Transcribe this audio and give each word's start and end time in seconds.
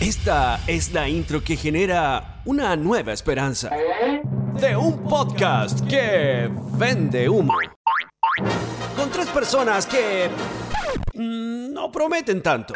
Esta 0.00 0.60
es 0.66 0.94
la 0.94 1.06
intro 1.10 1.44
que 1.44 1.56
genera 1.56 2.40
una 2.46 2.74
nueva 2.74 3.12
esperanza 3.12 3.68
de 4.58 4.74
un 4.74 5.04
podcast 5.04 5.86
que 5.86 6.50
vende 6.72 7.28
humo. 7.28 7.52
Con 8.96 9.10
tres 9.10 9.26
personas 9.28 9.84
que 9.84 10.30
mm, 11.12 11.74
no 11.74 11.92
prometen 11.92 12.42
tanto. 12.42 12.72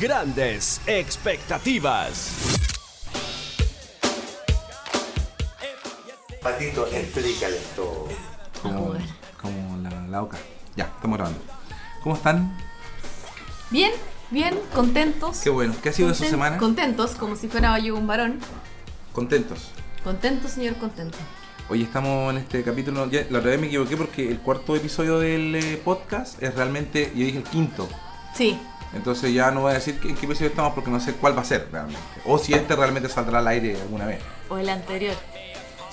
Grandes 0.00 0.80
expectativas. 0.86 2.30
Patito, 6.40 6.86
explícale 6.86 7.56
todo. 7.74 8.06
Como, 8.62 8.94
como 9.42 9.76
la, 9.82 9.90
la 10.06 10.22
oca. 10.22 10.38
Ya, 10.76 10.84
estamos 10.84 11.18
grabando. 11.18 11.40
¿Cómo 12.04 12.14
están? 12.14 12.56
Bien, 13.70 13.90
bien, 14.30 14.58
contentos. 14.74 15.38
Qué 15.38 15.50
bueno. 15.50 15.74
¿Qué 15.82 15.90
ha 15.90 15.92
sido 15.92 16.08
de 16.08 16.14
su 16.14 16.24
semana? 16.24 16.58
Contentos, 16.58 17.12
como 17.12 17.36
si 17.36 17.48
fuera 17.48 17.78
yo 17.78 17.96
un 17.96 18.06
varón. 18.06 18.38
Contentos. 19.12 19.70
Contento, 20.04 20.48
señor, 20.48 20.76
contento. 20.76 21.18
Hoy 21.68 21.82
estamos 21.82 22.30
en 22.32 22.38
este 22.38 22.62
capítulo. 22.62 23.08
ya, 23.10 23.26
la 23.30 23.38
otra 23.38 23.50
vez 23.50 23.60
me 23.60 23.66
equivoqué 23.66 23.96
porque 23.96 24.30
el 24.30 24.38
cuarto 24.38 24.76
episodio 24.76 25.18
del 25.18 25.54
eh, 25.56 25.80
podcast 25.84 26.40
es 26.42 26.54
realmente. 26.54 27.10
Yo 27.14 27.24
dije 27.24 27.38
el 27.38 27.44
quinto. 27.44 27.88
Sí, 28.34 28.58
Entonces 28.94 29.32
ya 29.32 29.50
no 29.50 29.62
voy 29.62 29.72
a 29.72 29.74
decir 29.74 29.98
en 30.04 30.14
qué 30.14 30.26
episodio 30.26 30.48
estamos 30.50 30.74
porque 30.74 30.90
no 30.90 31.00
sé 31.00 31.14
cuál 31.14 31.36
va 31.36 31.42
a 31.42 31.44
ser 31.44 31.68
realmente. 31.72 32.00
O 32.24 32.38
si 32.38 32.52
este 32.54 32.76
realmente 32.76 33.08
saldrá 33.08 33.38
al 33.38 33.48
aire 33.48 33.80
alguna 33.80 34.06
vez. 34.06 34.20
O 34.48 34.58
el 34.58 34.68
anterior. 34.68 35.14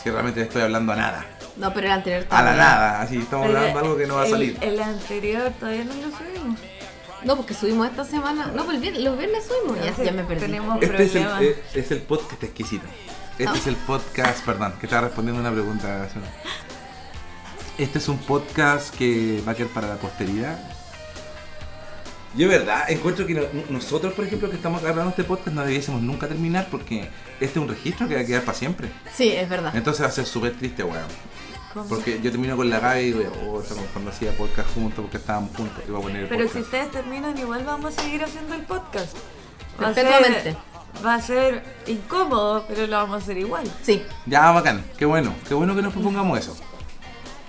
Si 0.03 0.09
realmente 0.11 0.41
estoy 0.41 0.61
hablando 0.61 0.91
a 0.93 0.95
nada. 0.97 1.25
no, 1.55 1.73
pero 1.73 1.87
el 1.87 1.93
anterior 1.93 2.19
A 2.19 2.23
estaba 2.23 2.43
la 2.43 2.55
nada. 2.55 3.01
Así 3.01 3.17
estamos 3.17 3.47
hablando 3.47 3.67
de 3.69 3.79
algo 3.79 3.97
que 3.97 4.05
no 4.05 4.15
va 4.15 4.21
a 4.23 4.25
el- 4.25 4.31
salir. 4.31 4.57
El, 4.61 4.79
anterior 4.81 5.51
todavía 5.59 5.85
no 5.85 5.93
lo 5.95 6.17
subimos. 6.17 6.59
No, 7.25 7.35
porque 7.37 7.53
subimos 7.53 7.87
esta 7.87 8.03
semana. 8.05 8.47
No, 8.47 8.65
pues 8.65 8.77
el 8.77 8.83
vier- 8.83 8.99
los 9.03 9.17
viernes 9.17 9.45
subimos. 9.45 9.83
Ya, 9.83 10.03
ya 10.03 10.11
me 10.11 10.23
perdí. 10.23 10.41
Tenemos 10.41 10.81
Este 10.81 11.03
es 11.03 11.15
el, 11.15 11.27
eh, 11.41 11.63
es 11.73 11.91
el 11.91 12.01
podcast 12.01 12.43
exquisito. 12.43 12.85
Este 13.37 13.45
Ah. 13.47 13.53
es 13.57 13.67
el 13.67 13.75
podcast, 13.77 14.45
perdón, 14.45 14.73
que 14.79 14.85
estaba 14.85 15.03
respondiendo 15.07 15.41
una 15.41 15.51
pregunta. 15.51 16.07
Este 17.77 17.97
es 17.97 18.07
un 18.07 18.19
podcast 18.19 18.93
que 18.95 19.41
va 19.47 19.53
a 19.53 19.55
quedar 19.55 19.69
para 19.71 19.87
la 19.87 19.95
posteridad. 19.95 20.59
Yo, 22.35 22.49
de 22.49 22.57
verdad, 22.57 22.89
encuentro 22.89 23.25
que 23.27 23.33
no- 23.35 23.43
nosotros, 23.69 24.13
por 24.13 24.25
ejemplo, 24.25 24.49
que 24.49 24.55
estamos 24.55 24.81
grabando 24.81 25.11
este 25.11 25.23
podcast, 25.23 25.55
no 25.55 25.63
debiésemos 25.63 26.01
nunca 26.01 26.27
terminar 26.27 26.67
porque 26.71 27.09
este 27.39 27.45
es 27.59 27.63
un 27.63 27.67
registro 27.67 28.07
que 28.07 28.15
va 28.15 28.21
a 28.21 28.25
quedar 28.25 28.43
para 28.43 28.57
siempre. 28.57 28.89
Sí, 29.15 29.29
es 29.31 29.47
verdad. 29.47 29.75
Entonces 29.75 30.03
va 30.03 30.09
a 30.09 30.11
ser 30.11 30.25
súper 30.25 30.53
triste, 30.57 30.83
weón. 30.83 30.97
¿Cómo? 31.03 31.42
Porque 31.89 32.19
yo 32.21 32.31
termino 32.31 32.55
con 32.55 32.69
la 32.69 32.79
Gaby 32.79 32.99
y 33.01 33.11
digo, 33.13 33.31
oh, 33.47 33.61
estamos 33.61 33.85
cuando 33.93 34.11
hacía 34.11 34.31
podcast 34.37 34.73
juntos 34.73 35.01
porque 35.01 35.17
estábamos 35.17 35.55
juntos. 35.55 35.83
Voy 35.87 35.99
a 35.99 36.03
poner 36.03 36.21
el 36.23 36.27
Pero 36.29 36.47
si 36.47 36.59
ustedes 36.59 36.91
terminan, 36.91 37.37
igual 37.37 37.63
vamos 37.65 37.97
a 37.97 38.01
seguir 38.01 38.23
haciendo 38.23 38.55
el 38.55 38.61
podcast. 38.63 39.15
Va 39.81 39.87
a 39.89 39.93
ser- 39.93 40.55
Va 41.03 41.15
a 41.15 41.21
ser 41.21 41.63
incómodo, 41.87 42.65
pero 42.67 42.85
lo 42.85 42.95
vamos 42.97 43.15
a 43.15 43.17
hacer 43.23 43.37
igual. 43.39 43.63
Sí. 43.81 44.03
Ya, 44.27 44.51
bacán, 44.51 44.85
qué 44.97 45.05
bueno, 45.05 45.33
qué 45.47 45.55
bueno 45.55 45.75
que 45.75 45.81
nos 45.81 45.91
propongamos 45.91 46.37
eso. 46.37 46.55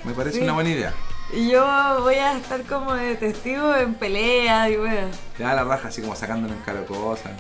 Me 0.04 0.14
parece 0.14 0.38
Sí. 0.38 0.42
una 0.44 0.54
buena 0.54 0.70
idea. 0.70 0.94
Y 1.32 1.50
yo 1.50 1.62
voy 2.00 2.14
a 2.14 2.38
estar 2.38 2.62
como 2.62 2.94
de 2.94 3.16
testigo 3.16 3.74
en 3.76 3.94
pelea 3.94 4.70
y 4.70 4.76
weón. 4.78 5.10
Te 5.36 5.42
da 5.42 5.52
la 5.54 5.64
raja 5.64 5.88
así 5.88 6.00
como 6.00 6.16
sacándonos 6.16 6.56
en 6.56 6.62
cara 6.62 6.86
cosas. 6.86 7.32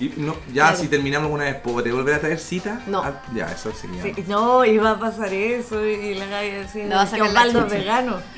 Y 0.00 0.14
no, 0.16 0.34
ya 0.52 0.68
Claro. 0.68 0.76
si 0.78 0.88
terminamos 0.88 1.26
alguna 1.26 1.44
vez, 1.44 1.56
¿podré 1.56 1.92
volver 1.92 2.14
a 2.14 2.20
traer 2.20 2.38
cita? 2.38 2.80
No. 2.86 3.02
Ah, 3.04 3.20
ya, 3.34 3.46
eso 3.52 3.70
sería. 3.72 4.02
Sí, 4.02 4.14
no, 4.26 4.64
iba 4.64 4.92
a 4.92 4.98
pasar 4.98 5.32
eso 5.32 5.84
y 5.84 6.14
la 6.14 6.24
Gaby 6.26 6.50
decía 6.50 7.00
a 7.02 7.06
que 7.10 7.22
Osvaldo 7.22 7.66
es 7.66 7.70
vegano. 7.72 8.16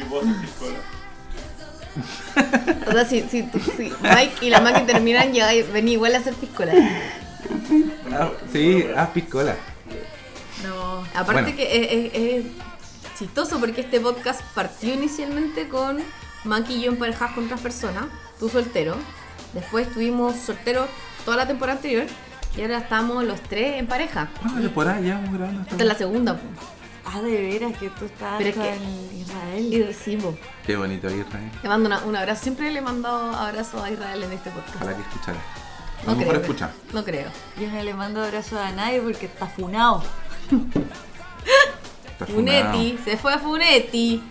O 2.88 2.92
sea, 2.92 3.04
si, 3.04 3.20
si, 3.28 3.42
si 3.76 3.92
Mike 4.02 4.32
y 4.40 4.50
la 4.50 4.60
Maki 4.60 4.86
terminan, 4.86 5.32
ya 5.32 5.50
vení 5.72 5.92
igual 5.92 6.14
a 6.14 6.18
hacer 6.18 6.34
piscola. 6.34 6.72
Ah, 8.12 8.30
sí, 8.50 8.86
haz 8.96 9.10
piscola. 9.10 9.54
No. 10.64 11.04
Aparte 11.14 11.42
Bueno. 11.42 11.56
que 11.56 11.62
es, 11.64 12.12
es- 12.14 12.44
es 12.46 13.18
chistoso 13.18 13.60
porque 13.60 13.82
este 13.82 14.00
podcast 14.00 14.40
partió 14.54 14.94
inicialmente 14.94 15.68
con 15.68 15.98
Maki 16.44 16.74
y 16.76 16.82
yo 16.84 16.92
emparejadas 16.92 17.34
con 17.34 17.44
otras 17.44 17.60
personas, 17.60 18.04
tú 18.38 18.48
soltero. 18.48 18.96
Después 19.54 19.86
estuvimos 19.88 20.36
solteros 20.36 20.88
toda 21.24 21.36
la 21.38 21.46
temporada 21.46 21.76
anterior 21.76 22.06
y 22.56 22.62
ahora 22.62 22.78
estamos 22.78 23.24
los 23.24 23.40
tres 23.42 23.78
en 23.78 23.86
pareja. 23.86 24.28
¿Cuántas 24.40 24.62
temporadas 24.62 25.02
ya 25.04 25.14
vamos 25.14 25.34
grabando? 25.34 25.62
Esta 25.62 25.76
es 25.76 25.84
la 25.84 25.94
segunda. 25.94 26.34
po. 26.34 26.42
Ah, 27.04 27.20
de 27.20 27.30
veras 27.42 27.76
que 27.78 27.90
tú 27.90 28.04
estás 28.06 28.34
Pero 28.38 28.50
es 28.50 28.56
con 28.56 28.64
que- 28.64 29.16
Israel. 29.18 29.72
Y 29.74 29.82
recibo. 29.82 30.38
Qué 30.64 30.76
bonito 30.76 31.08
Israel. 31.10 31.50
Le 31.62 31.68
mando 31.68 31.86
una- 31.88 31.98
un 32.04 32.16
abrazo. 32.16 32.42
Siempre 32.44 32.70
le 32.70 32.78
he 32.78 32.82
mandado 32.82 33.34
abrazos 33.36 33.82
a 33.82 33.90
Israel 33.90 34.22
en 34.22 34.32
este 34.32 34.50
podcast. 34.50 34.76
Ojalá 34.76 34.94
que 34.96 35.02
escuchara. 35.02 35.38
A 35.38 36.04
No 36.06 36.12
lo 36.12 36.18
mejor 36.18 36.34
creo. 36.34 36.42
escucha. 36.42 36.70
No 36.92 37.04
creo. 37.04 37.28
Yo 37.60 37.68
no 37.70 37.82
le 37.82 37.94
mando 37.94 38.24
abrazo 38.24 38.58
a 38.58 38.70
nadie 38.70 39.00
porque 39.00 39.26
está 39.26 39.46
funado. 39.46 40.02
Está 42.12 42.26
Funetti, 42.26 42.98
se 43.04 43.16
fue 43.16 43.32
a 43.34 43.38
Funetti. 43.38 44.22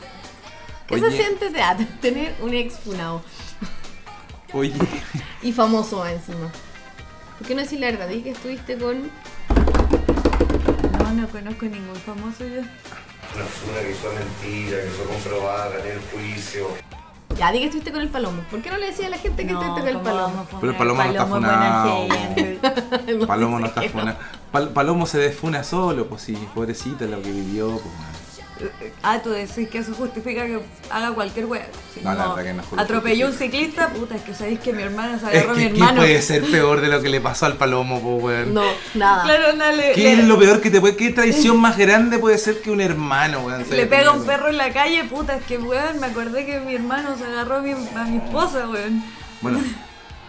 ¿Qué 0.87 0.95
Oye. 0.95 1.09
se 1.11 1.17
siente 1.17 1.49
teatro? 1.49 1.85
Tener 2.01 2.35
un 2.41 2.53
ex 2.53 2.75
funado. 2.79 3.21
Funado. 4.51 4.57
Oye, 4.59 4.73
Y 5.41 5.51
famoso 5.51 6.05
encima. 6.07 6.51
¿Por 7.37 7.47
qué 7.47 7.55
no 7.55 7.61
decir 7.61 7.79
la 7.79 7.87
verdad? 7.91 8.07
Di 8.07 8.21
que 8.21 8.31
estuviste 8.31 8.77
con. 8.77 9.09
No, 10.99 11.11
no 11.13 11.27
conozco 11.27 11.65
ningún 11.65 11.95
famoso 11.95 12.43
yo. 12.45 12.61
Una, 13.33 13.45
una 13.71 13.81
que 13.87 13.95
fue 13.95 14.11
mentira, 14.13 14.77
que 14.83 14.89
fue 14.89 15.05
comprobada, 15.05 15.69
gané 15.77 15.91
el 15.93 16.01
juicio. 16.11 16.67
Ya, 17.37 17.51
di 17.51 17.59
que 17.59 17.65
estuviste 17.65 17.91
con 17.91 18.01
el 18.01 18.09
palomo. 18.09 18.43
¿Por 18.51 18.61
qué 18.61 18.69
no 18.69 18.77
le 18.77 18.87
decía 18.87 19.07
a 19.07 19.09
la 19.09 19.17
gente 19.17 19.45
que 19.47 19.53
estuviste 19.53 19.79
con 19.79 19.87
el 19.87 19.93
¿cómo 19.95 20.03
palomo? 20.05 20.47
Pero 20.59 20.71
el 20.71 20.77
poner 20.77 20.95
Palomo 20.95 21.03
no 21.03 21.09
está 21.11 21.25
funado. 21.25 22.07
No 23.19 23.27
Palomo 23.27 23.59
no 23.59 23.65
está 23.67 23.81
qué, 23.81 23.89
funa. 23.89 24.17
Pal- 24.51 24.69
Palomo 24.73 25.05
se 25.05 25.17
desfuna 25.17 25.63
solo, 25.63 26.07
pues 26.07 26.21
sí, 26.23 26.37
pobrecita 26.53 27.05
lo 27.05 27.21
que 27.21 27.31
vivió, 27.31 27.69
pues. 27.71 27.85
Ah, 29.03 29.19
tú 29.23 29.29
decís 29.31 29.67
que 29.69 29.79
eso 29.79 29.93
justifica 29.93 30.45
que 30.45 30.59
haga 30.89 31.11
cualquier 31.13 31.45
wea. 31.45 31.67
Si 31.93 32.01
No, 32.01 32.13
la 32.13 32.27
verdad 32.29 32.43
que 32.43 32.53
no 32.53 32.59
justifica. 32.61 32.81
Atropelló 32.83 33.27
un 33.27 33.33
ciclista, 33.33 33.89
puta, 33.89 34.15
es 34.15 34.21
que 34.21 34.33
sabéis 34.33 34.59
que 34.59 34.73
mi 34.73 34.83
hermano 34.83 35.19
se 35.19 35.25
Es 35.25 35.43
agarró 35.43 35.51
a 35.51 35.53
mi 35.55 35.61
que, 35.63 35.69
¿qué 35.73 35.77
hermano. 35.79 35.97
puede 36.01 36.21
ser 36.21 36.43
peor 36.45 36.81
de 36.81 36.87
lo 36.87 37.01
que 37.01 37.09
le 37.09 37.21
pasó 37.21 37.45
al 37.45 37.57
Palomo, 37.57 37.99
pues 38.01 38.23
weón? 38.23 38.53
No, 38.53 38.63
nada. 38.93 39.23
Claro, 39.23 39.53
no, 39.55 39.71
le, 39.71 39.91
¿Qué 39.93 40.01
le- 40.01 40.13
es 40.13 40.23
lo 40.25 40.37
peor 40.39 40.61
que 40.61 40.69
te 40.69 40.79
puede, 40.81 40.95
qué 40.95 41.09
traición 41.11 41.59
más 41.59 41.77
grande 41.77 42.19
puede 42.19 42.37
ser 42.37 42.61
que 42.61 42.71
un 42.71 42.81
hermano, 42.81 43.41
weón? 43.45 43.65
le 43.69 43.85
pega 43.87 44.11
un 44.11 44.25
perro 44.25 44.49
en 44.49 44.57
la 44.57 44.71
calle, 44.71 45.03
puta, 45.05 45.35
es 45.37 45.43
que 45.43 45.57
weón, 45.57 45.99
me 45.99 46.07
acordé 46.07 46.45
que 46.45 46.59
mi 46.59 46.75
hermano 46.75 47.17
se 47.17 47.25
agarró 47.25 47.57
a 47.57 47.61
mi, 47.61 47.71
a 47.71 48.03
mi 48.05 48.17
esposa, 48.17 48.67
weón. 48.69 49.03
Bueno, 49.41 49.59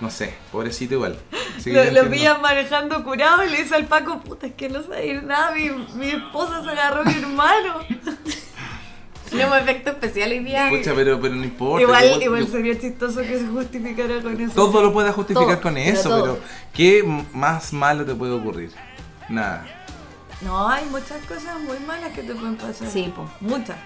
no 0.03 0.11
sé, 0.11 0.35
pobrecito 0.51 0.95
igual. 0.95 1.17
Sí, 1.61 1.71
Lo, 1.73 1.85
lo 1.91 2.11
pillan 2.11 2.43
manejando 2.43 3.03
curado 3.05 3.45
y 3.45 3.49
le 3.51 3.63
dice 3.63 3.77
al 3.77 3.87
Paco, 3.87 4.19
puta, 4.21 4.49
es 4.49 4.55
que 4.55 4.69
no 4.69 4.83
sabéis 4.83 5.23
nada, 5.23 5.53
mi, 5.55 5.71
mi 5.95 6.09
esposa 6.11 6.63
se 6.65 6.71
agarró 6.71 7.03
a 7.03 7.05
mi 7.05 7.15
hermano. 7.15 7.75
Tenemos 9.31 9.57
efecto 9.59 9.91
especial 9.93 10.31
hoy 10.33 10.41
día. 10.41 10.69
Pucha, 10.69 10.93
pero, 10.95 11.19
pero 11.21 11.35
no 11.37 11.45
importa. 11.45 11.83
igual, 11.83 12.11
yo- 12.17 12.21
igual 12.21 12.47
yo- 12.47 12.53
sería 12.53 12.79
chistoso 12.79 13.21
que 13.23 13.39
se 13.39 13.47
justificara 13.47 14.21
con 14.21 14.39
eso. 14.39 14.53
todo 14.55 14.83
lo 14.83 14.93
puedas 14.93 15.15
justificar 15.15 15.47
Todo, 15.55 15.61
con 15.63 15.75
pero 15.75 15.91
eso, 15.99 16.09
todo. 16.11 16.23
pero 16.23 16.39
¿qué 16.75 17.25
más 17.33 17.73
malo 17.73 18.05
te 18.05 18.15
puede 18.15 18.33
ocurrir? 18.33 18.73
Nada. 19.31 19.65
No, 20.43 20.69
hay 20.69 20.85
muchas 20.87 21.25
cosas 21.27 21.59
muy 21.61 21.79
malas 21.87 22.13
que 22.13 22.23
te 22.25 22.35
pueden 22.35 22.57
pasar. 22.57 22.89
Sí, 22.89 23.11
po. 23.15 23.31
Muchas. 23.41 23.77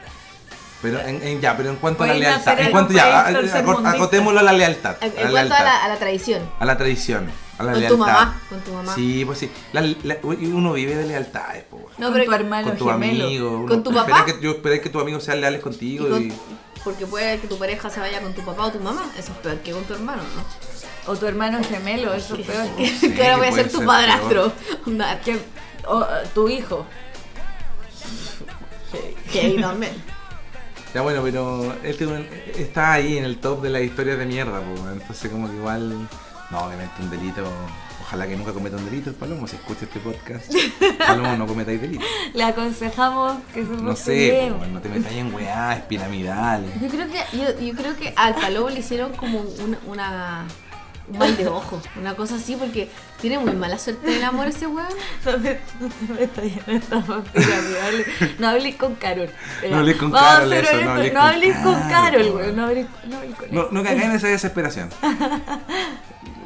Pero 0.83 1.01
en, 1.01 1.23
en- 1.23 1.41
ya, 1.41 1.57
pero 1.57 1.71
en 1.71 1.77
cuanto 1.77 2.05
a 2.05 2.07
la 2.09 2.15
lealtad, 2.15 2.61
en 2.61 2.71
cuanto 2.71 2.93
ya, 2.93 3.27
acotémoslo 3.27 4.41
a 4.41 4.43
la 4.43 4.53
lealtad. 4.53 4.97
En, 5.01 5.11
a 5.11 5.21
en 5.21 5.25
la 5.25 5.31
cuanto 5.31 5.55
a 5.55 5.63
la, 5.63 5.85
a 5.85 5.89
la 5.89 5.97
tradición. 5.97 6.51
a 6.61 6.65
la 6.67 6.77
tradición, 6.77 7.31
a 7.59 7.63
la 7.63 7.73
Con 7.73 7.87
tu 7.87 7.97
mamá, 7.99 8.41
con 8.51 8.61
tu 8.61 8.73
mamá. 8.73 8.95
Sí, 8.95 9.25
pues 9.25 9.39
sí. 9.39 9.51
La- 9.73 9.81
la- 9.81 10.19
uno 10.23 10.75
vive 10.75 10.95
de 10.95 11.07
lealtades, 11.07 11.65
po, 11.65 11.77
weón. 11.77 11.91
No, 11.99 12.07
con 12.09 12.15
pero 12.15 12.25
tu 12.27 12.33
hermano 12.35 12.69
con 12.69 12.77
tu 12.79 12.87
gemelo. 12.91 13.25
amigo. 13.25 13.51
uno 13.59 13.69
¿Con 13.69 13.83
tu 13.83 13.91
espera 13.91 14.07
papá? 14.19 14.25
Que, 14.27 14.41
yo 14.43 14.51
esperé 14.53 14.81
que 14.83 14.91
tus 14.91 15.01
amigos 15.03 15.25
sean 15.25 15.41
leales 15.41 15.63
contigo 15.63 16.07
y 16.07 16.11
con- 16.11 16.23
y, 16.29 16.33
porque 16.85 17.07
puede 17.07 17.41
que 17.41 17.49
tu 17.49 17.59
pareja 17.59 17.89
se 17.91 17.99
vaya 17.99 18.21
con 18.21 18.33
tu 18.35 18.45
papá 18.45 18.67
o 18.67 18.71
tu 18.71 18.79
mamá. 18.81 19.03
Eso 19.19 19.33
es 19.33 19.39
peor 19.39 19.57
que 19.61 19.73
con 19.73 19.83
tu 19.85 19.95
hermano, 19.95 20.23
¿no? 20.23 21.11
O 21.13 21.17
tu 21.17 21.27
hermano 21.27 21.59
gemelo, 21.65 22.13
eso 22.15 22.37
es 22.37 22.47
peor. 22.47 22.69
Que, 22.77 22.87
Sí, 22.89 23.13
que 23.15 23.23
ahora 23.25 23.39
voy 23.39 23.47
a 23.49 23.53
ser 23.53 23.71
tu 23.71 23.79
ser 23.79 23.87
padrastro. 23.87 24.53
Onda, 24.87 25.19
Que, 25.21 25.39
o, 25.87 26.05
tu 26.35 26.49
hijo. 26.49 26.85
que 29.33 29.41
ahí 29.41 29.61
también. 29.61 30.16
Ya 30.97 31.03
bueno, 31.03 31.21
pero 31.23 31.77
este 31.83 32.07
está 32.57 32.95
ahí 32.95 33.19
en 33.19 33.25
el 33.25 33.37
top 33.37 33.61
de 33.61 33.69
las 33.69 33.83
historias 33.83 34.17
de 34.17 34.25
mierda, 34.25 34.61
weón. 34.61 34.95
entonces 34.95 35.31
como 35.31 35.47
que 35.47 35.55
igual, 35.55 36.09
no, 36.51 36.59
obviamente 36.59 37.03
un 37.03 37.11
delito, 37.11 37.47
ojalá 38.01 38.27
que 38.27 38.35
nunca 38.35 38.55
cometa 38.55 38.79
un 38.79 38.87
delito 38.87 39.11
el 39.11 39.17
Palomo, 39.17 39.47
si 39.47 39.57
escucha 39.57 39.85
este 39.85 40.01
podcast, 40.01 40.51
Palomo 41.07 41.37
no 41.37 41.47
cometáis 41.47 41.83
delito. 41.83 42.03
Le 42.33 42.45
aconsejamos 42.45 43.37
que 43.53 43.67
se 43.67 43.73
No 43.73 43.95
sé, 43.95 44.51
weón, 44.51 44.73
no 44.73 44.81
te 44.81 44.89
metáis 44.89 45.19
en 45.19 45.35
weás, 45.35 45.83
piramidales. 45.83 46.81
Yo 46.81 46.89
creo 46.89 47.09
que, 47.09 47.37
yo, 47.37 47.61
yo 47.61 47.75
creo 47.75 47.95
que 47.95 48.15
al 48.17 48.35
palomo 48.35 48.71
le 48.71 48.81
hicieron 48.81 49.13
como 49.13 49.41
una, 49.41 49.79
una 49.87 50.47
un 50.49 50.66
mal 51.13 51.37
de 51.37 51.47
ojo, 51.49 51.81
una 51.99 52.15
cosa 52.17 52.35
así, 52.37 52.57
porque 52.57 52.89
tiene 53.21 53.39
muy 53.39 53.53
mala 53.53 53.79
suerte 53.79 54.09
en 54.11 54.17
el 54.19 54.25
amor 54.25 54.49
ese 54.49 54.67
weón. 54.67 54.89
No 55.25 55.39
me- 55.39 55.61
no. 56.91 57.25
No 58.39 58.49
hables 58.49 58.75
con 58.77 58.95
Carol. 58.97 59.31
No 59.71 59.77
hables 59.79 59.97
con 59.97 60.11
Carol, 60.13 60.51
no 61.15 61.21
hables 61.23 61.57
no 61.59 61.63
con 61.65 61.89
Carol, 61.89 62.31
weón. 62.35 62.57
No 62.57 62.65
hables, 62.67 62.87
no 63.09 63.19
con 63.37 63.49
No, 63.51 63.61
ella. 63.63 63.69
no 63.73 63.83
caigáis 63.83 64.05
en 64.11 64.17
esa 64.17 64.29
desesperación. 64.29 64.91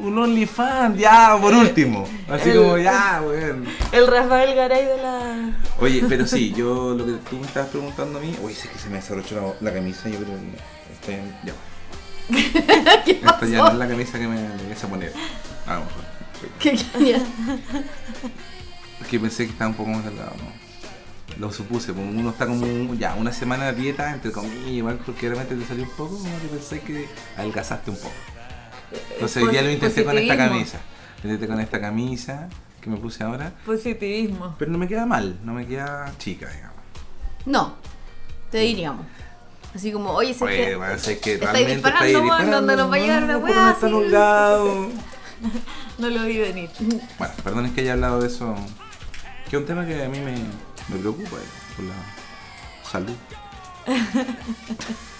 un 0.00 0.18
OnlyFans, 0.18 0.98
ya, 0.98 1.36
por 1.40 1.52
último. 1.54 2.06
Así 2.28 2.50
El- 2.50 2.56
como, 2.58 2.78
ya, 2.78 3.22
weón. 3.24 3.64
El 3.92 4.06
Rafael 4.06 4.54
Garay 4.54 4.84
de 4.86 4.96
la. 4.96 5.50
Oye, 5.78 6.04
pero 6.08 6.26
sí, 6.26 6.52
yo 6.56 6.94
lo 6.94 7.04
que 7.06 7.12
tú 7.28 7.36
me 7.38 7.46
estabas 7.46 7.68
preguntando 7.70 8.18
a 8.18 8.22
mí, 8.22 8.34
oye, 8.42 8.54
sé 8.54 8.68
que 8.68 8.78
se 8.78 8.88
me 8.88 8.96
desabrochó 8.96 9.34
la, 9.60 9.68
la 9.70 9.74
camisa, 9.74 10.08
yo 10.08 10.18
creo 10.18 10.36
que 10.38 10.92
estoy 10.94 11.14
en, 11.14 11.34
ya. 11.44 11.52
¿Qué 13.04 13.12
Esta 13.12 13.46
ya 13.46 13.58
no 13.58 13.68
es 13.68 13.74
la 13.74 13.88
camisa 13.88 14.18
que 14.18 14.26
me 14.26 14.40
debes 14.40 14.84
a 14.84 14.88
poner. 14.88 15.12
A 15.66 15.74
lo 15.74 15.80
mejor. 15.80 16.04
¿Qué 16.58 16.76
genial. 16.76 17.26
Es 19.00 19.06
que 19.06 19.20
pensé 19.20 19.44
que 19.46 19.52
estaba 19.52 19.70
un 19.70 19.76
poco 19.76 19.90
más 19.90 20.04
delgado, 20.04 20.32
¿no? 20.36 20.70
Lo 21.38 21.52
supuse, 21.52 21.92
porque 21.92 22.08
uno 22.08 22.30
está 22.30 22.46
como 22.46 22.94
ya 22.94 23.14
una 23.14 23.32
semana 23.32 23.72
de 23.72 23.80
dieta, 23.80 24.12
entre 24.12 24.32
comillas, 24.32 24.68
igual 24.68 24.98
porque 25.04 25.28
realmente 25.28 25.54
te 25.54 25.64
salió 25.64 25.84
un 25.84 25.90
poco, 25.90 26.18
como 26.18 26.40
que 26.40 26.48
pensé 26.48 26.80
que 26.80 27.08
adelgazaste 27.36 27.90
un 27.90 27.96
poco. 27.96 28.12
Entonces 29.14 29.42
hoy 29.42 29.50
día 29.50 29.62
lo 29.62 29.70
intenté 29.70 30.04
con 30.04 30.18
esta 30.18 30.36
camisa. 30.36 30.80
Intenté 31.22 31.46
con 31.46 31.60
esta 31.60 31.80
camisa 31.80 32.48
que 32.80 32.90
me 32.90 32.96
puse 32.96 33.22
ahora. 33.22 33.52
Positivismo. 33.64 34.54
Pero 34.58 34.70
no 34.70 34.78
me 34.78 34.88
queda 34.88 35.06
mal, 35.06 35.38
no 35.44 35.52
me 35.52 35.66
queda 35.66 36.12
chica, 36.18 36.48
digamos. 36.48 36.78
No, 37.46 37.76
te 38.50 38.58
diríamos. 38.58 39.06
Así 39.74 39.92
como, 39.92 40.10
oye, 40.10 40.34
sé 40.34 40.44
Oye, 40.44 40.56
que 40.56 40.76
bueno, 40.76 40.98
sé 40.98 41.18
que 41.20 41.34
estáis 41.34 41.52
realmente 41.52 41.74
disparando, 41.74 42.06
estáis 42.06 42.24
disparando, 42.24 42.56
donde 42.56 42.76
nos 42.76 42.90
va 42.90 42.94
a 42.94 42.98
llegar 42.98 43.22
no, 43.22 43.38
weá 43.38 43.70
estar 43.70 43.92
holgado. 43.92 44.88
No 45.98 46.08
lo 46.08 46.22
vi 46.24 46.38
venir. 46.38 46.70
Bueno, 47.18 47.34
perdón 47.44 47.66
es 47.66 47.72
que 47.72 47.82
haya 47.82 47.92
hablado 47.92 48.20
de 48.20 48.26
eso, 48.26 48.56
que 49.48 49.56
es 49.56 49.60
un 49.60 49.66
tema 49.66 49.86
que 49.86 50.02
a 50.02 50.08
mí 50.08 50.18
me, 50.18 50.32
me 50.88 50.96
preocupa, 50.98 51.36
eh, 51.36 51.48
por 51.76 51.84
la 51.84 51.94
salud. 52.90 53.14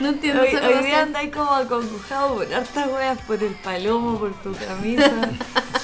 no 0.00 0.08
entiendo 0.08 0.42
Hoy, 0.42 0.54
hoy 0.54 0.84
día 0.84 1.02
andáis 1.02 1.32
como 1.32 1.50
acongojado 1.52 2.34
por 2.34 2.52
hartas 2.54 2.88
weas, 2.88 3.18
por 3.22 3.42
el 3.42 3.54
palomo, 3.54 4.18
por 4.18 4.32
tu 4.42 4.52
camisa. 4.54 5.10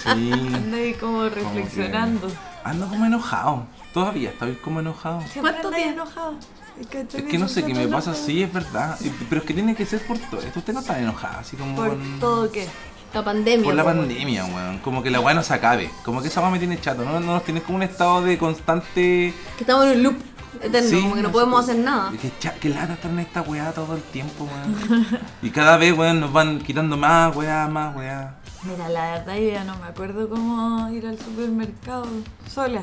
Sí. 0.02 0.32
Andáis 0.32 0.96
como 0.96 1.28
reflexionando. 1.28 2.28
Ando 2.64 2.88
como 2.88 3.06
enojado. 3.06 3.66
Todavía 3.93 4.31
estoy 4.31 4.55
como 4.56 4.81
enojado. 4.81 5.20
Siempre 5.23 5.40
¿Cuántos 5.43 5.66
andáis 5.66 5.84
días? 5.84 5.94
enojado. 5.94 6.34
Es 6.81 7.23
que 7.25 7.38
no 7.38 7.49
sé 7.49 7.65
qué 7.65 7.75
me 7.75 7.87
pasa, 7.88 8.15
sí, 8.15 8.43
es 8.43 8.53
verdad. 8.53 8.99
Pero 9.29 9.41
es 9.43 9.47
que 9.47 9.55
tiene 9.55 9.75
que 9.75 9.85
ser 9.87 10.00
por 10.06 10.19
todo 10.19 10.41
esto. 10.41 10.59
Usted 10.61 10.73
no 10.73 10.81
está 10.81 10.99
enojada, 10.99 11.41
así 11.41 11.56
como 11.56 11.77
Por 11.77 11.91
con- 11.91 12.19
todo 12.21 12.50
qué. 12.50 12.67
La 13.12 13.25
pandemia. 13.25 13.65
por 13.65 13.75
la 13.75 13.82
weón. 13.85 13.99
pandemia, 13.99 14.44
weón. 14.47 14.79
Como 14.79 15.03
que 15.03 15.11
la 15.11 15.19
weá 15.21 15.35
no 15.35 15.43
se 15.43 15.53
acabe. 15.53 15.91
Como 16.05 16.23
que 16.23 16.29
esa 16.29 16.41
weá 16.41 16.50
me 16.50 16.59
tiene 16.61 16.81
chato. 16.81 17.05
No, 17.05 17.19
no 17.19 17.35
nos 17.35 17.44
tienes 17.44 17.65
como 17.65 17.77
un 17.77 17.82
estado 17.82 18.23
de 18.23 18.38
constante. 18.38 19.35
Que 19.56 19.65
estamos 19.65 19.87
en 19.87 19.97
un 19.99 20.03
loop 20.05 20.17
eterno, 20.62 20.88
Sí, 20.88 21.00
como 21.03 21.15
que 21.17 21.23
no 21.23 21.32
podemos 21.32 21.65
pues, 21.65 21.71
hacer 21.71 21.85
nada. 21.85 22.12
Que, 22.12 22.31
que 22.61 22.69
lata 22.69 22.93
estar 22.94 23.11
en 23.11 23.19
esta 23.19 23.43
weá 23.43 23.73
todo 23.73 23.97
el 23.97 24.03
tiempo, 24.03 24.44
weón. 24.44 25.06
Y 25.43 25.50
cada 25.50 25.76
vez, 25.76 25.97
weón, 25.99 26.21
nos 26.21 26.33
van 26.33 26.61
quitando 26.61 26.97
más 26.97 27.35
weá, 27.35 27.67
más 27.67 27.97
weá. 27.97 28.37
Mira, 28.62 28.88
la 28.88 29.11
verdad 29.12 29.37
yo 29.37 29.49
ya 29.50 29.65
no 29.65 29.76
me 29.79 29.87
acuerdo 29.87 30.29
cómo 30.29 30.88
ir 30.91 31.05
al 31.06 31.19
supermercado 31.19 32.06
sola. 32.49 32.83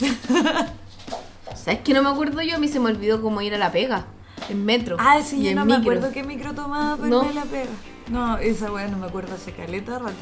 ¿Sabes 1.64 1.80
que 1.80 1.92
no 1.94 2.02
me 2.02 2.10
acuerdo 2.10 2.40
yo? 2.42 2.56
A 2.56 2.58
mí 2.58 2.68
se 2.68 2.80
me 2.80 2.86
olvidó 2.90 3.20
cómo 3.20 3.40
ir 3.42 3.54
a 3.54 3.58
la 3.58 3.70
pega. 3.72 4.06
En 4.48 4.64
metro. 4.64 4.96
Ah, 4.98 5.20
sí, 5.22 5.40
y 5.40 5.44
yo 5.50 5.54
no 5.54 5.64
me 5.64 5.74
acuerdo 5.76 6.12
qué 6.12 6.22
micro 6.22 6.54
tomaba 6.54 6.96
para 6.96 7.08
No. 7.08 7.24
irme 7.24 7.40
a 7.40 7.44
la 7.44 7.50
pega. 7.50 7.70
No, 8.10 8.38
esa 8.38 8.72
wea 8.72 8.88
no 8.88 8.96
me 8.96 9.06
acuerdo 9.06 9.34
hace 9.34 9.52
caleta 9.52 9.92
de 9.92 9.98
rato. 9.98 10.14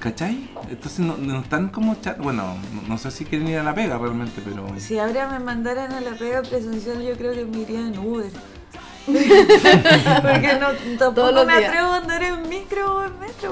¿Cachai? 0.00 0.48
Entonces 0.70 1.00
no, 1.00 1.16
no 1.16 1.40
están 1.40 1.68
como 1.68 1.96
chat. 2.00 2.18
Bueno, 2.18 2.56
no, 2.74 2.82
no 2.88 2.98
sé 2.98 3.10
si 3.10 3.24
quieren 3.24 3.48
ir 3.48 3.58
a 3.58 3.62
la 3.64 3.74
pega 3.74 3.98
realmente, 3.98 4.40
pero. 4.44 4.66
Si 4.78 4.98
ahora 4.98 5.28
me 5.28 5.38
mandaran 5.40 5.92
a 5.92 6.00
la 6.00 6.12
pega 6.12 6.42
presencial, 6.42 7.02
yo 7.02 7.16
creo 7.16 7.34
que 7.34 7.44
me 7.44 7.58
iría 7.58 7.80
en 7.80 7.98
Uber. 7.98 8.30
Porque 9.08 10.58
no, 10.60 10.68
tampoco 10.98 11.14
Todos 11.14 11.34
los 11.34 11.46
me 11.46 11.56
días. 11.58 11.70
atrevo 11.70 11.88
a 11.92 11.96
andar 11.96 12.22
en 12.22 12.48
micro 12.48 12.96
o 12.96 13.04
en 13.04 13.18
metro. 13.18 13.50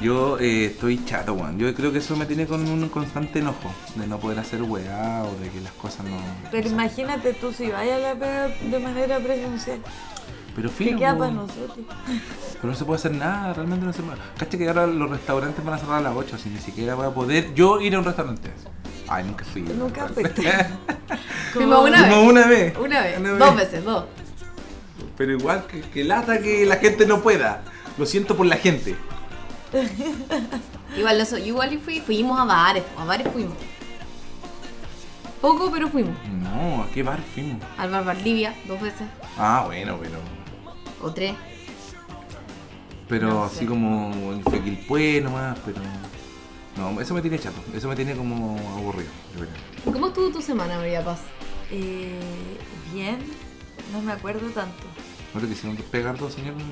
Yo 0.00 0.38
eh, 0.38 0.66
estoy 0.66 1.04
chato, 1.04 1.34
weón. 1.34 1.58
Yo 1.58 1.72
creo 1.74 1.92
que 1.92 1.98
eso 1.98 2.14
me 2.16 2.26
tiene 2.26 2.46
con 2.46 2.66
un 2.68 2.88
constante 2.88 3.40
enojo. 3.40 3.72
De 3.96 4.06
no 4.06 4.18
poder 4.18 4.38
hacer 4.38 4.62
weá 4.62 5.24
o 5.24 5.34
de 5.42 5.48
que 5.48 5.60
las 5.60 5.72
cosas 5.72 6.06
no. 6.06 6.16
Pero 6.50 6.68
imagínate 6.68 7.34
tú 7.34 7.52
si 7.52 7.70
vayas 7.70 7.96
a 7.98 8.00
la 8.00 8.14
pega 8.14 8.48
de 8.48 8.78
manera 8.78 9.18
presencial. 9.18 9.80
Pero 10.54 10.68
¿Qué 10.68 10.74
fino, 10.74 10.98
queda 10.98 11.14
po. 11.14 11.18
para 11.20 11.30
nosotros? 11.32 11.78
Pero 12.60 12.72
no 12.72 12.74
se 12.74 12.84
puede 12.84 12.98
hacer 12.98 13.12
nada, 13.12 13.54
realmente 13.54 13.84
no 13.84 13.92
se 13.92 14.02
puede. 14.02 14.18
Cacha 14.36 14.58
que 14.58 14.68
ahora 14.68 14.86
los 14.86 15.10
restaurantes 15.10 15.64
van 15.64 15.74
a 15.74 15.78
cerrar 15.78 15.96
a 15.96 16.00
las 16.02 16.14
8, 16.14 16.36
así 16.36 16.50
ni 16.50 16.60
siquiera 16.60 16.94
voy 16.94 17.06
a 17.06 17.10
poder 17.10 17.54
yo 17.54 17.80
ir 17.80 17.94
a 17.94 17.98
un 17.98 18.04
restaurante. 18.04 18.50
Ay, 19.08 19.24
nunca 19.24 19.44
fui. 19.44 19.62
Nunca 19.62 20.08
fuiste. 20.14 20.42
Fuimos 21.52 21.88
una 21.88 22.02
vez. 22.06 22.16
una 22.28 22.46
vez. 22.46 22.78
Una 22.78 23.00
vez. 23.00 23.38
Dos 23.38 23.56
veces, 23.56 23.84
dos. 23.84 24.04
Pero 25.16 25.32
igual 25.32 25.66
que, 25.66 25.80
que 25.80 26.04
lata 26.04 26.40
que 26.40 26.64
la 26.66 26.76
gente 26.76 27.06
no 27.06 27.20
pueda. 27.20 27.62
Lo 27.98 28.06
siento 28.06 28.36
por 28.36 28.46
la 28.46 28.56
gente. 28.56 28.96
Igual, 30.96 31.20
eso, 31.20 31.38
igual 31.38 31.72
y 31.72 31.78
fui, 31.78 32.00
fuimos 32.00 32.38
a 32.38 32.44
bares, 32.44 32.84
a 32.98 33.04
bares 33.04 33.26
fuimos. 33.32 33.54
Poco, 35.40 35.70
pero 35.72 35.88
fuimos. 35.88 36.14
No, 36.30 36.82
¿a 36.82 36.88
qué 36.90 37.02
bar 37.02 37.20
fuimos? 37.34 37.62
Al 37.78 37.90
bar 37.90 38.04
Valdivia, 38.04 38.54
dos 38.68 38.80
veces. 38.80 39.08
Ah, 39.38 39.62
bueno, 39.66 39.98
pero. 40.00 40.18
O 41.02 41.12
tres. 41.12 41.34
Pero 43.08 43.28
No 43.28 43.44
así 43.44 43.60
sé. 43.60 43.66
como 43.66 44.12
en 44.32 44.42
Fequilpue 44.44 45.20
nomás, 45.20 45.58
pero. 45.64 45.80
No, 46.76 47.00
eso 47.00 47.12
me 47.14 47.20
tiene 47.22 47.38
chato. 47.38 47.60
Eso 47.74 47.88
me 47.88 47.96
tiene 47.96 48.14
como 48.14 48.56
aburrido, 48.76 49.10
de 49.34 49.40
verdad. 49.40 49.54
¿Cómo 49.84 50.06
estuvo 50.08 50.30
tu 50.30 50.40
semana, 50.42 50.76
María 50.78 51.04
Paz? 51.04 51.20
Eh, 51.70 52.18
bien, 52.94 53.18
no 53.92 54.00
me 54.02 54.12
acuerdo 54.12 54.48
tanto. 54.50 54.84
¿No 55.34 55.40
te 55.40 55.48
quisieron 55.48 55.76
pegar 55.90 56.16
dos 56.18 56.34
señores? 56.34 56.62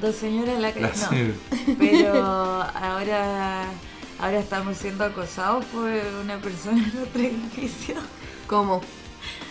Dos 0.00 0.16
señoras 0.16 0.56
en 0.56 0.62
la 0.62 0.72
calle. 0.72 0.92
No. 1.10 1.76
Pero 1.78 2.14
ahora, 2.14 3.64
ahora 4.18 4.38
estamos 4.38 4.76
siendo 4.76 5.04
acosados 5.04 5.64
por 5.66 5.90
una 6.22 6.38
persona 6.38 6.78
en 6.78 6.94
nuestro 6.94 7.22
edificio. 7.22 7.94
¿Cómo? 8.46 8.80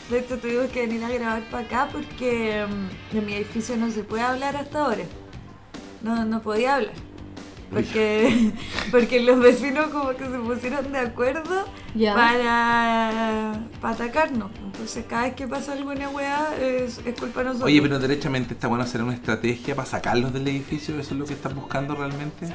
De 0.10 0.20
hecho, 0.20 0.38
tuvimos 0.38 0.70
que 0.70 0.86
venir 0.86 1.04
a 1.04 1.10
grabar 1.10 1.44
para 1.50 1.66
acá 1.66 1.90
porque 1.92 2.66
mm, 2.68 3.18
en 3.18 3.26
mi 3.26 3.34
edificio 3.34 3.76
no 3.76 3.90
se 3.90 4.04
puede 4.04 4.24
hablar 4.24 4.56
hasta 4.56 4.86
ahora. 4.86 5.04
No, 6.04 6.26
no 6.26 6.42
podía 6.42 6.76
hablar. 6.76 6.94
Porque, 7.72 8.52
porque 8.92 9.22
los 9.22 9.40
vecinos 9.40 9.88
como 9.88 10.10
que 10.16 10.26
se 10.26 10.38
pusieron 10.38 10.92
de 10.92 11.00
acuerdo 11.00 11.66
para, 12.14 13.54
para 13.82 13.94
atacarnos. 13.94 14.52
Entonces 14.64 15.06
cada 15.10 15.24
vez 15.24 15.34
que 15.36 15.48
pasa 15.48 15.74
alguna 15.74 16.10
weá 16.10 16.56
es, 16.60 17.00
es 17.06 17.20
culpa 17.20 17.40
de 17.40 17.46
nosotros. 17.46 17.68
Oye, 17.68 17.82
pero 17.82 18.00
derechamente 18.00 18.54
está 18.54 18.68
bueno 18.68 18.84
hacer 18.84 19.02
una 19.02 19.14
estrategia 19.14 19.76
para 19.76 19.88
sacarlos 19.88 20.34
del 20.34 20.48
edificio. 20.48 20.98
¿Eso 21.00 21.14
es 21.14 21.20
lo 21.20 21.26
que 21.26 21.34
están 21.34 21.56
buscando 21.56 21.96
realmente? 21.96 22.48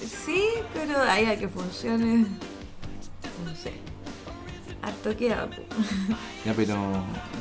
Sí, 0.00 0.44
pero 0.74 1.00
ahí 1.02 1.24
a 1.26 1.38
que 1.38 1.48
funcione. 1.48 2.26
No 3.44 3.54
sé. 3.54 3.72
Harto 4.86 5.16
queda. 5.16 5.48
Ya, 6.44 6.52
pero 6.54 6.76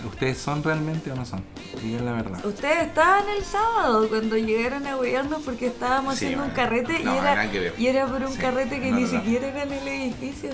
¿ustedes 0.07 0.39
son 0.39 0.63
realmente 0.63 1.11
o 1.11 1.15
no 1.15 1.23
son? 1.25 1.43
Digan 1.83 2.05
la 2.05 2.13
verdad. 2.13 2.43
Ustedes 2.43 2.87
estaban 2.87 3.23
el 3.37 3.43
sábado 3.43 4.09
cuando 4.09 4.35
llegaron 4.35 4.87
a 4.87 4.97
huearnos 4.97 5.43
porque 5.43 5.67
estábamos 5.67 6.15
Sí, 6.15 6.25
haciendo 6.25 6.45
un 6.45 6.49
bueno. 6.53 6.63
carrete 6.69 6.93
No, 7.03 7.13
y, 7.13 7.17
nada 7.17 7.31
era, 7.33 7.51
que 7.51 7.59
ver. 7.59 7.73
y 7.77 7.85
era 7.87 8.07
por 8.07 8.23
un 8.23 8.31
Sí, 8.33 8.39
carrete 8.39 8.79
que 8.81 8.89
no, 8.89 8.97
ni 8.97 9.03
no, 9.03 9.11
no. 9.11 9.19
siquiera 9.19 9.47
era 9.49 9.61
en 9.63 9.73
el 9.73 9.87
edificio. 9.87 10.49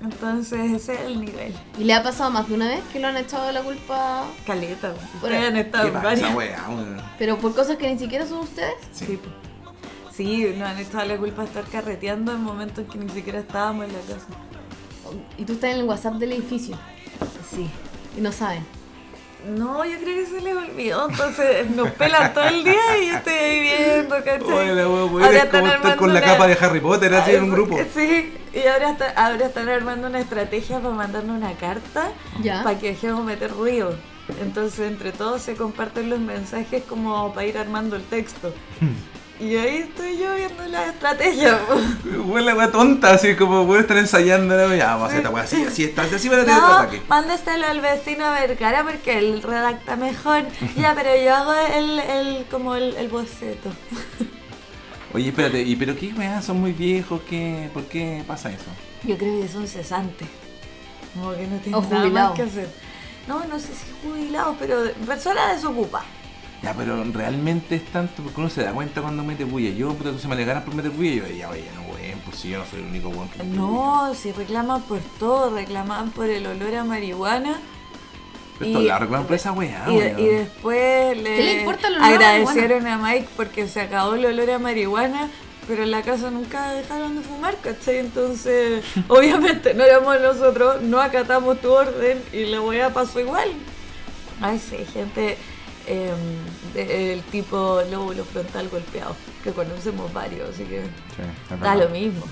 Entonces 0.00 0.72
ese 0.72 0.94
es 0.94 1.00
el 1.02 1.20
nivel. 1.20 1.54
¿Y 1.78 1.84
le 1.84 1.92
ha 1.94 2.02
pasado 2.02 2.30
más 2.30 2.48
de 2.48 2.54
una 2.54 2.68
vez 2.68 2.80
que 2.90 3.00
lo 3.00 3.08
han 3.08 3.16
echado 3.18 3.52
la 3.52 3.60
culpa, 3.62 4.24
Caleta. 4.46 4.92
po. 4.92 5.00
Por 5.20 5.30
Ustedes 5.30 5.48
han 5.48 5.56
estado 5.58 5.82
¿Qué 5.84 5.88
en 5.88 5.94
pasa, 5.94 6.08
varias. 6.08 6.34
weá? 6.34 6.64
weón? 6.68 6.96
pero 7.18 7.36
por 7.38 7.54
cosas 7.54 7.76
que 7.76 7.92
ni 7.92 7.98
siquiera 7.98 8.26
son 8.26 8.38
ustedes? 8.38 8.74
Sí, 8.92 9.18
po. 9.22 9.28
Sí, 10.10 10.54
nos 10.56 10.68
han 10.68 10.78
echado 10.78 11.04
la 11.04 11.18
culpa 11.18 11.42
de 11.42 11.48
estar 11.48 11.64
carreteando 11.64 12.32
en 12.32 12.42
momentos 12.42 12.86
que 12.90 12.96
ni 12.98 13.10
siquiera 13.10 13.40
estábamos 13.40 13.86
en 13.86 13.92
la 13.92 13.98
casa. 14.00 14.26
Y 15.38 15.44
tú 15.44 15.52
estás 15.54 15.70
en 15.72 15.78
el 15.80 15.84
WhatsApp 15.84 16.14
del 16.14 16.32
edificio 16.32 16.76
Sí. 17.50 17.68
y 18.16 18.20
no 18.20 18.32
saben. 18.32 18.64
No, 19.56 19.84
yo 19.84 19.98
creo 19.98 20.24
que 20.24 20.26
se 20.26 20.40
les 20.40 20.56
olvidó, 20.56 21.06
entonces 21.10 21.68
nos 21.70 21.90
pelan 21.90 22.32
todo 22.32 22.44
el 22.44 22.64
día 22.64 22.98
y 23.02 23.08
yo 23.08 23.16
estoy 23.16 23.32
ahí 23.34 23.60
viendo, 23.60 24.16
¿cachai? 24.24 24.40
Ahora 24.80 25.28
es 25.30 25.44
están 25.44 25.50
como 25.50 25.66
estar 25.66 25.74
armando 25.74 25.96
con 25.98 26.14
la 26.14 26.20
una- 26.20 26.26
capa 26.32 26.46
de 26.46 26.56
Harry 26.60 26.80
Potter 26.80 27.14
así 27.14 27.32
en 27.32 27.42
un 27.44 27.50
grupo. 27.50 27.78
Sí, 27.94 28.32
y 28.54 28.66
ahora, 28.66 28.90
está- 28.92 29.10
ahora 29.10 29.44
están 29.46 29.68
armando 29.68 30.06
una 30.08 30.20
estrategia 30.20 30.80
para 30.80 30.94
mandarnos 30.94 31.36
una 31.36 31.52
carta 31.56 32.10
Ya. 32.42 32.62
para 32.62 32.78
que 32.78 32.88
dejemos 32.92 33.22
meter 33.22 33.50
ruido. 33.52 33.94
Entonces 34.40 34.90
entre 34.90 35.12
todos 35.12 35.42
se 35.42 35.54
comparten 35.56 36.08
los 36.08 36.20
mensajes 36.20 36.82
como 36.84 37.34
para 37.34 37.46
ir 37.46 37.58
armando 37.58 37.96
el 37.96 38.02
texto. 38.04 38.54
Y 39.40 39.56
ahí 39.56 39.78
estoy 39.78 40.16
yo 40.16 40.32
viendo 40.36 40.64
la 40.68 40.86
estrategia. 40.86 41.58
Weón, 42.24 42.46
la 42.46 42.54
weá 42.54 42.70
tonta, 42.70 43.10
así 43.14 43.34
como 43.34 43.66
puede 43.66 43.80
estar 43.80 43.96
ensayando. 43.96 44.56
¿no? 44.56 44.74
Ya, 44.74 44.94
vamos 44.94 45.08
a 45.12 45.12
hacer 45.12 45.24
esta 45.26 45.40
así, 45.40 45.62
así 45.64 45.84
está, 45.84 46.02
así 46.02 46.28
van 46.28 46.40
a 46.40 46.44
tener 46.44 46.58
otro 46.60 46.68
No, 46.68 46.78
ataque. 46.78 47.02
mándeselo 47.08 47.66
al 47.66 47.80
vecino 47.80 48.30
Vergara 48.30 48.84
porque 48.84 49.18
él 49.18 49.42
redacta 49.42 49.96
mejor. 49.96 50.44
Ya, 50.76 50.94
pero 50.94 51.10
yo 51.22 51.34
hago 51.34 51.52
el, 51.52 51.98
el 51.98 52.44
como 52.50 52.76
el, 52.76 52.94
el 52.96 53.08
boceto. 53.08 53.70
Oye, 55.12 55.28
espérate, 55.28 55.62
¿y 55.62 55.76
pero 55.76 55.96
qué 55.96 56.12
weá? 56.12 56.40
¿Son 56.40 56.60
muy 56.60 56.72
viejos? 56.72 57.20
¿Qué? 57.28 57.70
¿Por 57.74 57.84
qué 57.84 58.22
pasa 58.26 58.50
eso? 58.50 58.64
Yo 59.02 59.18
creo 59.18 59.40
que 59.42 59.48
son 59.48 59.66
cesantes. 59.66 60.28
Como 61.14 61.32
que 61.34 61.46
no 61.46 61.56
tienen 61.58 61.74
O 61.74 61.80
nada 61.82 62.00
jubilados. 62.02 62.30
más 62.30 62.36
que 62.36 62.42
hacer. 62.42 62.68
No, 63.28 63.44
no 63.46 63.58
sé 63.58 63.68
si 63.68 63.84
jubilados, 64.08 64.56
pero 64.60 64.84
personas 65.06 65.56
desocupadas. 65.56 66.06
Ya, 66.64 66.72
pero 66.72 67.04
realmente 67.12 67.74
es 67.76 67.84
tanto 67.92 68.22
porque 68.22 68.40
uno 68.40 68.48
se 68.48 68.62
da 68.62 68.72
cuenta 68.72 69.02
cuando 69.02 69.22
mete 69.22 69.44
bulla. 69.44 69.68
Yo, 69.70 69.92
puta, 69.92 70.10
tú 70.12 70.18
se 70.18 70.28
me 70.28 70.34
le 70.34 70.46
ganas 70.46 70.64
por 70.64 70.74
meter 70.74 70.90
bulla 70.92 71.10
y 71.10 71.16
yo, 71.16 71.26
ya, 71.26 71.50
oye, 71.50 71.66
no, 71.74 71.82
weón, 71.92 72.18
pues 72.24 72.38
si 72.38 72.48
yo 72.48 72.58
no 72.58 72.64
soy 72.64 72.80
el 72.80 72.86
único 72.86 73.10
weón 73.10 73.28
que 73.28 73.38
mete 73.42 73.50
bulla. 73.50 73.60
No, 73.60 74.14
si 74.14 74.32
reclaman 74.32 74.80
por 74.82 75.00
todo, 75.18 75.54
reclaman 75.54 76.10
por 76.12 76.24
el 76.30 76.46
olor 76.46 76.74
a 76.74 76.84
marihuana. 76.84 77.60
Pero 78.58 78.80
y- 78.80 78.84
la 78.86 78.98
reclaman 78.98 79.26
por 79.26 79.36
esa 79.36 79.52
weá, 79.52 79.84
y, 79.88 79.96
weón. 79.96 80.18
y 80.18 80.24
después 80.26 81.16
le, 81.18 81.36
¿Qué 81.36 81.42
le 81.42 81.58
importa 81.60 81.88
el 81.88 81.94
olor 81.96 82.04
a 82.04 82.08
agradecieron 82.14 82.86
a 82.86 82.96
Mike 82.96 83.28
porque 83.36 83.68
se 83.68 83.82
acabó 83.82 84.14
el 84.14 84.24
olor 84.24 84.50
a 84.50 84.58
marihuana, 84.58 85.28
pero 85.68 85.82
en 85.82 85.90
la 85.90 86.00
casa 86.00 86.30
nunca 86.30 86.70
dejaron 86.72 87.16
de 87.16 87.22
fumar, 87.22 87.58
¿cachai? 87.60 87.98
Entonces, 87.98 88.82
obviamente 89.08 89.74
no 89.74 89.84
éramos 89.84 90.18
nosotros, 90.18 90.80
no 90.80 90.98
acatamos 90.98 91.60
tu 91.60 91.70
orden 91.70 92.22
y 92.32 92.46
la 92.46 92.62
weá 92.62 92.88
pasó 92.94 93.20
igual. 93.20 93.50
Ay, 94.40 94.58
sí, 94.58 94.78
gente 94.94 95.36
eh, 95.86 96.12
del 96.74 97.22
tipo 97.24 97.80
lóbulo 97.90 98.24
frontal 98.24 98.68
golpeado, 98.68 99.14
que 99.42 99.52
conocemos 99.52 100.12
varios, 100.12 100.50
así 100.50 100.64
que 100.64 100.82
Sí, 100.82 101.54
da 101.60 101.74
lo 101.74 101.88
mismo. 101.88 102.24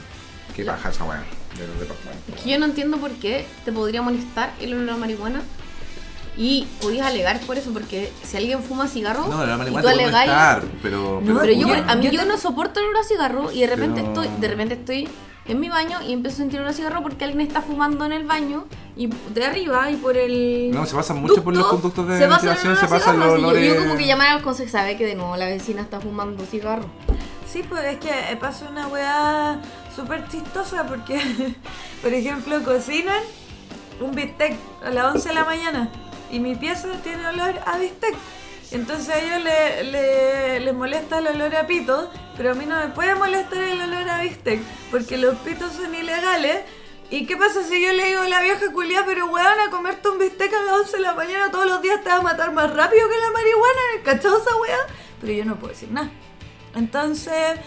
Qué 0.55 0.65
baja 0.65 0.91
esa 0.91 1.05
weá 1.05 1.25
de 1.59 1.67
los 1.67 1.81
departamentos. 1.81 2.35
Es 2.37 2.43
que 2.43 2.51
yo 2.51 2.59
no 2.59 2.67
entiendo 2.67 2.99
por 2.99 3.11
qué 3.13 3.47
te 3.65 3.73
podría 3.73 4.03
molestar 4.03 4.53
el 4.61 4.75
olor 4.75 4.91
a 4.91 4.97
marihuana. 4.97 5.43
Y 6.35 6.67
podías 6.81 7.07
alegar 7.07 7.41
por 7.41 7.59
eso, 7.59 7.75
porque 7.75 8.11
si 8.23 8.39
alguien 8.39 8.63
fuma 8.63 8.89
cigarro 8.89 9.27
No, 9.29 9.45
la 9.45 9.55
y 9.55 9.59
marihuana 9.59 9.83
tú 9.83 9.89
te 9.89 9.95
puede 9.95 10.03
alegáis. 10.05 10.31
molestar, 10.31 10.63
pero... 10.83 11.21
No, 11.23 11.41
Pero 11.41 11.53
yo, 11.53 11.69
a 11.75 11.95
mí 11.95 12.09
yo 12.11 12.25
no 12.25 12.39
soporto 12.39 12.81
el 12.81 12.87
olor 12.87 13.03
a 13.03 13.05
cigarro 13.05 13.53
y 13.53 13.61
de 13.61 13.67
repente 13.67 14.01
Pero- 14.01 14.23
estoy, 14.23 14.41
de 14.41 14.49
repente 14.49 14.75
estoy 14.75 15.09
en 15.47 15.59
mi 15.61 15.69
baño 15.69 16.01
y 16.03 16.13
empiezo 16.13 16.37
a 16.37 16.39
sentir 16.39 16.61
a 16.61 16.73
cigarro 16.73 17.03
porque 17.03 17.25
alguien 17.25 17.41
está 17.47 17.63
fumando 17.63 18.05
en 18.05 18.13
el 18.13 18.25
baño 18.25 18.65
y 18.97 19.09
de 19.09 19.45
arriba 19.45 19.91
y 19.91 19.97
por 19.97 20.17
el 20.17 20.71
No, 20.73 20.87
se 20.87 20.95
pasa 20.95 21.15
mucho 21.15 21.43
por 21.43 21.53
los 21.55 21.63
ducto, 21.63 21.71
conductos 21.77 22.09
de 22.09 22.19
se 22.19 22.29
pasa 22.29 22.41
el 22.41 22.49
ventilación, 22.57 22.67
olor 22.73 22.79
se 22.79 22.87
a 22.87 22.89
pasa 22.89 23.13
cigarro, 23.13 23.19
los 23.19 23.35
así 23.35 23.43
yo- 23.43 23.49
yo, 23.49 23.73
olores- 23.73 23.83
como 23.87 23.97
que 23.99 24.07
llamar 24.07 24.29
al 24.29 24.43
consejo 24.43 24.71
sabe 24.71 24.97
que 24.97 25.07
de 25.07 25.15
nuevo 25.17 25.37
la 25.37 25.47
vecina 25.47 25.83
está 25.83 26.01
fumando 26.01 26.45
cigarro. 26.47 26.85
Sí, 27.51 27.63
pues 27.69 27.85
es 27.85 27.99
que 27.99 28.37
pasa 28.41 28.69
una 28.71 28.87
weá 28.89 29.61
súper 29.95 30.27
chistosa 30.29 30.87
porque, 30.87 31.21
por 32.03 32.13
ejemplo, 32.13 32.63
cocinan 32.63 33.21
un 34.01 34.13
bistec 34.13 34.57
a 34.85 34.91
las 34.91 35.15
11 35.15 35.29
de 35.29 35.35
la 35.35 35.45
mañana 35.45 35.91
y 36.31 36.39
mi 36.41 36.55
pieza 36.55 36.89
tiene 37.03 37.27
olor 37.27 37.55
a 37.67 37.77
bistec. 37.79 38.15
Entonces 38.73 39.09
a 39.11 39.19
ellos 39.19 39.43
le, 39.45 39.85
le- 39.85 40.61
les 40.61 40.75
molesta 40.75 41.19
el 41.19 41.27
olor 41.29 41.55
a 41.57 41.67
pito, 41.67 42.11
pero 42.37 42.53
a 42.53 42.55
mí 42.55 42.65
no 42.67 42.79
me 42.81 42.89
puede 42.89 43.15
molestar 43.15 43.63
el 43.63 43.81
olor 43.81 44.09
a 44.09 44.23
bistec 44.23 44.61
porque 44.91 45.19
los 45.19 45.35
pitos 45.39 45.73
son 45.73 45.95
ilegales. 45.95 46.61
¿Y 47.11 47.27
qué 47.27 47.37
pasa 47.37 47.63
si 47.63 47.85
yo 47.85 47.93
le 47.93 48.07
digo 48.07 48.23
a 48.23 48.29
la 48.29 48.41
vieja 48.41 48.73
culiá, 48.73 49.05
pero 49.05 49.27
weón, 49.27 49.61
a 49.67 49.71
comerte 49.71 50.09
un 50.09 50.19
bistec 50.19 50.51
a 50.55 50.63
las 50.63 50.75
11 50.87 50.97
de 50.97 51.03
la 51.03 51.13
mañana 51.13 51.51
todos 51.51 51.67
los 51.67 51.83
días 51.83 52.03
te 52.03 52.09
va 52.09 52.17
a 52.17 52.23
matar 52.23 52.53
más 52.55 52.73
rápido 52.75 53.07
que 53.07 53.19
la 53.19 53.31
marihuana? 53.31 53.81
¿Cachado 54.03 54.39
esa 54.39 54.57
weá? 54.57 54.79
Pero 55.21 55.33
yo 55.35 55.45
no 55.45 55.57
puedo 55.57 55.75
decir 55.75 55.91
nada. 55.93 56.11
Entonces, 56.75 57.59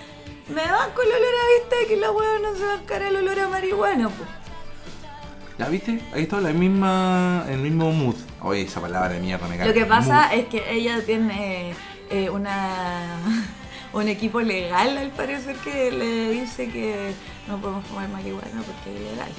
me 0.48 0.56
banco 0.72 1.02
el 1.04 1.10
olor 1.10 1.22
a 1.22 1.60
bistec 1.78 1.92
y 1.96 2.00
la 2.00 2.10
hueá 2.12 2.40
no 2.42 2.56
se 2.56 2.66
va 2.66 2.72
a 2.72 2.82
encarar 2.82 3.10
el 3.10 3.18
olor 3.18 3.40
a 3.40 3.48
marihuana, 3.50 4.10
pues. 4.10 4.30
¿Ya 5.60 5.68
viste? 5.70 6.02
Ahí 6.14 6.24
está 6.24 6.42
la 6.42 6.50
misma, 6.50 7.46
el 7.48 7.60
mismo 7.60 7.92
mood. 7.92 8.16
Oye, 8.46 8.62
esa 8.62 8.80
palabra 8.80 9.10
de 9.10 9.20
mierda 9.20 9.48
me 9.48 9.58
cae. 9.58 9.68
Lo 9.68 9.74
que 9.74 9.86
pasa 9.86 10.32
es 10.32 10.46
que 10.46 10.72
ella 10.72 11.04
tiene 11.04 11.74
eh, 12.12 12.30
una 12.30 13.18
un 13.94 14.08
equipo 14.08 14.40
legal, 14.40 15.00
al 15.00 15.10
parecer, 15.10 15.56
que 15.58 15.92
le 15.92 16.30
dice 16.30 16.70
que 16.70 17.12
no 17.48 17.58
podemos 17.60 17.88
fumar 17.88 18.08
marihuana 18.10 18.62
porque 18.62 18.96
es 18.96 19.02
ilegal. 19.02 19.32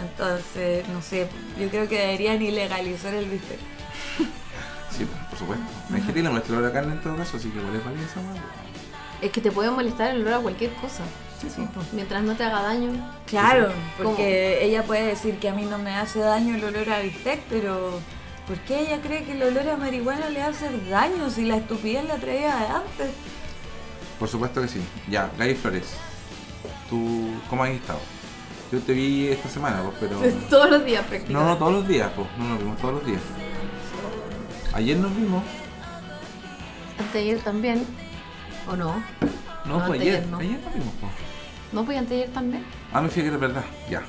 Entonces, 0.00 0.88
no 0.88 1.02
sé, 1.02 1.28
yo 1.60 1.68
creo 1.68 1.86
que 1.86 1.98
deberían 1.98 2.40
ilegalizar 2.40 3.12
el 3.14 3.26
bistec. 3.26 3.58
Sí, 4.90 5.06
pues, 5.06 5.24
por 5.30 5.38
supuesto. 5.38 5.64
Hay 5.88 6.00
gente 6.02 6.12
que 6.12 6.22
le 6.22 6.28
molesta 6.28 6.52
el 6.52 6.58
olor 6.58 6.70
a 6.70 6.72
carne 6.74 6.92
en 6.92 7.00
todo 7.00 7.16
caso, 7.16 7.38
así 7.38 7.48
que 7.48 7.58
igual 7.58 7.74
es 7.74 7.82
válida 7.82 8.04
esa. 8.04 8.20
Es 9.22 9.30
que 9.30 9.40
te 9.40 9.50
puede 9.50 9.70
molestar 9.70 10.10
el 10.10 10.20
olor 10.20 10.34
a 10.34 10.38
cualquier 10.40 10.70
cosa. 10.74 11.02
Mientras 11.92 12.22
no 12.22 12.34
te 12.34 12.44
haga 12.44 12.62
daño. 12.62 12.90
Claro, 13.26 13.68
¿Cómo? 13.96 14.10
porque 14.10 14.64
ella 14.64 14.82
puede 14.84 15.06
decir 15.06 15.38
que 15.38 15.48
a 15.48 15.52
mí 15.54 15.64
no 15.64 15.78
me 15.78 15.94
hace 15.94 16.20
daño 16.20 16.54
el 16.54 16.64
olor 16.64 16.88
a 16.90 17.00
bistec, 17.00 17.40
pero 17.48 18.00
¿por 18.46 18.58
qué 18.60 18.80
ella 18.80 19.00
cree 19.00 19.24
que 19.24 19.32
el 19.32 19.42
olor 19.42 19.68
a 19.68 19.76
marihuana 19.76 20.28
le 20.30 20.42
hace 20.42 20.68
daño 20.88 21.30
si 21.30 21.44
la 21.44 21.56
estupidez 21.56 22.04
la 22.06 22.16
traía 22.16 22.56
de 22.56 22.66
antes? 22.66 23.10
Por 24.18 24.28
supuesto 24.28 24.60
que 24.62 24.68
sí. 24.68 24.80
Ya, 25.10 25.30
Gaby 25.38 25.54
Flores. 25.54 25.94
¿Tú 26.88 27.30
cómo 27.50 27.64
has 27.64 27.70
estado? 27.70 27.98
Yo 28.70 28.78
te 28.80 28.92
vi 28.92 29.28
esta 29.28 29.48
semana, 29.48 29.82
pues, 29.82 29.96
pero... 30.00 30.18
Todos 30.50 30.70
los 30.70 30.84
días 30.84 31.04
prácticamente. 31.06 31.32
No, 31.32 31.44
no, 31.44 31.56
todos 31.58 31.72
los 31.72 31.88
días, 31.88 32.10
pues. 32.16 32.26
No 32.38 32.44
nos 32.48 32.58
vimos 32.58 32.78
todos 32.78 32.94
los 32.94 33.06
días. 33.06 33.20
Ayer 34.74 34.96
nos 34.96 35.14
vimos. 35.14 35.42
Anteayer 36.98 37.38
también. 37.40 37.84
¿O 38.66 38.76
no? 38.76 38.94
No, 39.66 39.78
No, 39.78 39.86
pues 39.86 40.00
anteayer 40.00 40.16
ayer. 40.16 40.26
no. 40.28 40.38
Ayer 40.38 40.60
nos 40.64 40.72
vimos, 40.74 40.94
pues. 41.00 41.12
No, 41.72 41.84
pues 41.84 41.98
anteayer 41.98 42.28
también. 42.30 42.64
Ah, 42.92 43.00
me 43.00 43.08
fíjate 43.08 43.22
que 43.22 43.28
era 43.28 43.36
verdad. 43.38 43.64
Ya. 43.90 44.02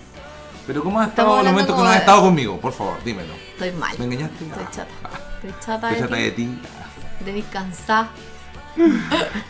Pero 0.67 0.83
¿cómo 0.83 0.99
has 0.99 1.09
estado 1.09 1.39
en 1.41 1.47
el 1.47 1.51
momento 1.51 1.75
que 1.75 1.81
no 1.81 1.87
has 1.87 1.93
de- 1.93 1.99
estado 1.99 2.21
conmigo? 2.21 2.59
Por 2.59 2.71
favor, 2.73 2.95
dímelo. 3.03 3.33
Estoy 3.53 3.71
mal. 3.73 3.95
¿Me 3.99 4.05
engañaste? 4.05 4.45
Estoy 4.45 4.63
Ah, 4.65 4.69
chata. 4.71 5.09
Estoy 5.35 5.53
chata 5.65 5.91
Estoy 5.91 5.95
de 5.95 5.99
chata 6.01 6.15
ti. 6.15 6.21
de 6.23 6.31
ti. 6.31 6.59
De 7.19 7.25
venir 7.25 7.45
cansada. 7.51 8.09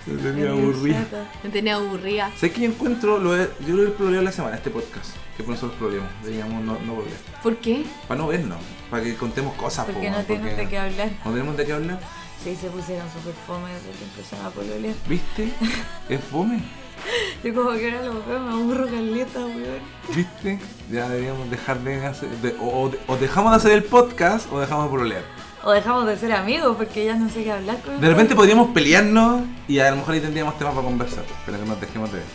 Me 0.05 0.17
tenía 0.21 0.49
aburrido. 0.51 0.97
Me 1.43 1.49
tenía 1.49 1.75
aburrida. 1.75 2.31
Sé 2.37 2.51
que 2.51 2.61
yo 2.61 2.67
encuentro, 2.67 3.19
lo 3.19 3.39
he- 3.39 3.49
yo 3.67 3.75
lo 3.75 3.83
he 3.83 3.87
problemado 3.91 4.23
la 4.23 4.31
semana, 4.31 4.55
este 4.55 4.69
podcast. 4.69 5.15
Que 5.37 5.43
por 5.43 5.53
nosotros 5.55 5.77
problemas. 5.79 6.09
Deberíamos 6.23 6.63
no, 6.63 6.77
no 6.85 6.93
volver. 6.95 7.13
¿Por 7.41 7.57
qué? 7.57 7.85
Para 8.07 8.19
no 8.21 8.27
vernos. 8.27 8.59
Para 8.91 9.03
que 9.03 9.15
contemos 9.15 9.53
cosas. 9.55 9.85
Porque 9.85 10.09
po, 10.09 10.17
no 10.17 10.23
porque 10.23 10.55
de 10.55 10.67
qué 10.69 10.77
hablar. 10.77 11.09
No 11.25 11.31
tenemos 11.31 11.57
de 11.57 11.65
qué 11.65 11.73
hablar. 11.73 11.99
Sí, 12.43 12.55
se 12.55 12.67
pusieron 12.69 13.07
súper 13.11 13.33
fome 13.47 13.71
desde 13.73 13.91
que 13.97 14.03
empezaron 14.03 14.45
a 14.45 14.49
pololear. 14.49 14.95
¿Viste? 15.07 15.53
Es 16.09 16.21
fome. 16.25 16.61
Yo 17.43 17.53
como 17.53 17.71
que 17.71 17.91
ahora 17.91 18.05
lo 18.05 18.23
veo, 18.25 18.39
me 18.39 18.51
aburro 18.51 18.85
caleta, 18.85 19.39
weón. 19.39 19.79
¿Viste? 20.15 20.59
Ya 20.91 21.09
deberíamos 21.09 21.49
dejar 21.49 21.79
de 21.79 22.05
hacer. 22.05 22.29
de- 22.29 22.55
o, 22.59 22.83
o 22.83 22.89
de- 22.89 22.99
o 23.07 23.17
dejamos 23.17 23.51
de 23.51 23.57
hacer 23.57 23.71
el 23.73 23.83
podcast 23.83 24.51
o 24.51 24.59
dejamos 24.59 24.85
de 24.85 24.89
pololear. 24.91 25.23
O 25.65 25.71
dejamos 25.71 26.05
de 26.05 26.17
ser 26.17 26.33
amigos 26.33 26.75
porque 26.75 27.05
ya 27.05 27.15
no 27.15 27.29
sé 27.29 27.43
qué 27.43 27.51
hablar 27.53 27.79
con 27.81 27.99
De 28.01 28.09
repente 28.09 28.35
podríamos 28.35 28.71
pelearnos 28.71 29.43
y 29.67 29.79
a 29.79 29.89
lo 29.91 29.97
mejor 29.97 30.13
ahí 30.15 30.19
tendríamos 30.19 30.57
temas 30.57 30.73
para 30.73 30.85
conversar. 30.85 31.23
Pero 31.45 31.59
que 31.59 31.65
nos 31.65 31.79
dejemos 31.79 32.11
de 32.11 32.17
ver. 32.19 32.27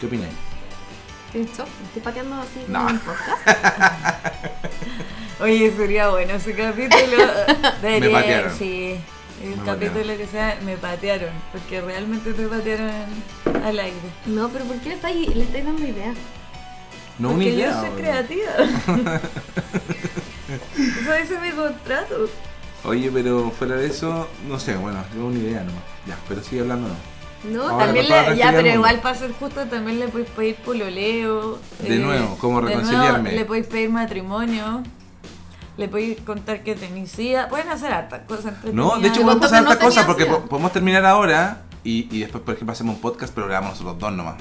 ¿Qué 0.00 0.06
opináis? 0.06 0.32
¿Estoy 1.26 1.42
en 1.42 1.46
shock? 1.46 1.66
¿Me 1.80 1.86
estoy 1.86 2.02
pateando 2.02 2.34
así 2.36 2.64
No. 2.68 2.88
en 2.88 2.94
un 2.96 3.00
podcast? 3.00 3.48
Oye, 5.40 5.72
sería 5.76 6.08
bueno 6.10 6.34
ese 6.34 6.54
capítulo. 6.54 7.00
Debería, 7.82 8.08
Me 8.08 8.10
patearon. 8.10 8.58
Sí. 8.58 8.96
El 9.42 9.50
Me 9.50 9.64
capítulo 9.64 10.00
patearon. 10.00 10.16
que 10.18 10.26
sea, 10.26 10.58
me 10.64 10.76
patearon. 10.76 11.30
Porque 11.52 11.80
realmente 11.80 12.32
te 12.32 12.46
patearon 12.46 12.90
al 13.64 13.78
aire. 13.78 13.96
No, 14.26 14.48
pero 14.48 14.64
¿por 14.64 14.76
qué 14.78 14.88
le 14.90 14.94
estáis, 14.96 15.34
le 15.34 15.42
estáis 15.44 15.64
dando 15.64 15.86
idea? 15.86 16.14
No 17.18 17.28
una 17.28 17.36
porque 17.38 17.50
idea. 17.50 17.70
yo 17.72 17.80
soy 17.80 17.90
creativa. 18.00 18.52
Eso 20.76 21.12
dice 21.20 21.38
mi 21.40 21.50
contrato. 21.50 22.28
Oye, 22.84 23.10
pero 23.12 23.50
fuera 23.50 23.76
de 23.76 23.86
eso, 23.86 24.28
no 24.48 24.58
sé, 24.58 24.74
bueno, 24.76 25.04
yo 25.14 25.26
una 25.26 25.38
idea 25.38 25.60
nomás. 25.62 25.82
Ya, 26.06 26.18
pero 26.28 26.42
sigue 26.42 26.62
hablando 26.62 26.88
no. 26.88 26.94
No, 27.50 27.68
Ahora 27.68 27.86
También 27.86 28.08
le, 28.08 28.10
la 28.10 28.34
ya, 28.34 28.52
pero 28.52 28.68
igual 28.68 29.00
para 29.00 29.16
ser 29.16 29.32
justo 29.32 29.64
también 29.66 29.98
le 30.00 30.08
podéis 30.08 30.30
pedir 30.30 30.56
pololeo. 30.56 31.58
eh, 31.84 31.88
De 31.90 31.98
nuevo, 31.98 32.36
¿cómo 32.38 32.60
de 32.60 32.66
nuevo 32.66 32.80
reconciliarme? 32.80 33.32
le 33.32 33.44
podéis 33.44 33.66
pedir 33.66 33.90
matrimonio. 33.90 34.82
Le 35.76 35.88
podéis 35.88 36.20
contar 36.20 36.62
que 36.62 36.74
tenéis 36.74 37.10
sida. 37.12 37.48
Pueden 37.48 37.68
hacer 37.70 37.92
hartas 37.92 38.20
cosas. 38.28 38.52
No, 38.72 38.98
de 38.98 39.08
hecho 39.08 39.22
podemos 39.22 39.36
pasar 39.46 39.64
que 39.64 39.74
no 39.74 39.78
cosas 39.80 40.04
porque 40.06 40.26
po- 40.26 40.42
podemos 40.42 40.72
terminar 40.72 41.04
ahora 41.06 41.62
y, 41.82 42.08
y 42.14 42.20
después, 42.20 42.42
por 42.44 42.54
ejemplo, 42.54 42.72
hacemos 42.72 42.96
un 42.96 43.00
podcast, 43.00 43.32
pero 43.34 43.46
grabamos 43.46 43.72
nosotros 43.80 43.98
dos 43.98 44.12
nomás. 44.12 44.34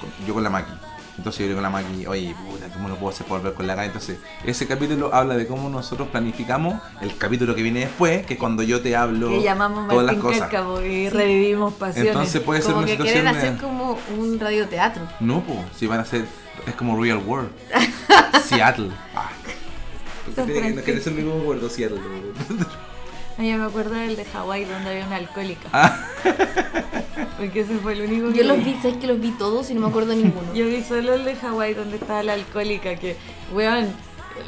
Con- 0.00 0.26
yo 0.26 0.34
con 0.34 0.42
la 0.44 0.50
Maki. 0.50 0.70
Entonces 1.16 1.40
yo 1.40 1.46
digo 1.46 1.56
con 1.56 1.64
la 1.64 1.70
Maki, 1.70 2.06
oye, 2.06 2.32
puta, 2.48 2.68
¿cómo 2.72 2.88
lo 2.88 2.94
puedo 2.94 3.10
hacer 3.12 3.26
para 3.26 3.40
volver 3.40 3.54
con 3.54 3.66
la 3.66 3.74
Gaby? 3.74 3.86
Entonces, 3.88 4.18
ese 4.44 4.68
capítulo 4.68 5.12
habla 5.12 5.34
de 5.36 5.48
cómo 5.48 5.68
nosotros 5.68 6.06
planificamos 6.12 6.80
el 7.00 7.16
capítulo 7.18 7.56
que 7.56 7.62
viene 7.64 7.80
después, 7.80 8.24
que 8.24 8.34
es 8.34 8.38
cuando 8.38 8.62
yo 8.62 8.80
te 8.80 8.94
hablo 8.94 9.30
que 9.30 9.42
llamamos 9.42 9.88
todas 9.88 10.06
las 10.06 10.14
Martín 10.16 10.22
cosas. 10.22 10.40
Cárcamo 10.48 10.80
y 10.80 11.08
revivimos 11.08 11.74
pasiones. 11.74 12.12
Entonces 12.12 12.40
puede 12.40 12.60
ser 12.62 12.70
como 12.74 12.78
una 12.78 12.86
que 12.86 12.92
situación 12.92 13.22
quieren 13.24 13.36
hacer 13.36 13.56
como 13.60 13.98
un 14.16 14.38
radioteatro. 14.38 15.02
No, 15.18 15.40
pues, 15.42 15.58
si 15.76 15.88
van 15.88 15.98
a 15.98 16.04
ser. 16.04 16.24
Es 16.68 16.74
como 16.76 17.02
Real 17.02 17.18
World. 17.18 17.50
Seattle. 18.44 18.90
Ah. 19.16 19.28
San 20.34 20.46
Tiene 20.46 20.68
que- 20.68 20.74
no 20.74 20.82
quiere 20.82 21.00
ser 21.00 21.12
mi 21.14 21.22
mismo 21.22 21.40
acuerdo, 21.40 21.68
Seattle. 21.68 22.00
Ah, 23.38 23.44
yo 23.44 23.56
me 23.56 23.64
acuerdo 23.64 23.94
del 23.94 24.16
de 24.16 24.24
Hawái 24.24 24.64
donde 24.64 24.90
había 24.90 25.06
una 25.06 25.16
alcohólica. 25.16 25.68
Ah. 25.72 26.06
Porque 27.38 27.60
ese 27.60 27.78
fue 27.78 27.92
el 27.92 28.02
único 28.02 28.32
que 28.32 28.38
Yo 28.38 28.44
los 28.44 28.64
vi, 28.64 28.74
¿sabes 28.82 28.96
que 28.96 29.06
los 29.06 29.20
vi 29.20 29.30
todos 29.32 29.70
y 29.70 29.74
no 29.74 29.82
me 29.82 29.86
acuerdo 29.88 30.10
de 30.10 30.16
ninguno? 30.16 30.52
Yo 30.54 30.66
vi 30.66 30.82
solo 30.82 31.14
el 31.14 31.24
de 31.24 31.36
Hawái 31.36 31.74
donde 31.74 31.96
estaba 31.98 32.22
la 32.24 32.32
alcohólica 32.32 32.96
que, 32.96 33.16
weón, 33.54 33.92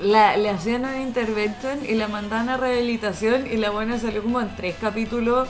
la, 0.02 0.36
le 0.36 0.50
hacían 0.50 0.80
una 0.82 1.00
intervention 1.00 1.78
y 1.88 1.94
la 1.94 2.08
mandaban 2.08 2.48
a 2.48 2.56
rehabilitación 2.56 3.46
y 3.46 3.56
la 3.58 3.70
buena 3.70 3.98
salió 3.98 4.22
como 4.22 4.40
en 4.40 4.54
tres 4.56 4.74
capítulos 4.80 5.48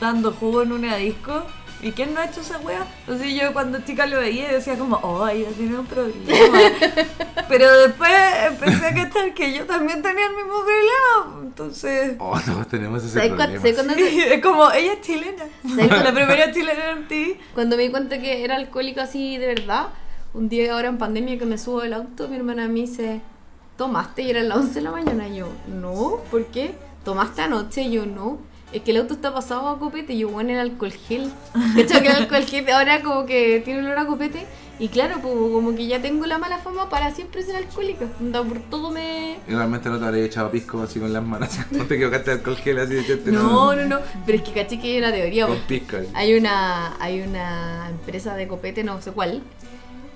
dando 0.00 0.32
jugo 0.32 0.62
en 0.62 0.72
una 0.72 0.96
disco 0.96 1.44
¿Y 1.84 1.92
quién 1.92 2.14
no 2.14 2.20
ha 2.20 2.24
hecho 2.24 2.40
esa 2.40 2.58
wea? 2.60 2.86
Entonces 3.00 3.34
yo 3.34 3.52
cuando 3.52 3.78
chica 3.80 4.06
lo 4.06 4.18
veía 4.18 4.48
y 4.50 4.54
decía 4.54 4.76
como, 4.78 4.96
oh, 5.02 5.28
ella 5.28 5.48
tiene 5.56 5.78
un 5.78 5.86
problema. 5.86 6.58
Pero 7.48 7.70
después 7.82 8.10
empecé 8.46 8.86
a 8.86 8.94
cachar 8.94 9.34
que 9.34 9.52
yo 9.52 9.66
también 9.66 10.00
tenía 10.02 10.26
el 10.26 10.34
mismo 10.34 10.54
problema. 10.64 11.42
Entonces, 11.42 12.16
Oh, 12.18 12.38
todos 12.44 12.68
tenemos 12.68 13.04
ese 13.04 13.12
¿Sabes 13.14 13.34
cuál- 13.34 13.52
problema. 13.52 13.60
¿sabes 13.60 13.74
cuándo 13.76 13.94
sí, 13.94 14.18
es 14.22 14.42
como, 14.42 14.70
ella 14.72 14.92
es 14.94 15.00
chilena. 15.02 15.44
¿Sabes 15.68 15.88
La 16.04 16.12
primera 16.14 16.52
chilena 16.52 16.90
en 16.92 17.06
ti. 17.08 17.36
Cuando 17.52 17.76
me 17.76 17.82
di 17.82 17.90
cuenta 17.90 18.18
que 18.18 18.42
era 18.44 18.56
alcohólico 18.56 19.00
así 19.02 19.36
de 19.36 19.46
verdad, 19.48 19.88
un 20.32 20.48
día 20.48 20.72
ahora 20.72 20.88
en 20.88 20.96
pandemia 20.98 21.38
que 21.38 21.44
me 21.46 21.58
subo 21.58 21.82
del 21.82 21.92
auto, 21.92 22.28
mi 22.28 22.36
hermana 22.36 22.66
me 22.66 22.80
dice, 22.80 23.20
¿tomaste? 23.76 24.22
Y 24.22 24.30
eran 24.30 24.48
las 24.48 24.58
11 24.58 24.74
de 24.74 24.80
la 24.80 24.90
mañana. 24.90 25.28
Y 25.28 25.36
yo, 25.36 25.48
no, 25.68 26.16
¿por 26.30 26.46
qué? 26.46 26.74
¿Tomaste 27.04 27.42
anoche? 27.42 27.82
Y 27.82 27.90
yo, 27.92 28.06
no. 28.06 28.38
Es 28.74 28.82
que 28.82 28.90
el 28.90 28.96
auto 28.96 29.14
está 29.14 29.32
pasado 29.32 29.68
a 29.68 29.78
copete 29.78 30.14
y 30.14 30.18
yo, 30.18 30.28
bueno, 30.30 30.50
el 30.50 30.58
alcohol 30.58 30.92
gel. 30.92 31.30
De 31.76 31.82
hecho, 31.82 32.00
que 32.02 32.08
el 32.08 32.16
alcohol 32.16 32.42
gel 32.44 32.68
ahora 32.70 33.02
como 33.02 33.24
que 33.24 33.62
tiene 33.64 33.78
olor 33.78 33.98
a 33.98 34.04
copete. 34.04 34.46
Y 34.80 34.88
claro, 34.88 35.20
pues, 35.22 35.32
como 35.32 35.76
que 35.76 35.86
ya 35.86 36.02
tengo 36.02 36.26
la 36.26 36.38
mala 36.38 36.58
fama 36.58 36.88
para 36.88 37.14
siempre 37.14 37.44
ser 37.44 37.54
alcohólica. 37.54 38.06
Por 38.32 38.58
todo 38.70 38.90
me... 38.90 39.38
Y 39.46 39.52
realmente 39.52 39.88
no 39.88 40.00
te 40.00 40.04
habría 40.04 40.24
echado 40.24 40.50
pisco 40.50 40.82
así 40.82 40.98
con 40.98 41.12
las 41.12 41.22
manos. 41.22 41.50
No 41.70 41.84
te 41.84 41.94
equivocaste 41.94 42.32
de 42.32 42.36
alcohol 42.38 42.56
gel 42.56 42.80
así 42.80 42.94
de 42.94 43.00
echarte 43.02 43.30
No, 43.30 43.76
no, 43.76 43.84
no. 43.84 44.00
Pero 44.26 44.38
es 44.38 44.44
que 44.44 44.52
caché 44.52 44.80
que 44.80 44.88
hay 44.88 44.98
una 44.98 45.12
teoría. 45.12 45.46
Con 45.46 45.58
pisco. 45.58 45.98
Hay 46.12 46.34
una, 46.34 46.96
hay 47.00 47.20
una 47.20 47.90
empresa 47.90 48.34
de 48.34 48.48
copete, 48.48 48.82
no 48.82 49.00
sé 49.00 49.12
cuál, 49.12 49.40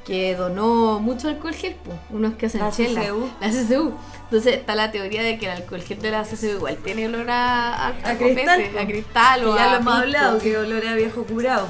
que 0.08 0.34
donó 0.34 1.00
mucho 1.00 1.28
alcohol 1.28 1.54
gel, 1.54 1.74
po, 1.74 1.92
unos 2.08 2.32
que 2.36 2.46
hacen 2.46 2.62
La 2.62 2.72
chela. 2.72 3.02
CCU. 3.02 3.28
La 3.42 3.50
CCU. 3.50 3.92
Entonces 4.24 4.54
está 4.54 4.74
la 4.74 4.90
teoría 4.90 5.22
de 5.22 5.38
que 5.38 5.44
el 5.44 5.52
alcohol 5.52 5.82
gel 5.82 6.00
de 6.00 6.10
la 6.10 6.22
CCU 6.22 6.46
igual 6.46 6.78
tiene 6.78 7.08
olor 7.08 7.30
a, 7.30 7.74
a, 7.74 7.88
a 7.88 7.92
copete, 8.14 8.34
cristal, 8.34 8.78
a 8.78 8.86
cristal 8.86 9.44
o 9.44 9.54
ya 9.54 9.64
a 9.64 9.72
lo 9.74 9.80
hemos 9.80 9.94
hablado, 9.94 10.38
que 10.38 10.56
olor 10.56 10.86
a 10.86 10.94
viejo 10.94 11.24
curado. 11.24 11.68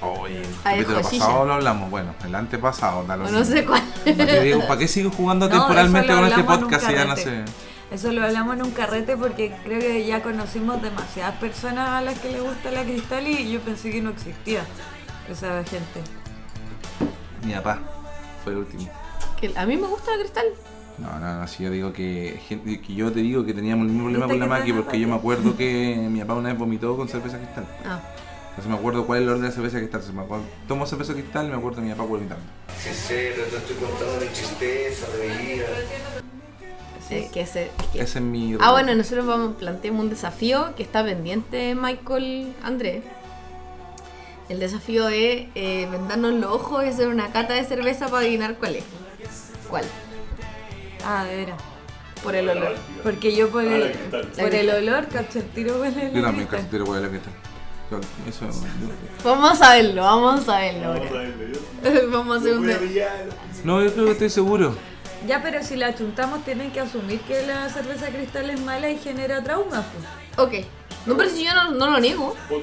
Oye, 0.00 0.40
el 0.40 0.46
Ah, 0.64 0.74
el 0.74 0.84
capítulo 0.84 1.02
pasado 1.02 1.44
lo 1.46 1.52
hablamos. 1.54 1.88
Bueno, 1.88 2.14
el 2.24 2.34
antepasado. 2.34 2.98
O 2.98 3.16
no 3.16 3.44
sé 3.44 3.64
cuál. 3.64 3.82
¿Para 4.04 4.26
qué, 4.26 4.40
digo, 4.40 4.66
¿Para 4.66 4.78
qué 4.80 4.88
sigo 4.88 5.12
jugando 5.12 5.48
No, 5.48 5.58
temporalmente 5.60 6.12
eso 6.12 6.20
lo 6.20 6.28
con 6.28 6.28
este 6.30 6.40
hablamos 6.40 6.56
en 6.56 6.64
un 6.64 6.70
podcast 6.70 6.86
si 6.86 6.92
ya 6.94 7.04
no 7.04 7.16
sé? 7.16 7.44
Eso 7.92 8.12
lo 8.12 8.24
hablamos 8.24 8.56
en 8.56 8.62
un 8.64 8.70
carrete 8.72 9.16
porque 9.16 9.54
creo 9.62 9.78
que 9.78 10.04
ya 10.04 10.20
conocimos 10.20 10.82
demasiadas 10.82 11.36
personas 11.36 11.90
a 11.90 12.00
las 12.00 12.18
que 12.18 12.32
le 12.32 12.40
gusta 12.40 12.72
la 12.72 12.82
cristal 12.82 13.28
y 13.28 13.52
yo 13.52 13.60
pensé 13.60 13.92
que 13.92 14.02
no 14.02 14.10
existía 14.10 14.62
esa 15.30 15.62
gente. 15.62 16.02
Mi 17.44 17.52
papá 17.54 17.78
fue 18.44 18.52
el 18.52 18.58
último. 18.58 18.88
Que 19.40 19.52
a 19.56 19.66
mí 19.66 19.76
me 19.76 19.86
gusta 19.86 20.12
el 20.14 20.20
cristal. 20.20 20.46
No, 20.98 21.16
no, 21.20 21.38
no, 21.38 21.46
si 21.46 21.62
yo 21.62 21.70
digo 21.70 21.92
que, 21.92 22.40
gente- 22.48 22.80
que 22.80 22.94
yo 22.94 23.12
te 23.12 23.20
digo 23.20 23.44
que 23.44 23.54
teníamos 23.54 23.86
el 23.86 23.92
mismo 23.92 24.04
problema 24.08 24.26
¿Viste 24.26 24.40
con 24.40 24.48
la 24.50 24.58
Maki 24.58 24.72
porque 24.72 24.98
yo 25.00 25.06
me 25.08 25.14
acuerdo 25.14 25.56
que 25.56 25.96
mi 26.10 26.20
papá 26.20 26.34
una 26.34 26.48
vez 26.48 26.58
vomitó 26.58 26.96
con 26.96 27.08
cerveza 27.08 27.38
cristal. 27.38 27.66
Ah. 27.86 28.00
Entonces 28.50 28.72
me 28.72 28.76
acuerdo 28.76 29.06
cuál 29.06 29.20
es 29.20 29.22
el 29.22 29.28
orden 29.28 29.42
de 29.42 29.48
la 29.50 29.54
cerveza 29.54 29.78
cristal. 29.78 30.02
Me 30.12 30.22
acuerdo, 30.22 30.44
tomo 30.66 30.84
cerveza 30.86 31.12
cristal 31.12 31.46
y 31.46 31.50
me 31.50 31.56
acuerdo 31.56 31.80
de 31.80 31.86
mi 31.86 31.92
papá 31.92 32.02
vomitando. 32.02 32.42
Sincero, 32.76 33.44
te 33.48 33.56
estoy 33.58 33.76
contando 33.76 34.20
mi 34.20 34.26
tristeza, 34.26 35.06
de 35.16 35.28
mi 35.28 35.46
vida. 35.54 35.66
Eh, 37.10 37.30
que 37.32 37.40
ese- 37.42 37.70
que- 37.92 38.00
Ese 38.02 38.18
es 38.18 38.24
mi... 38.24 38.56
Ah, 38.60 38.72
bueno, 38.72 38.94
nosotros 38.94 39.24
vamos, 39.26 39.56
planteamos 39.56 40.02
un 40.02 40.10
desafío 40.10 40.74
que 40.76 40.82
está 40.82 41.02
pendiente 41.04 41.74
Michael 41.76 42.52
Andrés. 42.62 43.02
El 44.48 44.60
desafío 44.60 45.08
es 45.08 45.46
eh, 45.54 45.88
vendarnos 45.90 46.32
los 46.34 46.50
ojos 46.52 46.84
y 46.84 46.88
hacer 46.88 47.08
una 47.08 47.30
cata 47.32 47.54
de 47.54 47.64
cerveza 47.64 48.06
para 48.08 48.20
adivinar 48.20 48.54
cuál 48.56 48.76
es. 48.76 48.84
¿Cuál? 49.68 49.84
Ah, 51.04 51.24
de 51.24 51.36
veras. 51.36 51.60
Por 52.22 52.34
el 52.34 52.48
olor. 52.48 52.74
Porque 53.02 53.34
yo 53.36 53.48
por 53.50 53.62
Ah, 53.62 53.76
el, 53.76 53.92
por 54.38 54.54
el 54.54 54.70
olor 54.70 55.06
cacho 55.08 55.38
el 55.38 55.44
tiro 55.50 55.78
con 55.78 55.86
el 55.86 56.12
Yo 56.12 56.22
también 56.22 56.48
casi 56.48 56.64
tiro 56.64 56.84
la 56.98 57.06
Eso... 58.28 58.46
Vamos 59.22 59.62
a 59.62 59.74
verlo, 59.76 60.02
vamos 60.02 60.48
a 60.48 60.58
verlo 60.60 60.88
Vamos 60.88 61.06
a 61.06 61.08
ahora. 61.08 61.20
verlo, 61.20 61.44
yo. 62.02 62.10
vamos 62.10 62.36
a 62.36 62.40
hacer 62.40 62.52
un... 62.54 62.62
Voy 62.64 62.72
a 62.72 62.78
de- 62.78 62.86
pillar. 62.86 63.26
No, 63.64 63.82
yo 63.84 63.92
creo 63.92 64.04
que 64.06 64.12
estoy 64.12 64.30
seguro. 64.30 64.74
Ya, 65.26 65.42
pero 65.42 65.62
si 65.62 65.76
la 65.76 65.94
chuntamos 65.94 66.44
tienen 66.44 66.70
que 66.72 66.80
asumir 66.80 67.20
que 67.20 67.46
la 67.46 67.68
cerveza 67.68 68.08
cristal 68.08 68.50
es 68.50 68.60
mala 68.60 68.88
y 68.90 68.98
genera 68.98 69.42
traumas. 69.44 69.84
Pues. 70.36 70.48
Ok. 70.62 70.66
No, 71.06 71.16
pero 71.16 71.28
si 71.30 71.44
yo 71.44 71.54
no, 71.54 71.70
no 71.72 71.90
lo 71.90 72.00
niego. 72.00 72.34
No, 72.50 72.58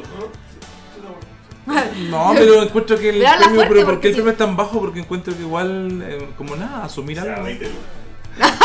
pero 2.35 2.63
encuentro 2.63 2.97
que 2.97 3.09
el 3.09 3.21
premio, 3.39 3.55
fuerte, 3.55 3.73
pero 3.73 3.85
¿por 3.85 3.93
porque 3.95 4.01
qué 4.01 4.07
el 4.09 4.13
premio 4.15 4.31
es 4.31 4.37
tan 4.37 4.55
bajo? 4.55 4.79
Porque 4.79 4.99
encuentro 4.99 5.35
que 5.35 5.41
igual, 5.41 6.01
eh, 6.03 6.29
como 6.37 6.55
nada, 6.55 6.85
asumir 6.85 7.19
algo. 7.19 7.43
20 7.43 7.65
lucas. 7.65 7.79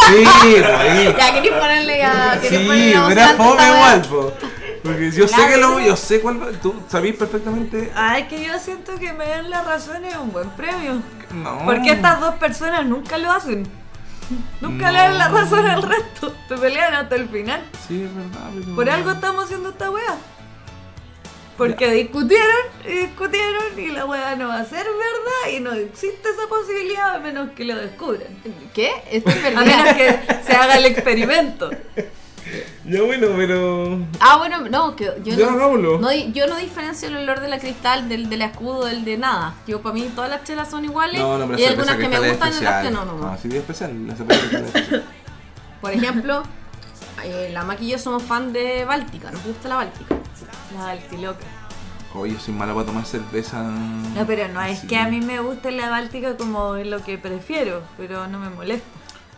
Sí, 0.09 0.25
güey. 0.61 1.17
Ya, 1.17 1.33
queréis 1.33 1.53
ponerle 1.55 2.05
a... 2.05 2.35
Sí, 2.35 2.49
queréis 2.49 2.67
ponerle 2.67 2.97
a 2.97 3.13
era 3.13 3.29
fome 3.35 3.51
esta 3.51 3.75
igual, 3.77 4.03
po. 4.03 4.33
Porque 4.83 5.11
yo 5.11 5.29
sé 5.29 5.47
que 5.49 5.57
lo, 5.59 5.79
yo 5.81 5.95
sé 5.97 6.21
cuál 6.21 6.43
va- 6.43 6.51
tú 6.61 6.75
sabís 6.89 7.15
perfectamente. 7.15 7.93
Ay, 7.95 8.25
que 8.25 8.45
yo 8.45 8.59
siento 8.59 8.95
que 8.99 9.13
me 9.13 9.27
den 9.27 9.51
la 9.51 9.63
razón 9.63 10.05
es 10.05 10.17
un 10.17 10.33
buen 10.33 10.49
premio. 10.51 11.03
No. 11.35 11.65
Porque 11.65 11.93
estas 11.93 12.19
dos 12.21 12.35
personas 12.37 12.87
nunca 12.87 13.19
lo 13.19 13.31
hacen. 13.31 13.67
Nunca 14.61 14.91
le 14.91 14.99
dan 14.99 15.19
la 15.19 15.29
razón 15.29 15.67
al 15.67 15.83
resto. 15.83 16.35
Se 16.49 16.57
pelean 16.57 16.95
hasta 16.95 17.17
el 17.17 17.29
final. 17.29 17.63
Sí, 17.87 18.03
es 18.03 18.15
verdad, 18.15 18.49
pero. 18.55 18.75
Por 18.75 18.91
algo 18.91 19.11
estamos 19.11 19.45
haciendo 19.45 19.69
esta 19.71 19.91
wea. 19.91 20.17
Porque 21.61 21.91
discutieron 21.93 22.57
y 22.87 22.93
discutieron 23.07 23.79
y 23.79 23.89
la 23.89 24.07
wea 24.07 24.35
no 24.35 24.49
va 24.49 24.61
a 24.61 24.65
ser 24.65 24.87
verdad 24.87 25.55
y 25.55 25.61
no 25.61 25.73
existe 25.75 26.31
esa 26.31 26.49
posibilidad 26.49 27.17
a 27.17 27.19
menos 27.19 27.51
que 27.51 27.67
lo 27.67 27.77
descubran. 27.77 28.29
¿Qué? 28.73 28.91
Estoy 29.11 29.35
A 29.55 29.61
menos 29.61 29.85
perdida. 29.85 29.95
que 29.95 30.43
se 30.43 30.53
haga 30.57 30.79
el 30.79 30.87
experimento. 30.87 31.71
Ya 32.87 33.03
bueno, 33.03 33.29
pero. 33.37 33.99
Ah, 34.21 34.39
bueno, 34.39 34.61
no, 34.71 34.97
que 34.97 35.05
yo 35.23 35.35
Ya, 35.37 35.51
no, 35.51 35.77
no 35.77 36.13
yo 36.33 36.47
no 36.47 36.57
diferencio 36.57 37.09
el 37.09 37.19
olor 37.19 37.41
de 37.41 37.49
la 37.49 37.59
cristal 37.59 38.09
del, 38.09 38.31
del 38.31 38.41
escudo, 38.41 38.87
del 38.87 39.05
de 39.05 39.19
nada. 39.19 39.55
Yo, 39.67 39.83
para 39.83 39.95
mí, 39.95 40.11
todas 40.15 40.31
las 40.31 40.45
chelas 40.45 40.71
son 40.71 40.87
iguales. 40.87 41.21
No, 41.21 41.37
no, 41.37 41.47
pero 41.47 41.59
y 41.59 41.63
hay 41.63 41.69
algunas 41.69 41.97
que 41.97 42.09
me 42.09 42.19
gustan 42.31 42.53
y 42.55 42.57
otras 42.57 42.87
que 42.87 42.91
no, 42.91 43.05
no. 43.05 43.19
No, 43.19 43.39
sí, 43.39 43.49
especial. 43.55 43.93
Cristal 44.07 44.15
es 44.15 44.21
especial. 44.21 45.05
Por 45.83 45.93
ejemplo, 45.93 46.43
eh, 47.25 47.51
la 47.53 47.65
Maki 47.65 47.87
y 47.87 47.91
yo 47.91 47.99
somos 47.99 48.23
fan 48.23 48.53
de 48.53 48.85
Báltica, 48.85 49.31
nos 49.31 49.45
gusta 49.45 49.69
la 49.69 49.77
Báltica. 49.77 50.17
La 50.75 50.91
altiloca. 50.91 51.47
Oye, 52.15 52.39
soy 52.41 52.55
mala 52.55 52.75
para 52.75 52.87
tomar 52.87 53.05
cerveza. 53.05 53.63
No, 53.63 54.27
pero 54.27 54.49
no 54.49 54.61
es 54.63 54.81
que 54.81 54.97
a 54.97 55.09
mí 55.09 55.21
me 55.21 55.39
guste 55.41 55.71
la 55.71 55.91
báltica 55.91 56.37
como 56.37 56.75
es 56.75 56.87
lo 56.87 57.05
que 57.05 57.19
prefiero, 57.19 57.83
pero 57.97 58.27
no 58.27 58.41
me 58.41 58.51
molesta. 58.51 58.87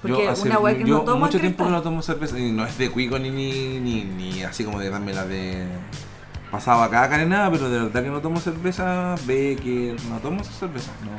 Porque 0.01 0.25
Yo 0.25 0.31
hace 0.31 0.49
una 0.49 0.59
wea 0.59 0.77
que 0.77 0.85
yo 0.85 0.99
no 0.99 1.01
tomo 1.03 1.27
mucho 1.27 1.39
tiempo 1.39 1.65
que 1.65 1.71
no 1.71 1.83
tomo 1.83 2.03
cerveza 2.03 2.39
y 2.39 2.51
no 2.51 2.67
es 2.67 2.77
de 2.79 2.91
cuico 2.91 3.19
ni 3.19 3.31
ni, 3.31 3.79
ni, 3.79 4.05
ni 4.05 4.43
así 4.43 4.65
como 4.65 4.81
de 4.81 4.91
darme 4.91 5.13
la 5.13 5.27
de 5.27 5.67
pasado 6.51 6.83
acá 6.83 7.17
ni 7.19 7.27
nada, 7.27 7.51
pero 7.51 7.71
de 7.71 7.79
verdad 7.79 8.03
que 8.03 8.11
no 8.11 8.21
tomo 8.21 8.41
cerveza, 8.41 9.15
ve 9.27 9.57
que 9.63 9.97
no 10.09 10.19
tomo 10.19 10.43
cerveza, 10.43 10.91
no, 11.03 11.11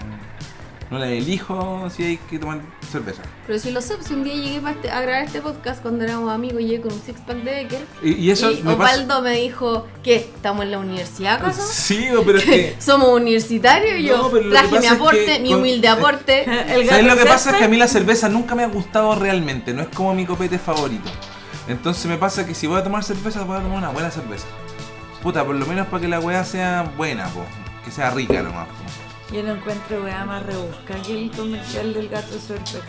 no 0.93 0.99
la 0.99 1.07
elijo 1.09 1.89
si 1.89 2.03
hay 2.03 2.17
que 2.17 2.37
tomar 2.37 2.61
cerveza. 2.91 3.23
Pero 3.47 3.57
si 3.57 3.71
lo 3.71 3.81
sé, 3.81 3.95
si 4.03 4.13
un 4.13 4.23
día 4.23 4.35
llegué 4.35 4.61
este- 4.69 4.91
a 4.91 5.01
grabar 5.01 5.23
este 5.23 5.41
podcast 5.41 5.81
cuando 5.81 6.03
éramos 6.03 6.31
amigos, 6.31 6.61
llegué 6.61 6.81
con 6.81 6.93
un 6.93 7.01
six 7.01 7.19
pack 7.21 7.37
de 7.37 7.51
Becker. 7.51 7.85
Y, 8.03 8.11
y 8.13 8.29
eso 8.31 8.51
y 8.51 8.61
me 8.61 8.75
me 9.21 9.31
dijo, 9.39 9.87
¿qué? 10.03 10.17
¿Estamos 10.17 10.63
en 10.65 10.71
la 10.71 10.77
universidad 10.77 11.33
acaso? 11.35 11.63
Sí, 11.67 12.09
pero 12.25 12.37
es 12.37 12.43
que 12.45 12.75
Somos 12.77 13.09
universitarios 13.09 13.99
y 13.99 14.03
yo 14.03 14.31
que 14.31 14.39
traje 14.51 14.79
mi 14.79 14.85
es 14.85 14.91
aporte, 14.91 15.25
que 15.25 15.39
mi 15.39 15.49
con- 15.49 15.59
humilde 15.59 15.87
aporte. 15.87 16.43
El 16.75 16.87
¿Sabes 16.87 17.05
lo 17.05 17.17
que 17.17 17.25
pasa? 17.25 17.49
Es 17.51 17.55
que 17.57 17.63
a 17.63 17.67
mí 17.67 17.77
la 17.77 17.87
cerveza 17.87 18.29
nunca 18.29 18.53
me 18.53 18.63
ha 18.63 18.67
gustado 18.67 19.15
realmente, 19.15 19.73
no 19.73 19.81
es 19.81 19.87
como 19.87 20.13
mi 20.13 20.27
copete 20.27 20.59
favorito. 20.59 21.09
Entonces 21.67 22.05
me 22.05 22.17
pasa 22.17 22.45
que 22.45 22.53
si 22.53 22.67
voy 22.67 22.79
a 22.79 22.83
tomar 22.83 23.03
cerveza, 23.03 23.43
voy 23.45 23.57
a 23.57 23.61
tomar 23.61 23.77
una 23.79 23.89
buena 23.89 24.11
cerveza. 24.11 24.45
Puta, 25.23 25.43
por 25.43 25.55
lo 25.55 25.65
menos 25.65 25.87
para 25.87 26.01
que 26.01 26.07
la 26.07 26.19
weá 26.19 26.43
sea 26.45 26.83
buena, 26.95 27.25
po. 27.29 27.43
que 27.83 27.89
sea 27.89 28.11
rica 28.11 28.43
nomás. 28.43 28.67
po. 28.67 28.82
Yo 29.33 29.41
no 29.43 29.53
encuentro 29.53 30.03
wea 30.03 30.25
más 30.25 30.43
rebusca 30.45 30.95
que 31.05 31.23
el 31.23 31.31
comercial 31.31 31.93
del 31.93 32.07
gato 32.09 32.33
surfer. 32.39 32.81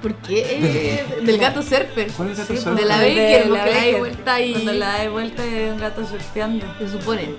¿Por 0.00 0.14
qué? 0.16 1.04
Del 1.24 1.38
gato 1.38 1.60
surfer. 1.62 2.08
¿Cuál 2.16 2.30
es 2.30 2.38
el 2.38 2.44
gato 2.46 2.54
Sí, 2.54 2.60
surfer? 2.62 2.74
de 2.82 2.84
la 2.88 2.96
Baker, 2.98 3.16
de 3.16 3.48
porque 3.48 3.58
la 3.58 3.64
da 3.64 3.74
Baker. 3.74 3.98
vuelta 3.98 4.40
y- 4.40 4.52
Cuando 4.52 4.72
la 4.74 4.86
da 4.86 4.98
de 5.00 5.08
vuelta 5.08 5.44
es 5.44 5.72
un 5.72 5.78
gato 5.80 6.06
surfeando. 6.06 6.66
Se 6.78 6.88
supone. 6.88 7.34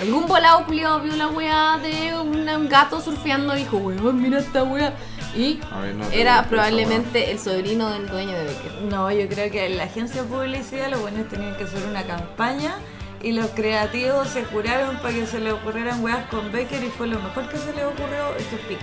Algún 0.00 0.26
volado 0.26 0.64
culiado 0.64 1.00
vio 1.00 1.14
la 1.16 1.28
weá 1.28 1.78
de 1.82 2.14
un, 2.18 2.48
un 2.48 2.68
gato 2.70 3.00
surfeando 3.02 3.54
y 3.54 3.60
dijo, 3.60 3.76
weón, 3.76 4.22
mira 4.22 4.38
esta 4.38 4.62
weá. 4.62 4.94
Y 5.36 5.60
no 5.96 6.06
era 6.10 6.44
probablemente 6.48 7.30
el 7.30 7.38
sobrino 7.38 7.90
del 7.90 8.08
dueño 8.08 8.32
de 8.32 8.44
Becker. 8.44 8.72
No, 8.90 9.10
yo 9.12 9.28
creo 9.28 9.50
que 9.50 9.66
en 9.66 9.76
la 9.76 9.84
agencia 9.84 10.22
de 10.22 10.28
publicidad 10.28 10.90
los 10.90 11.00
buenos 11.02 11.28
tenían 11.28 11.54
que 11.56 11.64
hacer 11.64 11.82
una 11.88 12.02
campaña 12.04 12.74
y 13.22 13.32
los 13.32 13.46
creativos 13.50 14.28
se 14.28 14.42
curaron 14.44 14.96
para 14.98 15.12
que 15.14 15.26
se 15.26 15.40
le 15.40 15.52
ocurrieran 15.52 16.02
weas 16.02 16.26
con 16.30 16.50
Becker 16.52 16.82
y 16.82 16.88
fue 16.88 17.06
lo 17.06 17.18
mejor 17.20 17.48
que 17.48 17.58
se 17.58 17.72
le 17.74 17.84
ocurrió 17.84 18.34
esto 18.38 18.56
es 18.56 18.62
pico. 18.62 18.80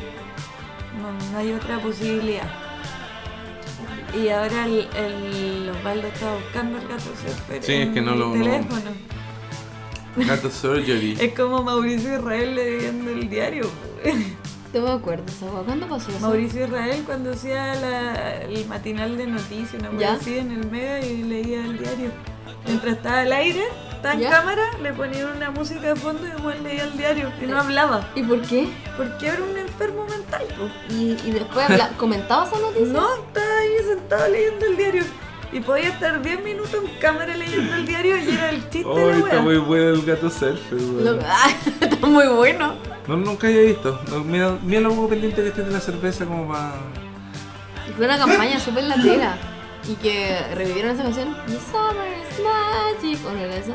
No, 1.02 1.32
no 1.32 1.38
hay 1.38 1.54
otra 1.54 1.80
posibilidad. 1.80 2.48
Y 4.16 4.30
ahora 4.30 4.66
el, 4.66 4.88
el 4.96 5.70
Osvaldo 5.70 6.08
está 6.08 6.34
buscando 6.36 6.78
el 6.80 6.88
gato 6.88 7.04
surfer 7.04 7.64
Sí, 7.64 7.74
es 7.74 7.88
en 7.88 7.94
que 7.94 8.02
no 8.02 8.14
el 8.14 8.20
lo- 8.20 8.36
no- 8.36 8.44
teléfono. 8.44 8.92
Gato 10.18 10.50
Surgery. 10.50 11.16
Es 11.20 11.34
como 11.34 11.62
Mauricio 11.64 12.18
Israel 12.18 12.56
leyendo 12.56 13.12
el 13.12 13.30
diario. 13.30 13.70
¿Te 14.72 14.80
me 14.82 14.90
acuerdo? 14.92 15.26
¿Cuándo 15.66 15.88
pasó 15.88 16.10
eso? 16.10 16.20
Mauricio 16.20 16.66
Israel 16.66 17.04
cuando 17.06 17.32
hacía 17.34 17.76
la- 17.76 18.42
el 18.44 18.66
matinal 18.68 19.18
de 19.18 19.28
noticias, 19.28 19.74
una 19.90 20.00
¿Ya? 20.00 20.14
así 20.14 20.38
en 20.40 20.52
el 20.52 20.70
Mega 20.72 21.00
y 21.06 21.24
leía 21.24 21.60
el 21.66 21.78
diario. 21.78 22.10
Mientras 22.66 22.98
estaba 22.98 23.22
al 23.22 23.32
aire, 23.34 23.64
estaba 23.98 24.14
en 24.16 24.20
¿Ya? 24.22 24.30
cámara, 24.30 24.64
le 24.82 24.94
ponían 24.94 25.36
una 25.36 25.52
música 25.52 25.82
de 25.82 25.96
fondo 25.96 26.24
y 26.26 26.42
weón 26.42 26.64
leía 26.64 26.84
el 26.86 26.98
diario 26.98 27.32
y 27.42 27.46
no 27.46 27.60
hablaba. 27.60 28.08
¿Y 28.16 28.24
por 28.24 28.42
qué? 28.42 28.70
Porque 28.96 29.28
era 29.28 29.44
un 29.44 29.58
enfermo 29.58 30.06
mental, 30.10 30.46
po. 30.58 30.70
¿Y, 30.94 31.18
y 31.26 31.32
después 31.32 31.70
habla- 31.70 31.90
comentaba 31.98 32.46
esa 32.48 32.58
noticia? 32.60 32.88
No, 32.94 33.16
estaba 33.16 33.58
ahí 33.60 33.86
sentado 33.88 34.28
leyendo 34.30 34.66
el 34.66 34.78
diario. 34.78 35.04
Y 35.52 35.62
podía 35.62 35.88
estar 35.90 36.22
10 36.22 36.44
minutos 36.44 36.74
en 36.74 37.00
cámara 37.00 37.36
leyendo 37.36 37.74
el 37.76 37.86
diario 37.86 38.18
y 38.18 38.30
era 38.32 38.50
el 38.50 38.70
chiste 38.70 38.90
de 38.90 39.14
Ay, 39.14 39.20
la 39.22 39.28
está 39.30 39.42
muy 39.42 39.58
bueno 39.58 39.90
el 39.92 40.06
gato 40.06 40.30
selfie. 40.30 40.78
Lo- 41.04 41.20
ah, 41.26 41.50
está 41.80 42.06
muy 42.08 42.28
bueno. 42.28 42.76
No, 43.08 43.16
nunca 43.16 43.48
había 43.48 43.62
visto. 43.62 43.98
No, 44.10 44.20
mira, 44.26 44.58
mira 44.62 44.82
lo 44.82 44.90
poco 44.90 45.08
pendiente 45.10 45.42
que 45.42 45.48
estoy 45.48 45.64
de 45.64 45.72
la 45.72 45.80
cerveza 45.80 46.26
como 46.26 46.50
para... 46.50 46.74
Fue 47.96 48.06
una 48.06 48.18
campaña 48.18 48.60
súper 48.60 48.84
latera. 48.84 49.38
Y 49.88 49.96
que 49.96 50.40
revivieron 50.54 50.92
esa 50.92 51.04
canción. 51.04 51.36
The 51.46 51.60
summer 51.60 52.08
is 52.08 52.40
magic. 52.44 53.26
¿O 53.26 53.32
no 53.32 53.40
era 53.40 53.56
esa? 53.56 53.74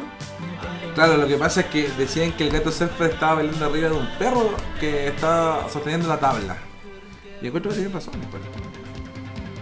Claro, 0.94 1.16
lo 1.16 1.26
que 1.26 1.36
pasa 1.36 1.60
es 1.62 1.66
que 1.66 1.88
decían 1.96 2.32
que 2.32 2.46
el 2.46 2.52
gato 2.52 2.70
selfie 2.70 3.06
estaba 3.06 3.36
bailando 3.36 3.64
arriba 3.64 3.88
de 3.88 3.94
un 3.94 4.08
perro 4.18 4.54
que 4.78 5.08
estaba 5.08 5.68
sosteniendo 5.70 6.08
la 6.08 6.18
tabla. 6.18 6.58
Y 7.40 7.46
encuentro 7.46 7.70
que 7.70 7.76
tienen 7.76 7.92
razón, 7.92 8.14
después. 8.20 8.42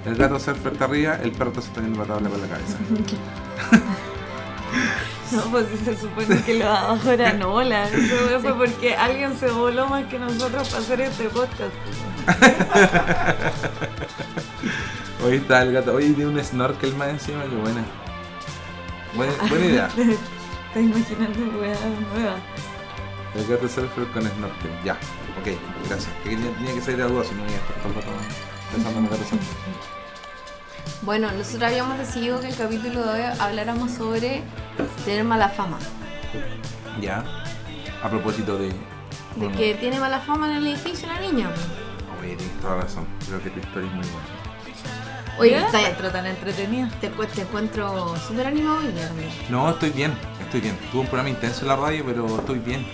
El 0.05 0.17
gato 0.17 0.39
surfer 0.39 0.73
está 0.73 0.87
arriba, 0.87 1.19
el 1.23 1.33
perro 1.33 1.51
está 1.51 1.63
sosteniendo 1.63 2.01
la 2.01 2.07
tabla 2.07 2.31
con 2.31 2.41
la 2.41 2.49
cabeza. 2.49 2.79
No, 5.33 5.43
pues 5.51 5.67
sí 5.69 5.77
se 5.85 5.97
supone 5.97 6.43
que 6.43 6.55
lo 6.55 6.65
de 6.65 6.71
abajo 6.71 7.11
era 7.11 7.33
Nola. 7.33 7.89
Eso 7.89 8.41
fue 8.41 8.55
porque 8.55 8.97
alguien 8.97 9.39
se 9.39 9.49
voló 9.51 9.87
más 9.87 10.05
que 10.07 10.19
nosotros 10.19 10.69
para 10.69 10.83
hacer 10.83 11.01
este 11.03 11.29
podcast. 11.29 11.73
Hoy 15.25 15.37
está 15.37 15.63
el 15.63 15.73
gato, 15.73 15.95
hoy 15.95 16.13
tiene 16.13 16.31
un 16.31 16.43
snorkel 16.43 16.95
más 16.97 17.11
encima, 17.11 17.43
que 17.43 17.55
buena. 17.55 17.85
Buena, 19.15 19.33
buena 19.51 19.67
idea. 19.67 19.87
Estás 19.97 20.83
imaginando 20.83 21.59
weas 21.61 21.79
nuevas. 22.15 22.41
El 23.35 23.47
gato 23.47 23.69
surfer 23.69 24.07
con 24.15 24.23
snorkel, 24.23 24.71
ya. 24.83 24.95
Ok, 25.39 25.49
gracias. 25.87 26.11
Que 26.25 26.31
tenía, 26.31 26.51
tenía 26.53 26.73
que 26.73 26.81
salir 26.81 26.97
de 26.97 27.03
algo, 27.03 27.23
si 27.23 27.35
no 27.35 27.43
iba 27.43 27.53
a 27.53 27.57
estar 27.57 27.77
todo 27.83 27.89
el 27.89 27.95
rato 27.97 28.09
pensando 28.73 28.99
en 28.99 29.05
el 29.05 29.11
gato 29.11 29.25
surfer. 29.25 29.90
Bueno, 31.03 31.31
nosotros 31.33 31.63
habíamos 31.63 31.99
decidido 31.99 32.41
que 32.41 32.49
el 32.49 32.57
capítulo 32.57 33.03
de 33.13 33.23
hoy 33.25 33.37
habláramos 33.39 33.91
sobre 33.93 34.43
tener 35.05 35.25
mala 35.25 35.49
fama. 35.49 35.79
Ya. 37.01 37.25
A 38.03 38.09
propósito 38.09 38.59
de. 38.59 38.69
De 39.37 39.49
que 39.57 39.75
tiene 39.75 39.99
mala 40.01 40.21
fama 40.21 40.51
en 40.51 40.57
el 40.59 40.67
edificio 40.67 41.09
la 41.09 41.21
niña. 41.21 41.51
Oye, 42.21 42.37
tienes 42.37 42.61
toda 42.61 42.77
la 42.77 42.83
razón. 42.83 43.07
Creo 43.27 43.43
que 43.43 43.51
tu 43.51 43.61
historia 43.61 43.89
es 43.89 43.95
muy 43.95 44.05
buena. 44.07 45.39
Oye, 45.39 45.57
está- 45.57 45.79
Encuentro 45.81 46.11
tan 46.11 46.27
entretenida. 46.27 46.91
te, 47.01 47.09
te 47.09 47.41
encuentro 47.43 48.15
súper 48.19 48.47
animado 48.49 48.79
hoy 48.81 48.89
día 48.93 49.07
también. 49.09 49.31
No, 49.49 49.71
estoy 49.71 49.91
bien, 49.91 50.13
estoy 50.41 50.61
bien. 50.61 50.77
Tuve 50.93 51.01
un 51.03 51.07
programa 51.07 51.31
intenso 51.31 51.63
en 51.63 51.69
la 51.69 51.77
radio, 51.77 52.05
pero 52.05 52.27
estoy 52.39 52.59
bien. 52.59 52.87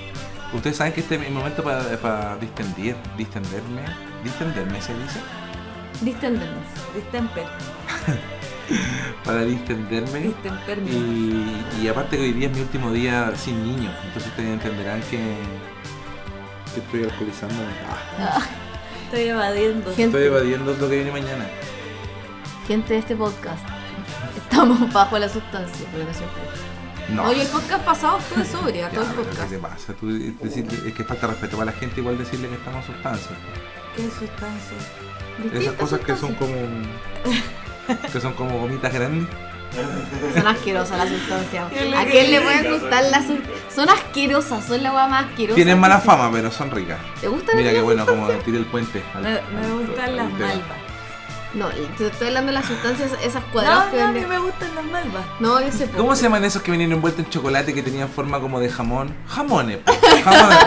Ustedes 0.52 0.76
saben 0.76 0.92
que 0.92 1.00
este 1.00 1.16
es 1.16 1.20
mi 1.22 1.28
momento 1.30 1.64
para, 1.64 1.82
para 1.96 2.37
distender, 2.37 2.96
distenderme. 3.16 3.82
¿Distenderme 4.22 4.80
se 4.80 4.94
dice? 4.94 5.18
Distendernos. 6.02 6.64
Distemper. 6.94 7.44
Para 9.25 9.42
distenderme. 9.45 10.33
Y, 10.90 11.66
y 11.83 11.88
aparte 11.88 12.16
que 12.16 12.23
hoy 12.25 12.33
día 12.33 12.49
es 12.49 12.55
mi 12.55 12.62
último 12.62 12.90
día 12.92 13.33
sin 13.37 13.62
niños, 13.64 13.95
entonces 14.05 14.27
ustedes 14.31 14.51
entenderán 14.51 15.01
que, 15.03 15.19
que 16.75 16.81
estoy 16.81 17.05
alcoholizándome. 17.05 17.62
Ah, 18.19 18.40
Estoy 19.05 19.29
evadiendo. 19.29 19.87
Gente, 19.95 20.05
estoy 20.05 20.25
evadiendo 20.25 20.73
lo 20.75 20.88
que 20.88 20.95
viene 20.97 21.12
mañana. 21.12 21.47
gente 22.66 22.95
de 22.95 22.99
este 23.01 23.14
podcast. 23.14 23.64
Estamos 24.37 24.92
bajo 24.92 25.19
la 25.19 25.29
sustancia, 25.29 25.87
pero 25.92 26.05
no 26.05 26.12
siempre. 26.14 26.42
No. 27.11 27.23
Oye, 27.29 27.42
el 27.42 27.49
podcast 27.49 27.85
pasado 27.85 28.19
estuve 28.19 28.45
sobria, 28.61 28.90
Ya, 28.90 28.95
todo 28.99 29.05
el 29.11 29.16
podcast. 29.16 29.42
¿Qué 29.51 29.57
te 29.57 29.59
pasa? 29.62 29.92
Tú, 29.95 30.09
decirle- 30.11 30.88
es 30.88 30.92
que 30.95 31.05
falta 31.05 31.29
respeto 31.29 31.57
para 31.57 31.71
la 31.71 31.79
gente 31.79 32.01
igual 32.01 32.19
decirle 32.19 32.49
que 32.49 32.55
estamos 32.57 32.85
en 32.88 32.95
sustancia. 32.95 33.37
¿Qué 33.95 34.03
sustancia? 34.03 34.77
Esas 35.53 35.75
cosas 35.75 36.01
que 36.01 36.16
son 36.16 36.31
sustancias. 36.31 36.59
como. 37.25 37.37
que 38.12 38.20
son 38.20 38.33
como 38.35 38.59
gomitas 38.59 38.92
grandes. 38.92 39.29
Son 40.35 40.46
asquerosas 40.46 40.96
las 40.99 41.09
sustancias. 41.09 41.64
¿Qué 41.70 41.85
es 41.85 41.90
lo 41.90 41.99
¿A 41.99 42.05
quién 42.05 42.31
le 42.31 42.40
pueden 42.40 42.72
gustar 42.72 43.05
las 43.05 43.27
sustancias? 43.27 43.75
Son 43.75 43.88
asquerosas, 43.90 44.64
son 44.64 44.83
la 44.83 44.92
hueá 44.92 45.07
más 45.09 45.25
asquerosa. 45.27 45.55
Tienen 45.55 45.79
mala 45.79 45.99
fama, 46.01 46.31
pero 46.33 46.51
son 46.51 46.70
ricas. 46.70 46.99
¿Te 47.20 47.29
gustan 47.29 47.57
Mira 47.57 47.66
las 47.70 47.75
qué 47.77 47.83
bueno 47.83 48.07
como 48.07 48.27
tiré 48.29 48.59
el 48.59 48.66
puente. 48.66 49.03
al- 49.14 49.22
Me, 49.22 49.29
me 49.31 49.37
al- 49.66 49.72
gustan 49.87 50.05
al 50.07 50.16
las 50.16 50.31
malvas. 50.33 50.79
No, 51.55 51.68
te 51.68 52.07
estoy 52.09 52.29
hablando 52.29 52.49
de 52.53 52.59
las 52.59 52.66
sustancias 52.66 53.12
esas 53.22 53.42
cuadradas 53.44 53.87
No, 53.87 53.90
que 53.92 53.96
no, 53.99 54.07
a 54.09 54.12
mí 54.12 54.20
me 54.27 54.38
gustan 54.38 54.75
las 54.75 54.85
malvas. 54.85 55.25
No, 55.40 55.61
yo 55.61 55.72
sé. 55.72 55.88
¿Cómo 55.90 56.14
se 56.14 56.25
llaman 56.25 56.44
esos 56.44 56.61
que 56.62 56.70
venían 56.70 56.92
envueltos 56.92 57.25
en 57.25 57.31
chocolate 57.31 57.72
que 57.72 57.83
tenían 57.83 58.09
forma 58.11 58.40
como 58.40 58.61
de 58.61 58.68
jamón? 58.68 59.14
Jamones, 59.29 59.79
jamones. 60.25 60.59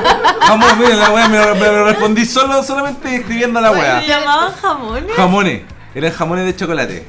Jamones, 0.41 0.77
miren 0.77 0.99
la 0.99 1.09
weá, 1.11 1.27
me, 1.27 1.37
lo- 1.45 1.55
me 1.55 1.83
respondí 1.83 2.25
solo, 2.25 2.63
solamente 2.63 3.15
escribiendo 3.15 3.59
la 3.61 3.71
¿Se 3.71 3.77
weá. 3.79 4.01
llamaban 4.01 4.53
jamones? 4.53 5.15
Jamones, 5.15 5.61
eran 5.95 6.11
jamones 6.11 6.45
de 6.45 6.55
chocolate. 6.55 7.07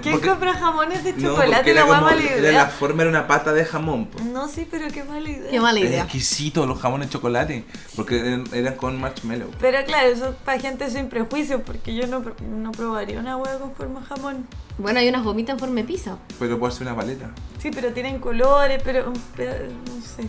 Porque- 0.14 0.28
compra 0.28 0.54
jamones 0.54 1.04
de 1.04 1.12
No, 1.14 1.30
chocolate? 1.30 1.54
porque 1.56 1.74
la 1.74 1.80
era 1.82 1.88
como- 1.88 2.00
mala 2.02 2.22
era 2.22 2.38
idea. 2.38 2.52
la 2.52 2.66
forma 2.70 3.02
era 3.02 3.10
una 3.10 3.26
pata 3.26 3.52
de 3.52 3.64
jamón. 3.64 4.06
po. 4.06 4.22
No, 4.24 4.48
sí, 4.48 4.66
pero 4.70 4.88
qué 4.88 5.04
mala 5.04 5.28
idea. 5.28 5.50
Qué 5.50 5.60
mala 5.60 5.80
Es 5.80 5.86
idea. 5.86 6.02
exquisito 6.04 6.64
los 6.64 6.80
jamones 6.80 7.08
de 7.08 7.12
chocolate, 7.12 7.64
porque 7.94 8.20
eran, 8.20 8.44
eran 8.54 8.74
con 8.76 8.98
marshmallow. 8.98 9.50
Pero 9.60 9.84
claro, 9.84 10.08
eso 10.08 10.28
es 10.30 10.34
para 10.46 10.58
gente 10.60 10.88
sin 10.88 11.08
prejuicios, 11.10 11.60
porque 11.66 11.94
yo 11.94 12.06
no, 12.06 12.22
no 12.48 12.72
probaría 12.72 13.18
una 13.18 13.36
hueá 13.36 13.58
con 13.58 13.74
forma 13.74 14.00
de 14.00 14.06
jamón. 14.06 14.46
Bueno, 14.78 14.98
hay 15.00 15.08
unas 15.10 15.24
gomitas 15.24 15.54
en 15.54 15.58
forma 15.58 15.74
de 15.74 15.84
pizza. 15.84 16.16
Pero 16.38 16.58
puede 16.58 16.72
ser 16.72 16.82
una 16.86 16.96
paleta. 16.96 17.30
Sí, 17.58 17.70
pero 17.74 17.92
tienen 17.92 18.18
colores, 18.18 18.80
pero, 18.82 19.12
pero 19.36 19.52
no 19.66 20.00
sé. 20.06 20.26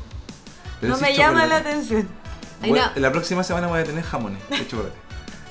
Pero 0.82 0.94
no 0.96 1.00
me 1.00 1.16
llama 1.16 1.46
la 1.46 1.58
atención. 1.58 2.10
Bueno, 2.60 2.76
una- 2.76 2.92
La 3.00 3.12
próxima 3.13 3.44
semana 3.44 3.68
voy 3.68 3.80
a 3.80 3.84
tener 3.86 4.04
jamones 4.04 4.39
de 4.50 4.68
chocolate. 4.68 4.96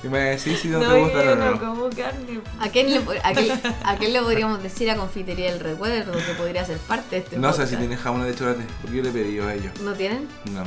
Y 0.03 0.07
me 0.09 0.19
decir 0.19 0.57
si 0.57 0.67
no, 0.67 0.79
No, 0.79 0.91
te 0.93 0.99
gusta 0.99 1.19
o 1.31 1.35
no 1.35 1.51
no. 1.51 1.59
como 1.59 1.89
carne. 1.89 2.41
¿A 2.59 2.67
quién, 2.69 2.91
le, 2.91 2.99
po- 2.99 3.13
a, 3.23 3.31
quién, 3.33 3.61
a 3.85 3.95
quién 3.97 4.11
le 4.13 4.21
podríamos 4.21 4.61
decir 4.61 4.89
a 4.91 4.97
Confitería 4.97 5.51
del 5.51 5.59
Recuerdo 5.61 6.11
que 6.11 6.33
podría 6.37 6.65
ser 6.65 6.77
parte 6.79 7.15
de 7.15 7.21
este 7.21 7.37
No 7.37 7.53
sé 7.53 7.67
si 7.67 7.75
tienen 7.77 7.97
jamones 7.97 8.27
de 8.27 8.33
chocolate, 8.35 8.63
porque 8.81 8.97
yo 8.97 9.03
le 9.03 9.09
he 9.09 9.13
pedido 9.13 9.47
a 9.47 9.53
ellos. 9.53 9.71
¿No 9.81 9.93
tienen? 9.93 10.27
No. 10.51 10.63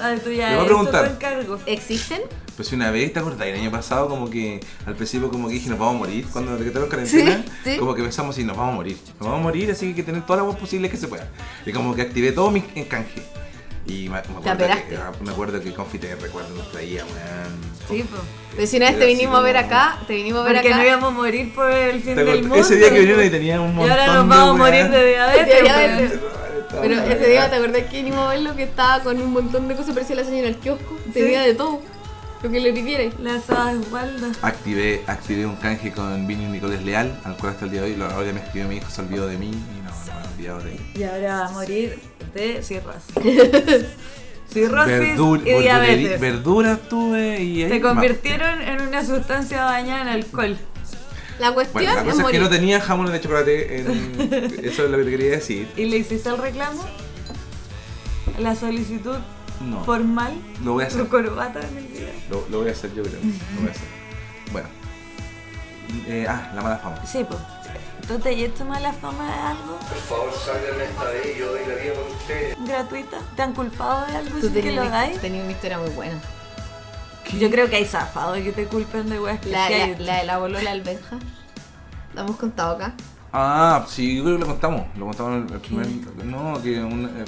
Ah, 0.00 0.14
tú 0.22 0.30
ya 0.30 0.50
Le 0.50 0.56
voy 0.56 0.60
a 0.60 0.62
esto 0.62 0.64
preguntar. 0.66 1.08
te 1.08 1.14
encargo. 1.14 1.58
¿Existen? 1.66 2.22
Pues 2.56 2.72
una 2.72 2.90
vez, 2.90 3.12
¿te 3.12 3.18
acordás? 3.18 3.46
El 3.48 3.56
año 3.56 3.70
pasado 3.70 4.08
como 4.08 4.30
que 4.30 4.60
al 4.86 4.94
principio 4.94 5.28
como 5.30 5.48
que 5.48 5.54
dije 5.54 5.68
nos 5.68 5.78
vamos 5.78 5.96
a 5.96 5.98
morir 5.98 6.26
cuando 6.32 6.56
decretaron 6.56 6.88
cuarentena, 6.88 7.44
Sí, 7.62 7.72
sí. 7.72 7.76
como 7.78 7.94
que 7.94 8.02
pensamos 8.02 8.34
sí, 8.34 8.44
nos 8.44 8.56
vamos 8.56 8.72
a 8.72 8.76
morir, 8.76 8.96
nos 9.20 9.28
vamos 9.28 9.40
a 9.40 9.42
morir, 9.42 9.70
así 9.70 9.80
que 9.80 9.86
hay 9.88 9.94
que 9.94 10.02
tener 10.04 10.22
todas 10.24 10.38
las 10.42 10.46
voz 10.46 10.56
posibles 10.56 10.90
que 10.90 10.96
se 10.96 11.06
pueda. 11.08 11.28
Y 11.66 11.72
como 11.72 11.94
que 11.94 12.02
activé 12.02 12.32
todo 12.32 12.50
mi 12.50 12.64
encanje. 12.74 13.22
Y 13.88 14.08
me, 14.08 14.10
me 14.10 14.18
acuerdo, 14.50 14.66
que, 14.88 15.24
me 15.24 15.30
acuerdo 15.30 15.60
que 15.60 15.72
Confite 15.74 16.14
recuerdo 16.16 16.54
nos 16.54 16.70
traía, 16.70 17.04
weón. 17.04 17.58
Sí, 17.88 18.04
pues. 18.08 18.22
Pero 18.54 18.66
si 18.66 18.76
una 18.76 18.90
vez 18.90 18.98
te 18.98 19.06
vinimos 19.06 19.38
a 19.38 19.40
ver 19.42 19.56
acá, 19.56 19.98
te 20.06 20.14
vinimos 20.14 20.40
a 20.42 20.44
ver 20.44 20.54
Porque 20.56 20.68
acá. 20.68 20.76
no 20.78 20.84
íbamos 20.84 21.08
a 21.08 21.10
morir 21.16 21.54
por 21.54 21.70
el 21.70 22.00
fin 22.02 22.14
¿Te 22.14 22.24
del 22.24 22.40
mundo. 22.42 22.56
Ese 22.56 22.76
día 22.76 22.90
que 22.90 22.98
vinieron 23.00 23.24
y 23.24 23.30
tenía 23.30 23.60
un 23.60 23.70
Y 23.70 23.74
montón 23.74 23.90
ahora 23.90 24.06
nos 24.14 24.22
de 24.24 24.28
vamos 24.28 24.50
a 24.54 24.58
morir 24.58 24.90
de 24.90 25.06
diabetes. 25.06 25.46
De 25.46 25.62
diabetes. 25.62 26.20
Pero 26.80 26.94
ese 27.02 27.26
día, 27.28 27.48
¿te 27.50 27.56
acordás 27.56 27.82
que 27.84 27.96
vinimos 27.96 28.18
a 28.20 28.28
verlo? 28.28 28.54
Que 28.54 28.64
estaba 28.64 29.02
con 29.02 29.20
un 29.20 29.32
montón 29.32 29.66
de 29.68 29.74
cosas, 29.74 29.94
parecía 29.94 30.16
la 30.16 30.24
señora 30.24 30.44
del 30.48 30.56
kiosco. 30.58 30.96
Tenía 31.14 31.40
de 31.42 31.54
todo. 31.54 31.80
Lo 32.42 32.50
que 32.50 32.60
le 32.60 32.72
pidierais. 32.72 33.18
La 33.20 33.40
sábana 33.40 33.80
espalda. 33.80 34.28
Activé, 34.42 35.02
activé 35.06 35.44
un 35.46 35.56
canje 35.56 35.90
con 35.92 36.26
Vini 36.26 36.44
Nicolás 36.44 36.82
Leal, 36.84 37.18
al 37.24 37.36
cual 37.36 37.52
hasta 37.54 37.64
el 37.64 37.70
día 37.72 37.80
de 37.82 37.86
hoy, 37.92 37.96
lo- 37.96 38.04
ahora 38.04 38.32
me 38.32 38.40
escribió 38.40 38.68
mi 38.68 38.76
hijo, 38.76 38.88
se 38.90 39.00
olvidó 39.00 39.26
de 39.26 39.38
mí 39.38 39.46
y 39.48 39.82
no, 39.82 39.90
no 39.90 40.20
me 40.20 40.24
he 40.26 40.32
olvidado 40.34 40.60
de 40.60 40.72
él. 40.72 40.80
Y 40.94 41.02
ahora 41.02 41.40
va 41.40 41.46
a 41.46 41.50
morir 41.50 41.98
de 42.34 42.62
cirrosis. 42.62 43.14
cirrosis 44.52 44.92
Verdur- 45.16 45.42
y 45.46 45.60
diabetes. 45.62 46.18
verduri- 46.18 46.20
verduras 46.20 46.88
tuve 46.88 47.42
y 47.42 47.64
ahí 47.64 47.70
Se 47.70 47.80
convirtieron 47.80 48.60
en 48.62 48.80
una 48.82 49.04
sustancia 49.04 49.64
bañada 49.64 50.02
en 50.02 50.08
alcohol. 50.08 50.56
La 51.38 51.52
cuestión 51.52 51.84
Bueno, 51.84 51.94
la 51.94 52.00
es 52.00 52.14
cosa 52.16 52.22
es 52.26 52.30
que 52.32 52.38
no 52.40 52.48
tenía 52.48 52.80
jamones 52.80 53.12
de 53.12 53.20
chocolate, 53.20 53.78
en... 53.80 54.58
eso 54.64 54.84
es 54.84 54.90
lo 54.90 54.96
que 54.98 55.04
te 55.04 55.10
quería 55.10 55.30
decir. 55.32 55.68
¿Y 55.76 55.84
le 55.84 55.98
hiciste 55.98 56.28
el 56.30 56.38
reclamo? 56.38 56.82
La 58.40 58.54
solicitud 58.56 59.16
No, 59.60 59.84
formal. 59.84 60.32
lo 60.64 60.72
voy 60.74 60.84
a 60.84 60.86
hacer. 60.88 61.02
Tu 61.02 61.08
corbata 61.08 61.60
en 61.60 61.76
el 61.78 61.92
día. 61.92 62.12
Lo, 62.30 62.44
lo 62.50 62.60
voy 62.60 62.68
a 62.68 62.72
hacer 62.72 62.92
yo 62.94 63.02
creo, 63.02 63.14
lo 63.54 63.60
voy 63.60 63.68
a 63.68 63.70
hacer. 63.70 63.88
Bueno. 64.52 64.68
Eh, 66.08 66.26
ah, 66.28 66.52
la 66.54 66.62
mala 66.62 66.78
fama. 66.78 67.04
Sí, 67.06 67.24
pues. 67.28 67.40
¿Tú 68.08 68.18
te 68.18 68.34
llevas 68.34 68.60
mala 68.66 68.92
fama 68.92 69.26
de 69.26 69.32
algo? 69.32 69.76
Por 69.78 69.98
favor, 69.98 70.32
salgan 70.32 70.80
esta 70.80 71.04
vez, 71.04 71.36
yo 71.38 71.50
doy 71.50 71.60
la 71.66 71.74
vida 71.74 71.92
por 71.94 72.10
ustedes. 72.16 72.56
¿Gratuita? 72.66 73.18
¿Te 73.36 73.42
han 73.42 73.52
culpado 73.52 74.06
de 74.06 74.16
algo 74.16 74.38
Tú 74.40 74.48
sin 74.48 74.54
que 74.62 74.72
lo 74.72 74.82
hagáis? 74.82 75.20
tenías 75.20 75.42
una 75.44 75.52
historia 75.52 75.78
muy 75.78 75.90
buena. 75.90 76.18
Yo 77.38 77.50
creo 77.50 77.68
que 77.68 77.76
hay 77.76 77.84
zafado 77.84 78.32
que 78.34 78.52
te 78.52 78.64
culpen 78.64 79.10
de 79.10 79.20
weas 79.20 79.38
que 79.40 79.50
La, 79.50 79.68
la, 79.68 79.86
la 79.98 80.16
de 80.20 80.24
la 80.24 80.38
bolola 80.38 80.70
del 80.70 80.80
Benja. 80.82 81.18
La 82.14 82.22
hemos 82.22 82.36
contado 82.36 82.76
acá. 82.76 82.94
Ah, 83.30 83.84
sí, 83.86 84.16
yo 84.16 84.24
creo 84.24 84.36
que 84.36 84.40
lo 84.40 84.46
contamos. 84.46 84.86
Lo 84.96 85.04
contamos 85.06 85.32
en 85.50 85.54
el 85.54 85.60
primer. 85.60 85.86
No, 86.24 86.62
que 86.62 86.80
un. 86.82 87.04
eh, 87.04 87.24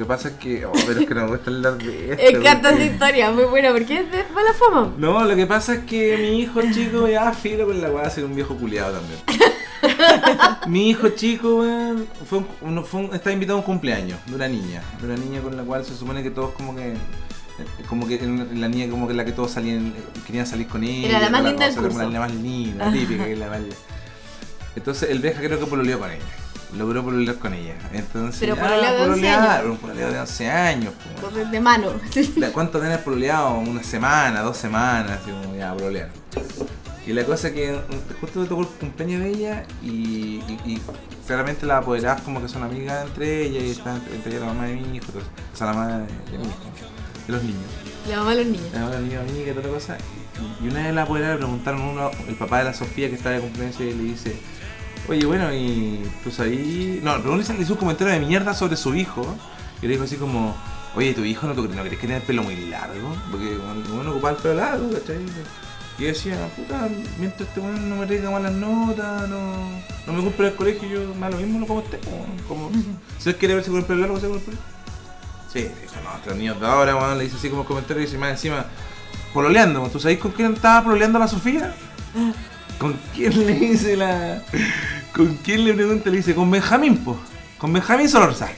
que 0.00 0.04
pasa 0.06 0.28
es 0.28 0.34
que. 0.34 0.64
Oh, 0.66 0.72
pero 0.86 1.00
es 1.00 1.06
que 1.06 1.14
no 1.14 1.22
me 1.24 1.28
gusta 1.28 1.50
hablar 1.50 1.78
de 1.78 2.12
esto. 2.12 2.22
Me 2.22 2.28
encanta 2.38 2.68
esa 2.68 2.78
porque- 2.78 2.86
historia, 2.92 3.30
muy 3.30 3.44
buena, 3.44 3.70
porque 3.72 3.98
es 3.98 4.10
de 4.10 4.24
mala 4.34 4.52
fama. 4.54 4.92
No, 4.98 5.24
lo 5.24 5.36
que 5.36 5.46
pasa 5.46 5.74
es 5.74 5.80
que 5.84 6.16
mi 6.18 6.40
hijo 6.40 6.60
chico 6.72 7.06
ya 7.08 7.32
filo 7.32 7.66
con 7.66 7.80
la 7.80 7.90
weá 7.90 8.08
ser 8.10 8.24
un 8.24 8.34
viejo 8.34 8.56
culiado 8.56 8.98
también. 8.98 9.20
Mi 10.66 10.90
hijo 10.90 11.08
chico, 11.10 11.60
weón, 11.60 12.06
fue 12.28 12.38
un- 12.40 12.46
uno- 12.60 12.82
fue 12.84 13.00
un- 13.00 13.14
estaba 13.14 13.32
invitado 13.32 13.56
a 13.58 13.60
un 13.60 13.66
cumpleaños 13.66 14.18
de 14.26 14.34
una 14.34 14.46
niña. 14.48 14.82
De 15.00 15.06
una 15.06 15.16
niña 15.16 15.40
con 15.40 15.56
la 15.56 15.62
cual 15.62 15.84
se 15.84 15.94
supone 15.96 16.22
que 16.22 16.30
todos 16.30 16.50
como 16.52 16.74
que... 16.76 16.94
Como 17.88 18.06
que 18.08 18.18
la 18.54 18.68
niña 18.68 18.88
como 18.90 19.06
que 19.08 19.12
la 19.14 19.24
que 19.24 19.32
todos 19.32 19.50
salían, 19.50 19.92
querían 20.26 20.46
salir 20.46 20.66
con 20.66 20.82
ella. 20.84 21.08
Era 21.08 21.20
la 21.20 21.30
más 21.30 21.44
linda 21.44 21.66
del 21.66 21.74
curso. 21.76 22.10
La 22.10 22.20
más 22.20 22.34
linda, 22.34 22.90
típica 22.92 23.24
que 23.24 23.32
es 23.32 23.38
la 23.38 23.48
más 23.48 23.60
Entonces 24.76 25.10
el 25.10 25.18
vieja 25.18 25.40
creo 25.40 25.58
que 25.58 25.66
pololeó 25.66 25.98
con 25.98 26.10
ella. 26.10 26.22
Logró 26.76 27.02
pololear 27.04 27.36
con 27.36 27.52
ella. 27.54 27.74
Entonces, 27.92 28.38
Pero 28.40 28.54
pololeó 28.56 28.92
de 28.92 29.00
11 29.02 29.06
pololearon, 29.10 29.50
años. 29.50 29.78
Un 29.82 29.96
de 29.96 30.20
11 30.20 30.50
años. 30.50 30.92
Correr 31.20 31.46
de 31.48 31.60
mano. 31.60 31.88
¿Cuánto 32.52 32.78
tenés 32.80 32.98
pololeado? 32.98 33.58
Una 33.58 33.82
semana, 33.82 34.40
dos 34.42 34.56
semanas, 34.56 35.18
así 35.22 35.30
como 35.32 35.56
ya 35.56 35.74
pololear. 35.74 36.10
Y 37.06 37.12
la 37.12 37.24
cosa 37.24 37.48
es 37.48 37.54
que 37.54 37.72
mm, 37.72 38.20
justo 38.20 38.40
me 38.40 38.46
tocó 38.46 38.62
el 38.62 38.68
cumpleaños 38.68 39.20
de 39.22 39.30
ella 39.30 39.64
y, 39.82 39.88
y- 40.46 40.60
y 40.64 40.82
claramente 41.26 41.66
las 41.66 41.78
apoderadas 41.82 42.20
como 42.22 42.40
que 42.40 42.48
son 42.48 42.62
amigas 42.62 43.04
entre 43.06 43.42
ellas 43.46 43.62
y 43.64 43.70
están 43.70 44.00
entre 44.12 44.32
ella 44.36 44.40
la 44.46 44.52
mamá 44.52 44.66
de 44.66 44.74
mi 44.76 44.96
hijo, 44.96 45.06
entonces, 45.06 45.30
o 45.52 45.56
sea, 45.56 45.66
la 45.68 45.72
mamá 45.72 45.88
de, 45.98 46.04
de 46.04 46.38
mi 46.38 46.44
hijo, 46.44 46.56
de 47.26 47.32
los 47.32 47.42
niños. 47.42 47.62
La 48.08 48.16
mamá 48.18 48.30
de 48.30 48.36
los 48.44 48.46
niños. 48.52 48.66
La 48.72 48.80
mamá 48.80 48.90
de 48.92 49.00
los 49.00 49.08
niños, 49.08 49.22
amiga 49.28 49.50
y 49.50 49.54
toda 49.54 49.66
la 49.66 49.72
cosa. 49.74 49.98
Y 50.62 50.68
una 50.68 50.82
vez 50.84 50.94
la 50.94 51.02
apoderada 51.02 51.32
le 51.34 51.38
preguntaron 51.38 51.80
uno, 51.82 52.10
el 52.28 52.34
papá 52.36 52.58
de 52.58 52.64
la 52.64 52.74
Sofía 52.74 53.08
que 53.08 53.16
estaba 53.16 53.34
de 53.34 53.40
cumpleaños 53.40 53.80
y 53.80 53.84
le 53.84 53.94
dice, 54.04 54.36
oye 55.10 55.26
bueno, 55.26 55.52
y 55.52 56.00
tú 56.22 56.30
sabías... 56.30 57.02
No, 57.02 57.16
pero 57.20 57.36
le 57.36 57.42
hizo 57.42 57.72
un 57.72 57.78
comentario 57.78 58.14
de 58.14 58.20
mierda 58.20 58.54
sobre 58.54 58.76
su 58.76 58.94
hijo 58.94 59.26
y 59.82 59.86
le 59.86 59.92
dijo 59.92 60.04
así 60.04 60.16
como, 60.16 60.56
oye, 60.94 61.14
tu 61.14 61.24
hijo 61.24 61.46
no, 61.46 61.54
te, 61.54 61.62
no 61.62 61.82
crees 61.82 61.90
que 61.90 62.06
tiene 62.06 62.16
el 62.16 62.22
pelo 62.22 62.42
muy 62.42 62.56
largo, 62.66 63.16
porque 63.30 63.58
uno 63.92 64.10
ocupaba 64.10 64.36
el 64.36 64.42
pelo 64.42 64.54
largo, 64.54 64.90
¿cachai? 64.92 65.18
Y 65.98 66.04
decía, 66.04 66.48
puta, 66.56 66.88
mientras 67.18 67.48
este 67.48 67.60
weón 67.60 67.90
no 67.90 67.96
me 67.96 68.06
traiga 68.06 68.30
malas 68.30 68.52
notas, 68.52 69.28
no, 69.28 69.52
no 70.06 70.12
me 70.12 70.22
cumple 70.22 70.48
el 70.48 70.54
colegio, 70.54 70.88
yo 70.88 71.12
da 71.14 71.28
lo 71.28 71.36
mismo 71.36 71.58
no 71.58 71.66
como 71.66 71.80
esté, 71.80 72.00
weón, 72.06 72.38
como, 72.48 72.70
si 73.18 73.28
él 73.28 73.36
quiere 73.36 73.54
verse 73.54 73.70
con 73.70 73.80
el 73.80 73.86
pelo 73.86 74.00
largo, 74.00 74.20
se 74.20 74.28
con 74.28 74.36
el 74.36 74.42
pelo 74.42 74.58
Sí, 75.52 75.62
dijo, 75.62 75.94
no, 76.04 76.16
estos 76.16 76.36
niños 76.36 76.60
de 76.60 76.66
ahora, 76.66 76.94
weón, 76.94 77.18
le 77.18 77.24
dice 77.24 77.36
así 77.36 77.50
como 77.50 77.64
comentario 77.64 78.02
y 78.02 78.06
dice 78.06 78.16
más 78.16 78.30
encima, 78.30 78.64
pololeando, 79.34 79.86
¿tú 79.88 79.98
sabéis 79.98 80.20
con 80.20 80.30
quién 80.30 80.54
estaba 80.54 80.84
pololeando 80.84 81.18
la 81.18 81.28
Sofía? 81.28 81.74
¿Con 82.78 82.98
quién 83.14 83.46
le 83.46 83.52
dice 83.52 83.94
la. 83.94 84.42
¿Con 85.14 85.34
quién 85.36 85.64
le 85.64 85.74
pregunta? 85.74 86.10
Le 86.10 86.18
dice, 86.18 86.34
con 86.34 86.50
Benjamín, 86.50 86.98
po. 87.04 87.18
Con 87.58 87.72
Benjamín 87.72 88.08
Solorza. 88.08 88.48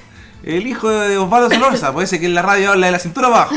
El 0.43 0.67
hijo 0.67 0.91
de 0.91 1.17
Osvaldo 1.19 1.51
Solorza, 1.51 1.93
puede 1.93 2.07
ser 2.09 2.19
que 2.19 2.27
en 2.27 2.35
la 2.35 2.43
radio 2.43 2.73
habla 2.73 2.87
de 2.87 2.93
la 2.93 2.99
cintura 2.99 3.29
abajo. 3.29 3.55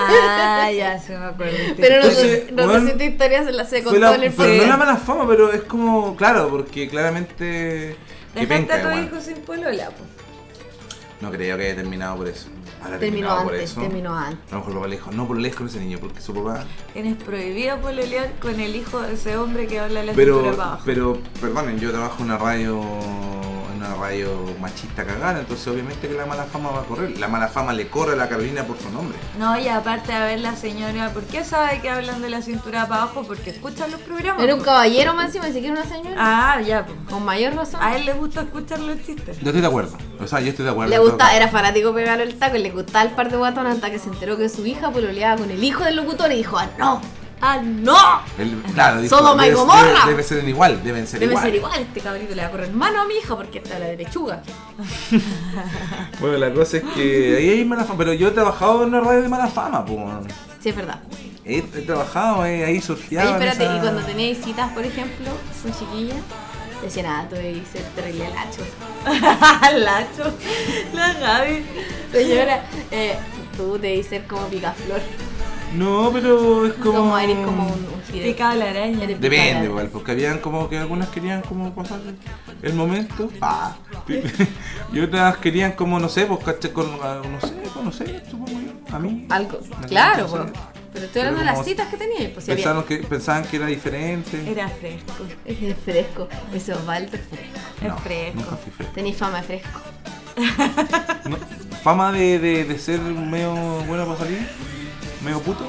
Ah, 0.00 0.70
ya 0.70 0.98
se 1.00 1.16
me 1.18 1.24
acuerdo. 1.26 1.56
Pero 1.76 1.96
no, 1.96 2.02
Entonces, 2.08 2.52
no, 2.52 2.66
weón, 2.66 2.88
sé 2.88 2.98
si 2.98 3.04
historia 3.04 3.44
se 3.44 3.52
la 3.52 3.64
sé 3.64 3.82
con 3.82 3.90
Fue 3.90 3.98
la- 4.00 4.14
en 4.14 4.22
el 4.22 4.32
pero 4.32 4.48
no 4.54 4.62
es 4.62 4.68
la 4.68 4.76
mala 4.76 4.96
fama, 4.96 5.26
pero 5.26 5.52
es 5.52 5.62
como, 5.62 6.14
claro, 6.16 6.48
porque 6.48 6.88
claramente. 6.88 7.96
Dejaste 8.34 8.72
a 8.72 8.82
tu 8.82 8.88
igual. 8.88 9.04
hijo 9.04 9.20
sin 9.20 9.36
polola, 9.38 9.86
pues. 9.90 10.08
No 11.20 11.30
creo 11.32 11.56
que 11.58 11.64
haya 11.66 11.74
terminado 11.74 12.16
por 12.16 12.28
eso. 12.28 12.46
Terminó 12.98 13.32
antes, 13.32 13.74
terminó 13.74 14.14
antes. 14.14 14.52
A 14.52 14.56
lo 14.56 14.58
mejor 14.60 14.72
el 14.72 14.76
papá 14.78 14.88
le 14.88 14.96
dijo, 14.96 15.10
no 15.12 15.26
pololees 15.26 15.54
con 15.56 15.66
ese 15.66 15.80
niño, 15.80 15.98
porque 16.00 16.20
su 16.20 16.32
papá. 16.34 16.64
Tienes 16.92 17.16
prohibido 17.16 17.78
pololear 17.78 18.32
con 18.40 18.58
el 18.60 18.74
hijo 18.76 19.00
de 19.00 19.14
ese 19.14 19.36
hombre 19.36 19.66
que 19.66 19.80
habla 19.80 20.02
la 20.02 20.12
Pero, 20.12 20.40
para 20.40 20.52
abajo. 20.52 20.82
pero, 20.84 21.18
perdonen, 21.40 21.78
yo 21.78 21.90
trabajo 21.90 22.16
en 22.18 22.24
una 22.24 22.38
radio, 22.38 22.80
una 23.78 23.94
radio 23.94 24.28
machista 24.60 25.04
cagada, 25.04 25.40
entonces 25.40 25.66
obviamente 25.68 26.08
que 26.08 26.14
la 26.14 26.26
mala 26.26 26.44
fama 26.44 26.70
va 26.70 26.80
a 26.80 26.84
correr. 26.84 27.18
La 27.18 27.28
mala 27.28 27.48
fama 27.48 27.72
le 27.72 27.88
corre 27.88 28.12
a 28.12 28.16
la 28.16 28.28
Carolina 28.28 28.64
por 28.64 28.78
su 28.78 28.90
nombre. 28.90 29.16
No, 29.38 29.58
y 29.58 29.68
aparte 29.68 30.12
a 30.12 30.24
ver 30.24 30.40
la 30.40 30.56
señora, 30.56 31.10
¿por 31.10 31.22
qué 31.24 31.44
sabe 31.44 31.80
que 31.80 31.88
hablan 31.88 32.20
de 32.20 32.28
la 32.28 32.42
cintura 32.42 32.86
para 32.86 33.02
abajo? 33.02 33.22
Porque 33.26 33.50
escuchan 33.50 33.90
los 33.90 34.00
programas. 34.00 34.42
Era 34.42 34.54
un 34.54 34.60
caballero 34.60 35.14
más 35.14 35.26
encima, 35.26 35.46
ni 35.46 35.52
siquiera 35.52 35.80
una 35.80 35.88
señora. 35.88 36.16
Ah, 36.18 36.60
ya, 36.60 36.84
pues. 36.84 36.98
Con 37.08 37.24
mayor 37.24 37.54
razón. 37.54 37.80
A 37.82 37.96
él 37.96 38.04
le 38.04 38.12
gusta 38.14 38.42
escuchar 38.42 38.80
los 38.80 39.00
chistes. 39.04 39.38
Yo 39.40 39.46
estoy 39.46 39.60
de 39.60 39.66
acuerdo. 39.66 39.96
O 40.20 40.26
sea, 40.26 40.40
yo 40.40 40.50
estoy 40.50 40.64
de 40.64 40.72
acuerdo. 40.72 40.90
Le 40.90 41.16
caso. 41.16 41.36
era 41.36 41.48
fanático 41.48 41.94
pegarle 41.94 42.24
el 42.24 42.38
taco 42.38 42.56
y 42.56 42.62
le 42.62 42.70
gustaba 42.70 43.04
el 43.04 43.12
par 43.12 43.30
de 43.30 43.36
guatones 43.36 43.74
hasta 43.74 43.90
que 43.90 43.98
se 43.98 44.08
enteró 44.08 44.36
que 44.36 44.48
su 44.48 44.66
hija 44.66 44.90
pololeaba 44.90 45.36
con 45.36 45.50
el 45.50 45.62
hijo 45.62 45.84
del 45.84 45.96
locutor 45.96 46.32
y 46.32 46.36
dijo, 46.36 46.58
¡ah, 46.58 46.68
no! 46.78 47.00
¡Ah, 47.40 47.58
no! 47.62 47.96
El- 48.38 48.60
claro, 48.74 49.00
dijo, 49.00 49.16
Sodoma 49.16 49.46
y 49.46 49.50
debe- 49.50 49.56
Gomorra. 49.58 49.82
Debe, 49.82 50.10
debe 50.10 50.22
ser 50.22 50.48
igual, 50.48 50.82
deben 50.82 51.06
ser 51.06 51.20
Debe 51.20 51.32
igual. 51.32 51.44
ser 51.46 51.54
igual, 51.54 51.80
este 51.80 52.00
cabrito 52.00 52.34
le 52.34 52.42
va 52.42 52.48
a 52.48 52.50
correr 52.50 52.70
mano 52.72 53.00
a 53.02 53.04
mi 53.06 53.14
hija 53.14 53.36
porque 53.36 53.58
está 53.58 53.78
la 53.78 53.86
derechuga. 53.86 54.42
Bueno, 56.20 56.36
la 56.38 56.52
cosa 56.52 56.78
es 56.78 56.82
que 56.94 57.36
ahí 57.36 57.48
hay 57.50 57.64
mala 57.64 57.84
fama, 57.84 57.98
pero 57.98 58.12
yo 58.12 58.28
he 58.28 58.30
trabajado 58.32 58.82
en 58.82 58.88
una 58.88 59.00
radio 59.00 59.22
de 59.22 59.28
mala 59.28 59.46
fama, 59.46 59.84
pues. 59.84 59.98
Sí, 60.60 60.70
es 60.70 60.76
verdad. 60.76 61.00
He, 61.44 61.58
he 61.58 61.62
trabajado, 61.62 62.44
eh, 62.44 62.64
ahí 62.64 62.80
surfeado. 62.80 63.28
en 63.30 63.34
espérate, 63.42 63.64
esa- 63.64 63.76
y 63.76 63.80
cuando 63.80 64.02
teníais 64.02 64.38
citas, 64.44 64.72
por 64.72 64.84
ejemplo, 64.84 65.26
con 65.62 65.72
chiquillas, 65.72 66.16
decían, 66.82 67.06
ah, 67.06 67.26
tú 67.30 67.36
ser 67.36 67.82
terrible 67.94 68.28
lacho. 68.30 68.62
Lacho, 69.78 70.32
la 70.92 71.12
Gaby. 71.14 71.64
Señora, 72.12 72.64
eh, 72.90 73.16
tú 73.56 73.78
debes 73.78 74.06
ser 74.06 74.26
como 74.26 74.46
picaflor. 74.48 75.00
No, 75.74 76.10
pero 76.12 76.66
es 76.66 76.72
como. 76.74 76.98
Como 76.98 77.18
eres 77.18 77.36
como 77.44 77.66
un. 77.66 77.98
Picaba 78.10 78.54
la 78.54 78.70
araña. 78.70 79.04
Eres 79.04 79.20
Depende, 79.20 79.66
igual, 79.66 79.88
porque 79.92 80.12
habían 80.12 80.38
como 80.38 80.68
que 80.68 80.78
algunas 80.78 81.08
querían 81.10 81.42
como 81.42 81.74
pasar 81.74 82.00
el 82.62 82.72
momento. 82.74 83.30
Ah. 83.40 83.76
y 84.92 85.00
otras 85.00 85.36
querían 85.36 85.72
como, 85.72 86.00
no 86.00 86.08
sé, 86.08 86.24
pues 86.26 86.42
caché 86.42 86.72
con, 86.72 86.86
ah, 87.02 87.20
no 87.30 87.40
sé, 87.46 87.54
conocer, 87.74 88.24
supongo 88.30 88.52
yo, 88.60 88.94
a 88.96 88.98
mí. 88.98 89.26
Algo. 89.28 89.58
No 89.70 89.82
sé, 89.82 89.88
Claro, 89.88 90.22
no 90.22 90.28
sé. 90.28 90.36
pues. 90.38 90.52
Pero 90.94 91.04
estoy 91.04 91.20
hablando 91.20 91.40
de 91.40 91.46
las 91.46 91.64
citas 91.64 91.88
que 91.88 91.96
teníais. 91.98 92.30
Pues 92.30 92.46
si 92.46 92.50
había- 92.50 92.64
Pensaron 92.64 92.84
que, 92.84 92.96
pensaban 93.06 93.44
que 93.44 93.56
era 93.58 93.66
diferente. 93.66 94.50
Era 94.50 94.68
fresco. 94.70 95.12
Es 95.44 95.76
fresco. 95.84 96.28
Ese 96.54 96.72
Osvaldo 96.72 97.14
es 97.14 97.22
fresco. 97.28 97.58
Es 97.82 97.88
No, 97.88 97.98
fresco. 97.98 98.36
Nunca 98.40 98.56
fui 98.56 98.72
fresco. 98.72 98.94
Tenéis 98.94 99.16
fama 99.18 99.42
de 99.42 99.46
fresco. 99.46 99.80
No, 101.28 101.36
fama 101.82 102.10
de, 102.12 102.38
de, 102.38 102.64
de 102.64 102.78
ser 102.78 103.00
medio 103.00 103.52
bueno 103.86 104.06
para 104.06 104.18
salir, 104.18 104.48
medio 105.22 105.40
puto. 105.40 105.66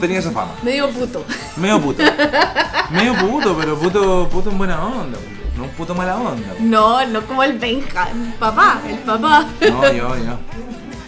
Tenía 0.00 0.18
esa 0.18 0.30
fama. 0.30 0.52
Medio 0.62 0.88
puto. 0.90 1.24
Medio 1.56 1.80
puto. 1.80 2.02
Medio 2.90 3.14
puto, 3.14 3.56
pero 3.58 3.78
puto, 3.78 4.28
puto 4.30 4.50
en 4.50 4.58
buena 4.58 4.82
onda. 4.82 5.18
No 5.56 5.64
un 5.64 5.70
puto 5.70 5.94
mala 5.94 6.16
onda. 6.16 6.54
No, 6.60 7.04
no 7.06 7.26
como 7.26 7.42
el 7.42 7.58
Benja. 7.58 8.08
El 8.10 8.32
papá, 8.34 8.80
el 8.88 8.98
papá. 9.00 9.46
No, 9.60 9.92
yo, 9.92 10.16
yo. 10.16 10.38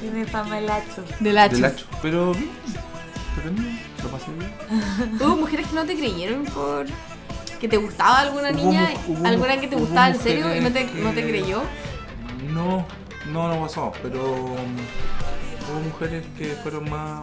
Tiene 0.01 0.27
fama 0.27 0.59
el 0.59 0.67
lacho. 0.67 1.05
De 1.21 1.33
lacho. 1.33 1.57
Del 1.57 1.65
hacho. 1.65 1.87
Pero 2.03 2.33
bien. 2.35 2.51
Pero 3.37 3.55
bien, 3.55 3.81
lo 4.03 4.09
pasé 4.11 4.27
bien. 4.33 5.17
Hubo 5.21 5.37
mujeres 5.37 5.69
que 5.69 5.75
no 5.75 5.85
te 5.85 5.97
creyeron 5.97 6.45
por 6.47 6.87
que 7.61 7.69
te 7.69 7.77
gustaba 7.77 8.21
alguna 8.21 8.51
niña, 8.51 8.89
hubo 9.07 9.27
alguna 9.27 9.61
que 9.61 9.69
te 9.69 9.77
gustaba 9.77 10.09
en 10.09 10.19
serio 10.19 10.57
y 10.57 10.61
no 10.61 10.73
te, 10.73 10.85
no 10.95 11.13
te 11.13 11.23
creyó. 11.29 11.63
No, 12.53 12.87
no, 13.31 13.49
no 13.49 13.61
pasó, 13.63 13.93
pero 14.03 14.35
um, 14.35 14.77
hubo 15.71 15.81
mujeres 15.81 16.25
que 16.37 16.57
fueron 16.63 16.89
más. 16.91 17.23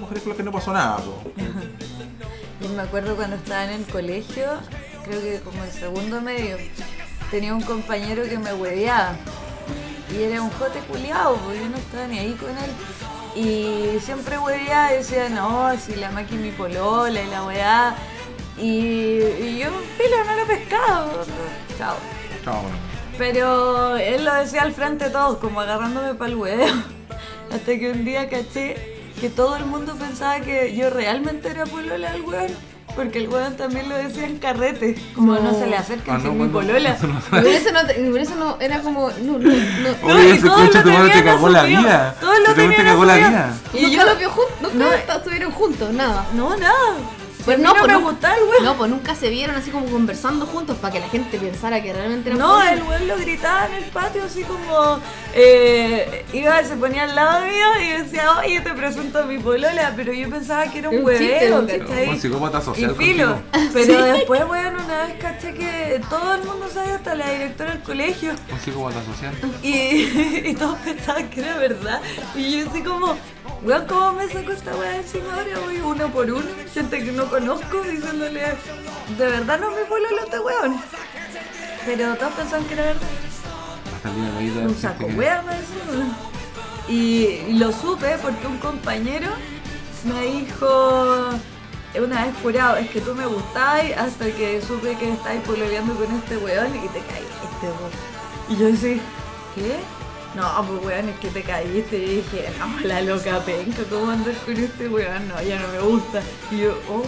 Mujeres 0.00 0.22
con 0.22 0.30
las 0.30 0.36
que 0.36 0.42
no 0.42 0.52
pasó 0.52 0.72
nada. 0.72 0.98
Yo 2.60 2.68
me 2.70 2.82
acuerdo 2.82 3.16
cuando 3.16 3.36
estaba 3.36 3.64
en 3.64 3.70
el 3.70 3.86
colegio, 3.86 4.46
creo 5.04 5.20
que 5.20 5.40
como 5.40 5.62
el 5.64 5.70
segundo 5.70 6.20
medio, 6.20 6.56
tenía 7.30 7.54
un 7.54 7.62
compañero 7.62 8.24
que 8.24 8.38
me 8.38 8.54
hueveaba. 8.54 9.16
Y 10.16 10.22
era 10.22 10.42
un 10.42 10.50
jote 10.50 10.78
culiado, 10.80 11.36
porque 11.36 11.60
yo 11.60 11.68
no 11.68 11.76
estaba 11.76 12.06
ni 12.06 12.18
ahí 12.18 12.32
con 12.34 12.50
él. 12.50 12.70
Y 13.36 13.98
siempre 14.00 14.38
hueveaba 14.38 14.92
y 14.94 14.98
decía, 14.98 15.28
no, 15.28 15.76
si 15.78 15.96
la 15.96 16.10
máquina 16.10 16.42
mi 16.42 16.52
polola 16.52 17.20
y 17.20 17.26
la 17.26 17.44
weá. 17.44 17.94
Y, 18.56 18.68
y 18.68 19.58
yo, 19.58 19.70
filo, 19.98 20.24
no 20.24 20.36
lo 20.36 20.46
pescaba. 20.46 21.10
Chao. 21.76 21.96
Chao, 22.44 22.62
bueno. 22.62 22.93
Pero 23.18 23.96
él 23.96 24.24
lo 24.24 24.34
decía 24.34 24.62
al 24.62 24.72
frente 24.72 25.04
de 25.06 25.10
todos, 25.10 25.38
como 25.38 25.60
agarrándome 25.60 26.14
para 26.14 26.30
el 26.30 26.36
huevo. 26.36 26.64
Hasta 27.52 27.78
que 27.78 27.90
un 27.90 28.04
día 28.04 28.28
caché 28.28 28.76
que 29.20 29.28
todo 29.30 29.56
el 29.56 29.64
mundo 29.66 29.94
pensaba 29.96 30.40
que 30.40 30.74
yo 30.74 30.90
realmente 30.90 31.48
era 31.50 31.64
polola 31.66 32.12
del 32.12 32.22
weón. 32.22 32.48
Porque 32.96 33.18
el 33.18 33.28
weón 33.28 33.56
también 33.56 33.88
lo 33.88 33.96
decía 33.96 34.24
en 34.26 34.38
carrete. 34.38 34.96
Como 35.14 35.34
no, 35.34 35.42
No. 35.42 35.58
se 35.58 35.66
le 35.66 35.76
acerca 35.76 36.14
Ah, 36.14 36.18
no, 36.18 36.30
es 36.30 36.36
mi 36.36 36.48
polola. 36.48 36.90
eso 36.92 37.06
no- 37.06 37.20
Por 37.20 37.46
eso 37.46 37.72
no, 37.72 37.86
te- 37.86 37.94
por 37.94 38.18
eso 38.20 38.34
no 38.36 38.56
era 38.60 38.80
como. 38.80 39.10
No, 39.10 39.38
no, 39.38 39.38
no. 39.38 40.08
No, 40.08 40.14
Oye, 40.14 40.28
y 40.28 40.30
ese 40.32 40.46
todos 40.46 40.60
coche 40.66 40.78
lo 40.78 40.82
tu 40.84 40.90
madre 40.90 41.08
te 41.08 41.14
tenían 41.18 41.24
cagó 41.36 41.48
la 41.48 41.62
vida. 41.64 42.14
Todos 42.20 42.38
lo 42.40 42.44
te 42.46 42.54
tenían 42.54 42.84
cagó 42.84 43.04
la 43.04 43.14
vida. 43.16 43.54
Y 43.72 43.90
yo- 43.90 44.04
los 44.04 44.18
vio 44.18 44.30
juntos, 44.30 44.74
nunca 44.74 45.16
estuvieron 45.16 45.52
juntos, 45.52 45.92
nada. 45.92 46.26
No, 46.34 46.56
nada. 46.56 46.94
Pues 47.44 47.58
no, 47.58 47.72
pues 47.72 47.86
me 47.86 47.92
no. 47.92 48.00
No, 48.62 48.76
pues 48.76 48.90
nunca 48.90 49.14
se 49.14 49.28
vieron 49.28 49.54
así 49.56 49.70
como 49.70 49.86
conversando 49.86 50.46
juntos 50.46 50.76
para 50.78 50.92
que 50.94 51.00
la 51.00 51.08
gente 51.08 51.38
pensara 51.38 51.82
que 51.82 51.92
realmente 51.92 52.30
eran 52.30 52.38
No, 52.38 52.62
el 52.62 52.82
weón 52.82 53.06
lo 53.06 53.16
gritaba 53.16 53.66
en 53.66 53.74
el 53.74 53.84
patio 53.90 54.24
así 54.24 54.42
como 54.44 54.98
eh, 55.34 56.24
iba, 56.32 56.62
se 56.64 56.76
ponía 56.76 57.04
al 57.04 57.14
lado 57.14 57.44
mío 57.44 57.66
y 57.82 58.02
decía, 58.02 58.38
oye, 58.38 58.60
te 58.60 58.72
presento 58.72 59.18
a 59.18 59.22
mi 59.24 59.38
polola, 59.38 59.92
pero 59.96 60.12
yo 60.12 60.30
pensaba 60.30 60.66
que 60.70 60.78
era 60.78 60.90
un 60.90 60.98
Un 60.98 61.04
un 61.04 61.66
¿cachai? 61.66 62.08
Un 62.08 62.20
psicópata 62.20 62.58
Y 62.58 62.62
social. 62.62 62.94
filo. 62.96 63.26
contigo. 63.52 63.70
Pero 63.74 64.04
después, 64.04 64.44
weón, 64.48 64.76
una 64.76 65.06
vez 65.06 65.14
caché 65.20 65.52
que 65.54 66.00
todo 66.08 66.34
el 66.34 66.44
mundo 66.44 66.68
sabía, 66.72 66.94
hasta 66.96 67.14
la 67.14 67.30
directora 67.30 67.72
del 67.72 67.82
colegio. 67.82 68.32
Un 68.50 68.60
psicópata 68.60 69.04
social. 69.04 69.34
Y, 69.62 69.68
y 70.50 70.54
todos 70.54 70.78
pensaban 70.78 71.28
que 71.28 71.40
era 71.40 71.56
verdad. 71.58 72.00
Y 72.34 72.58
yo 72.62 72.70
así 72.70 72.82
como, 72.82 73.16
weón, 73.64 73.86
¿cómo 73.86 74.12
me 74.12 74.28
saco 74.28 74.52
esta 74.52 74.74
weá 74.76 74.96
encima 74.96 75.34
ahora? 75.34 75.58
Voy 75.64 75.80
uno 75.80 76.08
por 76.12 76.30
uno, 76.30 76.46
gente 76.72 77.04
que 77.04 77.12
no 77.12 77.26
conozco, 77.28 77.80
diciéndole 77.82 78.40
de 79.18 79.26
verdad 79.26 79.60
no 79.60 79.70
mi 79.70 79.84
pololo 79.88 80.22
este 80.24 80.38
weón. 80.38 80.80
Pero 81.86 82.14
todos 82.16 82.32
pensaban 82.34 82.64
que 82.66 82.74
era 82.74 82.84
verdad. 82.84 83.08
La 84.04 84.66
Un 84.68 84.76
saco 84.76 85.06
que- 85.06 85.12
me 85.12 85.24
decían. 85.24 86.16
Y, 86.88 87.54
lo 87.58 87.72
supe 87.72 88.18
porque 88.20 88.46
un 88.46 88.58
compañero 88.58 89.30
me 90.04 90.20
dijo 90.26 91.30
una 91.98 92.26
vez 92.26 92.34
jurado, 92.42 92.76
es 92.76 92.90
que 92.90 93.00
tú 93.00 93.14
me 93.14 93.24
gustabas 93.24 93.84
hasta 93.96 94.26
que 94.26 94.60
supe 94.60 94.96
que 94.96 95.12
estabas 95.12 95.38
pololeando 95.46 95.94
con 95.94 96.12
este 96.14 96.36
weón 96.36 96.74
y 96.76 96.88
te 96.88 97.00
caíste, 97.00 97.66
weón. 97.66 97.92
Y 98.48 98.56
yo 98.56 98.66
decía, 98.66 98.98
¿qué? 99.54 99.76
No, 100.34 100.66
pues 100.66 100.84
weón, 100.84 101.08
es 101.08 101.18
que 101.20 101.28
te 101.28 101.42
caíste. 101.42 101.96
Y 101.96 102.16
dije, 102.16 102.50
no, 102.58 102.88
la 102.88 103.00
loca 103.02 103.40
penca, 103.44 103.82
¿cómo 103.88 104.10
andas 104.10 104.36
con 104.38 104.56
este 104.56 104.88
weón? 104.88 105.28
No, 105.28 105.42
ya 105.42 105.60
no 105.60 105.68
me 105.68 105.80
gusta. 105.80 106.22
Y 106.50 106.58
yo, 106.58 106.78
oh, 106.90 107.04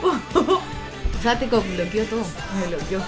O 1.18 1.22
sea, 1.22 1.36
te 1.36 1.46
bloqueó 1.46 2.04
todo. 2.04 2.22
me 2.60 2.66
bloqueó. 2.68 3.00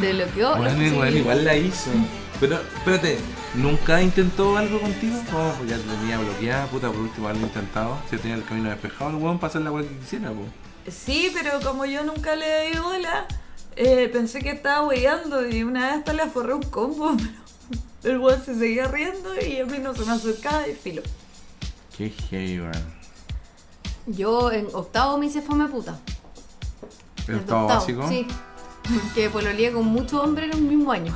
Te 0.00 0.12
bloqueó. 0.12 0.56
Bueno, 0.56 0.82
igual, 0.82 1.16
igual 1.16 1.44
la 1.44 1.56
hizo. 1.56 1.90
Pero, 2.38 2.60
espérate, 2.76 3.18
¿nunca 3.54 4.00
intentó 4.00 4.56
algo 4.56 4.80
contigo? 4.80 5.16
Oh, 5.34 5.52
pues 5.58 5.70
ya 5.70 5.76
te 5.76 5.82
tenía 5.82 6.18
bloqueada, 6.18 6.66
puta, 6.66 6.88
por 6.88 7.00
último 7.00 7.28
haberlo 7.28 7.48
intentado. 7.48 7.98
Si 8.08 8.16
tenía 8.16 8.36
el 8.36 8.44
camino 8.44 8.70
despejado, 8.70 9.10
el 9.10 9.16
weón 9.16 9.38
para 9.38 9.48
hacer 9.50 9.62
la 9.62 9.72
weá 9.72 9.82
que 9.82 9.96
quisiera, 9.98 10.30
pues. 10.30 10.94
Sí, 10.94 11.32
pero 11.34 11.60
como 11.60 11.84
yo 11.84 12.04
nunca 12.04 12.36
le 12.36 12.70
di 12.70 12.78
bola, 12.78 13.26
eh, 13.76 14.08
pensé 14.12 14.40
que 14.40 14.50
estaba 14.50 14.86
weyando 14.86 15.46
y 15.48 15.62
una 15.62 15.86
vez 15.86 15.98
hasta 15.98 16.12
le 16.12 16.22
aforré 16.22 16.54
un 16.54 16.62
combo, 16.62 17.16
pero 17.16 17.30
el 18.04 18.18
weón 18.18 18.44
se 18.44 18.54
seguía 18.58 18.88
riendo 18.88 19.30
y 19.40 19.60
a 19.60 19.66
mí 19.66 19.78
no 19.78 19.94
se 19.94 20.04
me 20.04 20.12
acercaba 20.12 20.66
y 20.68 20.74
filo. 20.74 21.02
Qué 21.96 22.10
heavy, 22.10 22.60
weón. 22.60 23.02
Yo 24.06 24.50
en 24.50 24.66
octavo 24.72 25.18
me 25.18 25.26
hice 25.26 25.42
fome 25.42 25.66
puta. 25.68 25.98
¿El 27.28 27.36
octavo 27.36 27.68
básico? 27.68 28.08
Sí. 28.08 28.26
Porque 29.04 29.30
pololeé 29.30 29.72
con 29.72 29.86
muchos 29.86 30.20
hombres 30.20 30.50
en 30.52 30.62
un 30.62 30.68
mismo 30.68 30.90
año. 30.92 31.14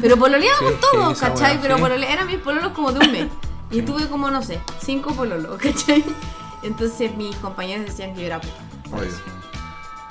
Pero 0.00 0.16
pololeaba 0.16 0.58
Sí, 0.58 0.64
con 0.64 0.80
todos, 0.80 1.18
sí, 1.18 1.24
¿cachai? 1.24 1.60
Pero 1.60 1.76
sí. 1.76 1.82
polole- 1.82 2.10
eran 2.12 2.26
mis 2.26 2.38
pololos 2.38 2.72
como 2.72 2.90
de 2.92 3.06
un 3.06 3.12
mes. 3.12 3.28
Y 3.70 3.82
tuve 3.82 4.08
como, 4.08 4.30
no 4.30 4.42
sé, 4.42 4.60
cinco 4.84 5.14
pololos, 5.14 5.56
¿cachai? 5.62 6.04
Entonces 6.64 7.14
mis 7.16 7.36
compañeros 7.36 7.86
decían 7.86 8.14
que 8.14 8.22
yo 8.22 8.26
era 8.26 8.40
puta. 8.40 8.54
Obvio. 8.92 9.10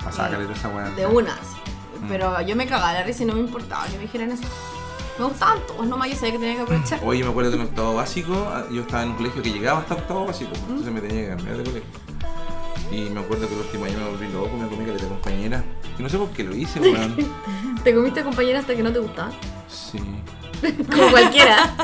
Pasaba 0.02 0.30
caleta 0.30 0.52
esa 0.52 0.68
weá. 0.68 0.88
De 0.90 1.06
una, 1.06 1.34
así. 1.34 1.56
Mm. 2.02 2.08
Pero 2.08 2.40
yo 2.42 2.56
me 2.56 2.66
cagaba 2.66 2.92
la 2.94 3.02
risa 3.02 3.22
y 3.22 3.26
no 3.26 3.34
me 3.34 3.40
importaba 3.40 3.86
que 3.86 3.96
me 3.96 4.02
dijeran 4.04 4.30
eso. 4.32 4.44
Me 5.18 5.24
gustaban 5.26 5.58
todos, 5.66 5.86
nomás 5.86 6.08
yo 6.10 6.16
sabía 6.16 6.32
que 6.32 6.38
tenía 6.38 6.56
que 6.56 6.62
aprovechar. 6.62 7.00
Oye, 7.04 7.22
me 7.22 7.30
acuerdo 7.30 7.50
que 7.50 7.56
en 7.56 7.62
octavo 7.62 7.94
básico, 7.94 8.48
ah, 8.50 8.64
yo 8.70 8.82
estaba 8.82 9.04
en 9.04 9.10
un 9.10 9.16
colegio 9.16 9.42
que 9.42 9.52
llegaba 9.52 9.80
hasta 9.80 9.94
octavo 9.94 10.26
básico, 10.26 10.50
pues, 10.50 10.62
entonces 10.62 10.92
me 10.92 11.00
tenía 11.00 11.22
que 11.22 11.28
cambiar 11.36 11.56
de 11.58 11.64
colegio. 11.64 11.90
Y 12.90 13.10
me 13.10 13.20
acuerdo 13.20 13.48
que 13.48 13.54
el 13.54 13.60
último 13.60 13.84
año 13.84 13.98
me 13.98 14.08
volví 14.08 14.28
loco, 14.32 14.56
me 14.56 14.68
comí 14.68 14.84
caleta 14.84 15.06
compañera. 15.06 15.64
Y 15.98 16.02
no 16.02 16.08
sé 16.08 16.18
por 16.18 16.30
qué 16.30 16.44
lo 16.44 16.54
hice, 16.54 16.80
weón. 16.80 17.16
¿Te 17.82 17.94
comiste 17.94 18.22
compañera 18.22 18.58
hasta 18.58 18.74
que 18.74 18.82
no 18.82 18.92
te 18.92 18.98
gustaba? 18.98 19.30
Sí. 19.68 20.00
Como 20.90 21.10
cualquiera. 21.10 21.74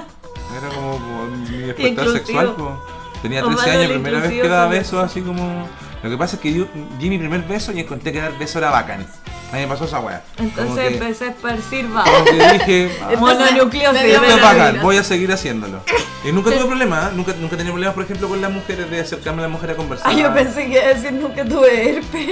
Era 0.56 0.68
como 0.74 0.96
por 0.96 1.30
mi 1.30 1.58
despertar 1.58 2.08
sexual, 2.08 2.54
po. 2.56 2.82
Tenía 3.22 3.40
Osvaldo 3.40 3.62
13 3.62 3.76
años, 3.76 3.92
primera 3.92 4.20
vez 4.20 4.30
que 4.32 4.48
daba 4.48 4.66
besos 4.66 5.04
así 5.04 5.20
como. 5.20 5.68
Lo 6.02 6.10
que 6.10 6.16
pasa 6.16 6.36
es 6.36 6.42
que 6.42 6.52
yo 6.52 6.66
di 6.98 7.08
mi 7.08 7.18
primer 7.18 7.42
beso 7.42 7.72
y 7.72 7.80
encontré 7.80 8.10
que 8.12 8.20
dar 8.20 8.36
beso 8.38 8.58
era 8.58 8.70
bacán. 8.70 9.06
A 9.52 9.56
mí 9.56 9.62
me 9.62 9.66
pasó 9.68 9.84
esa 9.84 9.98
weá. 10.00 10.22
Entonces 10.38 10.88
que- 10.88 10.94
empecé 10.94 11.24
a 11.24 11.28
esparcir 11.30 11.88
Como 11.88 12.24
que 12.24 12.32
dije, 12.52 12.90
ah, 13.02 13.10
Mononucleosis. 13.18 14.02
esto 14.02 14.24
es 14.24 14.42
bacán, 14.42 14.78
voy 14.82 14.96
a 14.96 15.02
seguir 15.02 15.32
haciéndolo. 15.32 15.80
Y 16.24 16.30
nunca 16.32 16.50
tuve 16.50 16.66
problemas, 16.66 17.06
¿eh? 17.08 17.12
nunca, 17.16 17.32
nunca 17.38 17.56
tenía 17.56 17.72
problemas, 17.72 17.94
por 17.94 18.04
ejemplo, 18.04 18.28
con 18.28 18.40
las 18.40 18.50
mujeres 18.52 18.88
de 18.90 19.00
acercarme 19.00 19.40
a 19.40 19.42
las 19.42 19.50
mujeres 19.50 19.74
a 19.74 19.76
conversar. 19.76 20.08
Ay, 20.08 20.22
yo 20.22 20.32
pensé 20.32 20.66
que 20.66 20.72
iba 20.72 20.82
a 20.84 20.88
decir 20.88 21.12
nunca 21.12 21.44
tuve 21.44 21.96
herpes. 21.96 22.28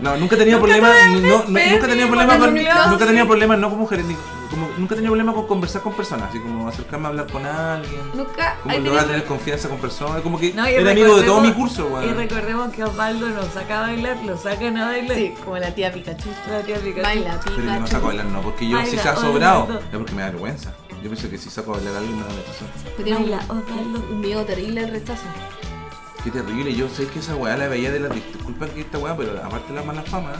No, 0.00 0.16
nunca 0.16 0.36
tenía 0.36 0.58
problemas, 0.60 0.92
no, 1.10 1.20
no, 1.20 1.44
nunca 1.46 1.86
tenía 1.86 2.06
problemas 2.08 2.38
con, 2.38 2.54
nunca 2.90 3.06
tenía 3.06 3.26
problemas 3.26 3.58
no 3.58 3.70
con 3.70 3.78
mujeres, 3.78 4.04
ni 4.06 4.16
como, 4.52 4.68
nunca 4.78 4.94
tenía 4.94 5.10
problemas 5.10 5.34
con 5.34 5.46
conversar 5.48 5.82
con 5.82 5.92
personas, 5.94 6.28
así 6.30 6.38
como 6.38 6.68
acercarme 6.68 7.06
a 7.06 7.08
hablar 7.08 7.26
con 7.32 7.44
alguien. 7.44 8.00
Nunca. 8.14 8.56
Como 8.62 8.72
ahí 8.74 8.80
lograr 8.80 9.04
tenés- 9.04 9.08
tener 9.08 9.24
confianza 9.24 9.68
con 9.68 9.78
personas, 9.78 10.20
como 10.22 10.38
que 10.38 10.52
No, 10.54 10.68
y 10.70 10.74
era 10.74 10.90
amigo 10.92 11.16
de 11.16 11.24
todo 11.26 11.40
mi 11.40 11.52
curso, 11.52 11.88
Y 11.88 11.92
weón. 11.92 12.16
recordemos 12.16 12.72
que 12.72 12.84
Osvaldo 12.84 13.28
nos 13.30 13.46
saca 13.46 13.78
a 13.78 13.82
bailar, 13.88 14.16
lo 14.24 14.36
sacan 14.38 14.76
a 14.76 14.86
bailar. 14.86 15.16
Sí, 15.16 15.34
como 15.44 15.58
la 15.58 15.74
tía 15.74 15.92
Pikachu. 15.92 16.28
La 16.48 16.60
tía 16.62 16.76
Pikachu. 16.78 17.02
Baila, 17.02 17.40
Pero 17.44 17.56
yo 17.56 17.62
no 17.64 17.70
Pikachu. 17.72 17.86
saco 17.90 18.04
a 18.04 18.08
bailar, 18.08 18.26
no, 18.26 18.40
porque 18.42 18.68
yo 18.68 18.78
si 18.78 18.84
Baila, 18.96 19.02
se 19.02 19.08
ha 19.08 19.16
sobrado, 19.16 19.62
Osvaldo. 19.64 19.80
es 19.80 19.96
porque 19.98 20.12
me 20.12 20.22
da 20.22 20.30
vergüenza. 20.30 20.72
Yo 21.02 21.10
pienso 21.10 21.28
que 21.28 21.36
si 21.38 21.50
saco 21.50 21.72
a 21.72 21.76
bailar 21.78 21.94
a 21.96 21.98
alguien 21.98 22.16
me 22.16 22.22
da 22.22 22.30
tiene 22.96 23.16
un, 23.16 23.22
Baila, 23.22 23.38
Osvaldo. 23.48 24.04
un 24.12 24.20
miedo 24.20 24.44
terrible 24.44 24.84
al 24.84 24.90
rechazo. 24.90 25.24
Qué 26.22 26.30
terrible, 26.30 26.72
yo 26.72 26.88
sé 26.88 27.08
que 27.08 27.18
esa 27.18 27.34
weá 27.34 27.56
la 27.56 27.66
veía 27.66 27.90
de 27.90 27.98
la 27.98 28.08
disculpa 28.08 28.66
que 28.68 28.82
esta 28.82 28.98
weá, 28.98 29.16
pero 29.16 29.32
aparte 29.44 29.72
de 29.72 29.80
la 29.80 29.84
mala 29.84 30.02
fama, 30.02 30.30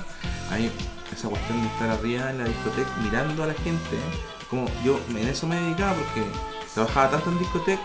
hay 0.53 0.71
esa 1.13 1.29
cuestión 1.29 1.61
de 1.61 1.69
estar 1.69 1.91
arriba 1.91 2.31
en 2.31 2.39
la 2.39 2.45
discoteca 2.45 2.91
mirando 3.03 3.43
a 3.43 3.47
la 3.47 3.55
gente, 3.55 3.97
como 4.49 4.67
yo 4.85 5.01
en 5.11 5.29
eso 5.29 5.47
me 5.47 5.57
dedicaba 5.57 5.95
porque 5.95 6.23
trabajaba 6.75 7.11
tanto 7.11 7.31
en 7.31 7.39
discoteca 7.39 7.83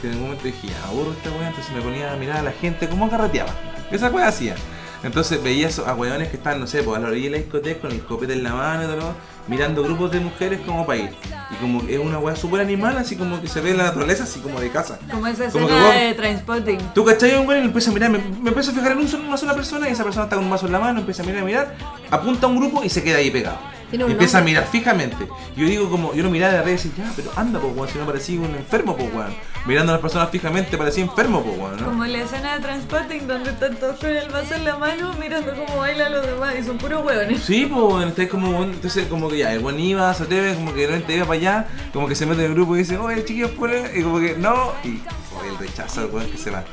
que 0.00 0.08
en 0.10 0.16
un 0.16 0.22
momento 0.22 0.44
dije, 0.44 0.68
"Ya, 0.68 0.84
aburro 0.86 1.12
esta 1.12 1.30
weá, 1.30 1.48
entonces 1.48 1.74
me 1.74 1.80
ponía 1.82 2.12
a 2.12 2.16
mirar 2.16 2.38
a 2.38 2.42
la 2.42 2.52
gente 2.52 2.88
como 2.88 3.10
carreteaba. 3.10 3.52
Esa 3.90 4.10
weá 4.10 4.28
hacía. 4.28 4.54
Entonces 5.02 5.42
veía 5.42 5.68
esos- 5.68 5.86
a 5.86 5.94
weones 5.94 6.28
que 6.28 6.36
estaban, 6.36 6.58
no 6.60 6.66
sé, 6.66 6.82
pues 6.82 6.96
a 6.96 7.00
la 7.00 7.08
orilla 7.08 7.26
de 7.26 7.30
la 7.30 7.36
discoteca 7.38 7.80
con 7.82 7.92
el 7.92 8.00
copete 8.04 8.32
en 8.32 8.42
la 8.42 8.52
mano 8.54 8.82
y 8.84 8.86
todo, 8.98 9.14
mirando 9.46 9.82
grupos 9.84 10.10
de 10.10 10.20
mujeres 10.20 10.60
como 10.66 10.84
para 10.86 10.98
ir. 10.98 11.10
Y 11.50 11.54
como 11.60 11.86
que 11.86 11.94
es 11.94 12.00
una 12.00 12.18
weá 12.18 12.34
súper 12.36 12.60
animal, 12.60 12.98
así 12.98 13.14
como 13.16 13.40
que 13.40 13.46
se 13.48 13.60
ve 13.60 13.70
en 13.70 13.78
la 13.78 13.84
naturaleza, 13.84 14.24
así 14.24 14.40
como 14.40 14.60
de 14.60 14.70
casa. 14.70 14.98
Como 15.10 15.26
esa 15.26 15.48
Como 15.50 15.66
escena 15.66 15.80
que 15.80 15.86
vos- 15.86 15.94
de 15.94 16.14
Trainspotting. 16.14 16.78
Tú 16.94 17.04
cachai 17.04 17.34
un 17.36 17.44
güey 17.44 17.60
y 17.60 17.64
empieza 17.64 17.90
a 17.90 17.94
mirar, 17.94 18.10
me, 18.10 18.18
me 18.18 18.48
empiezo 18.48 18.72
a 18.72 18.74
fijar 18.74 18.92
en 18.92 18.98
un 18.98 19.08
solo- 19.08 19.24
una 19.28 19.36
sola 19.36 19.54
persona 19.54 19.88
y 19.88 19.92
esa 19.92 20.02
persona 20.04 20.24
está 20.24 20.36
con 20.36 20.44
un 20.44 20.50
vaso 20.50 20.66
en 20.66 20.72
la 20.72 20.80
mano, 20.80 20.98
empieza 21.00 21.22
a 21.22 21.26
mirar, 21.26 21.42
a 21.42 21.46
mirar, 21.46 21.74
apunta 22.10 22.46
a 22.46 22.50
un 22.50 22.56
grupo 22.58 22.82
y 22.82 22.88
se 22.88 23.02
queda 23.02 23.18
ahí 23.18 23.30
pegado. 23.30 23.58
Y 23.90 23.96
empieza 24.12 24.38
a 24.38 24.42
mirar 24.42 24.66
fijamente. 24.66 25.26
Yo 25.56 25.66
digo 25.66 25.88
como, 25.88 26.12
yo 26.12 26.22
lo 26.22 26.28
miraba 26.28 26.52
de 26.52 26.58
arriba 26.58 26.72
y 26.72 26.82
decía, 26.82 26.92
ya, 27.06 27.12
pero 27.16 27.30
anda, 27.36 27.58
po, 27.58 27.68
weón, 27.68 27.88
si 27.88 27.98
no 27.98 28.04
parecía 28.04 28.38
un 28.38 28.54
enfermo, 28.54 28.94
po, 28.96 29.04
weón. 29.04 29.34
Mirando 29.68 29.92
a 29.92 29.96
las 29.96 30.00
personas 30.00 30.30
fijamente 30.30 30.78
parecía 30.78 31.04
enfermo, 31.04 31.42
po, 31.44 31.50
weón, 31.50 31.76
¿no? 31.76 31.84
Como 31.84 32.06
la 32.06 32.22
escena 32.22 32.54
de 32.54 32.62
Transpotting 32.62 33.28
donde 33.28 33.50
están 33.50 33.76
todos 33.76 33.98
con 33.98 34.08
el 34.08 34.26
vaso 34.30 34.54
en 34.54 34.64
la 34.64 34.78
mano 34.78 35.12
mirando 35.20 35.52
cómo 35.54 35.80
bailan 35.80 36.10
los 36.10 36.24
demás 36.24 36.54
y 36.58 36.64
son 36.64 36.78
puros 36.78 37.04
hueones. 37.04 37.42
Sí, 37.42 37.66
pues, 37.66 37.82
weón, 37.82 38.08
estáis 38.08 38.30
como, 38.30 38.64
entonces 38.64 39.06
como 39.08 39.28
que 39.28 39.36
ya, 39.36 39.52
el 39.52 39.58
buen 39.58 39.78
iba, 39.78 40.14
se 40.14 40.22
atreve, 40.22 40.54
como 40.54 40.72
que 40.72 40.80
de 40.80 40.86
repente 40.86 41.16
iba 41.16 41.26
para 41.26 41.38
allá, 41.38 41.68
como 41.92 42.08
que 42.08 42.14
se 42.14 42.24
mete 42.24 42.46
en 42.46 42.52
el 42.52 42.54
grupo 42.54 42.76
y 42.76 42.78
dice, 42.78 42.96
oye, 42.96 43.22
chiquillos, 43.26 43.50
ahí", 43.60 44.00
y 44.00 44.02
como 44.02 44.20
que 44.20 44.36
no, 44.38 44.72
y 44.84 45.02
el 45.46 45.58
rechazo 45.58 46.00
al 46.00 46.06
weón 46.06 46.30
que 46.30 46.38
se 46.38 46.50
va. 46.50 46.64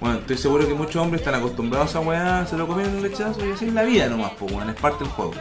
Bueno, 0.00 0.16
estoy 0.16 0.38
seguro 0.38 0.66
que 0.66 0.72
muchos 0.72 0.96
hombres 0.96 1.20
están 1.20 1.34
acostumbrados 1.34 1.94
a 1.94 2.00
weá, 2.00 2.46
se 2.46 2.56
lo 2.56 2.66
comen 2.66 2.86
el 2.86 3.02
rechazo 3.02 3.44
y 3.46 3.52
así 3.52 3.66
es 3.66 3.74
la 3.74 3.82
vida 3.82 4.08
nomás, 4.08 4.32
pues, 4.38 4.50
weón, 4.50 4.70
es 4.70 4.76
parte 4.76 5.04
del 5.04 5.12
juego. 5.12 5.32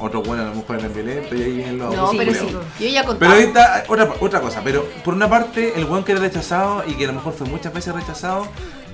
Otros, 0.00 0.26
bueno, 0.26 0.44
a 0.44 0.46
lo 0.46 0.54
mejor 0.54 0.78
eran 0.78 0.94
violentos 0.94 1.38
y 1.38 1.42
ahí 1.42 1.52
vienen 1.56 1.78
los 1.78 1.94
No, 1.94 2.12
pero 2.16 2.32
sí. 2.32 2.46
Yo 2.80 2.88
ya 2.88 3.04
contaba. 3.04 3.18
Pero 3.18 3.32
ahí 3.32 3.42
está 3.48 3.84
otra, 3.86 4.14
otra 4.18 4.40
cosa, 4.40 4.62
pero 4.64 4.86
por 5.04 5.12
una 5.12 5.28
parte, 5.28 5.74
el 5.76 5.84
weón 5.84 6.04
que 6.04 6.12
era 6.12 6.22
rechazado 6.22 6.84
y 6.86 6.94
que 6.94 7.04
a 7.04 7.08
lo 7.08 7.14
mejor 7.14 7.34
fue 7.34 7.46
muchas 7.46 7.74
veces 7.74 7.94
rechazado, 7.94 8.46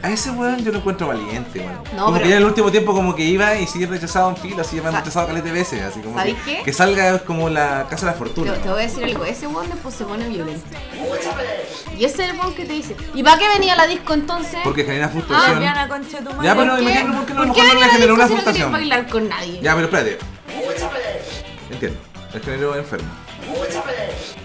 a 0.04 0.10
ese 0.10 0.30
weón 0.30 0.62
yo 0.62 0.70
lo 0.70 0.78
encuentro 0.78 1.06
valiente, 1.08 1.60
weón. 1.60 1.72
No, 1.96 2.04
como 2.06 2.12
pero- 2.14 2.24
que 2.24 2.28
ya 2.30 2.36
en 2.36 2.42
el 2.42 2.46
último 2.48 2.70
tiempo 2.70 2.92
como 2.92 3.14
que 3.14 3.22
iba 3.24 3.56
y 3.56 3.66
sigue 3.66 3.86
rechazado 3.86 4.28
en 4.30 4.36
fila, 4.36 4.60
así 4.62 4.80
me 4.80 4.88
han 4.88 4.94
rechazado 4.96 5.26
caleta 5.28 5.46
de 5.46 5.52
veces, 5.52 5.82
así 5.82 6.00
como 6.00 6.14
que, 6.14 6.18
¿Sabéis 6.20 6.36
qué? 6.44 6.62
que 6.62 6.72
salga 6.72 7.14
es 7.14 7.22
como 7.22 7.48
la 7.48 7.86
casa 7.88 8.06
de 8.06 8.12
la 8.12 8.12
Te, 8.12 8.18
fortuna. 8.18 8.52
te 8.54 8.68
voy 8.68 8.78
a 8.80 8.82
decir 8.82 9.02
algo, 9.04 9.24
ese 9.24 9.46
weón 9.46 9.68
después 9.70 9.94
se 9.94 10.04
pone 10.04 10.28
violento. 10.28 10.64
Y 11.96 12.04
ese 12.04 12.24
es 12.24 12.30
el 12.30 12.38
weón 12.38 12.54
que 12.54 12.64
te 12.64 12.72
dice, 12.74 12.96
¿y 13.14 13.22
para 13.22 13.38
qué 13.38 13.48
venía 13.48 13.74
la 13.76 13.86
disco 13.86 14.12
entonces? 14.14 14.58
Porque 14.64 14.84
genera 14.84 15.06
Ah, 15.06 15.10
frustración. 15.10 15.60
Diana, 15.60 15.88
concha 15.88 16.18
tu 16.18 16.24
madre. 16.30 16.44
Ya, 16.44 16.54
pero 16.56 16.78
imagínate 16.78 17.12
por 17.16 17.26
qué 17.26 17.34
no 17.34 17.44
¿Por 17.46 17.54
qué 17.54 17.62
no 17.62 17.68
venía 17.70 17.86
le 17.86 17.92
generó 17.92 18.14
una 18.14 18.24
si 18.26 18.30
no 18.34 18.36
frustración. 18.40 18.72
bailar 18.72 19.06
con 19.08 19.28
nadie? 19.28 19.60
Ya, 19.62 19.74
pero 19.74 19.86
espérate. 19.86 20.18
Entiendo. 21.70 21.98
El 22.34 22.40
género 22.42 22.76
enfermo. 22.76 23.08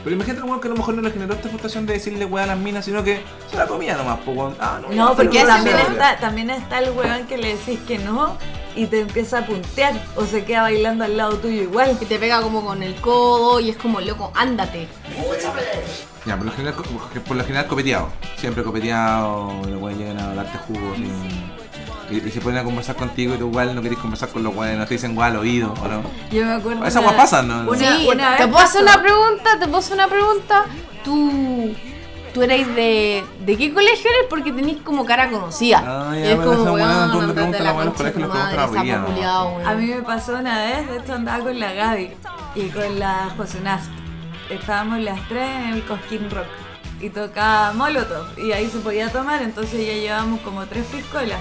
Pero 0.04 0.16
imagínate 0.16 0.44
un 0.44 0.50
weón 0.50 0.62
que 0.62 0.68
a 0.68 0.72
lo 0.72 0.78
mejor 0.78 0.96
no 0.96 1.02
le 1.02 1.12
generó 1.12 1.34
esta 1.34 1.50
frustración 1.50 1.86
de 1.86 1.94
decirle 1.94 2.26
weá 2.26 2.44
a 2.44 2.48
las 2.48 2.58
minas, 2.58 2.86
sino 2.86 3.04
que 3.04 3.22
se 3.50 3.58
la 3.58 3.68
comía 3.68 3.98
nomás, 3.98 4.20
pues 4.24 4.38
weón. 4.38 4.56
Ah, 4.60 4.80
no, 4.82 4.90
No, 4.90 5.16
porque 5.16 5.44
también 5.44 5.78
está, 5.78 6.18
también 6.18 6.50
está 6.50 6.80
el 6.80 6.92
huevón 6.92 7.28
que 7.28 7.38
le 7.38 7.56
decís 7.56 7.80
que 7.88 8.00
no 8.00 8.38
y 8.76 8.86
te 8.86 9.02
empieza 9.02 9.40
a 9.40 9.46
puntear 9.46 9.94
o 10.16 10.26
se 10.26 10.46
queda 10.46 10.62
bailando 10.62 11.04
al 11.04 11.18
lado 11.18 11.38
tuyo 11.38 11.62
igual. 11.62 11.98
Y 12.00 12.06
te 12.06 12.18
pega 12.18 12.42
como 12.42 12.66
con 12.66 12.82
el 12.84 12.96
codo 13.02 13.60
y 13.60 13.70
es 13.70 13.78
como, 13.78 14.00
loco, 14.00 14.32
ándate. 14.36 14.88
Ya, 16.26 16.38
por 16.38 16.46
lo 16.46 16.52
general, 16.52 16.76
por 17.28 17.36
lo 17.36 17.44
general 17.44 17.68
copeteado. 17.68 18.10
Siempre 18.38 18.64
copeteado, 18.64 19.62
los 19.68 19.82
weones 19.82 19.98
llegan 19.98 20.20
a 20.20 20.34
darte 20.34 20.58
jugos 20.60 20.98
y, 20.98 21.12
y, 22.12 22.18
y 22.28 22.32
se 22.32 22.41
ponen 22.41 22.60
a 22.60 22.64
conversar 22.64 22.95
contigo 22.95 23.36
y 23.36 23.38
tú 23.38 23.47
igual 23.47 23.76
no 23.76 23.82
querés 23.82 23.97
conversar 23.99 24.30
con 24.30 24.43
los 24.43 24.55
weones, 24.55 24.88
te 24.88 24.95
dicen 24.95 25.12
igual 25.12 25.32
al 25.32 25.38
oído, 25.38 25.74
¿o 25.82 25.88
no? 25.88 26.01
Yo 26.32 26.45
me 26.45 26.53
acuerdo. 26.53 26.86
Esas 26.86 27.03
weas 27.03 27.16
pasan, 27.16 27.47
¿no? 27.47 27.70
Una, 27.70 27.78
sí, 27.78 28.07
una 28.07 28.38
¿te 28.38 28.43
vez 28.43 28.51
puedo 28.51 28.66
hacer 28.66 28.82
una 28.84 29.01
pregunta? 29.01 29.60
¿Te 29.60 29.66
puedo 29.66 29.78
hacer 29.78 29.93
una 29.93 30.07
pregunta? 30.07 30.66
¿Tú, 31.03 31.74
tú 32.34 32.41
eres 32.43 32.68
de, 32.76 33.24
de 33.45 33.57
qué 33.57 33.74
colegio 33.74 34.10
eres? 34.10 34.28
Porque 34.30 34.51
tenés 34.51 34.78
como 34.78 35.05
cara 35.05 35.30
conocida. 35.30 35.84
Ah, 35.86 36.16
ya, 36.16 36.20
y 36.20 36.32
es 36.32 36.36
como, 36.36 36.74
weón, 36.74 37.12
¿dónde 37.12 37.20
andate 37.20 37.34
preguntan 37.34 37.62
a 37.62 37.64
la 37.64 37.74
weá 37.74 37.84
en 37.84 38.22
los 38.22 39.18
¿no? 39.18 39.68
A 39.68 39.74
mí 39.76 39.86
me 39.88 40.01
pasó 40.01 40.36
una 40.36 40.57
vez, 40.66 40.89
de 40.89 40.97
hecho 40.97 41.14
andaba 41.14 41.43
con 41.43 41.60
la 41.60 41.74
Gaby 41.74 42.12
y 42.55 42.70
con 42.70 42.99
la 42.99 43.30
José 43.38 43.62
Naft. 43.62 43.89
Estábamos 44.49 44.99
las 44.99 45.20
tres 45.28 45.47
en 45.47 45.74
el 45.74 45.84
Cosquín 45.86 46.30
Rock 46.32 46.47
y 46.99 47.10
tocaba 47.10 47.72
Molotov 47.74 48.38
y 48.38 48.51
ahí 48.51 48.68
se 48.68 48.80
podía 48.80 49.10
tomar, 49.10 49.41
entonces 49.41 49.86
ya 49.86 49.93
llevábamos 49.93 50.41
como 50.41 50.66
tres 50.66 50.86
piscolas. 50.86 51.39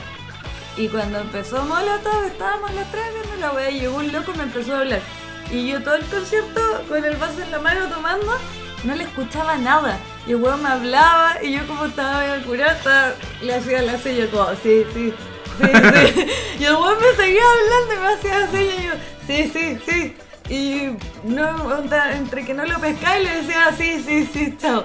Y 0.79 0.87
cuando 0.87 1.19
empezó 1.19 1.65
Molotov, 1.65 2.25
estábamos 2.25 2.73
las 2.73 2.89
tres 2.93 3.03
viendo 3.13 3.37
la 3.41 3.53
wea 3.53 3.69
y 3.69 3.81
llegó 3.81 3.97
un 3.97 4.13
loco 4.13 4.31
y 4.33 4.39
me 4.39 4.45
empezó 4.45 4.77
a 4.77 4.79
hablar. 4.79 5.01
Y 5.51 5.67
yo 5.67 5.83
todo 5.83 5.97
el 5.97 6.05
concierto 6.05 6.61
con 6.89 7.05
el 7.05 7.17
vaso 7.17 7.43
en 7.43 7.51
la 7.51 7.59
mano 7.59 7.89
tomando, 7.89 8.33
no 8.85 8.95
le 8.95 9.03
escuchaba 9.03 9.59
nada. 9.59 9.99
Y 10.25 10.33
el 10.33 10.37
weón 10.37 10.63
me 10.63 10.69
hablaba 10.69 11.43
y 11.43 11.55
yo 11.55 11.67
como 11.67 11.87
estaba 11.87 12.25
bien 12.25 12.45
curada, 12.45 13.17
le 13.43 13.55
hacía 13.55 13.83
la 13.83 13.99
seña 13.99 14.27
como, 14.31 14.47
sí, 14.63 14.85
sí, 14.95 15.13
sí, 15.59 15.67
sí. 15.67 16.27
y 16.61 16.65
el 16.65 16.75
weón 16.77 16.97
me 17.01 17.25
seguía 17.25 17.43
hablando 17.43 17.95
y 17.95 17.99
me 17.99 18.15
hacía 18.15 18.39
la 18.39 18.51
seña 18.53 18.75
y 18.77 18.87
yo, 18.87 18.93
sí, 19.27 19.51
sí, 19.53 19.79
sí. 19.85 20.17
Y 20.49 20.97
no, 21.25 21.83
entre 22.13 22.45
que 22.45 22.55
no 22.55 22.65
lo 22.65 22.79
pescaba 22.79 23.19
y 23.19 23.25
le 23.25 23.37
decía, 23.43 23.75
sí, 23.77 24.05
sí, 24.07 24.31
sí, 24.33 24.57
chao. 24.57 24.85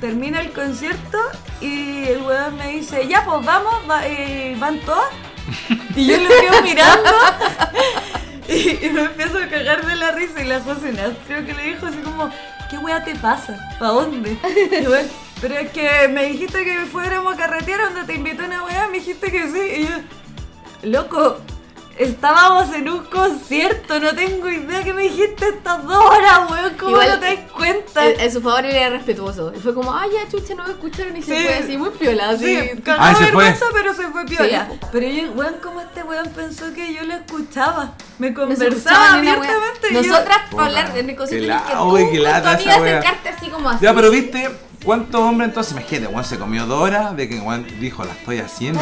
Termina 0.00 0.40
el 0.40 0.52
concierto 0.52 1.18
y 1.60 2.04
el 2.04 2.22
weón 2.22 2.56
me 2.56 2.68
dice, 2.72 3.06
ya 3.06 3.24
pues 3.24 3.44
vamos, 3.44 3.74
va- 3.88 4.02
van 4.58 4.80
todos. 4.80 5.04
Y 5.94 6.06
yo 6.06 6.16
lo 6.18 6.28
quedo 6.28 6.62
mirando 6.62 7.10
y, 8.48 8.88
me 8.90 9.02
empiezo 9.02 9.38
a 9.38 9.46
cagar 9.46 9.86
de 9.86 9.96
la 9.96 10.10
risa 10.12 10.42
y 10.42 10.46
la 10.46 10.60
José 10.60 10.92
creo 11.26 11.44
que 11.44 11.52
le 11.54 11.74
dijo 11.74 11.86
así 11.86 11.98
como, 11.98 12.30
¿qué 12.70 12.78
wea 12.78 13.04
te 13.04 13.14
pasa? 13.16 13.58
¿Pa 13.78 13.88
dónde? 13.88 14.36
Pero 15.40 15.54
es 15.58 15.70
que 15.72 16.08
me 16.08 16.24
dijiste 16.26 16.64
que 16.64 16.86
fuéramos 16.86 17.34
a 17.34 17.36
carretear 17.36 17.80
donde 17.82 18.04
te 18.04 18.14
invité 18.14 18.42
a 18.42 18.46
una 18.46 18.64
wea, 18.64 18.88
me 18.88 18.98
dijiste 18.98 19.30
que 19.30 19.48
sí. 19.48 19.82
Y 19.82 19.82
yo, 19.84 20.90
loco, 20.90 21.38
estábamos 21.98 22.74
en 22.74 22.88
un 22.88 23.04
concierto, 23.04 23.98
no 24.00 24.14
tengo 24.14 24.48
idea 24.48 24.82
que 24.82 24.92
me 24.92 25.02
dijiste 25.04 25.48
estas 25.48 25.84
dos 25.84 25.96
horas, 26.04 26.50
weón, 26.50 26.74
¿cómo 26.74 26.90
Igual, 26.92 27.08
no 27.10 27.18
te 27.20 27.26
das 27.36 27.50
cuenta? 27.52 28.06
En, 28.06 28.20
en 28.20 28.32
su 28.32 28.40
favor 28.42 28.64
él 28.64 28.74
era 28.76 28.90
respetuoso. 28.90 29.52
Y 29.56 29.60
fue 29.60 29.74
como, 29.74 29.94
ay, 29.94 30.10
ya 30.12 30.28
chucha, 30.30 30.54
no 30.54 30.64
me 30.64 30.70
escucharon 30.70 31.16
y 31.16 31.22
se 31.22 31.36
Sí. 31.36 31.44
fue 31.44 31.54
así, 31.54 31.76
muy 31.78 31.90
piola, 31.90 32.30
así. 32.30 32.44
Sí, 32.60 32.82
cagó 32.82 32.98
Ah, 33.02 33.08
se 33.10 33.14
fue. 33.16 33.24
vergüenza, 33.26 33.66
pero 33.72 33.94
se 33.94 34.08
fue 34.08 34.24
piola. 34.26 34.68
Sí. 34.70 34.78
Pero 34.92 35.08
yo, 35.08 35.32
weón, 35.32 35.54
como 35.62 35.80
este 35.80 36.02
weón 36.02 36.28
pensó 36.30 36.72
que 36.74 36.92
yo 36.94 37.02
lo 37.04 37.14
escuchaba. 37.14 37.92
Me 38.18 38.32
conversaba 38.34 39.14
abiertamente. 39.14 39.88
y 39.90 39.94
yo- 39.94 40.02
Nosotras, 40.02 40.38
para 40.50 40.66
hablar 40.66 40.92
concierto, 41.16 41.46
qué 41.46 41.48
tienes 41.52 41.62
que 41.66 41.74
la- 41.74 41.78
tú 41.80 42.52
tu 42.52 42.68
amiga 42.70 42.74
acercarte 42.98 43.28
así 43.28 43.50
como 43.50 43.70
así. 43.70 43.84
Ya, 43.84 43.94
pero 43.94 44.10
viste, 44.10 44.50
¿cuántos 44.84 45.20
hombres 45.20 45.48
entonces? 45.48 45.72
Imagínate, 45.72 46.12
Juan 46.12 46.24
se 46.24 46.38
comió 46.38 46.66
dos 46.66 46.80
horas 46.82 47.16
de 47.16 47.28
que 47.28 47.38
Juan 47.40 47.66
dijo, 47.80 48.04
la 48.04 48.12
estoy 48.12 48.38
haciendo. 48.38 48.80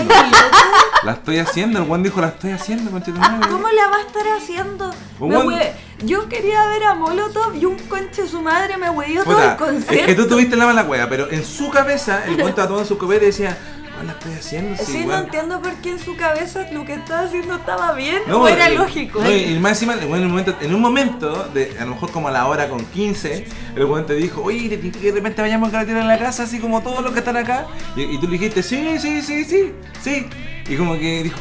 La 1.05 1.13
estoy 1.13 1.39
haciendo, 1.39 1.79
el 1.81 1.87
Juan 1.87 2.03
dijo, 2.03 2.21
la 2.21 2.29
estoy 2.29 2.51
haciendo, 2.53 2.91
conchetumadre. 2.91 3.49
¿Cómo 3.49 3.67
la 3.69 3.89
va 3.89 3.97
a 3.97 4.01
estar 4.03 4.23
haciendo? 4.37 4.93
Me 5.21 5.37
hue- 5.37 5.73
Yo 6.05 6.29
quería 6.29 6.67
ver 6.67 6.85
a 6.85 6.95
Molotov 6.95 7.55
y 7.57 7.65
un 7.65 7.77
conche 7.89 8.27
su 8.29 8.41
madre 8.43 8.77
me 8.77 8.91
huevió 8.91 9.23
todo 9.25 9.33
el 9.43 9.51
Puta, 9.53 9.57
concierto. 9.57 9.93
es 9.95 10.07
que 10.07 10.15
tú 10.15 10.27
tuviste 10.29 10.57
la 10.57 10.67
mala 10.67 10.83
wea, 10.85 11.09
pero 11.09 11.31
en 11.31 11.45
su 11.45 11.71
cabeza, 11.71 12.25
el 12.27 12.35
Juan 12.37 12.49
estaba 12.49 12.79
en 12.79 12.87
su 12.87 12.99
copete 12.99 13.25
y 13.25 13.27
decía, 13.29 13.57
"Weón, 13.81 13.82
la 14.03 14.13
estoy 14.13 14.33
haciendo, 14.35 14.77
sí, 14.77 14.85
Sí, 14.93 14.99
no 15.01 15.09
weón". 15.09 15.25
entiendo 15.25 15.61
por 15.63 15.75
qué 15.77 15.91
en 15.91 15.99
su 15.99 16.17
cabeza 16.17 16.67
lo 16.73 16.85
que 16.85 16.95
estaba 16.95 17.23
haciendo 17.23 17.55
estaba 17.57 17.93
bien 17.93 18.19
No, 18.27 18.43
o 18.43 18.49
era 18.49 18.69
eh, 18.69 18.75
lógico. 18.77 19.23
no, 19.23 19.31
y 19.31 19.59
más 19.59 19.73
encima, 19.73 19.95
en, 19.95 20.11
un 20.13 20.29
momento, 20.29 20.55
en 20.61 20.75
un 20.75 20.81
momento, 20.81 21.49
de, 21.55 21.77
a 21.79 21.85
lo 21.85 21.93
mejor 21.93 22.11
como 22.11 22.29
a 22.29 22.31
la 22.31 22.47
hora 22.47 22.69
con 22.69 22.85
15, 22.85 23.45
el 23.77 23.85
weón 23.85 24.07
te 24.07 24.15
dijo, 24.15 24.43
oye, 24.43 24.69
¿te 24.69 24.79
tinca 24.79 24.99
que 25.01 25.07
de 25.07 25.13
repente 25.13 25.43
vayamos 25.43 25.69
a 25.69 25.73
carretera 25.73 26.01
en 26.01 26.09
la 26.09 26.19
casa, 26.19 26.45
así 26.45 26.59
como 26.59 26.83
todos 26.83 27.03
los 27.03 27.13
que 27.13 27.21
están 27.21 27.37
acá. 27.37 27.67
Y, 27.97 28.03
y 28.03 28.19
tú 28.19 28.27
le 28.27 28.33
dijiste, 28.39 28.63
sí, 28.63 28.99
sí, 28.99 29.23
sí, 29.23 29.45
sí, 29.45 29.73
sí. 30.03 30.27
Y 30.69 30.77
como 30.77 30.95
que 30.99 31.25
dijo, 31.25 31.39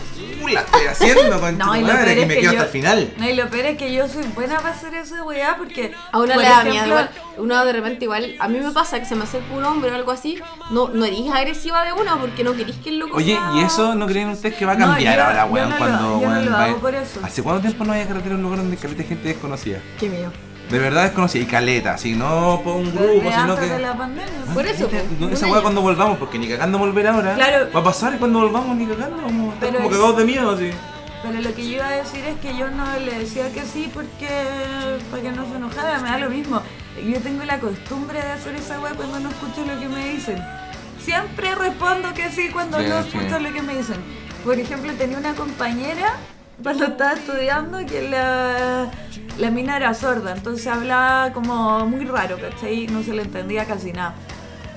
estoy 0.49 0.85
haciendo, 0.87 1.39
con 1.39 1.57
No, 1.57 1.75
y 1.75 1.81
lo 1.81 1.87
madre, 1.87 2.15
que 2.15 2.25
me 2.25 2.33
que 2.35 2.41
quedo 2.41 2.51
yo- 2.53 2.59
hasta 2.59 2.65
el 2.65 2.71
final. 2.71 3.13
No, 3.17 3.29
y 3.29 3.33
lo 3.35 3.49
peor 3.49 3.65
es 3.65 3.77
que 3.77 3.93
yo 3.93 4.07
soy 4.07 4.23
buena 4.35 4.57
para 4.57 4.69
hacer 4.75 4.93
esa 4.95 5.23
weá 5.23 5.55
porque. 5.57 5.91
A 6.11 6.19
uno 6.19 6.33
por 6.33 6.43
le 6.43 6.49
da 6.49 6.63
miedo, 6.63 6.85
igual, 6.87 7.09
uno 7.37 7.65
de 7.65 7.73
repente 7.73 8.05
igual, 8.05 8.35
a 8.39 8.47
mí 8.47 8.59
me 8.59 8.71
pasa 8.71 8.99
que 8.99 9.05
se 9.05 9.15
me 9.15 9.23
acerca 9.23 9.53
un 9.53 9.63
hombre 9.63 9.91
o 9.91 9.95
algo 9.95 10.11
así, 10.11 10.37
no, 10.71 10.89
no 10.89 11.05
eres 11.05 11.29
agresiva 11.31 11.83
de 11.85 11.93
una 11.93 12.17
porque 12.19 12.43
no 12.43 12.53
querís 12.53 12.75
que 12.77 12.89
el 12.89 12.99
loco 12.99 13.17
Oye, 13.17 13.33
sea- 13.33 13.51
¿y 13.55 13.61
eso 13.63 13.95
no 13.95 14.05
creen 14.07 14.29
ustedes 14.29 14.55
que 14.55 14.65
va 14.65 14.73
a 14.73 14.75
No, 14.75 14.87
cambiar 14.87 15.17
yo- 15.17 15.23
ahora, 15.25 15.45
yo 15.47 15.51
weón? 15.53 15.69
no 15.69 15.75
lo- 15.75 15.77
cuando, 15.79 15.97
yo 16.21 16.27
no 16.27 16.33
weón, 16.33 16.45
lo 16.45 16.51
va- 16.51 16.63
hago 16.65 16.77
por 16.79 16.95
eso. 16.95 17.19
¿Hace 17.23 17.43
cuánto 17.43 17.61
tiempo 17.61 17.83
no 17.85 17.93
hay 17.93 18.05
carretera 18.05 18.31
en 18.35 18.37
un 18.37 18.43
lugar 18.43 18.59
donde 18.59 18.77
caleta 18.77 19.01
de 19.03 19.07
gente 19.09 19.27
desconocida? 19.29 19.79
Qué 19.99 20.09
miedo. 20.09 20.31
De 20.71 20.79
verdad 20.79 21.03
desconocida, 21.03 21.43
y 21.43 21.45
caleta, 21.47 21.93
así, 21.95 22.13
no 22.15 22.61
por 22.63 22.77
un 22.77 22.85
Desde 22.85 22.97
grupo, 23.07 23.29
sino 23.29 23.41
antes 23.53 23.59
que... 23.67 23.73
de 23.73 23.79
la 23.79 23.97
pandemia. 23.97 24.33
Por 24.53 24.65
eso, 24.65 24.87
pues, 24.87 25.03
no, 25.19 25.27
un 25.27 25.33
esa 25.33 25.45
año. 25.45 25.53
weá 25.53 25.61
cuando 25.61 25.81
volvamos, 25.81 26.17
porque 26.17 26.39
ni 26.39 26.47
cagando 26.47 26.77
volver 26.77 27.07
ahora. 27.07 27.35
Claro. 27.35 27.67
Va 27.75 27.79
a 27.79 27.83
pasar 27.83 28.13
y 28.15 28.17
cuando 28.17 28.39
volvamos 28.39 28.75
ni 28.77 28.85
cagando 28.87 29.17
vamos 29.17 29.51
a 29.51 29.53
estar 29.55 29.69
Pero- 29.69 29.83
como 29.83 29.89
cagados 29.91 30.17
de 30.17 30.25
miedo, 30.25 30.51
así. 30.51 30.71
Pero 31.23 31.39
lo 31.39 31.53
que 31.53 31.63
yo 31.69 31.75
iba 31.75 31.87
a 31.87 31.91
decir 31.91 32.25
es 32.25 32.35
que 32.39 32.57
yo 32.57 32.69
no 32.71 32.83
le 32.99 33.19
decía 33.19 33.51
que 33.53 33.61
sí 33.61 33.91
porque 33.93 34.27
para 35.11 35.21
que 35.21 35.31
no 35.31 35.45
se 35.47 35.55
enojara, 35.57 35.99
me 35.99 36.09
da 36.09 36.17
lo 36.17 36.29
mismo. 36.29 36.61
Yo 37.05 37.19
tengo 37.19 37.43
la 37.43 37.59
costumbre 37.59 38.19
de 38.21 38.31
hacer 38.31 38.55
esa 38.55 38.79
weá 38.79 38.93
cuando 38.93 39.19
no 39.19 39.29
escucho 39.29 39.63
lo 39.65 39.79
que 39.79 39.87
me 39.87 40.09
dicen. 40.09 40.41
Siempre 41.03 41.53
respondo 41.55 42.13
que 42.13 42.29
sí 42.31 42.49
cuando 42.51 42.79
Sí, 42.79 42.85
no 42.87 43.03
sí. 43.03 43.09
escucho 43.17 43.39
lo 43.39 43.53
que 43.53 43.61
me 43.61 43.75
dicen. 43.75 43.97
Por 44.43 44.59
ejemplo, 44.59 44.91
tenía 44.93 45.17
una 45.19 45.33
compañera 45.35 46.15
cuando 46.63 46.85
estaba 46.85 47.13
estudiando 47.13 47.85
que 47.85 48.09
la, 48.09 48.89
la 49.37 49.51
mina 49.51 49.77
era 49.77 49.93
sorda, 49.93 50.33
entonces 50.33 50.67
hablaba 50.67 51.33
como 51.33 51.85
muy 51.85 52.05
raro, 52.05 52.37
¿cachai? 52.39 52.87
No 52.87 53.03
se 53.03 53.13
le 53.13 53.23
entendía 53.23 53.65
casi 53.65 53.93
nada. 53.93 54.13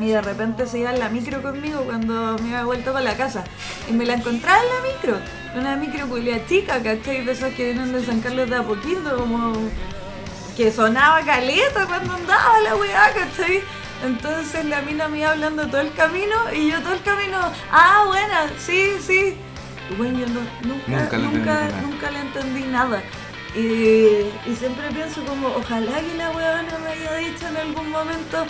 Y 0.00 0.08
de 0.08 0.20
repente 0.20 0.66
se 0.66 0.80
iba 0.80 0.92
en 0.92 0.98
la 0.98 1.08
micro 1.08 1.40
conmigo 1.40 1.82
cuando 1.82 2.36
me 2.42 2.50
iba 2.50 2.64
vuelto 2.64 2.92
para 2.92 3.04
la 3.04 3.16
casa. 3.16 3.44
Y 3.88 3.92
me 3.92 4.04
la 4.04 4.14
encontraba 4.14 4.58
en 4.60 4.68
la 4.68 4.92
micro. 4.92 5.18
Una 5.56 5.76
micro 5.76 6.08
culia 6.08 6.44
chica, 6.46 6.82
¿cachai? 6.82 7.24
De 7.24 7.32
esas 7.32 7.54
que 7.54 7.72
vienen 7.72 7.92
de 7.92 8.04
San 8.04 8.20
Carlos 8.20 8.50
de 8.50 8.56
Apoquindo, 8.56 9.16
como 9.16 9.52
que 10.56 10.72
sonaba 10.72 11.20
caleta 11.22 11.86
cuando 11.86 12.14
andaba 12.14 12.60
la 12.60 12.76
weá, 12.76 13.12
¿cachai? 13.14 13.62
Entonces 14.04 14.64
la 14.64 14.82
mina 14.82 15.08
me 15.08 15.18
iba 15.18 15.30
hablando 15.30 15.66
todo 15.68 15.80
el 15.80 15.92
camino 15.92 16.34
y 16.52 16.70
yo 16.70 16.80
todo 16.80 16.94
el 16.94 17.02
camino, 17.02 17.38
ah, 17.70 18.04
buena, 18.06 18.50
sí, 18.58 18.96
sí. 19.00 19.36
Bueno, 19.96 20.18
yo 20.20 20.26
no- 20.28 20.40
nunca, 20.74 20.86
Nunca 20.88 21.16
le 21.18 21.24
nunca, 21.26 22.10
le 22.10 22.18
entendí 22.20 22.62
nada. 22.64 23.02
Y, 23.54 23.60
y 24.50 24.56
siempre 24.58 24.88
pienso 24.90 25.24
como, 25.24 25.48
ojalá 25.48 26.00
que 26.00 26.14
la 26.16 26.30
no 26.62 26.78
me 26.80 26.90
haya 26.90 27.14
dicho 27.16 27.46
en 27.46 27.56
algún 27.56 27.90
momento, 27.90 28.46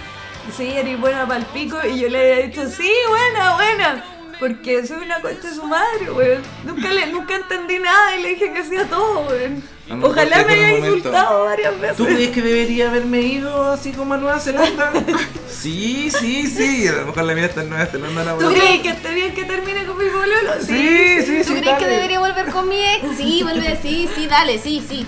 sí, 0.56 0.70
eres 0.76 0.98
buena 0.98 1.26
para 1.26 1.40
el 1.40 1.46
pico, 1.46 1.78
y 1.86 2.00
yo 2.00 2.08
le 2.08 2.32
haya 2.34 2.46
dicho, 2.46 2.68
sí, 2.68 2.90
buena, 3.08 3.54
buena. 3.54 4.04
Porque 4.38 4.86
soy 4.86 5.04
una 5.04 5.20
concha 5.20 5.48
de 5.48 5.54
su 5.54 5.64
madre, 5.64 6.10
weón. 6.10 6.42
Nunca, 6.64 6.92
le, 6.92 7.06
nunca 7.06 7.36
entendí 7.36 7.78
nada 7.78 8.16
y 8.16 8.22
le 8.22 8.28
dije 8.30 8.52
que 8.52 8.62
sí 8.64 8.76
a 8.76 8.84
todo, 8.86 9.26
weón. 9.28 9.62
A 9.90 9.96
Ojalá 10.02 10.44
me 10.44 10.54
haya 10.54 10.78
insultado 10.78 11.44
varias 11.44 11.78
veces. 11.78 11.96
¿Tú 11.96 12.06
crees 12.06 12.30
que 12.30 12.40
debería 12.40 12.88
haberme 12.88 13.20
ido 13.20 13.72
así 13.72 13.92
como 13.92 14.14
a 14.14 14.16
Nueva 14.16 14.40
Zelanda? 14.40 14.92
sí, 15.48 16.10
sí, 16.10 16.46
sí. 16.46 16.88
A 16.88 16.92
lo 16.92 17.06
mejor 17.06 17.24
la 17.24 17.34
mía 17.34 17.44
está 17.46 17.62
en 17.62 17.68
Nueva 17.68 17.86
Zelanda 17.86 18.24
la 18.24 18.38
¿Tú 18.38 18.48
crees 18.48 18.80
que 18.80 18.88
esté 18.88 19.14
bien 19.14 19.34
que 19.34 19.44
termine 19.44 19.84
con 19.84 19.98
mi 19.98 20.04
bololo? 20.04 20.52
Sí, 20.60 21.22
sí, 21.26 21.42
¿Tú 21.46 21.54
sí. 21.54 21.60
crees 21.60 21.78
que 21.78 21.86
debería 21.86 22.18
volver 22.18 22.46
con 22.46 22.68
mi 22.68 22.80
ex? 22.80 23.16
Sí, 23.16 23.42
vuelve, 23.42 23.78
sí, 23.82 24.08
sí, 24.14 24.26
dale, 24.26 24.58
sí, 24.58 24.82
sí. 24.88 25.06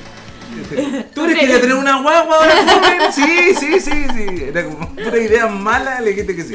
¿Tú 1.14 1.22
crees 1.24 1.38
que 1.38 1.46
quería 1.46 1.60
tener 1.60 1.76
una 1.76 2.00
guagua 2.02 2.36
ahora 2.36 2.54
joven? 2.54 3.00
Sí, 3.12 3.54
sí, 3.58 3.80
sí, 3.80 4.06
sí. 4.14 4.44
Era 4.48 4.64
como 4.64 4.90
una 4.96 5.18
idea 5.18 5.46
mala, 5.46 6.00
le 6.00 6.10
dijiste 6.10 6.36
que 6.36 6.42
sí. 6.42 6.54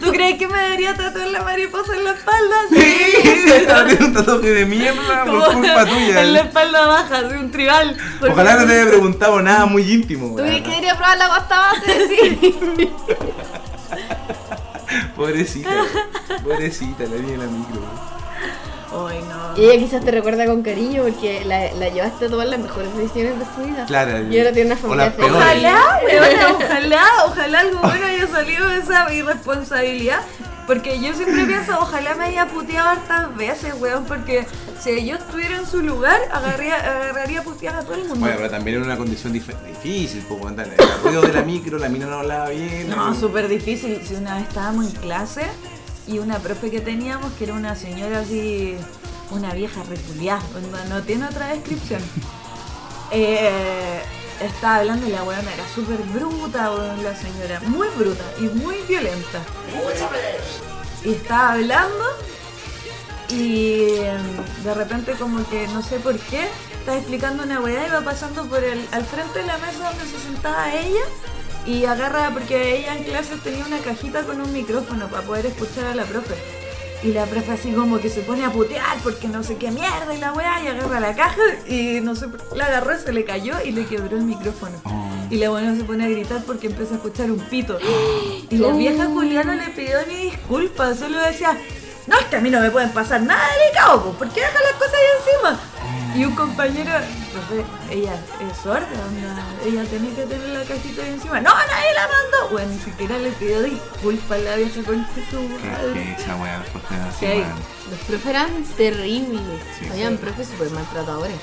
¿Tú 0.00 0.10
crees 0.10 0.38
que 0.38 0.48
me 0.48 0.58
debería 0.58 0.94
tatuar 0.94 1.28
la 1.28 1.42
mariposa 1.42 1.96
en 1.96 2.04
la 2.04 2.12
espalda? 2.12 2.56
Sí, 2.70 2.76
tiene 3.88 4.06
un 4.06 4.14
tatuaje 4.14 4.52
de 4.52 4.66
mierda 4.66 5.24
por 5.24 5.54
culpa 5.54 5.86
tuya. 5.86 6.22
En 6.22 6.32
la 6.32 6.40
espalda 6.40 6.86
baja, 6.86 7.22
de 7.22 7.38
un 7.38 7.50
tribal. 7.50 7.96
Ojalá 8.20 8.56
no 8.56 8.66
te 8.66 8.80
haya 8.80 8.90
preguntado 8.90 9.42
nada 9.42 9.66
muy 9.66 9.90
íntimo. 9.90 10.36
¿Tú 10.36 10.42
crees 10.42 10.62
que 10.62 10.68
debería 10.68 10.96
probar 10.96 11.18
la 11.18 11.28
pasta 11.28 11.58
base? 11.58 12.08
Sí. 12.08 12.90
Pobrecita, 15.16 15.70
pobrecita, 16.44 17.04
la 17.04 17.16
niña 17.16 17.32
de 17.32 17.38
la 17.38 17.46
micro. 17.46 17.80
Ay, 19.08 19.20
no. 19.28 19.60
Y 19.60 19.64
ella 19.70 19.78
quizás 19.84 20.04
te 20.04 20.10
recuerda 20.10 20.46
con 20.46 20.62
cariño 20.62 21.02
porque 21.02 21.44
la, 21.44 21.72
la 21.72 21.88
llevaste 21.88 22.26
a 22.26 22.28
tomar 22.28 22.46
las 22.48 22.60
mejores 22.60 22.94
decisiones 22.96 23.38
de 23.38 23.44
su 23.54 23.68
vida. 23.68 23.84
Claro, 23.86 24.22
Y 24.30 24.38
ahora 24.38 24.52
tiene 24.52 24.72
una 24.72 24.76
familia 24.80 25.10
feliz. 25.12 25.30
Ojalá, 25.32 26.00
weona, 26.04 26.50
ojalá, 26.56 27.02
ojalá 27.26 27.60
algo 27.60 27.78
bueno 27.80 28.06
haya 28.06 28.26
salido 28.26 28.68
de 28.68 28.78
esa 28.78 29.12
irresponsabilidad. 29.12 30.20
Porque 30.66 30.98
yo 31.00 31.14
siempre 31.14 31.44
pienso, 31.44 31.78
ojalá 31.80 32.16
me 32.16 32.24
haya 32.24 32.46
puteado 32.46 32.88
hartas 32.88 33.36
veces, 33.36 33.72
weón. 33.78 34.04
Porque 34.04 34.44
si 34.82 35.06
yo 35.06 35.14
estuviera 35.14 35.58
en 35.58 35.66
su 35.66 35.80
lugar, 35.80 36.18
agarraría, 36.32 36.74
agarraría 36.74 37.42
puteadas 37.44 37.82
a 37.82 37.86
todo 37.86 37.94
el 37.94 38.00
mundo. 38.00 38.16
Bueno, 38.18 38.34
pero 38.36 38.50
también 38.50 38.78
era 38.78 38.84
una 38.86 38.96
condición 38.96 39.32
dif- 39.32 39.54
difícil, 39.64 40.24
pues, 40.28 40.56
dale, 40.56 40.74
el 40.76 41.02
ruido 41.04 41.22
de 41.22 41.32
la 41.32 41.42
micro, 41.42 41.78
la 41.78 41.88
mina 41.88 42.06
no 42.06 42.16
hablaba 42.18 42.48
bien. 42.48 42.88
No, 42.90 43.14
súper 43.14 43.46
difícil. 43.46 44.04
Si 44.04 44.14
una 44.14 44.34
vez 44.34 44.48
estábamos 44.48 44.86
en 44.86 44.92
clase 45.00 45.42
y 46.06 46.18
una 46.18 46.38
profe 46.38 46.70
que 46.70 46.80
teníamos, 46.80 47.32
que 47.34 47.44
era 47.44 47.54
una 47.54 47.74
señora 47.74 48.20
así, 48.20 48.76
una 49.30 49.54
vieja 49.54 49.82
reculiada, 49.84 50.42
no, 50.70 50.96
no 50.96 51.02
tiene 51.02 51.26
otra 51.26 51.48
descripción. 51.48 52.02
Eh, 53.12 54.02
estaba 54.40 54.78
hablando 54.78 55.06
y 55.06 55.12
la 55.12 55.22
weona 55.22 55.54
era 55.54 55.64
súper 55.72 55.98
bruta, 56.12 56.72
weón, 56.72 57.04
la 57.04 57.14
señora, 57.14 57.60
muy 57.68 57.86
bruta 57.96 58.24
y 58.40 58.42
muy 58.48 58.82
violenta. 58.88 59.42
Y 61.04 61.12
estaba 61.12 61.52
hablando 61.52 62.04
y 63.28 63.90
em, 64.00 64.64
de 64.64 64.74
repente 64.74 65.12
como 65.12 65.48
que 65.48 65.68
no 65.68 65.84
sé 65.84 66.00
por 66.00 66.18
qué, 66.18 66.48
estaba 66.80 66.98
explicando 66.98 67.44
una 67.44 67.60
weá 67.60 67.86
y 67.86 67.90
va 67.90 68.00
pasando 68.00 68.44
por 68.46 68.62
el, 68.64 68.88
al 68.90 69.04
frente 69.04 69.38
de 69.38 69.46
la 69.46 69.58
mesa 69.58 69.90
donde 69.90 70.04
se 70.04 70.18
sentaba 70.18 70.74
ella 70.74 71.04
y 71.66 71.84
agarra, 71.84 72.30
porque 72.32 72.78
ella 72.78 72.96
en 72.96 73.04
clases 73.04 73.42
tenía 73.42 73.64
una 73.64 73.78
cajita 73.78 74.22
con 74.22 74.40
un 74.40 74.52
micrófono 74.52 75.08
para 75.08 75.26
poder 75.26 75.46
escuchar 75.46 75.86
a 75.86 75.94
la 75.94 76.04
profe. 76.04 76.34
Y 77.02 77.12
la 77.12 77.26
profe 77.26 77.52
así 77.52 77.72
como 77.72 78.00
que 78.00 78.08
se 78.08 78.22
pone 78.22 78.44
a 78.44 78.50
putear 78.50 78.98
porque 79.02 79.28
no 79.28 79.42
sé 79.42 79.56
qué 79.56 79.70
mierda 79.70 80.14
y 80.14 80.18
la 80.18 80.32
weá 80.32 80.62
y 80.64 80.68
agarra 80.68 80.98
la 80.98 81.14
caja 81.14 81.42
y 81.68 82.00
no 82.00 82.14
sé, 82.14 82.26
la 82.54 82.66
agarró, 82.66 82.98
se 82.98 83.12
le 83.12 83.24
cayó 83.24 83.54
y 83.64 83.72
le 83.72 83.84
quebró 83.84 84.16
el 84.16 84.24
micrófono. 84.24 84.76
Oh. 84.84 85.10
Y 85.30 85.36
la 85.36 85.50
buena 85.50 85.76
se 85.76 85.84
pone 85.84 86.04
a 86.04 86.08
gritar 86.08 86.42
porque 86.44 86.68
empieza 86.68 86.94
a 86.94 86.96
escuchar 86.96 87.30
un 87.30 87.40
pito. 87.40 87.78
Y 88.48 88.58
la 88.58 88.72
vieja 88.72 89.06
Juliana 89.06 89.56
le 89.56 89.70
pidió 89.70 89.96
ni 90.06 90.30
disculpas, 90.30 91.00
solo 91.00 91.18
decía, 91.18 91.58
no, 92.06 92.18
es 92.18 92.26
que 92.26 92.36
a 92.36 92.40
mí 92.40 92.50
no 92.50 92.60
me 92.60 92.70
pueden 92.70 92.90
pasar 92.90 93.20
nada 93.22 93.42
delicado, 93.58 94.02
pues, 94.02 94.16
¿por 94.16 94.28
qué 94.30 94.40
dejan 94.40 94.62
las 94.62 94.72
cosas 94.74 94.94
ahí 94.94 95.06
encima? 95.20 95.60
Y 96.16 96.24
un 96.24 96.34
compañero, 96.34 96.90
profe, 97.32 97.64
ella 97.90 98.14
es 98.40 98.56
sorda, 98.62 98.86
ella 99.64 99.84
tenía 99.84 100.14
que 100.14 100.22
tener 100.22 100.48
la 100.48 100.64
cajita 100.64 101.02
ahí 101.02 101.10
encima. 101.10 101.40
No, 101.40 101.50
nadie 101.50 101.92
la 101.94 102.08
mandó. 102.08 102.52
Bueno, 102.52 102.72
ni 102.72 102.78
siquiera 102.78 103.18
le 103.18 103.30
pidió 103.32 103.62
disculpas 103.62 104.38
a 104.38 104.42
la 104.42 104.56
vieja 104.56 104.82
con 104.82 105.06
su 105.30 105.40
madre. 105.42 106.16
esa 106.18 106.36
weá 106.36 106.62
Sí, 107.20 107.44
los 107.90 108.00
profes 108.00 108.26
eran 108.26 108.64
terribles. 108.78 109.62
Sí. 109.78 109.88
Habían 109.90 110.16
profes 110.16 110.48
súper 110.48 110.70
maltratadores. 110.70 111.36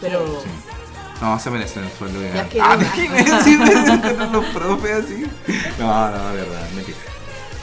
Pero. 0.00 0.40
Sí. 0.42 0.50
No, 1.20 1.38
se 1.38 1.50
merecen 1.50 1.84
el 1.84 1.92
sueldo 1.92 2.20
de 2.20 2.32
Ya 2.32 2.48
que- 2.48 2.60
Ah, 2.60 2.76
los 4.32 4.44
profes 4.46 5.04
así. 5.04 5.26
No, 5.78 6.10
no, 6.10 6.28
de 6.30 6.36
verdad, 6.42 6.68
mentira. 6.74 6.98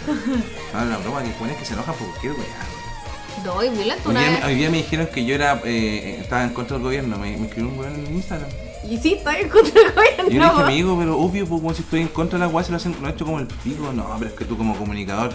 No, 0.74 0.86
la 0.86 0.98
broma 0.98 1.24
que 1.24 1.30
pone 1.32 1.54
es 1.54 1.58
que 1.60 1.66
se 1.66 1.74
enoja 1.74 1.94
por 1.94 2.08
cualquier 2.08 2.34
weá. 2.34 3.44
No, 3.46 3.64
y 3.64 3.70
violento 3.70 4.10
Hoy 4.10 4.16
día, 4.16 4.30
vez. 4.30 4.46
hoy 4.46 4.56
día 4.56 4.70
me 4.70 4.78
dijeron 4.78 5.08
que 5.14 5.26
yo 5.26 5.36
era, 5.36 5.60
eh, 5.66 6.20
estaba 6.22 6.44
en 6.44 6.52
contra 6.52 6.78
del 6.78 6.84
gobierno, 6.84 7.18
me, 7.18 7.36
me 7.38 7.48
escribió 7.48 7.70
un 7.72 7.80
weón 7.80 7.94
en 7.96 8.16
Instagram. 8.16 8.50
Y 8.90 8.98
sí, 8.98 9.14
estoy 9.14 9.36
en 9.42 9.50
contra 9.50 9.72
del 9.74 9.82
Y 9.82 9.94
yo 9.94 9.94
le 9.94 10.24
gobierno. 10.30 10.50
dije, 10.52 10.64
amigo, 10.64 10.98
pero 11.00 11.18
obvio, 11.18 11.46
pues, 11.48 11.62
como 11.62 11.74
si 11.74 11.82
estoy 11.84 12.02
en 12.02 12.08
contra 12.10 12.38
de 12.40 12.46
la 12.46 12.52
weá, 12.52 12.64
se 12.64 12.72
lo 12.72 12.78
hacen, 12.78 12.96
lo 13.02 13.08
he 13.08 13.12
hecho 13.12 13.26
como 13.26 13.40
el 13.40 13.48
pico. 13.48 13.92
No, 13.94 14.06
pero 14.20 14.30
es 14.32 14.38
que 14.38 14.46
tú 14.46 14.58
como 14.58 14.76
comunicador. 14.78 15.32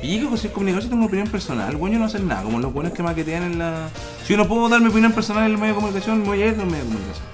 Pico, 0.00 0.30
que 0.30 0.36
soy 0.38 0.50
comunicador, 0.50 0.82
si 0.82 0.88
tengo 0.88 0.98
una 1.00 1.06
opinión 1.06 1.28
personal. 1.28 1.76
Bueno, 1.76 1.94
yo 1.94 1.98
no 2.00 2.06
hacer 2.06 2.22
nada, 2.22 2.42
como 2.42 2.58
los 2.58 2.72
buenos 2.72 2.92
que 2.92 3.02
maquetean 3.02 3.42
en 3.44 3.58
la. 3.58 3.88
Si 4.24 4.32
yo 4.32 4.36
no 4.38 4.48
puedo 4.48 4.68
dar 4.68 4.80
mi 4.80 4.88
opinión 4.88 5.12
personal 5.12 5.44
en 5.46 5.52
el 5.52 5.58
medio 5.58 5.74
de 5.74 5.80
comunicación, 5.80 6.20
me 6.20 6.26
voy 6.26 6.42
a 6.42 6.46
ir 6.46 6.50
al 6.60 6.66
medio 6.66 6.84
de 6.84 6.90
comunicación. 6.90 7.26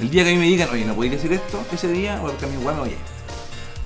El 0.00 0.10
día 0.10 0.24
que 0.24 0.30
a 0.30 0.32
mí 0.32 0.38
me 0.38 0.46
digan, 0.46 0.68
oye, 0.72 0.84
no 0.84 0.94
podéis 0.94 1.12
decir 1.14 1.32
esto, 1.32 1.62
ese 1.72 1.88
día, 1.92 2.18
porque 2.20 2.44
a 2.44 2.48
mi 2.48 2.56
weá 2.64 2.74
me 2.74 2.80
voy 2.80 2.88
a 2.90 2.92
ir. 2.92 2.98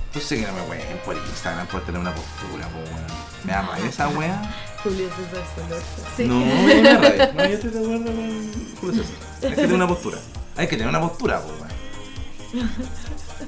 Entonces 0.07 0.39
que 0.39 0.47
no 0.47 0.53
me 0.53 0.61
weón 0.63 0.99
por 1.05 1.15
Instagram, 1.15 1.67
por 1.67 1.81
tener 1.81 2.01
una 2.01 2.13
postura, 2.13 2.67
pues 2.69 2.89
weón. 2.89 3.05
Me 3.43 3.51
da 3.53 3.61
rabia 3.61 3.85
esa 3.85 4.07
weá. 4.09 4.55
Julio 4.83 5.09
César 5.09 5.45
Solosa. 5.55 6.09
Sí. 6.15 6.25
No, 6.25 6.39
me 6.65 6.81
da 6.81 6.97
rabia. 6.97 7.33
No, 7.33 7.45
yo 7.45 7.55
estoy 7.55 7.69
de 7.71 7.79
acuerdo 7.79 8.05
con 8.05 8.75
Julio 8.81 9.03
César. 9.03 9.17
Hay 9.43 9.49
que 9.49 9.55
tener 9.55 9.73
una 9.73 9.87
postura. 9.87 10.17
Hay 10.55 10.67
que 10.67 10.77
tener 10.77 10.89
una 10.89 11.01
postura, 11.01 11.41
pues 11.41 11.53
weón. 11.61 12.71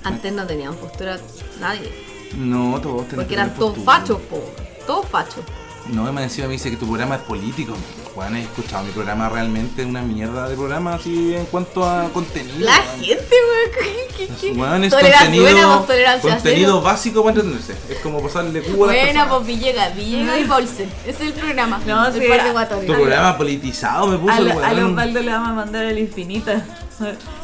Antes 0.04 0.34
no 0.34 0.46
tenían 0.46 0.76
postura 0.76 1.20
nadie. 1.60 1.92
No, 2.36 2.80
todos 2.80 3.08
tenemos 3.08 3.10
Porque 3.10 3.28
que 3.28 3.34
eran 3.34 3.54
todos 3.56 3.78
fachos, 3.84 4.20
po. 4.22 4.42
Todos 4.86 5.08
fachos. 5.08 5.44
No, 5.92 6.12
más 6.14 6.24
encima 6.24 6.48
me 6.48 6.54
dice 6.54 6.70
que 6.70 6.78
tu 6.78 6.86
programa 6.88 7.16
es 7.16 7.22
político. 7.22 7.74
Juan, 8.14 8.36
he 8.36 8.44
escuchado 8.44 8.84
mi 8.84 8.92
programa 8.92 9.30
realmente 9.30 9.84
una 9.86 10.02
mierda 10.02 10.48
de 10.50 10.56
programa 10.56 10.96
así 10.96 11.34
en 11.36 11.46
cuanto 11.46 11.84
a 11.88 12.10
contenido. 12.10 12.60
La 12.60 12.74
gente, 12.74 13.18
weón. 13.18 13.72
¿qué- 14.18 14.28
qué- 14.28 14.34
qué? 14.40 14.52
Weón, 14.52 14.84
es 14.84 14.92
Tolerancia, 14.92 15.20
contenido, 15.28 15.44
buena, 15.68 15.86
tolerancia 15.88 16.34
contenido 16.36 16.72
cero. 16.74 16.82
básico 16.82 17.24
para 17.24 17.36
entenderse. 17.38 17.74
Es 17.90 18.00
como 18.00 18.22
pasarle 18.22 18.62
cubo 18.62 18.86
a 18.86 18.88
las 18.94 18.96
Buena, 19.06 19.30
pues 19.30 19.48
Villegas, 19.48 19.96
Villegas 19.96 20.40
y 20.40 20.44
Paulsen. 20.46 20.90
Ese 21.06 21.10
es 21.10 21.22
el 21.22 21.34
programa. 21.34 21.80
No, 21.88 22.08
el 22.08 22.14
sí, 22.14 22.28
par 22.28 22.44
de 22.44 22.86
Tu 22.86 22.94
programa 22.94 23.38
politizado 23.38 24.08
me 24.08 24.18
puso 24.18 24.34
A, 24.34 24.38
el 24.38 24.46
lo- 24.48 24.60
a 24.64 24.74
le 25.22 25.32
vamos 25.32 25.50
a 25.50 25.54
mandar 25.54 25.86
a 25.86 25.92
la 25.92 26.00
infinita. 26.00 26.66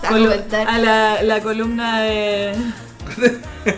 a 0.04 0.10
Colu- 0.10 0.66
a 0.68 0.78
la, 0.78 1.24
la 1.24 1.42
columna 1.42 2.02
de. 2.02 2.56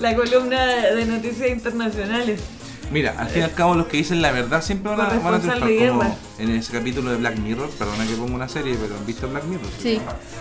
la 0.00 0.14
columna 0.14 0.64
de 0.66 1.04
noticias 1.06 1.50
internacionales. 1.50 2.40
Mira, 2.90 3.14
al 3.18 3.28
fin 3.28 3.42
y 3.42 3.44
al 3.44 3.54
cabo 3.54 3.74
los 3.74 3.86
que 3.86 3.98
dicen 3.98 4.20
la 4.20 4.32
verdad 4.32 4.62
siempre 4.62 4.90
van 4.90 5.00
a, 5.00 5.04
van 5.04 5.18
a 5.18 5.22
Corresponsal 5.22 5.60
triunfar. 5.60 5.78
de 5.78 5.88
Como 5.88 6.16
en 6.38 6.50
ese 6.50 6.72
capítulo 6.72 7.10
de 7.12 7.16
Black 7.18 7.38
Mirror, 7.38 7.70
perdona 7.70 8.06
que 8.06 8.14
pongo 8.14 8.34
una 8.34 8.48
serie, 8.48 8.76
pero 8.80 8.96
¿han 8.96 9.06
visto 9.06 9.28
Black 9.28 9.44
Mirror? 9.44 9.70
Sí. 9.80 10.00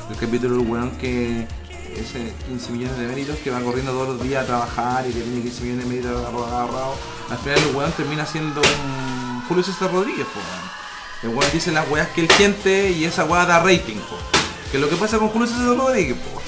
El 0.09 0.15
capítulo 0.17 0.57
del 0.57 0.67
weón 0.67 0.91
que 0.91 1.47
ese 1.95 2.33
15 2.47 2.71
millones 2.71 2.97
de 2.97 3.07
méritos 3.07 3.37
que 3.43 3.51
va 3.51 3.59
corriendo 3.59 3.91
todos 3.91 4.09
los 4.09 4.23
días 4.23 4.43
a 4.43 4.47
trabajar 4.47 5.05
y 5.07 5.13
que 5.13 5.21
tiene 5.21 5.41
15 5.41 5.63
millones 5.63 5.83
de 5.85 5.89
méritos 5.89 6.25
agarrados. 6.25 6.97
Al 7.29 7.37
final 7.37 7.59
el 7.59 7.75
weón 7.75 7.91
termina 7.91 8.25
siendo 8.25 8.61
un 8.61 9.41
Julio 9.47 9.63
César 9.63 9.91
Rodríguez, 9.91 10.25
po, 10.25 10.39
weón. 10.39 10.69
El 11.21 11.37
weón 11.37 11.51
dice 11.51 11.71
las 11.71 11.89
weas 11.89 12.07
que 12.09 12.21
él 12.21 12.29
siente 12.31 12.91
y 12.91 13.03
esa 13.05 13.25
wea 13.25 13.45
da 13.45 13.59
rating, 13.59 13.97
po. 13.97 14.17
Que 14.71 14.77
es 14.77 14.81
lo 14.81 14.89
que 14.89 14.95
pasa 14.95 15.19
con 15.19 15.29
Julio 15.29 15.47
César 15.47 15.75
Rodríguez, 15.75 16.17
po. 16.17 16.41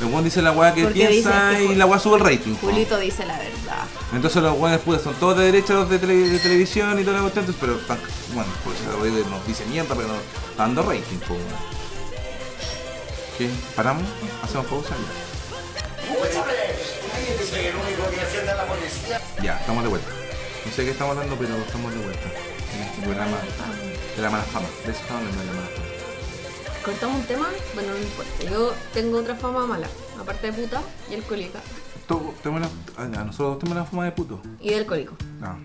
El 0.00 0.06
weón 0.08 0.24
dice 0.24 0.42
la 0.42 0.52
wea 0.52 0.74
que 0.74 0.82
Porque 0.84 1.06
piensa 1.06 1.50
dice 1.50 1.66
que 1.66 1.72
y 1.72 1.76
la 1.76 1.86
wea 1.86 1.98
sube 1.98 2.16
el 2.18 2.24
rating, 2.24 2.54
po. 2.56 2.66
Julito 2.68 2.98
dice 2.98 3.24
la 3.24 3.38
verdad. 3.38 3.84
Entonces 4.12 4.42
los 4.42 4.58
weones 4.58 4.80
pues 4.84 5.02
son 5.02 5.14
todos 5.14 5.38
de 5.38 5.44
derecha, 5.44 5.72
los 5.74 5.88
de, 5.88 5.98
tele- 6.00 6.28
de 6.28 6.38
televisión 6.40 6.98
y 6.98 7.04
la 7.04 7.20
cuestión, 7.20 7.44
entonces, 7.46 7.56
pero 7.60 7.76
están- 7.78 8.00
bueno, 8.34 8.50
eso 8.64 8.92
Rodríguez 8.98 9.26
nos 9.28 9.46
dice 9.46 9.64
mierda, 9.66 9.94
pero 9.94 10.08
nos 10.08 10.18
está 10.18 10.62
dando 10.64 10.82
rating, 10.82 11.18
po. 11.28 11.36
¿Qué? 13.38 13.48
¿Paramos? 13.74 14.04
¿Hacemos 14.42 14.66
pausa? 14.66 14.90
Ya. 14.90 16.14
Ya, 19.42 19.58
estamos 19.60 19.82
de 19.82 19.88
vuelta. 19.88 20.08
No 20.66 20.72
sé 20.72 20.84
qué 20.84 20.90
estamos 20.90 21.16
hablando, 21.16 21.36
pero 21.38 21.56
estamos 21.56 21.92
de 21.92 21.98
vuelta. 22.00 22.28
En 22.74 22.82
este 22.82 23.02
programa 23.02 23.36
de 24.16 24.22
la 24.22 24.30
mala 24.30 24.44
fama. 24.44 24.66
De 24.84 24.92
eso 24.92 25.00
estamos 25.00 25.22
hablando 25.22 25.40
de 25.40 25.46
la 25.46 25.52
mala 25.52 25.68
fama. 25.68 25.83
Cortamos 26.84 27.16
un 27.20 27.22
tema, 27.26 27.46
bueno, 27.74 27.92
no 27.92 27.98
importa. 27.98 28.30
Yo 28.50 28.74
tengo 28.92 29.18
otra 29.18 29.34
fama 29.34 29.66
mala, 29.66 29.86
aparte 30.20 30.50
de 30.50 30.52
puta 30.52 30.82
y 31.10 31.14
alcohólica. 31.14 31.60
Todo- 32.06 32.34
tenemos 32.42 32.68
la- 32.96 33.02
ah, 33.02 33.24
nosotros 33.24 33.58
tenemos 33.60 33.78
la 33.82 33.84
fama 33.88 34.04
de 34.04 34.12
puto. 34.12 34.40
Y 34.60 34.68
de 34.70 34.76
alcohólico. 34.76 35.14
No. 35.40 35.56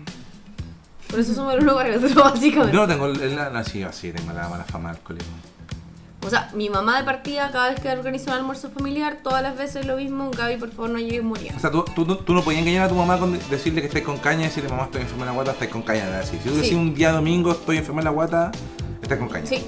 Por 1.10 1.20
eso 1.20 1.34
somos 1.34 1.52
el 1.54 1.60
uno 1.62 1.74
para 1.74 1.94
el 1.94 2.02
otro, 2.04 2.24
básicamente. 2.24 2.74
Yo 2.74 2.80
no 2.86 2.88
tengo 2.88 3.08
la, 3.08 3.50
la, 3.50 3.64
sí, 3.64 3.84
sí, 3.92 4.12
tengo 4.12 4.32
la 4.32 4.48
mala 4.48 4.64
fama 4.64 4.92
del 4.92 5.02
colegio. 5.02 5.28
O 6.24 6.28
sea, 6.30 6.50
mi 6.54 6.68
mamá 6.70 6.98
de 6.98 7.04
partida, 7.04 7.50
cada 7.50 7.70
vez 7.70 7.80
que 7.80 7.90
organiza 7.90 8.30
un 8.32 8.36
almuerzo 8.38 8.70
familiar, 8.70 9.18
todas 9.22 9.42
las 9.42 9.56
veces 9.56 9.86
lo 9.86 9.96
mismo, 9.96 10.30
Gaby, 10.30 10.56
por 10.58 10.70
favor, 10.70 10.90
no 10.90 10.98
llegues 10.98 11.22
morir. 11.22 11.52
O 11.56 11.58
sea, 11.60 11.70
tú, 11.70 11.84
tú, 11.94 12.06
no- 12.06 12.16
tú 12.18 12.32
no 12.34 12.42
podías 12.42 12.60
engañar 12.62 12.84
a 12.84 12.88
tu 12.88 12.94
mamá 12.94 13.18
con 13.18 13.32
de- 13.32 13.38
decirle 13.50 13.80
que 13.82 13.88
estáis 13.88 14.04
con 14.04 14.18
caña 14.18 14.42
y 14.42 14.44
decirle 14.44 14.68
mamá 14.70 14.84
estoy 14.84 15.02
enferma 15.02 15.22
en 15.24 15.26
la 15.28 15.32
guata, 15.34 15.50
estáis 15.52 15.70
con 15.70 15.82
caña. 15.82 16.04
¿verdad? 16.06 16.24
Si 16.24 16.36
tú 16.38 16.50
Sí. 16.50 16.56
decís 16.56 16.72
un 16.74 16.94
día 16.94 17.12
domingo 17.12 17.52
estoy 17.52 17.76
enferma 17.78 18.00
en 18.00 18.04
la 18.06 18.10
guata, 18.10 18.52
estás 19.02 19.18
con 19.18 19.28
caña. 19.28 19.46
Sí, 19.46 19.64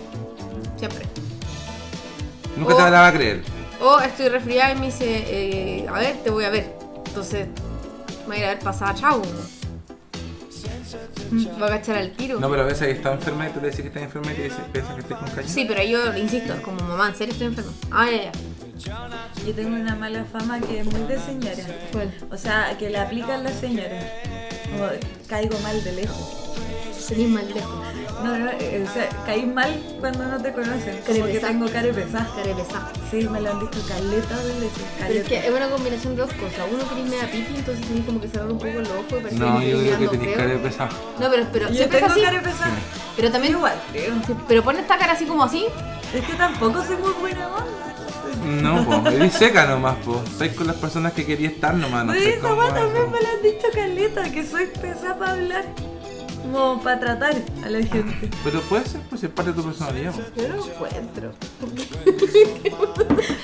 siempre. 0.79 1.07
Nunca 2.63 2.75
O- 2.75 2.85
te 2.85 2.91
la 2.91 3.01
va 3.01 3.09
a 3.09 3.13
creer. 3.13 3.43
O 3.81 3.99
estoy 4.01 4.29
resfriada 4.29 4.73
y 4.73 4.77
me 4.79 4.87
dice, 4.87 5.05
eh, 5.07 5.87
a 5.89 5.99
ver, 5.99 6.17
te 6.23 6.31
voy 6.31 6.45
a 6.45 6.51
ver. 6.51 6.73
Entonces, 7.07 7.49
me 8.21 8.27
voy 8.27 8.37
a 8.37 8.39
ir 8.39 8.45
a 8.45 8.49
ver 8.55 8.59
pasada, 8.61 8.95
chau. 8.95 9.23
Va 11.61 11.67
a 11.67 11.71
cachar 11.71 11.97
al 11.97 12.13
tiro. 12.13 12.39
No, 12.39 12.51
pero 12.51 12.63
a 12.63 12.67
veces 12.67 12.89
está 12.97 13.13
enferma 13.13 13.49
y 13.49 13.53
tú 13.53 13.61
le 13.61 13.69
decís 13.69 13.81
que 13.81 13.89
estás 13.89 14.03
enferma 14.03 14.33
y 14.33 14.37
te 14.37 14.43
dice, 14.45 14.57
piensas 14.73 14.95
que 14.95 15.01
estás 15.01 15.19
con 15.19 15.29
caña. 15.31 15.49
Sí, 15.49 15.65
pero 15.67 15.83
yo 15.83 16.17
insisto, 16.17 16.55
como 16.63 16.81
mamá, 16.83 17.09
en 17.09 17.17
serio 17.17 17.33
estoy 17.33 17.47
enferma. 17.49 17.73
Ah, 17.91 18.07
ya, 18.11 18.33
ya. 18.79 19.09
Yo 19.47 19.55
tengo 19.55 19.75
una 19.77 19.95
mala 19.97 20.25
fama 20.25 20.61
que 20.61 20.81
es 20.81 20.87
muy 20.87 21.01
de 21.03 21.19
señora. 21.19 21.57
¿Cuál? 21.93 22.15
O 22.31 22.37
sea, 22.37 22.77
que 22.79 22.91
la 22.91 23.03
aplican 23.03 23.43
las 23.45 23.55
señoras. 23.55 24.05
Como 24.71 24.89
caigo 25.29 25.59
mal 25.61 25.83
de 25.83 25.93
lejos. 25.93 26.41
Tenís 27.09 27.29
mal 27.29 27.47
lejos. 27.53 27.71
No, 28.23 28.39
no, 28.39 28.51
eh, 28.53 28.87
o 28.89 28.93
sea, 28.93 29.09
caí 29.27 29.45
mal 29.47 29.71
cuando 30.01 30.25
no 30.25 30.41
te 30.41 30.53
conocen. 30.53 31.01
Porque 31.05 31.23
pesada. 31.23 31.49
tengo 31.49 31.67
cara 31.71 31.93
pesada. 31.93 32.29
Care 32.37 32.55
pesada. 32.55 32.93
Sí, 33.11 33.29
me 33.29 33.41
lo 33.41 33.51
han 33.51 33.61
dicho 33.61 33.81
caleta 33.89 34.37
de 34.39 34.55
veces. 34.61 34.83
Pero 34.99 35.15
es 35.21 35.25
que 35.27 35.39
es 35.39 35.51
una 35.51 35.69
combinación 35.69 36.15
de 36.17 36.23
dos 36.23 36.33
cosas. 36.35 36.61
Uno 36.73 36.89
que 36.89 36.95
me 37.11 37.17
da 37.17 37.27
pipi, 37.27 37.57
entonces 37.57 37.87
tenés 37.87 38.05
como 38.07 38.21
que 38.21 38.29
cerrar 38.29 38.51
un 38.51 38.59
poco 38.59 38.79
los 38.79 38.89
ojos 38.89 39.05
y 39.11 39.15
parece 39.15 39.37
No, 39.37 39.59
que 39.61 39.71
yo 39.71 39.81
estoy 39.81 39.97
creo 39.97 40.11
que 40.11 40.19
tenés 40.19 40.59
pesado. 40.61 40.91
No, 41.19 41.31
pero, 41.31 41.47
pero 41.53 41.69
Yo 41.69 41.75
siempre 41.75 41.99
es 41.99 42.05
tengo 42.05 42.13
así. 42.15 42.23
cara 42.23 42.43
pesada. 42.43 42.75
Pero 43.17 43.31
también 43.33 43.53
Igual, 43.55 43.75
creo. 43.93 44.15
Sí, 44.27 44.35
pero 44.49 44.63
pone 44.63 44.81
esta 44.81 44.97
cara 44.99 45.13
así 45.13 45.25
como 45.25 45.43
así. 45.45 45.67
Es 46.15 46.25
que 46.25 46.35
tampoco 46.35 46.83
soy 46.85 46.97
muy 46.97 47.13
buena 47.21 47.49
onda. 47.49 47.89
No, 48.45 48.85
pues, 49.03 49.15
eres 49.15 49.33
seca 49.35 49.67
nomás, 49.67 49.97
pues. 50.05 50.19
Estáis 50.31 50.53
con 50.55 50.67
las 50.67 50.77
personas 50.77 51.13
que 51.13 51.25
quería 51.27 51.49
estar 51.49 51.75
nomás, 51.75 52.05
no 52.07 52.13
Oye, 52.13 52.21
sé 52.23 52.31
esa 52.35 52.49
cómo. 52.49 52.61
weá 52.61 52.75
también 52.75 53.11
me 53.11 53.21
lo 53.21 53.29
han 53.29 53.43
dicho 53.43 53.67
caleta, 53.75 54.23
que 54.31 54.47
soy 54.47 54.67
pesada 54.67 55.19
para 55.19 55.33
hablar. 55.33 55.65
Como 56.43 56.82
para 56.82 56.99
tratar 57.01 57.34
a 57.64 57.68
la 57.70 57.78
gente. 57.86 58.28
Pero 58.45 58.61
puede 58.62 58.84
ser, 58.86 59.01
pues 59.03 59.22
es 59.22 59.30
parte 59.30 59.53
de 59.53 59.57
tu 59.61 59.64
personalidad. 59.64 60.12
pues. 60.12 60.26
Yo 60.49 60.55
no 60.55 60.66
encuentro. 60.66 61.32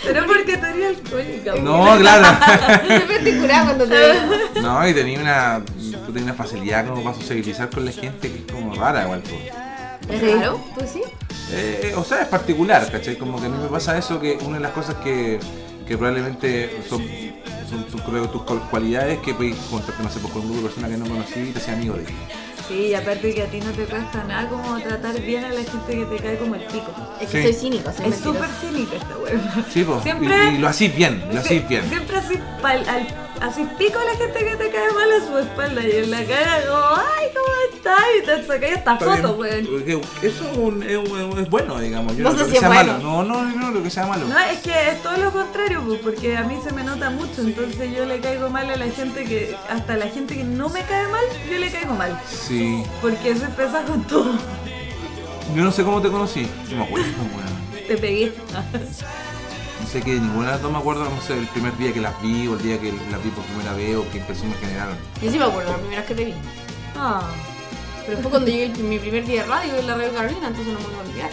Pero 0.04 0.26
porque 0.26 0.56
tú 0.56 0.66
eres 0.66 0.98
alcohólica. 0.98 1.54
No, 1.56 1.98
claro. 1.98 2.38
Siempre 2.86 3.18
te 3.20 3.38
curaba 3.38 3.64
cuando 3.66 3.84
te 3.86 3.94
veo. 3.98 4.14
No, 4.62 4.88
y 4.88 4.94
tenía 4.94 5.20
una, 5.20 5.62
tú 6.06 6.12
tenías 6.12 6.22
una 6.24 6.34
facilidad 6.34 6.86
como 6.88 7.02
para 7.04 7.16
sociabilizar 7.16 7.70
con 7.70 7.84
la 7.84 7.92
gente 7.92 8.30
que 8.32 8.38
es 8.38 8.52
como 8.52 8.74
rara 8.74 9.04
igual. 9.04 9.22
pues. 9.22 10.20
¿Es 10.22 10.34
raro? 10.36 10.60
¿Pues 10.74 10.90
sí? 10.90 11.02
Eh, 11.52 11.94
o 11.96 12.04
sea, 12.04 12.22
es 12.22 12.28
particular, 12.28 12.90
¿cachai? 12.90 13.16
Como 13.16 13.38
que 13.40 13.46
a 13.46 13.48
mí 13.50 13.58
me 13.62 13.68
pasa 13.68 13.96
eso, 13.98 14.18
que 14.20 14.38
una 14.44 14.56
de 14.56 14.62
las 14.62 14.72
cosas 14.72 14.96
que, 14.96 15.38
que 15.86 15.96
probablemente 15.98 16.82
son, 16.88 17.02
son, 17.68 17.86
son 17.90 18.00
creo 18.00 18.22
que 18.22 18.28
tus 18.28 18.42
cual- 18.42 18.62
cualidades 18.70 19.18
que 19.20 19.34
puedes 19.34 19.56
contarte, 19.70 20.02
no 20.02 20.08
sé, 20.10 20.18
pues, 20.20 20.32
con 20.32 20.42
un 20.42 20.48
grupo 20.48 20.62
de 20.62 20.68
personas 20.74 20.90
que 20.90 20.96
no 20.96 21.06
conocí 21.08 21.40
y 21.40 21.52
te 21.52 21.60
seas 21.60 21.76
amigo 21.76 21.94
de 21.94 22.02
ellos. 22.02 22.12
Sí, 22.68 22.74
y 22.88 22.94
aparte 22.94 23.34
que 23.34 23.42
a 23.42 23.46
ti 23.46 23.60
no 23.60 23.70
te 23.72 23.84
cuesta 23.84 24.24
nada 24.24 24.48
como 24.48 24.78
tratar 24.80 25.18
bien 25.20 25.44
a 25.44 25.48
la 25.50 25.60
gente 25.64 25.86
que 25.98 26.04
te 26.04 26.16
cae 26.22 26.36
como 26.38 26.54
el 26.54 26.62
pico. 26.64 26.92
Es 27.20 27.28
que 27.30 27.38
Sí. 27.42 27.42
soy 27.44 27.54
cínico, 27.54 27.90
soy 27.96 28.06
Es 28.10 28.18
súper 28.18 28.48
cínica 28.60 28.96
esta 28.96 29.16
weá. 29.18 29.64
Sí, 29.72 29.84
pues, 29.84 30.02
Siempre- 30.02 30.50
y, 30.52 30.54
y 30.54 30.58
lo 30.58 30.68
hacís 30.68 30.94
bien, 30.94 31.24
lo 31.32 31.40
hacís 31.40 31.66
bien. 31.66 31.88
Siempre 31.88 32.16
así 32.18 32.34
pa'l- 32.62 32.86
al 32.88 33.06
así 33.40 33.64
pico 33.78 33.98
a 34.00 34.04
la 34.04 34.18
gente 34.18 34.38
que 34.40 34.56
te 34.56 34.68
cae 34.70 34.90
mal 34.92 35.08
a 35.12 35.24
su 35.26 35.38
espalda 35.38 35.80
y 35.86 35.90
en 35.92 36.10
la 36.10 36.24
cara 36.24 36.60
como, 36.68 36.82
ay, 36.96 37.26
¿cómo 37.32 37.54
estás? 37.72 38.04
Y 38.20 38.26
te 38.26 38.44
sacáis 38.46 38.76
hasta 38.78 38.92
Está 38.94 39.04
fotos, 39.06 39.38
weón. 39.38 39.68
Eso 40.22 40.50
es, 40.50 40.56
un- 40.58 40.82
es 40.82 40.96
un- 40.96 41.38
es 41.38 41.48
bueno, 41.48 41.78
digamos. 41.78 42.16
Yo 42.16 42.24
No 42.24 42.32
no, 42.32 42.38
sé 42.38 42.44
si 42.46 42.50
que 42.52 42.58
es 42.58 42.66
bueno. 42.66 42.92
malo. 42.94 42.98
No, 43.04 43.22
no, 43.22 43.44
no 43.44 43.70
creo 43.70 43.82
que 43.84 43.90
sea 43.90 44.06
malo. 44.06 44.26
No, 44.26 44.38
es 44.40 44.58
que 44.58 44.90
es 44.90 45.02
todo 45.02 45.16
lo 45.18 45.30
contrario, 45.32 45.82
pues, 45.86 46.00
porque 46.00 46.36
a 46.36 46.42
mí 46.42 46.58
se 46.64 46.72
me 46.72 46.82
nota 46.82 47.10
mucho, 47.10 47.40
entonces 47.42 47.96
yo 47.96 48.04
le 48.06 48.18
caigo 48.20 48.50
mal 48.50 48.68
a 48.70 48.76
la 48.76 48.86
gente 48.90 49.24
que, 49.24 49.54
hasta 49.70 49.96
la 49.96 50.08
gente 50.08 50.34
que 50.36 50.42
no 50.44 50.68
me 50.68 50.82
cae 50.82 51.06
mal, 51.06 51.24
yo 51.50 51.58
le 51.58 51.70
caigo 51.70 51.94
mal. 51.94 52.20
Sí. 52.28 52.57
Porque 53.00 53.30
eso 53.30 53.44
empieza 53.44 53.82
con 53.84 54.02
todo. 54.04 54.32
Yo 55.54 55.64
no 55.64 55.72
sé 55.72 55.82
cómo 55.84 56.00
te 56.02 56.10
conocí. 56.10 56.46
No 56.70 56.76
me 56.78 56.84
acuerdo, 56.84 57.06
weón. 57.18 57.86
Te 57.86 57.96
pegué. 57.96 58.32
No 59.80 59.86
sé 59.88 60.02
que 60.02 60.14
de 60.14 60.20
ninguna 60.20 60.46
de 60.46 60.52
las 60.52 60.62
dos 60.62 60.72
me 60.72 60.78
acuerdo, 60.78 61.04
no 61.04 61.20
sé, 61.22 61.34
el 61.38 61.46
primer 61.46 61.76
día 61.78 61.92
que 61.92 62.00
las 62.00 62.20
vi 62.20 62.46
o 62.48 62.54
el 62.54 62.62
día 62.62 62.78
que 62.80 62.92
las 63.10 63.22
vi 63.24 63.30
por 63.30 63.44
primera 63.44 63.72
vez 63.74 63.96
o 63.96 64.04
qué 64.10 64.18
impresión 64.18 64.50
me 64.50 64.56
generaron. 64.56 64.96
Yo 65.22 65.30
sí 65.30 65.38
me 65.38 65.44
acuerdo 65.46 65.70
la 65.72 65.78
primera 65.78 66.00
vez 66.00 66.08
que 66.08 66.14
te 66.14 66.24
vi. 66.26 66.34
Ah, 66.96 67.22
Pero 68.06 68.18
fue 68.20 68.30
cuando 68.30 68.50
llegué 68.50 68.64
el- 68.66 68.78
mi 68.84 68.98
primer 68.98 69.24
día 69.26 69.42
de 69.42 69.48
radio 69.48 69.76
en 69.76 69.86
la 69.86 69.94
Radio 69.94 70.12
Carolina, 70.14 70.48
entonces 70.48 70.72
no 70.72 70.80
me 70.80 70.86
voy 70.86 70.94
a 70.96 71.00
olvidar. 71.08 71.30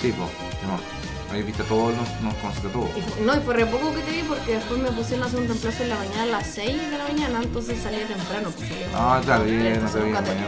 Sí, 0.00 0.12
pues, 0.16 0.28
no. 0.68 0.95
Habéis 1.30 1.46
visto 1.46 1.64
todo, 1.64 1.90
nos, 1.90 2.08
nos 2.22 2.34
conociste 2.34 2.68
todo. 2.68 2.88
Y 2.96 3.00
fue- 3.02 3.22
no, 3.24 3.36
y 3.36 3.40
fue 3.40 3.54
re 3.54 3.66
poco 3.66 3.92
que 3.94 4.00
te 4.02 4.10
vi 4.12 4.22
porque 4.22 4.54
después 4.54 4.80
me 4.80 4.90
pusieron 4.92 5.24
a 5.24 5.26
hacer 5.26 5.40
un 5.40 5.48
reemplazo 5.48 5.82
en 5.82 5.88
la 5.88 5.96
mañana 5.96 6.22
a 6.22 6.26
las 6.26 6.46
6 6.46 6.90
de 6.90 6.98
la 6.98 7.04
mañana, 7.04 7.40
entonces 7.42 7.82
salía 7.82 8.06
temprano. 8.06 8.50
Pues 8.56 8.70
Ah, 8.94 9.20
claro, 9.24 9.44
ya 9.46 9.54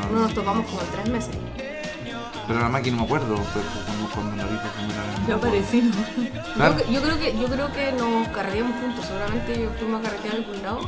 no. 0.00 0.10
No 0.10 0.20
nos 0.20 0.34
topamos 0.34 0.66
como 0.66 0.80
tres 0.82 1.08
meses. 1.10 1.34
Pero 2.46 2.60
la 2.60 2.68
máquina 2.70 2.96
no 2.96 3.02
me 3.02 3.06
acuerdo, 3.06 3.34
pero 3.52 3.66
cuando, 3.84 4.14
cuando 4.14 4.36
la 4.36 4.44
vi 4.44 4.56
por 4.56 4.70
primera 4.70 5.02
vez. 5.02 5.20
no 5.20 5.28
yo 5.28 5.34
¿no? 5.84 6.54
Claro. 6.54 6.76
Yo, 6.86 6.92
yo 6.92 7.02
creo 7.02 7.18
que, 7.18 7.38
yo 7.38 7.46
creo 7.48 7.72
que 7.72 7.92
nos 7.92 8.28
carreteamos 8.28 8.80
juntos, 8.80 9.04
seguramente 9.04 9.68
fuimos 9.78 10.00
a 10.00 10.02
carretear 10.04 10.34
algún 10.36 10.62
lado. 10.62 10.80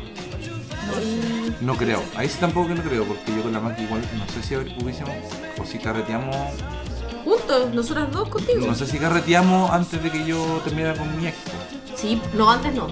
Y- 1.02 1.64
No 1.64 1.76
creo, 1.76 2.02
ahí 2.16 2.28
sí 2.28 2.38
tampoco 2.40 2.68
que 2.68 2.74
no 2.76 2.82
creo, 2.82 3.04
porque 3.04 3.34
yo 3.36 3.42
con 3.42 3.52
la 3.52 3.60
máquina 3.60 3.86
igual, 3.86 4.02
no 4.16 4.26
sé 4.32 4.42
si 4.42 4.56
hubiésemos, 4.56 5.14
o 5.60 5.64
si 5.66 5.78
carreteamos, 5.78 6.34
Juntos, 7.24 7.74
nosotras 7.74 8.10
dos 8.12 8.28
contigo. 8.28 8.66
no 8.66 8.74
sé 8.74 8.86
si 8.86 8.98
carreteamos 8.98 9.70
antes 9.70 10.02
de 10.02 10.10
que 10.10 10.24
yo 10.24 10.60
terminara 10.64 10.98
con 10.98 11.16
mi 11.20 11.26
ex. 11.26 11.36
Sí, 11.94 12.20
no, 12.34 12.50
antes 12.50 12.74
no. 12.74 12.88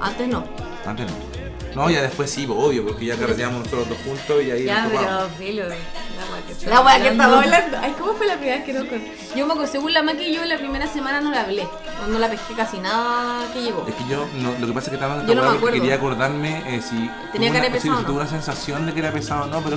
Antes 0.00 0.28
no. 0.28 0.44
Antes 0.86 1.06
no. 1.06 1.33
No, 1.74 1.90
ya 1.90 2.02
después 2.02 2.30
sí, 2.30 2.46
pues, 2.46 2.58
obvio, 2.58 2.86
porque 2.86 3.06
ya 3.06 3.16
carreteamos 3.16 3.64
nosotros 3.64 3.88
dos 3.88 3.98
juntos 4.04 4.42
y 4.44 4.50
ahí 4.50 4.64
Ya, 4.64 4.82
nos 4.84 4.92
pero 4.92 5.28
filo, 5.38 5.64
la 5.68 6.80
weá 6.80 6.96
que 6.96 7.02
que 7.02 7.08
estaba 7.08 7.40
hablando. 7.40 7.78
Ay, 7.82 7.94
¿cómo 7.98 8.14
fue 8.14 8.26
la 8.26 8.34
primera 8.36 8.56
vez 8.56 8.64
que 8.64 8.72
no 8.72 8.86
con... 8.88 9.02
Yo 9.36 9.46
me 9.46 9.52
acuerdo, 9.52 9.72
según 9.72 9.92
la 9.92 10.02
Maki, 10.02 10.32
yo 10.32 10.44
la 10.44 10.56
primera 10.58 10.86
semana 10.86 11.20
no 11.20 11.30
la 11.30 11.42
hablé. 11.42 11.66
No 12.08 12.18
la 12.18 12.28
pesqué 12.28 12.54
casi 12.54 12.78
nada 12.78 13.50
que 13.52 13.62
llegó. 13.62 13.84
Es 13.88 13.94
que 13.94 14.04
yo, 14.08 14.26
no, 14.40 14.52
lo 14.58 14.66
que 14.66 14.72
pasa 14.72 14.86
es 14.86 14.88
que 14.90 14.94
estaba 14.96 15.20
en 15.20 15.26
no 15.26 15.34
porque 15.42 15.56
acuerdo. 15.58 15.78
quería 15.80 15.94
acordarme 15.96 16.62
eh, 16.76 16.82
si 16.82 17.10
Tenía 17.32 17.52
si- 17.52 17.60
pesado, 17.70 17.80
si 17.80 17.88
¿no? 17.88 18.06
tuve 18.06 18.16
una 18.20 18.28
sensación 18.28 18.86
de 18.86 18.92
que 18.92 19.00
era 19.00 19.10
pesado 19.12 19.44
o 19.44 19.46
no, 19.46 19.60
pero 19.62 19.76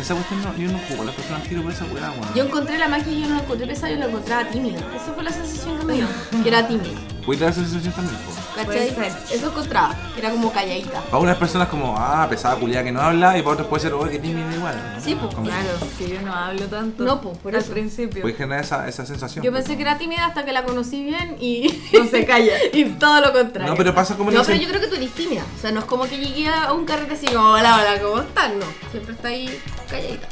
esa 0.00 0.14
cuestión 0.14 0.42
no, 0.42 0.56
yo 0.56 0.70
no 0.70 0.78
juego 0.86 1.04
las 1.04 1.14
personas 1.14 1.42
tiro 1.48 1.62
por 1.62 1.72
esa 1.72 1.84
weá, 1.86 2.10
weón. 2.10 2.34
Yo 2.34 2.44
encontré 2.44 2.78
la 2.78 2.88
Maki 2.88 3.10
y 3.10 3.20
yo 3.22 3.28
no 3.28 3.36
la 3.36 3.42
encontré 3.42 3.66
pesada, 3.66 3.92
yo 3.92 3.98
la 3.98 4.06
encontraba 4.06 4.44
tímida. 4.50 4.78
Esa 4.94 5.12
fue 5.14 5.24
la 5.24 5.30
sensación 5.32 5.78
que 5.78 5.84
me 5.84 5.92
dio, 5.94 6.06
que 6.42 6.48
era 6.48 6.66
tímida. 6.68 6.98
Puede 7.24 7.40
dar 7.40 7.50
esa 7.50 7.60
sensación 7.62 7.92
también, 7.94 8.16
po. 8.24 8.32
¿Cachai? 8.54 8.94
Eso 9.32 9.48
encontraba, 9.48 9.94
que 10.14 10.20
era 10.20 10.30
como 10.30 10.52
calladita. 10.52 11.00
Para 11.02 11.18
unas 11.18 11.36
personas 11.36 11.68
como, 11.68 11.94
ah, 11.98 12.26
pesada 12.30 12.54
culiada 12.56 12.84
que 12.84 12.92
no 12.92 13.00
habla, 13.00 13.36
y 13.36 13.42
para 13.42 13.54
otras 13.54 13.68
puede 13.68 13.82
ser, 13.82 13.92
oh, 13.94 14.04
que 14.08 14.18
tímida 14.18 14.54
igual. 14.54 14.92
¿no? 14.94 15.00
Sí, 15.00 15.14
pues, 15.16 15.34
Como- 15.34 15.46
Claro, 15.46 15.68
que 15.98 16.08
yo 16.08 16.22
no 16.22 16.32
hablo 16.32 16.66
tanto. 16.66 17.02
No, 17.04 17.20
pues, 17.20 17.36
por 17.38 17.54
Al 17.54 17.60
eso. 17.62 17.72
principio. 17.72 18.22
Puede 18.22 18.34
generar 18.36 18.62
esa, 18.64 18.88
esa 18.88 19.04
sensación. 19.04 19.44
Yo 19.44 19.50
pues. 19.50 19.64
pensé 19.64 19.76
que 19.76 19.82
era 19.82 19.98
tímida 19.98 20.26
hasta 20.26 20.44
que 20.44 20.52
la 20.52 20.64
conocí 20.64 21.02
bien 21.02 21.36
y... 21.40 21.82
No 21.92 22.06
se 22.06 22.24
calla. 22.24 22.52
y 22.72 22.84
todo 22.90 23.20
lo 23.20 23.32
contrario. 23.32 23.70
No, 23.72 23.76
pero 23.76 23.94
pasa 23.94 24.16
como 24.16 24.30
No, 24.30 24.40
dicen- 24.40 24.58
pero 24.58 24.62
yo 24.62 24.68
creo 24.68 24.80
que 24.80 24.86
tú 24.88 24.94
eres 24.96 25.10
tímida. 25.12 25.42
O 25.56 25.60
sea, 25.60 25.72
no 25.72 25.80
es 25.80 25.86
como 25.86 26.04
que 26.04 26.16
llegué 26.18 26.48
a 26.48 26.72
un 26.72 26.84
carrete 26.84 27.14
así 27.14 27.26
como, 27.26 27.50
hola, 27.50 27.74
hola, 27.80 28.00
¿cómo 28.02 28.20
estás? 28.20 28.52
No, 28.54 28.66
siempre 28.92 29.14
está 29.14 29.28
ahí 29.28 29.60
calladita. 29.90 30.28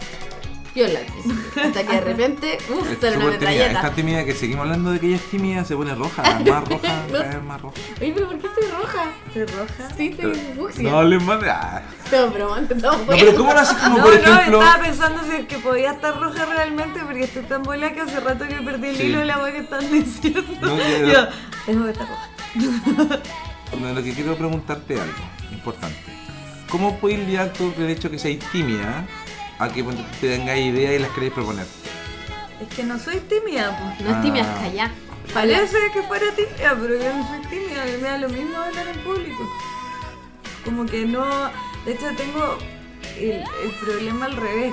Viola 0.75 1.01
al 1.01 1.05
principio. 1.07 1.62
Hasta 1.62 1.83
que 1.87 1.93
de 1.93 2.01
repente, 2.12 2.59
uff, 2.70 3.01
sale 3.01 3.16
una 3.18 3.27
metralleta. 3.27 3.83
tan 3.83 3.95
tímida 3.95 4.25
que 4.25 4.35
seguimos 4.35 4.62
hablando 4.64 4.91
de 4.93 5.01
que 5.01 5.07
ella 5.09 5.16
es 5.16 5.31
tímida, 5.31 5.64
se 5.64 5.77
pone 5.77 5.95
roja, 5.95 6.23
más 6.23 6.39
roja, 6.68 7.03
No. 7.09 7.12
cada 7.18 7.29
vez 7.35 7.43
más 7.45 7.61
roja. 7.61 7.77
Oye, 8.01 8.12
pero 8.14 8.29
¿por 8.29 8.39
qué 8.39 8.47
estoy 8.47 8.64
roja? 8.70 9.05
¿Te 9.35 9.47
roja? 9.47 9.91
Sí, 9.97 10.07
estoy 10.09 10.35
fucsia. 10.57 10.83
No 10.91 10.99
hables 10.99 11.23
más 11.23 11.41
de. 11.43 11.51
Ah. 11.51 11.83
No, 12.11 12.33
pero 12.33 12.57
No, 12.57 12.97
pero 13.07 13.35
¿cómo 13.37 13.53
lo 13.53 13.59
haces 13.61 13.77
como 13.79 13.99
No, 13.99 14.05
por 14.05 14.12
no, 14.14 14.18
ejemplo? 14.20 14.61
estaba 14.62 14.83
pensando 14.83 15.23
si 15.25 15.33
es 15.37 15.47
que 15.47 15.59
podía 15.59 15.93
estar 15.93 16.18
roja 16.18 16.47
realmente 16.47 17.01
porque 17.05 17.25
estoy 17.25 17.43
tan 17.45 17.62
bola 17.62 17.93
que 17.93 18.01
hace 18.01 18.20
rato 18.20 18.47
que 18.49 18.55
perdí 18.57 18.89
el 18.89 18.97
Sí. 18.97 19.03
hilo 19.05 19.18
de 19.20 19.25
la 19.27 19.39
weá 19.43 19.53
que 19.53 19.59
están 19.59 19.91
diciendo. 19.91 20.43
No, 20.61 20.77
ya- 20.79 21.07
Yo, 21.12 21.29
tengo 21.66 21.85
que 21.85 21.91
estar 21.91 22.09
roja. 22.09 22.29
No, 23.81 23.93
lo 23.93 24.03
que 24.03 24.12
quiero 24.14 24.37
preguntarte 24.37 24.95
es 24.95 25.01
algo 25.01 25.14
importante. 25.53 25.97
¿Cómo 26.68 26.97
puedes 26.99 27.18
lidiar 27.20 27.53
tú 27.53 27.73
el 27.77 27.91
hecho 27.91 28.11
que 28.11 28.18
seas 28.18 28.39
tímida 28.53 29.05
a 29.64 29.72
que 29.72 29.82
te 30.20 30.28
tengáis 30.36 30.66
ideas 30.74 30.94
y 30.94 30.98
las 30.98 31.10
queréis 31.10 31.32
proponer? 31.32 31.66
Es 32.60 32.68
que 32.74 32.82
no 32.84 32.98
soy 32.98 33.18
tímida, 33.20 33.76
pues. 33.96 34.08
No 34.08 34.16
es 34.16 34.22
tímida, 34.22 34.44
Ah. 34.46 34.54
es 34.56 34.68
callada. 34.68 34.92
Parece 35.34 35.76
que 35.94 36.02
fuera 36.02 36.26
tímida, 36.34 36.76
pero 36.80 36.94
yo 36.96 37.12
no 37.14 37.26
soy 37.28 37.40
tímida, 37.48 37.84
me 37.84 38.08
da 38.08 38.18
lo 38.18 38.28
mismo 38.28 38.58
hablar 38.58 38.88
en 38.88 38.98
público. 39.00 39.50
Como 40.64 40.86
que 40.86 41.06
no. 41.06 41.24
De 41.84 41.92
hecho, 41.92 42.06
tengo 42.16 42.58
el, 43.18 43.40
el 43.42 43.70
problema 43.80 44.26
al 44.26 44.36
revés. 44.36 44.72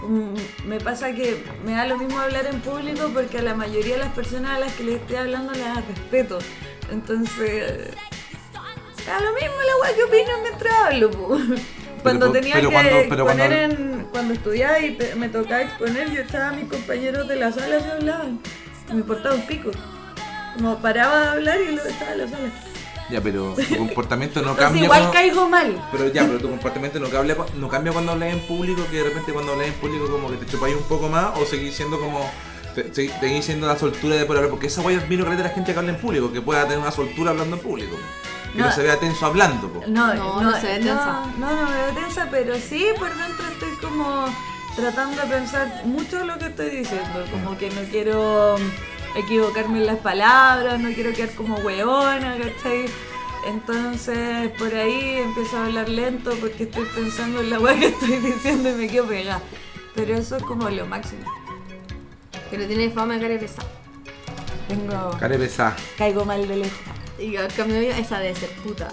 Como 0.00 0.32
Me 0.64 0.78
pasa 0.80 1.12
que 1.12 1.44
me 1.64 1.72
da 1.72 1.86
lo 1.86 1.96
mismo 1.98 2.18
hablar 2.20 2.46
en 2.46 2.60
público 2.60 3.10
porque 3.12 3.38
a 3.38 3.42
la 3.42 3.54
mayoría 3.54 3.94
de 3.94 4.04
las 4.04 4.12
personas 4.14 4.52
a 4.56 4.60
las 4.60 4.72
que 4.74 4.84
les 4.84 4.96
estoy 5.00 5.16
hablando 5.16 5.52
las 5.54 5.84
respeto. 5.86 6.38
Entonces. 6.90 7.90
Me 9.06 9.12
da 9.12 9.20
lo 9.20 9.32
mismo 9.32 9.56
la 9.66 9.76
weá 9.82 9.94
que 9.96 10.04
opinan 10.04 10.42
mientras 10.42 10.74
hablo. 10.86 11.10
po. 11.10 11.38
Cuando 12.02 12.26
po- 12.26 12.32
tenía 12.32 12.54
pero 12.54 12.68
que 12.68 12.74
cuando- 12.74 12.96
pero 13.08 13.24
cuando- 13.24 13.44
poner 13.44 13.70
en. 13.70 14.06
Cuando 14.10 14.34
estudiaba 14.34 14.78
y 14.80 14.90
te- 14.96 15.14
me 15.14 15.28
tocaba 15.28 15.62
exponer, 15.62 16.10
yo 16.12 16.22
estaba 16.22 16.48
a 16.48 16.52
mis 16.52 16.64
compañeros 16.66 17.28
de 17.28 17.36
la 17.36 17.52
sala 17.52 17.80
se 17.80 17.90
hablaban. 17.90 18.40
Me 18.90 18.96
importaba 18.96 19.34
un 19.34 19.46
pico. 19.46 19.70
Como 20.54 20.78
paraba 20.78 21.20
de 21.20 21.26
hablar 21.28 21.58
y 21.60 21.72
luego 21.74 21.88
estaba 21.88 22.12
en 22.12 22.18
la 22.18 22.28
sala. 22.28 22.48
Ya, 23.10 23.20
pero 23.22 23.54
tu 23.54 23.76
comportamiento 23.78 24.40
no 24.42 24.50
Entonces 24.50 24.64
cambia. 24.66 24.84
igual 24.84 24.98
cuando- 25.00 25.12
caigo 25.12 25.48
mal. 25.48 25.88
Pero 25.92 26.08
ya, 26.12 26.24
pero 26.26 26.38
tu 26.38 26.48
comportamiento 26.50 26.98
no 27.00 27.08
cambia, 27.08 27.36
no 27.56 27.68
cambia 27.68 27.92
cuando 27.92 28.12
hablas 28.12 28.32
en 28.32 28.40
público, 28.40 28.82
que 28.90 28.98
de 28.98 29.04
repente 29.04 29.32
cuando 29.32 29.52
hablas 29.52 29.68
en 29.68 29.74
público 29.74 30.10
como 30.10 30.30
que 30.30 30.36
te 30.36 30.46
chupáis 30.46 30.74
un 30.76 30.82
poco 30.84 31.08
más 31.08 31.36
o 31.38 31.44
seguís 31.46 31.74
siendo 31.74 31.98
como... 32.00 32.28
Seguís 32.92 33.44
siendo 33.44 33.66
la 33.66 33.76
soltura 33.76 34.14
de 34.14 34.24
poder 34.24 34.38
hablar, 34.38 34.50
porque 34.50 34.68
esa 34.68 34.82
guay 34.82 34.94
admiro 34.96 35.24
que 35.24 35.34
de 35.34 35.42
la 35.42 35.48
gente 35.48 35.72
que 35.72 35.78
habla 35.78 35.90
en 35.90 35.98
público, 35.98 36.30
que 36.32 36.40
pueda 36.40 36.62
tener 36.62 36.78
una 36.78 36.92
soltura 36.92 37.30
hablando 37.32 37.56
en 37.56 37.62
público. 37.62 37.96
Que 38.52 38.58
no, 38.58 38.66
No. 38.66 38.72
se 38.72 38.82
vea 38.82 38.98
tenso 38.98 39.26
hablando, 39.26 39.68
po. 39.68 39.82
No, 39.86 40.14
No, 40.14 40.40
no 40.40 40.60
se 40.60 40.66
ve 40.66 40.74
tensa. 40.78 41.26
No, 41.38 41.50
no 41.50 41.66
me 41.70 41.74
veo 41.76 41.94
tensa, 41.94 42.28
pero 42.30 42.54
sí 42.56 42.86
por 42.98 43.08
dentro 43.16 43.46
estoy 43.48 43.72
como 43.80 44.26
tratando 44.76 45.20
de 45.22 45.28
pensar 45.28 45.82
mucho 45.84 46.24
lo 46.24 46.38
que 46.38 46.46
estoy 46.46 46.70
diciendo. 46.70 47.24
Como 47.30 47.56
que 47.58 47.68
no 47.70 47.82
quiero 47.90 48.56
equivocarme 49.16 49.78
en 49.78 49.86
las 49.86 49.98
palabras, 49.98 50.78
no 50.80 50.90
quiero 50.92 51.12
quedar 51.12 51.30
como 51.34 51.56
weona, 51.56 52.36
¿cachai? 52.38 52.86
Entonces 53.46 54.50
por 54.58 54.74
ahí 54.74 55.18
empiezo 55.24 55.56
a 55.58 55.66
hablar 55.66 55.88
lento 55.88 56.30
porque 56.40 56.64
estoy 56.64 56.84
pensando 56.94 57.40
en 57.40 57.50
la 57.50 57.58
weá 57.60 57.78
que 57.78 57.86
estoy 57.86 58.16
diciendo 58.32 58.68
y 58.70 58.72
me 58.72 58.88
quedo 58.88 59.06
pegada. 59.06 59.40
Pero 59.94 60.14
eso 60.16 60.36
es 60.36 60.42
como 60.42 60.68
lo 60.68 60.86
máximo. 60.86 61.22
Pero 62.50 62.66
tiene 62.66 62.90
fama 62.90 63.14
de 63.14 63.20
cara 63.20 63.38
pesada. 63.40 63.68
Tengo. 64.68 65.10
Care 65.18 65.38
pesada. 65.38 65.76
Caigo 65.96 66.24
mal 66.24 66.46
de 66.46 66.56
lejos. 66.56 66.78
Y 67.18 67.34
cambio 67.56 67.76
esa 67.80 68.20
debe 68.20 68.34
ser 68.38 68.50
puta. 68.50 68.88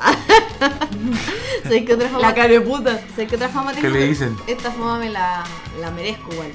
¿Sabes 1.64 1.86
qué 1.86 1.94
otra 1.94 2.08
fama? 2.10 2.22
La 2.22 2.34
cara 2.34 2.48
de 2.48 2.62
puta. 2.62 3.00
¿Sabes 3.12 3.30
qué 3.30 3.36
otra 3.36 3.50
fama 3.50 3.72
tengo? 3.72 3.88
¿Qué 3.88 3.94
le 3.94 4.08
dicen? 4.08 4.36
Esta 4.48 4.72
fama 4.72 4.98
me 4.98 5.10
la, 5.10 5.44
la 5.80 5.92
merezco 5.92 6.34
igual. 6.34 6.52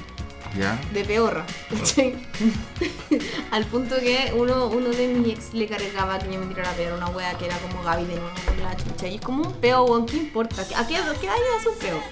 ¿Ya? 0.58 0.80
De 0.92 1.04
peorra. 1.04 1.46
Al 3.52 3.64
punto 3.66 3.96
que 4.00 4.32
uno, 4.36 4.66
uno 4.66 4.88
de 4.88 5.06
mis 5.06 5.34
ex 5.34 5.54
le 5.54 5.68
cargaba 5.68 6.18
que 6.18 6.32
yo 6.32 6.40
me 6.40 6.46
tirara 6.46 6.70
a 6.70 6.74
pegar 6.74 6.94
una 6.94 7.08
wea 7.08 7.38
que 7.38 7.46
era 7.46 7.56
como 7.58 7.82
Gaby 7.84 8.04
de 8.04 8.14
nuevo 8.16 8.30
con 8.44 8.60
la 8.60 8.76
chucha. 8.76 9.06
Y 9.06 9.14
es 9.16 9.20
como 9.20 9.44
un 9.44 9.52
peo, 9.54 9.84
weón, 9.84 10.06
¿qué 10.06 10.16
importa? 10.16 10.62
¿A 10.62 10.86
qué, 10.88 10.96
a 10.96 11.14
qué 11.20 11.26
daño 11.26 11.42
hace 11.56 11.68
un 11.68 11.78
peo? 11.78 12.02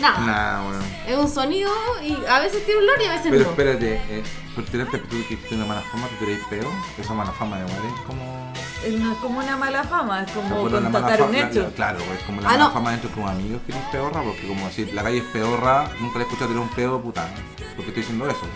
Nada. 0.00 0.18
Nah, 0.20 0.62
bueno. 0.68 0.84
Es 1.06 1.16
un 1.16 1.28
sonido 1.28 1.70
y 2.02 2.16
a 2.28 2.40
veces 2.40 2.64
tiene 2.64 2.80
olor 2.80 3.00
y 3.00 3.04
a 3.06 3.10
veces 3.12 3.26
Pero 3.30 3.44
no. 3.44 3.50
espérate, 3.50 3.94
eh, 3.94 4.22
por 4.54 4.64
tirarte 4.64 4.98
tú 4.98 5.16
que 5.28 5.36
tienes 5.36 5.52
una 5.52 5.66
mala 5.66 5.82
fama, 5.82 6.08
tú 6.08 6.24
tiráis 6.24 6.44
peo, 6.50 6.70
esa 6.98 7.14
mala 7.14 7.30
fama 7.32 7.58
igual 7.58 7.94
es 7.94 8.00
como... 8.06 8.52
Eh, 8.84 8.96
No 9.00 9.12
es 9.12 9.18
como 9.18 9.40
una 9.40 9.56
mala 9.56 9.82
fama, 9.84 10.22
es 10.22 10.30
como 10.30 10.68
la 10.68 10.80
constatar 10.80 11.22
un 11.22 11.34
hecho. 11.34 11.62
la- 11.62 11.68
Claro, 11.70 11.98
es 11.98 12.22
como 12.24 12.40
la 12.40 12.48
Ah, 12.48 12.52
mala 12.52 12.64
no. 12.64 12.70
fama 12.72 12.90
dentro 12.92 13.08
de 13.10 13.14
tus 13.16 13.24
amigos 13.24 13.60
que 13.66 13.72
eres 13.72 13.84
peorra, 13.90 14.22
porque 14.22 14.46
como 14.46 14.70
si 14.70 14.84
la 14.92 15.02
calle 15.02 15.18
es 15.18 15.24
peorra, 15.24 15.90
nunca 16.00 16.18
le 16.18 16.24
he 16.24 16.26
escuchado 16.26 16.48
tirar 16.50 16.62
un 16.62 16.68
peo, 16.70 17.00
puta. 17.02 17.28
Porque 17.76 17.90
estoy 17.90 18.02
diciendo 18.02 18.28
eso. 18.28 18.46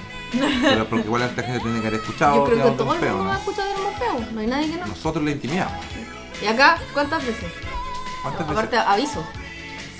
Pero 0.63 0.87
porque 0.89 1.05
igual 1.07 1.23
esta 1.23 1.43
gente 1.43 1.61
tiene 1.61 1.81
que 1.81 1.87
haber 1.89 2.01
escuchado 2.01 2.37
Yo 2.37 2.45
creo 2.45 2.65
que 2.71 2.71
todo 2.79 2.89
un 2.91 2.95
el 2.95 3.01
peo, 3.01 3.11
mundo 3.17 3.25
¿no? 3.25 3.33
ha 3.33 3.39
escuchado 3.39 3.69
de 3.69 3.81
un 3.81 3.95
peo. 3.99 4.33
No 4.33 4.41
hay 4.41 4.47
nadie 4.47 4.71
que 4.71 4.77
no. 4.79 4.87
Nosotros 4.87 5.25
le 5.25 5.33
intimidamos. 5.33 5.73
Y 6.41 6.47
acá, 6.47 6.79
¿cuántas 6.93 7.25
veces? 7.27 7.53
¿Cuántas 8.23 8.49
Aparte, 8.49 8.77
aviso. 8.79 9.25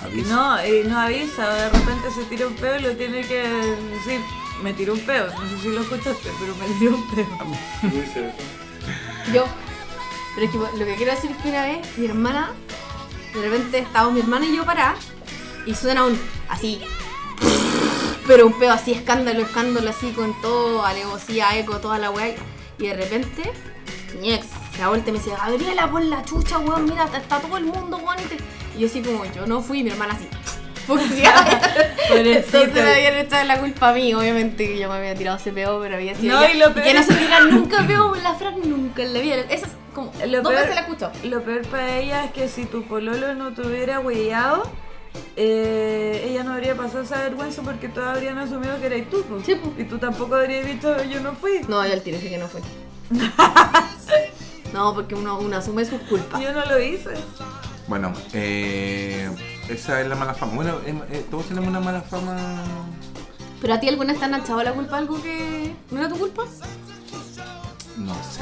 Aviso. 0.05 0.29
No, 0.35 0.65
y 0.67 0.85
no 0.89 0.99
avisa, 0.99 1.49
de 1.55 1.69
repente 1.71 2.11
se 2.15 2.25
tira 2.25 2.47
un 2.47 2.55
peo 2.55 2.77
y 2.79 2.83
lo 2.83 2.97
tiene 2.97 3.21
que 3.23 3.43
decir, 3.49 4.21
me 4.63 4.73
tiró 4.73 4.95
un 4.95 5.01
peo, 5.01 5.27
no 5.29 5.49
sé 5.49 5.59
si 5.63 5.69
lo 5.69 5.81
escuchaste, 5.83 6.31
pero 6.41 6.55
me 6.57 6.67
tiró 6.79 6.97
un 6.97 7.09
peo. 7.11 7.27
Yo. 9.33 9.45
Pero 10.35 10.47
es 10.47 10.53
que 10.53 10.59
lo 10.59 10.85
que 10.87 10.95
quiero 10.97 11.13
decir 11.13 11.31
es 11.31 11.37
que 11.43 11.49
una 11.51 11.65
vez 11.65 11.99
mi 11.99 12.07
hermana 12.07 12.53
De 13.35 13.43
repente 13.43 13.79
estábamos 13.79 14.15
mi 14.15 14.21
hermana 14.21 14.47
y 14.47 14.57
yo 14.57 14.65
paradas 14.65 14.99
y 15.67 15.75
suena 15.75 16.05
un 16.05 16.19
así. 16.49 16.81
Pero 18.27 18.47
un 18.47 18.59
pedo 18.59 18.73
así, 18.73 18.93
escándalo, 18.93 19.41
escándalo, 19.43 19.91
así 19.91 20.11
con 20.13 20.41
todo, 20.41 20.85
alevosía, 20.87 21.57
eco, 21.59 21.79
toda 21.79 21.99
la 21.99 22.11
weá. 22.11 22.35
Y 22.79 22.87
de 22.87 22.95
repente, 22.95 23.53
mi 24.21 24.33
ex 24.33 24.47
se 24.75 24.79
da 24.81 24.89
vuelta 24.89 25.11
y 25.11 25.13
me 25.13 25.19
dice, 25.19 25.31
Gabriela, 25.31 25.91
pon 25.91 26.09
la 26.11 26.25
chucha, 26.25 26.59
weón, 26.59 26.85
mira, 26.85 27.05
está 27.05 27.41
todo 27.41 27.57
el 27.59 27.65
mundo, 27.65 27.97
weón. 27.99 28.19
y 28.21 28.29
te-". 28.29 28.39
Y 28.77 28.81
yo 28.81 28.87
así 28.87 29.03
como, 29.03 29.25
yo 29.25 29.47
no 29.47 29.61
fui, 29.61 29.83
mi 29.83 29.91
hermana 29.91 30.15
así. 30.15 30.29
Entonces 32.11 32.75
me 32.75 32.93
habían 32.93 33.15
echado 33.17 33.45
la 33.45 33.61
culpa 33.61 33.91
a 33.91 33.93
mí, 33.93 34.13
obviamente 34.15 34.67
que 34.67 34.79
yo 34.79 34.89
me 34.89 34.97
había 34.97 35.15
tirado 35.15 35.37
ese 35.39 35.53
peo, 35.53 35.81
pero 35.81 35.95
había 35.97 36.15
sido 36.15 36.35
No, 36.37 36.43
ella. 36.45 36.55
y 36.55 36.59
lo 36.59 36.75
peor 36.75 36.87
que 36.87 36.95
no 36.95 37.03
se 37.03 37.15
tira 37.15 37.41
nunca 37.41 37.87
peo 37.87 38.15
la 38.17 38.35
Fran 38.35 38.55
nunca 38.65 39.03
en 39.03 39.15
la 39.15 39.21
vida. 39.21 39.37
Esa 39.49 39.67
es 39.67 39.73
como, 39.95 40.13
Lo 40.27 40.43
dos 40.43 40.53
peor- 40.53 40.61
veces 40.63 40.75
la 40.75 40.81
escucho. 40.83 41.11
Lo 41.25 41.43
peor 41.43 41.63
para 41.69 41.99
ella 41.99 42.25
es 42.25 42.33
que 42.33 42.49
si 42.49 42.65
tu 42.65 42.83
pololo 42.85 43.35
no 43.35 43.53
te 43.53 43.63
hubiera 43.67 44.01
huellado, 44.01 44.63
eh, 45.37 46.27
ella 46.31 46.43
no 46.45 46.53
habría 46.55 46.75
pasado 46.77 47.03
esa 47.03 47.19
vergüenza 47.23 47.63
porque 47.63 47.89
todos 47.89 48.09
habrían 48.09 48.39
asumido 48.39 48.79
que 48.81 48.87
eras 48.87 49.11
tú. 49.11 49.23
po. 49.25 49.41
Sí, 49.45 49.55
po. 49.57 49.73
Y 49.79 49.85
tú 49.85 49.99
tampoco 49.99 50.35
habrías 50.37 50.65
dicho 50.67 51.03
yo 51.05 51.21
no 51.21 51.33
fui. 51.35 51.61
No, 51.69 51.87
yo 51.87 51.93
al 51.93 52.03
tiro 52.03 52.17
dije 52.19 52.31
que 52.31 52.39
no 52.39 52.49
fue. 52.49 52.61
no, 54.73 54.95
porque 54.95 55.15
uno, 55.15 55.39
uno 55.39 55.57
asume 55.57 55.85
sus 55.85 56.01
culpas. 56.03 56.41
Yo 56.41 56.53
no 56.53 56.65
lo 56.67 56.79
hice. 56.81 57.11
Bueno, 57.89 58.13
eh, 58.33 59.29
esa 59.69 60.01
es 60.01 60.07
la 60.09 60.15
mala 60.15 60.35
fama. 60.35 60.55
Bueno, 60.55 60.77
eh, 60.87 61.25
todos 61.31 61.47
tenemos 61.47 61.69
una 61.69 61.81
mala 61.81 62.01
fama. 62.01 62.63
¿Pero 63.61 63.75
a 63.75 63.81
ti 63.81 63.89
alguna 63.89 64.15
te 64.15 64.25
han 64.25 64.35
echado 64.35 64.63
la 64.63 64.73
culpa 64.73 64.97
algo 64.99 65.23
que 65.23 65.73
no 65.91 66.01
era 66.01 66.09
tu 66.09 66.17
culpa? 66.19 66.45
No 67.97 68.15
sé. 68.25 68.41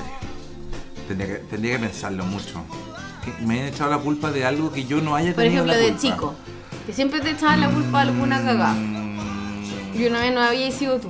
Tendría 1.11 1.27
que, 1.27 1.35
tendría 1.47 1.73
que 1.81 1.87
pensarlo 1.89 2.25
mucho. 2.25 2.63
Que 3.25 3.33
me 3.45 3.59
han 3.61 3.67
echado 3.67 3.91
la 3.91 3.99
culpa 3.99 4.31
de 4.31 4.45
algo 4.45 4.71
que 4.71 4.85
yo 4.85 5.01
no 5.01 5.17
haya 5.17 5.35
Por 5.35 5.43
tenido 5.43 5.65
ejemplo, 5.65 5.73
la 5.73 5.79
de 5.81 5.89
culpa. 5.89 6.01
chico. 6.01 6.35
Que 6.87 6.93
siempre 6.93 7.21
te 7.21 7.31
echaban 7.31 7.61
la 7.61 7.69
culpa 7.69 8.05
de 8.05 8.11
alguna 8.13 8.37
cagada. 8.41 8.75
Mm, 8.75 9.97
Y 9.97 10.07
una 10.07 10.21
vez 10.21 10.33
no 10.33 10.41
había 10.41 10.71
sido 10.71 11.01
tú. 11.01 11.09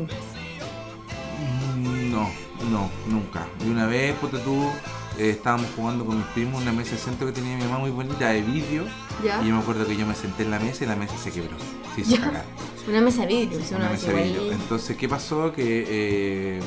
Mm, 1.76 2.10
No, 2.10 2.30
no, 2.70 2.90
nunca. 3.08 3.46
Y 3.62 3.68
una 3.68 3.84
vez, 3.86 4.14
ponte 4.14 4.38
tú, 4.38 4.70
eh, 5.18 5.30
estábamos 5.30 5.66
jugando 5.76 6.06
con 6.06 6.16
mis 6.16 6.26
primos 6.28 6.62
una 6.62 6.72
mesa 6.72 6.92
de 6.92 6.96
centro 6.98 7.26
que 7.26 7.34
tenía 7.34 7.56
mi 7.58 7.64
mamá 7.64 7.78
muy 7.78 7.90
bonita 7.90 8.30
de 8.30 8.40
vidrio. 8.40 8.84
Ya. 9.22 9.42
Y 9.42 9.48
yo 9.48 9.54
me 9.54 9.60
acuerdo 9.60 9.86
que 9.86 9.96
yo 9.98 10.06
me 10.06 10.14
senté 10.14 10.44
en 10.44 10.50
la 10.50 10.58
mesa 10.58 10.84
y 10.84 10.86
la 10.86 10.96
mesa 10.96 11.14
se 11.22 11.30
quebró. 11.30 11.56
Se 11.94 12.00
hizo 12.00 12.12
Ya. 12.12 12.20
cagar. 12.22 12.44
Una 12.88 13.02
mesa 13.02 13.20
de 13.22 13.26
vidrio, 13.28 13.60
una, 13.76 13.90
mesa 13.90 14.10
de 14.12 14.22
vidrio. 14.22 14.52
Entonces, 14.52 14.96
¿qué 14.96 15.08
pasó? 15.10 15.52
Que 15.52 15.84
eh, 15.86 16.60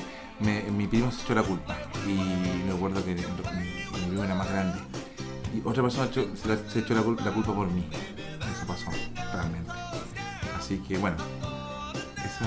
me- 0.43 0.63
mi 0.71 0.87
primo 0.87 1.11
se 1.11 1.21
echó 1.23 1.35
la 1.35 1.43
culpa. 1.43 1.75
Y 2.07 2.13
me 2.67 2.73
acuerdo 2.73 3.03
que 3.03 3.15
mi, 3.15 3.21
primo 4.07 4.23
era 4.23 4.35
más 4.35 4.49
grande. 4.49 4.79
Y 5.55 5.61
otra 5.67 5.83
persona 5.83 6.07
echó- 6.07 6.35
se, 6.35 6.47
la- 6.47 6.69
se 6.69 6.79
echó 6.79 6.93
la, 6.93 7.01
cul- 7.01 7.19
la 7.23 7.31
culpa 7.31 7.53
por 7.53 7.67
mí. 7.69 7.85
Eso 7.91 8.67
pasó, 8.67 8.89
realmente. 9.33 9.71
Así 10.57 10.77
que, 10.87 10.97
bueno. 10.97 11.17
Eso, 12.17 12.45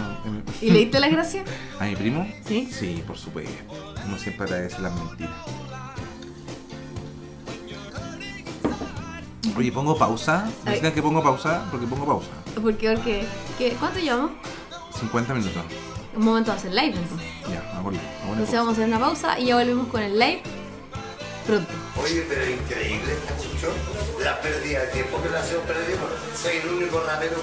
¿Y 0.65 0.71
le 0.71 0.79
diste 0.81 0.99
las 1.01 1.11
gracias? 1.11 1.49
¿A 1.81 1.85
mi 1.85 1.97
primo? 1.97 2.27
Sí. 2.47 2.69
Sí, 2.73 3.03
por 3.07 3.17
supuesto. 3.17 3.53
Uno 4.07 4.19
siempre 4.19 4.45
agradece 4.45 4.81
las 4.83 4.93
mentiras. 4.95 5.33
Oye, 9.57 9.73
pongo 9.73 9.97
pausa. 9.97 10.45
¿Necesitan 10.65 10.93
que 10.93 11.03
pongo 11.03 11.23
pausa? 11.23 11.65
Porque 11.71 11.87
pongo 11.87 12.05
pausa. 12.05 12.29
¿Por 12.61 12.77
qué? 12.77 12.93
Porque, 12.95 13.27
¿qué? 13.57 13.71
¿Cuánto 13.79 13.99
llevamos? 14.01 14.33
50 14.99 15.35
minutos. 15.35 15.63
Un 16.15 16.25
momento 16.25 16.51
de 16.51 16.57
hacer 16.59 16.73
live 16.75 16.95
entonces. 16.97 17.27
Ya, 17.51 17.66
Entonces 18.37 18.55
vamos 18.55 18.69
a 18.69 18.83
hacer 18.83 18.89
una 18.89 19.01
pausa 19.01 19.39
y 19.39 19.47
ya 19.47 19.57
volvemos 19.57 19.89
con 19.89 20.03
el 20.03 20.19
live 20.19 20.43
pronto. 21.47 21.73
Oye, 22.05 22.23
pero 22.29 22.43
increíble, 22.43 23.15
Chucho. 23.41 23.73
La 24.23 24.39
pérdida 24.43 24.81
de 24.83 24.87
tiempo 24.89 25.23
que 25.23 25.31
la 25.31 25.41
hacemos 25.41 25.65
perder. 25.65 25.97
Soy 26.35 26.57
el 26.63 26.69
único 26.69 27.03
rapero 27.07 27.37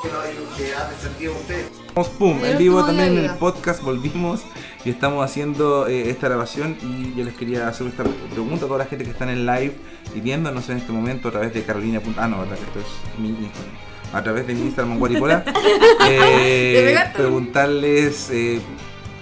que 0.00 0.08
no 0.08 0.20
hay 0.20 0.34
que 0.56 0.72
ha 0.72 0.88
defendido 0.88 1.34
a 1.34 1.36
usted. 1.38 1.66
Vamos, 1.96 2.10
pum, 2.10 2.44
en 2.44 2.58
vivo 2.58 2.84
también 2.84 3.18
en 3.18 3.24
el 3.24 3.30
podcast 3.38 3.82
volvimos 3.82 4.42
y 4.84 4.90
estamos 4.90 5.24
haciendo 5.24 5.88
eh, 5.88 6.10
esta 6.10 6.28
grabación 6.28 6.76
y 6.80 7.18
yo 7.18 7.24
les 7.24 7.34
quería 7.34 7.66
hacer 7.66 7.88
esta 7.88 8.04
pregunta 8.04 8.66
a 8.66 8.68
toda 8.68 8.78
la 8.78 8.84
gente 8.84 9.04
que 9.04 9.10
está 9.10 9.24
en 9.24 9.30
el 9.30 9.46
live 9.46 9.74
y 10.14 10.20
viéndonos 10.20 10.68
en 10.68 10.76
este 10.76 10.92
momento 10.92 11.26
a 11.26 11.32
través 11.32 11.52
de 11.54 11.64
Carolina. 11.64 12.00
Ah, 12.18 12.28
no, 12.28 12.38
verdad 12.38 12.54
que 12.54 12.66
esto 12.66 12.78
es 12.78 13.18
mi 13.18 13.30
Instagram. 13.30 13.74
A 14.12 14.22
través 14.22 14.46
de 14.46 14.54
mi 14.54 14.60
Instagram, 14.60 14.96
Guaripola. 15.00 15.44
eh, 16.08 16.96
preguntarles 17.16 18.30
eh, 18.30 18.60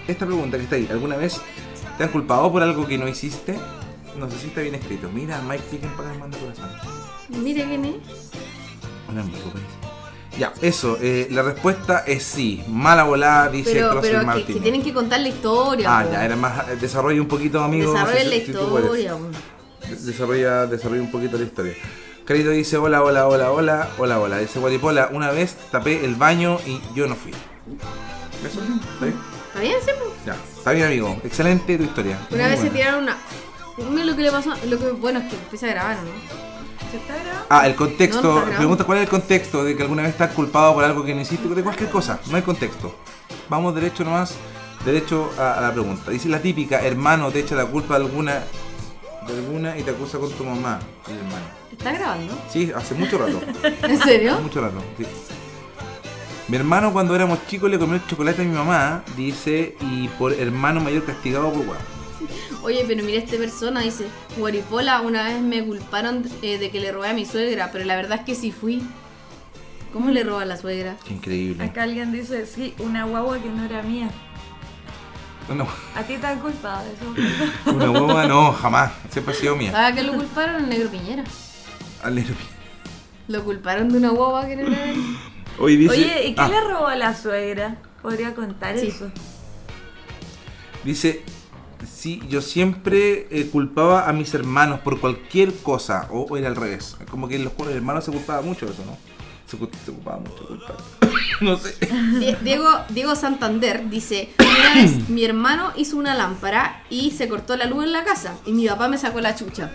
esta 0.09 0.27
pregunta 0.27 0.57
que 0.57 0.65
está 0.65 0.77
ahí. 0.77 0.89
¿Alguna 0.91 1.17
vez 1.17 1.41
te 1.99 2.05
han 2.05 2.11
culpado 2.11 2.51
por 2.53 2.63
algo 2.63 2.87
que 2.87 2.99
no 2.99 3.09
hiciste? 3.09 3.59
No 4.19 4.31
sé 4.31 4.39
si 4.39 4.47
está 4.49 4.61
bien 4.61 4.75
escrito. 4.75 5.09
Mira, 5.13 5.41
Mike 5.43 5.65
Picken 5.71 5.91
para 5.97 6.13
el 6.13 6.19
manda 6.19 6.39
corazón. 6.39 6.71
Mire 7.43 7.65
quién 7.65 7.85
es. 7.85 7.95
Un 9.09 9.19
amigo, 9.19 9.39
parece. 9.53 10.39
Ya, 10.39 10.53
eso, 10.63 10.99
eh, 11.01 11.29
la 11.31 11.43
respuesta 11.43 12.01
es 12.07 12.25
sí. 12.25 12.65
Mala 12.69 13.05
volada, 13.05 13.49
dice 13.51 13.75
Pero, 13.75 14.01
pero 14.01 14.35
que, 14.45 14.55
tienen 14.55 14.83
que 14.83 14.93
contar 14.93 15.21
la 15.21 15.29
historia. 15.29 15.99
Ah, 15.99 16.05
po. 16.05 16.13
ya, 16.13 16.25
era 16.25 16.35
más. 16.37 16.69
eh, 16.71 16.77
Desarrolla 16.81 17.21
un 17.21 17.29
poquito, 17.29 17.63
amigo. 17.63 17.93
Desarrollen 17.93 18.31
la 18.31 18.37
si 18.37 18.53
tú 18.53 18.69
puedes. 18.69 18.85
historia. 18.87 19.13
po. 19.17 19.89
De- 19.89 19.97
Desarrolla, 19.97 20.67
desarrolla 20.67 21.03
un 21.03 21.11
poquito 21.13 21.39
la 21.39 21.45
historia. 21.45 21.75
Carito 22.25 22.51
dice: 22.51 22.77
Hola, 22.79 23.03
hola, 23.05 23.29
hola, 23.29 23.53
hola, 23.53 23.89
hola, 23.99 24.19
hola. 24.19 24.39
Dice 24.39 24.59
Guaripola: 24.59 25.11
Una 25.13 25.31
vez 25.31 25.57
tapé 25.71 26.05
el 26.05 26.17
baño 26.17 26.59
y 26.67 26.81
yo 26.97 27.07
no 27.07 27.15
fui. 27.15 27.31
¿Eso? 27.31 28.61
¿Está 28.95 29.05
bien? 29.07 29.34
Ya, 30.27 30.37
está 30.57 30.73
bien, 30.73 30.87
amigo. 30.87 31.17
Excelente 31.25 31.77
tu 31.77 31.85
historia. 31.85 32.19
Una 32.31 32.43
Muy 32.45 32.51
vez 32.51 32.61
se 32.61 32.67
buena. 32.71 32.73
tiraron 32.75 33.03
una. 33.05 33.17
Mira 33.91 34.05
lo 34.05 34.17
que 34.17 34.23
le 34.23 34.31
pasó. 34.31 34.55
Lo 34.67 34.79
que, 34.79 34.91
bueno, 34.93 35.19
es 35.21 35.27
que 35.31 35.37
empieza 35.37 35.67
a 35.67 35.71
grabar, 35.71 35.97
¿no? 35.97 36.91
¿Se 36.91 36.97
está 36.99 37.15
grabando? 37.15 37.47
Ah, 37.51 37.67
el 37.67 37.73
No, 37.73 37.79
contexto. 37.79 38.39
está. 38.45 38.57
Pregunta 38.57 38.85
cuál 38.85 38.99
es 38.99 39.05
el 39.05 39.11
contexto 39.11 39.65
de 39.65 39.77
que 39.77 39.83
alguna 39.83 40.03
vez 40.03 40.13
estás 40.13 40.33
culpado 40.33 40.75
por 40.75 40.85
algo 40.85 41.05
que 41.05 41.15
no 41.15 41.21
hiciste, 41.21 41.49
de 41.49 41.63
cualquier 41.63 41.91
cosa. 41.91 42.21
No 42.31 42.37
hay 42.37 42.43
contexto. 42.43 42.95
Vamos 43.49 43.75
derecho 43.75 44.05
nomás, 44.05 44.35
derecho 44.85 45.31
a, 45.39 45.55
a 45.55 45.61
la 45.61 45.73
pregunta. 45.73 46.11
Dice 46.11 46.29
la 46.29 46.41
típica, 46.41 46.81
hermano 46.81 47.31
te 47.31 47.41
echa 47.41 47.55
la 47.57 47.67
culpa 47.67 47.99
de 47.99 48.05
alguna, 48.05 48.45
de 49.27 49.33
alguna 49.35 49.77
y 49.77 49.83
te 49.83 49.91
acusa 49.91 50.19
con 50.19 50.31
tu 50.33 50.45
mamá. 50.45 50.79
El 51.09 51.17
hermano. 51.17 51.45
¿Está 51.73 51.93
grabando? 51.93 52.39
Sí, 52.51 52.71
hace 52.75 52.95
mucho 52.95 53.19
rato. 53.19 53.41
¿En 53.83 53.99
serio? 54.01 54.33
hace 54.35 54.43
mucho 54.43 54.61
rato. 54.61 54.83
sí. 54.97 55.05
Mi 56.47 56.59
hermano 56.59 56.93
cuando 56.93 57.15
éramos 57.17 57.47
chicos 57.47 57.71
le 57.71 57.79
comió 57.79 57.97
el 57.97 58.07
chocolate 58.07 58.43
a 58.43 58.45
mi 58.45 58.55
mamá, 58.55 59.03
dice, 59.17 59.77
y 59.81 60.09
por 60.09 60.33
hermano 60.35 60.81
mayor 60.81 61.05
castigado 61.05 61.51
por 61.51 61.65
guapo. 61.65 61.83
Oye, 62.63 62.85
pero 62.87 63.03
mira 63.03 63.19
esta 63.19 63.37
persona, 63.37 63.81
dice, 63.81 64.07
Guaripola, 64.37 65.01
una 65.01 65.25
vez 65.25 65.41
me 65.41 65.65
culparon 65.65 66.23
eh, 66.43 66.59
de 66.59 66.71
que 66.71 66.81
le 66.81 66.93
robé 66.93 67.09
a 67.09 67.15
mi 67.15 67.25
suegra, 67.25 67.71
pero 67.73 67.85
la 67.87 67.97
verdad 67.97 68.21
es 68.21 68.25
que 68.27 68.35
sí 68.35 68.53
fui. 68.53 68.83
¿Cómo 69.93 70.11
le 70.11 70.23
roba 70.23 70.43
a 70.43 70.45
la 70.45 70.57
suegra? 70.57 70.97
Qué 71.07 71.15
increíble. 71.15 71.65
Acá 71.65 71.85
alguien 71.85 72.13
dice, 72.13 72.45
sí, 72.47 72.75
una 72.79 73.05
guagua 73.05 73.39
que 73.39 73.49
no 73.49 73.65
era 73.65 73.83
mía. 73.83 74.11
Una, 75.49 75.65
¿A 75.95 76.03
ti 76.03 76.17
te 76.17 76.27
han 76.27 76.41
culpado 76.41 76.85
de 76.85 76.93
eso? 76.93 77.71
una 77.71 77.91
hueva 77.91 78.27
no, 78.27 78.53
jamás. 78.53 78.93
Siempre 79.11 79.35
ha 79.35 79.37
sido 79.37 79.57
mía. 79.57 79.71
¿Sabes 79.73 79.93
a 79.93 79.95
qué 79.95 80.03
lo 80.03 80.15
culparon? 80.15 80.65
El 80.65 80.69
negro 80.69 80.91
Piñera. 80.91 81.25
Al 82.03 82.15
negro. 82.15 82.35
Lo 83.29 83.45
culparon 83.45 83.89
de 83.89 83.99
una 83.99 84.11
guagua 84.11 84.47
que 84.47 84.57
no 84.57 84.67
era 84.67 84.85
de 84.85 84.91
él. 84.91 85.17
Hoy 85.59 85.77
dice, 85.77 85.93
Oye, 85.95 86.27
¿y 86.29 86.35
qué 86.35 86.41
Ah. 86.41 86.49
le 86.49 86.61
robó 86.61 86.87
a 86.89 86.97
la 86.97 87.15
suegra? 87.17 87.77
Podría 88.03 88.35
contar 88.35 88.79
Sí. 88.79 88.89
eso. 88.89 89.11
Dice, 90.85 91.23
sí, 91.91 92.21
yo 92.29 92.43
siempre 92.43 93.27
eh, 93.31 93.49
culpaba 93.51 94.09
a 94.09 94.13
mis 94.13 94.35
hermanos 94.35 94.81
por 94.81 95.01
cualquier 95.01 95.55
cosa, 95.55 96.09
o, 96.11 96.23
o 96.23 96.37
era 96.37 96.49
al 96.49 96.57
revés. 96.57 96.97
Como 97.11 97.29
que 97.29 97.39
los, 97.39 97.53
hermanos 97.71 98.05
se 98.05 98.13
culpaban 98.13 98.45
mucho 98.45 98.67
de 98.67 98.73
eso, 98.73 98.85
¿no? 98.85 98.97
Se, 99.47 99.57
se 99.85 99.93
culpaba 99.93 100.19
mucho 100.19 100.41
de 100.43 100.47
culpar. 100.49 100.77
no 101.41 101.57
sé. 101.57 101.75
Die- 102.19 102.37
Diego, 102.43 102.69
Diego 102.91 103.15
Santander 103.15 103.89
dice, 103.89 104.31
una 104.39 104.75
vez 104.83 105.09
mi 105.09 105.25
hermano 105.25 105.73
hizo 105.77 105.97
una 105.97 106.15
lámpara 106.15 106.83
y 106.91 107.13
se 107.13 107.29
cortó 107.29 107.57
la 107.57 107.65
luz 107.67 107.85
en 107.85 107.93
la 107.93 108.05
casa 108.05 108.35
y 108.45 108.53
mi 108.53 108.67
papá 108.67 108.89
me 108.89 108.99
sacó 108.99 109.21
la 109.21 109.35
chucha. 109.35 109.71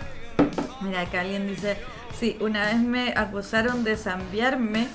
Mira, 0.82 1.00
acá 1.02 1.22
alguien 1.22 1.48
dice, 1.48 1.76
sí, 2.18 2.36
una 2.40 2.66
vez 2.66 2.76
me 2.78 3.12
acusaron 3.16 3.82
de 3.84 3.96
zambiarme 3.96 4.86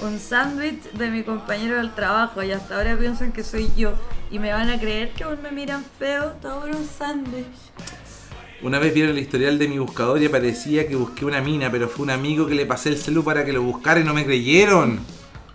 un 0.00 0.18
sándwich 0.18 0.82
de 0.92 1.10
mi 1.10 1.22
compañero 1.22 1.76
del 1.76 1.94
trabajo 1.94 2.42
y 2.42 2.52
hasta 2.52 2.76
ahora 2.76 2.96
piensan 2.96 3.32
que 3.32 3.44
soy 3.44 3.70
yo 3.76 3.92
y 4.30 4.38
me 4.38 4.52
van 4.52 4.70
a 4.70 4.78
creer 4.78 5.10
que 5.12 5.24
aún 5.24 5.42
me 5.42 5.52
miran 5.52 5.84
feo 5.98 6.32
todo 6.40 6.60
por 6.60 6.70
un 6.70 6.86
sándwich. 6.86 7.46
Una 8.62 8.78
vez 8.78 8.94
vieron 8.94 9.12
el 9.12 9.18
historial 9.18 9.58
de 9.58 9.68
mi 9.68 9.78
buscador 9.78 10.22
y 10.22 10.26
aparecía 10.26 10.86
que 10.86 10.94
busqué 10.94 11.24
una 11.24 11.40
mina, 11.40 11.70
pero 11.70 11.88
fue 11.88 12.04
un 12.04 12.10
amigo 12.10 12.46
que 12.46 12.54
le 12.54 12.64
pasé 12.64 12.90
el 12.90 12.98
celu 12.98 13.24
para 13.24 13.44
que 13.44 13.52
lo 13.52 13.62
buscara 13.62 14.00
y 14.00 14.04
no 14.04 14.14
me 14.14 14.24
creyeron. 14.24 15.00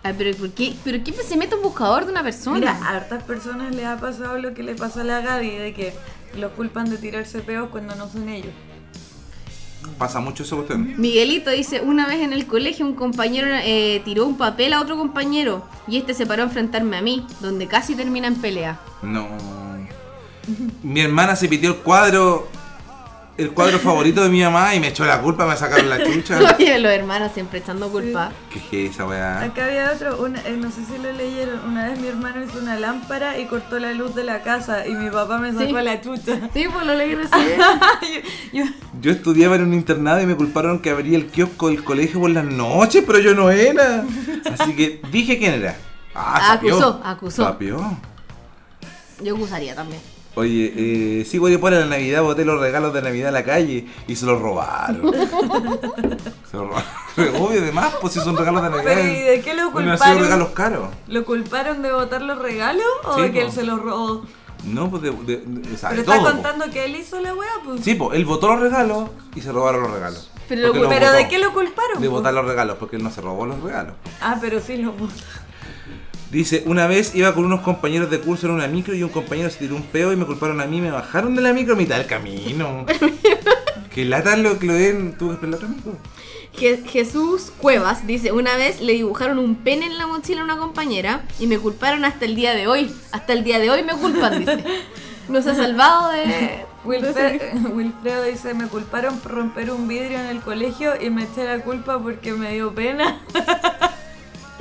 Ay, 0.02 0.14
pero 0.16 0.36
¿por 0.36 0.50
qué, 0.50 0.74
pero 0.84 1.02
qué 1.02 1.12
se 1.12 1.36
mete 1.36 1.54
un 1.54 1.62
buscador 1.62 2.04
de 2.04 2.12
una 2.12 2.22
persona? 2.22 2.58
Mira, 2.58 2.72
a 2.72 2.96
hartas 2.96 3.22
personas 3.24 3.74
les 3.74 3.86
ha 3.86 3.96
pasado 3.96 4.38
lo 4.38 4.54
que 4.54 4.62
le 4.62 4.74
pasó 4.74 5.00
a 5.00 5.04
la 5.04 5.20
Gaby, 5.22 5.50
de 5.50 5.74
que 5.74 5.92
los 6.38 6.52
culpan 6.52 6.88
de 6.90 6.98
tirarse 6.98 7.40
peos 7.40 7.70
cuando 7.70 7.94
no 7.94 8.08
son 8.08 8.28
ellos. 8.28 8.52
Pasa 9.96 10.20
mucho 10.20 10.42
eso, 10.42 10.56
cuestión. 10.56 10.94
Miguelito 10.96 11.50
dice, 11.50 11.80
una 11.80 12.06
vez 12.06 12.20
en 12.20 12.32
el 12.32 12.46
colegio 12.46 12.86
un 12.86 12.94
compañero 12.94 13.48
eh, 13.50 14.02
tiró 14.04 14.26
un 14.26 14.36
papel 14.36 14.72
a 14.72 14.80
otro 14.80 14.96
compañero 14.96 15.64
y 15.86 15.96
este 15.96 16.14
se 16.14 16.26
paró 16.26 16.42
a 16.42 16.46
enfrentarme 16.46 16.96
a 16.96 17.02
mí, 17.02 17.26
donde 17.40 17.66
casi 17.66 17.94
termina 17.94 18.26
en 18.26 18.36
pelea. 18.36 18.80
No. 19.02 19.26
Mi 20.82 21.00
hermana 21.00 21.36
se 21.36 21.48
pitió 21.48 21.70
el 21.70 21.76
cuadro 21.76 22.48
el 23.38 23.52
cuadro 23.52 23.78
favorito 23.78 24.22
de 24.22 24.28
mi 24.28 24.42
mamá 24.42 24.74
y 24.74 24.80
me 24.80 24.88
echó 24.88 25.04
la 25.06 25.20
culpa, 25.22 25.46
me 25.46 25.56
sacaron 25.56 25.88
la 25.88 26.02
chucha. 26.04 26.38
Oye, 26.58 26.78
los 26.80 26.90
hermanos 26.92 27.30
siempre 27.32 27.60
echando 27.60 27.88
culpa. 27.88 28.32
¿Qué 28.70 28.86
es 28.86 28.90
esa 28.94 29.06
weá? 29.06 29.40
Acá 29.42 29.66
había 29.66 29.92
otro, 29.92 30.20
una- 30.22 30.40
eh, 30.42 30.56
no 30.58 30.70
sé 30.72 30.84
si 30.84 30.98
lo 31.00 31.12
leyeron, 31.12 31.60
una 31.68 31.88
vez 31.88 32.00
mi 32.00 32.08
hermano 32.08 32.44
hizo 32.44 32.58
una 32.58 32.76
lámpara 32.76 33.38
y 33.38 33.46
cortó 33.46 33.78
la 33.78 33.92
luz 33.92 34.14
de 34.16 34.24
la 34.24 34.42
casa 34.42 34.86
y 34.86 34.92
mi 34.94 35.08
papá 35.08 35.38
me 35.38 35.52
sacó 35.52 35.66
Sí. 35.78 35.84
la 35.84 36.00
chucha. 36.00 36.50
Sí, 36.52 36.66
pues 36.72 36.84
lo 36.84 36.94
leí 36.94 37.14
recién. 37.14 37.58
yo, 38.52 38.64
yo- 38.64 38.70
Yo 39.00 39.10
estudiaba 39.12 39.54
en 39.56 39.62
un 39.62 39.74
internado 39.74 40.20
y 40.20 40.26
me 40.26 40.34
culparon 40.34 40.80
que 40.80 40.90
abría 40.90 41.16
el 41.16 41.26
kiosco 41.26 41.68
del 41.68 41.84
colegio 41.84 42.18
por 42.20 42.30
las 42.30 42.44
noches, 42.44 43.04
pero 43.06 43.20
yo 43.20 43.34
no 43.34 43.50
era. 43.50 44.04
Así 44.58 44.74
que 44.74 45.00
dije 45.12 45.38
quién 45.38 45.54
era. 45.54 45.76
Ah, 46.14 46.54
sapió. 46.54 46.74
Acusó, 46.74 47.00
acusó. 47.04 47.44
Sapió. 47.44 47.96
Yo 49.22 49.36
acusaría 49.36 49.76
también. 49.76 50.00
Oye, 50.34 50.72
eh, 50.76 51.24
sí, 51.24 51.38
güey, 51.38 51.56
por 51.58 51.72
la 51.72 51.84
Navidad 51.86 52.22
boté 52.22 52.44
los 52.44 52.60
regalos 52.60 52.94
de 52.94 53.02
Navidad 53.02 53.30
a 53.30 53.32
la 53.32 53.44
calle 53.44 53.86
y 54.06 54.14
se 54.14 54.24
los 54.24 54.40
robaron. 54.40 55.12
se 56.50 56.56
los 56.56 56.68
robaron. 56.68 56.88
Obvio, 57.42 57.60
además, 57.62 57.94
pues 58.00 58.12
si 58.14 58.20
son 58.20 58.36
regalos 58.36 58.62
de 58.62 58.70
Navidad. 58.70 58.84
Pero, 58.94 59.08
¿y 59.08 59.20
de 59.20 59.40
qué 59.40 59.54
lo 59.54 59.72
culparon? 59.72 60.20
regalos 60.22 60.48
caros. 60.50 60.88
¿Lo 61.08 61.24
culparon 61.24 61.82
de 61.82 61.92
botar 61.92 62.22
los 62.22 62.38
regalos 62.38 62.84
o 63.04 63.16
Sí, 63.16 63.22
de 63.22 63.32
que 63.32 63.42
él 63.42 63.50
se 63.52 63.64
los 63.64 63.80
robó? 63.82 64.24
No, 64.64 64.90
pues 64.90 65.02
de, 65.02 65.10
de- 65.12 65.42
de- 65.44 65.74
o 65.74 65.78
sea, 65.78 65.90
Pero 65.90 66.02
de 66.02 66.08
está 66.08 66.18
todo. 66.22 66.32
contando 66.32 66.70
que 66.70 66.84
él 66.84 66.96
hizo 66.96 67.20
la 67.20 67.34
weá, 67.34 67.48
pues. 67.64 67.82
Sí, 67.84 67.94
pues 67.94 68.16
él 68.16 68.24
botó 68.24 68.48
los 68.48 68.60
regalos 68.60 69.10
y 69.34 69.40
se 69.40 69.50
robaron 69.52 69.82
los 69.82 69.90
regalos. 69.92 70.30
Pero 70.48 70.68
lo- 70.68 70.74
los 70.82 70.88
Pero. 70.92 71.12
¿de 71.12 71.28
qué 71.28 71.38
lo 71.38 71.52
culparon? 71.52 72.00
De 72.00 72.08
po? 72.08 72.14
botar 72.16 72.32
los 72.34 72.44
regalos, 72.44 72.76
porque 72.78 72.96
él 72.96 73.02
no 73.02 73.10
se 73.10 73.20
robó 73.20 73.44
los 73.46 73.60
regalos. 73.60 73.94
Ah, 74.20 74.36
pero 74.40 74.60
sí 74.60 74.76
lo 74.76 74.92
botó. 74.92 75.12
Dice, 76.30 76.62
una 76.66 76.86
vez 76.86 77.14
iba 77.14 77.34
con 77.34 77.44
unos 77.46 77.60
compañeros 77.62 78.10
de 78.10 78.20
curso 78.20 78.46
en 78.46 78.52
una 78.52 78.66
micro 78.68 78.94
y 78.94 79.02
un 79.02 79.08
compañero 79.08 79.48
se 79.48 79.58
tiró 79.60 79.76
un 79.76 79.82
peo 79.82 80.12
y 80.12 80.16
me 80.16 80.26
culparon 80.26 80.60
a 80.60 80.66
mí, 80.66 80.80
me 80.80 80.90
bajaron 80.90 81.34
de 81.34 81.40
la 81.40 81.52
micro 81.54 81.72
a 81.74 81.76
mitad 81.76 81.96
del 81.96 82.06
camino. 82.06 82.84
que 83.94 84.04
lata 84.04 84.36
lo 84.36 84.58
que 84.58 84.66
lo 84.66 84.74
den, 84.74 85.16
tuve 85.16 85.38
que 85.38 85.46
la 85.46 85.56
otra 85.56 85.68
micro. 85.68 85.92
Je- 86.54 86.84
Jesús 86.86 87.50
Cuevas 87.58 88.06
dice, 88.06 88.32
una 88.32 88.56
vez 88.56 88.80
le 88.82 88.92
dibujaron 88.92 89.38
un 89.38 89.54
pene 89.56 89.86
en 89.86 89.96
la 89.96 90.06
mochila 90.06 90.42
a 90.42 90.44
una 90.44 90.58
compañera 90.58 91.22
y 91.40 91.46
me 91.46 91.58
culparon 91.58 92.04
hasta 92.04 92.24
el 92.26 92.34
día 92.34 92.54
de 92.54 92.66
hoy. 92.66 92.90
Hasta 93.12 93.32
el 93.32 93.42
día 93.44 93.58
de 93.58 93.70
hoy 93.70 93.82
me 93.82 93.94
culpan, 93.94 94.38
dice. 94.40 94.64
No 95.28 95.42
se 95.42 95.50
ha 95.50 95.54
salvado 95.54 96.10
de... 96.10 96.64
Wilfredo, 96.84 97.70
Wilfredo 97.74 98.22
dice, 98.24 98.54
me 98.54 98.66
culparon 98.66 99.18
por 99.18 99.32
romper 99.32 99.70
un 99.70 99.86
vidrio 99.86 100.18
en 100.18 100.26
el 100.26 100.40
colegio 100.40 100.92
y 100.98 101.10
me 101.10 101.24
eché 101.24 101.44
la 101.44 101.60
culpa 101.62 101.98
porque 101.98 102.32
me 102.32 102.54
dio 102.54 102.74
pena. 102.74 103.20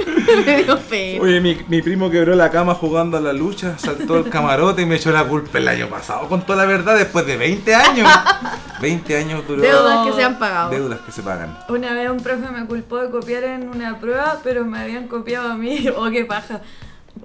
me 0.46 0.64
dio 0.64 0.80
pena. 0.80 1.24
Oye, 1.24 1.42
mi, 1.42 1.58
mi 1.68 1.82
primo 1.82 2.10
quebró 2.10 2.36
la 2.36 2.50
cama 2.52 2.74
jugando 2.76 3.18
a 3.18 3.22
la 3.22 3.34
lucha, 3.34 3.78
saltó 3.78 4.18
el 4.18 4.30
camarote 4.30 4.82
y 4.82 4.86
me 4.86 4.96
echó 4.96 5.12
la 5.12 5.24
culpa 5.26 5.58
el 5.58 5.68
año 5.68 5.88
pasado. 5.88 6.28
Con 6.28 6.42
toda 6.46 6.58
la 6.60 6.66
verdad, 6.66 6.96
después 6.98 7.26
de 7.26 7.38
20 7.38 7.76
años. 7.76 8.10
20 8.82 9.18
años 9.18 9.48
duró. 9.48 9.62
Deudas 9.62 10.06
que 10.08 10.14
se 10.14 10.24
han 10.24 10.38
pagado. 10.40 10.70
Deudas 10.70 11.00
que 11.02 11.12
se 11.12 11.22
pagan. 11.24 11.58
Una 11.70 11.94
vez 11.94 12.10
un 12.10 12.18
profe 12.20 12.50
me 12.52 12.66
culpó 12.66 12.98
de 12.98 13.10
copiar 13.10 13.44
en 13.44 13.70
una 13.70 14.00
prueba, 14.00 14.40
pero 14.44 14.64
me 14.66 14.80
habían 14.80 15.08
copiado 15.08 15.52
a 15.52 15.56
mí. 15.56 15.88
Oh, 15.98 16.10
qué 16.12 16.26
paja. 16.26 16.62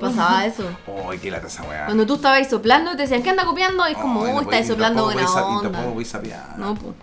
Pasaba 0.01 0.47
eso. 0.47 0.65
Uy, 0.87 1.19
qué 1.19 1.31
lata 1.31 1.49
esa 1.49 1.63
weá. 1.65 1.85
Cuando 1.85 2.07
tú 2.07 2.15
estabas 2.15 2.49
soplando 2.49 2.93
te 2.93 3.03
decían, 3.03 3.23
¿qué 3.23 3.29
anda 3.29 3.45
copiando? 3.45 3.87
Y 3.87 3.93
es 3.93 3.99
como, 3.99 4.25
Ay, 4.25 4.33
oh, 4.35 4.41
estás 4.41 4.61
voy- 4.61 4.69
soplando 4.69 5.05
buena 5.05 5.23
voy 5.23 5.31
sa- 5.33 5.41
y 5.41 5.45
onda. 5.45 5.63
tampoco 5.71 5.95
voy 5.95 6.05
sapeada. 6.07 6.55
No, 6.57 6.75
pues. 6.75 6.95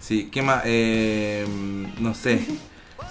Sí, 0.00 0.28
¿qué 0.30 0.40
más? 0.42 0.62
Eh, 0.64 1.44
no 1.98 2.14
sé. 2.14 2.46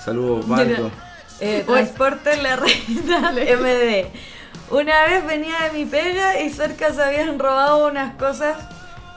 Saludos, 0.03 0.47
Valdo. 0.47 0.91
Eh, 1.39 1.63
transporte 1.65 2.37
la 2.41 2.55
reina 2.55 3.31
MD. 3.31 4.07
Una 4.71 5.05
vez 5.05 5.25
venía 5.25 5.55
de 5.61 5.77
mi 5.77 5.85
pega 5.85 6.41
y 6.41 6.49
cerca 6.49 6.93
se 6.93 7.03
habían 7.03 7.37
robado 7.39 7.87
unas 7.87 8.15
cosas. 8.15 8.57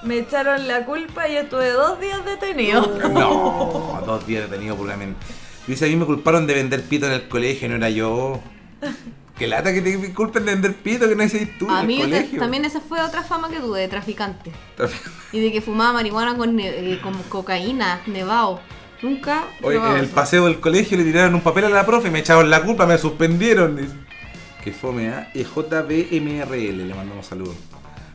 Me 0.03 0.19
echaron 0.19 0.69
la 0.69 0.85
culpa 0.85 1.29
y 1.29 1.37
estuve 1.37 1.71
dos 1.71 2.01
días 2.01 2.25
detenido. 2.25 2.87
No, 3.09 4.01
dos 4.07 4.27
días 4.27 4.49
detenido 4.51 4.77
men- 4.77 5.17
Dice, 5.67 5.85
a 5.87 5.89
mí 5.89 5.97
me 5.97 6.07
culparon 6.07 6.47
de 6.47 6.55
vender 6.55 6.83
pito 6.83 7.07
en 7.07 7.13
el 7.13 7.29
colegio, 7.29 7.69
no 7.69 7.77
era 7.77 7.91
yo. 7.91 8.41
Qué 9.37 9.47
lata 9.47 9.73
que 9.73 9.81
te 9.83 10.15
culpen 10.15 10.45
de 10.47 10.53
vender 10.53 10.75
pito, 10.75 11.09
que 11.09 11.15
no 11.17 11.23
hiciste 11.25 11.55
tú 11.59 11.71
A 11.71 11.81
en 11.81 11.87
mí 11.87 12.01
el 12.01 12.11
te- 12.11 12.39
también 12.39 12.65
esa 12.65 12.81
fue 12.81 13.01
otra 13.01 13.23
fama 13.23 13.49
que 13.51 13.61
tuve 13.61 13.81
de 13.81 13.89
traficante. 13.89 14.51
Y 15.33 15.41
de 15.41 15.53
que 15.53 15.61
fumaba 15.61 15.93
marihuana 15.95 16.37
con, 16.37 16.59
eh, 16.61 16.99
con 17.03 17.15
cocaína, 17.25 18.01
nevado. 18.07 18.61
Nunca. 19.03 19.45
Oye, 19.63 19.77
en 19.77 19.97
el 19.97 20.07
paseo 20.09 20.47
del 20.47 20.59
colegio 20.61 20.99
le 20.99 21.05
tiraron 21.05 21.35
un 21.35 21.41
papel 21.41 21.65
a 21.67 21.69
la 21.69 21.87
profe, 21.87 22.11
me 22.11 22.19
echaron 22.21 22.51
la 22.51 22.63
culpa, 22.63 22.87
me 22.87 22.99
suspendieron. 22.99 23.79
Que 24.63 24.73
fome, 24.73 25.09
¿ah? 25.09 25.31
Y 25.35 25.45
JBMRL, 25.45 26.89
le 26.89 26.95
mandamos 26.95 27.27
saludos. 27.27 27.55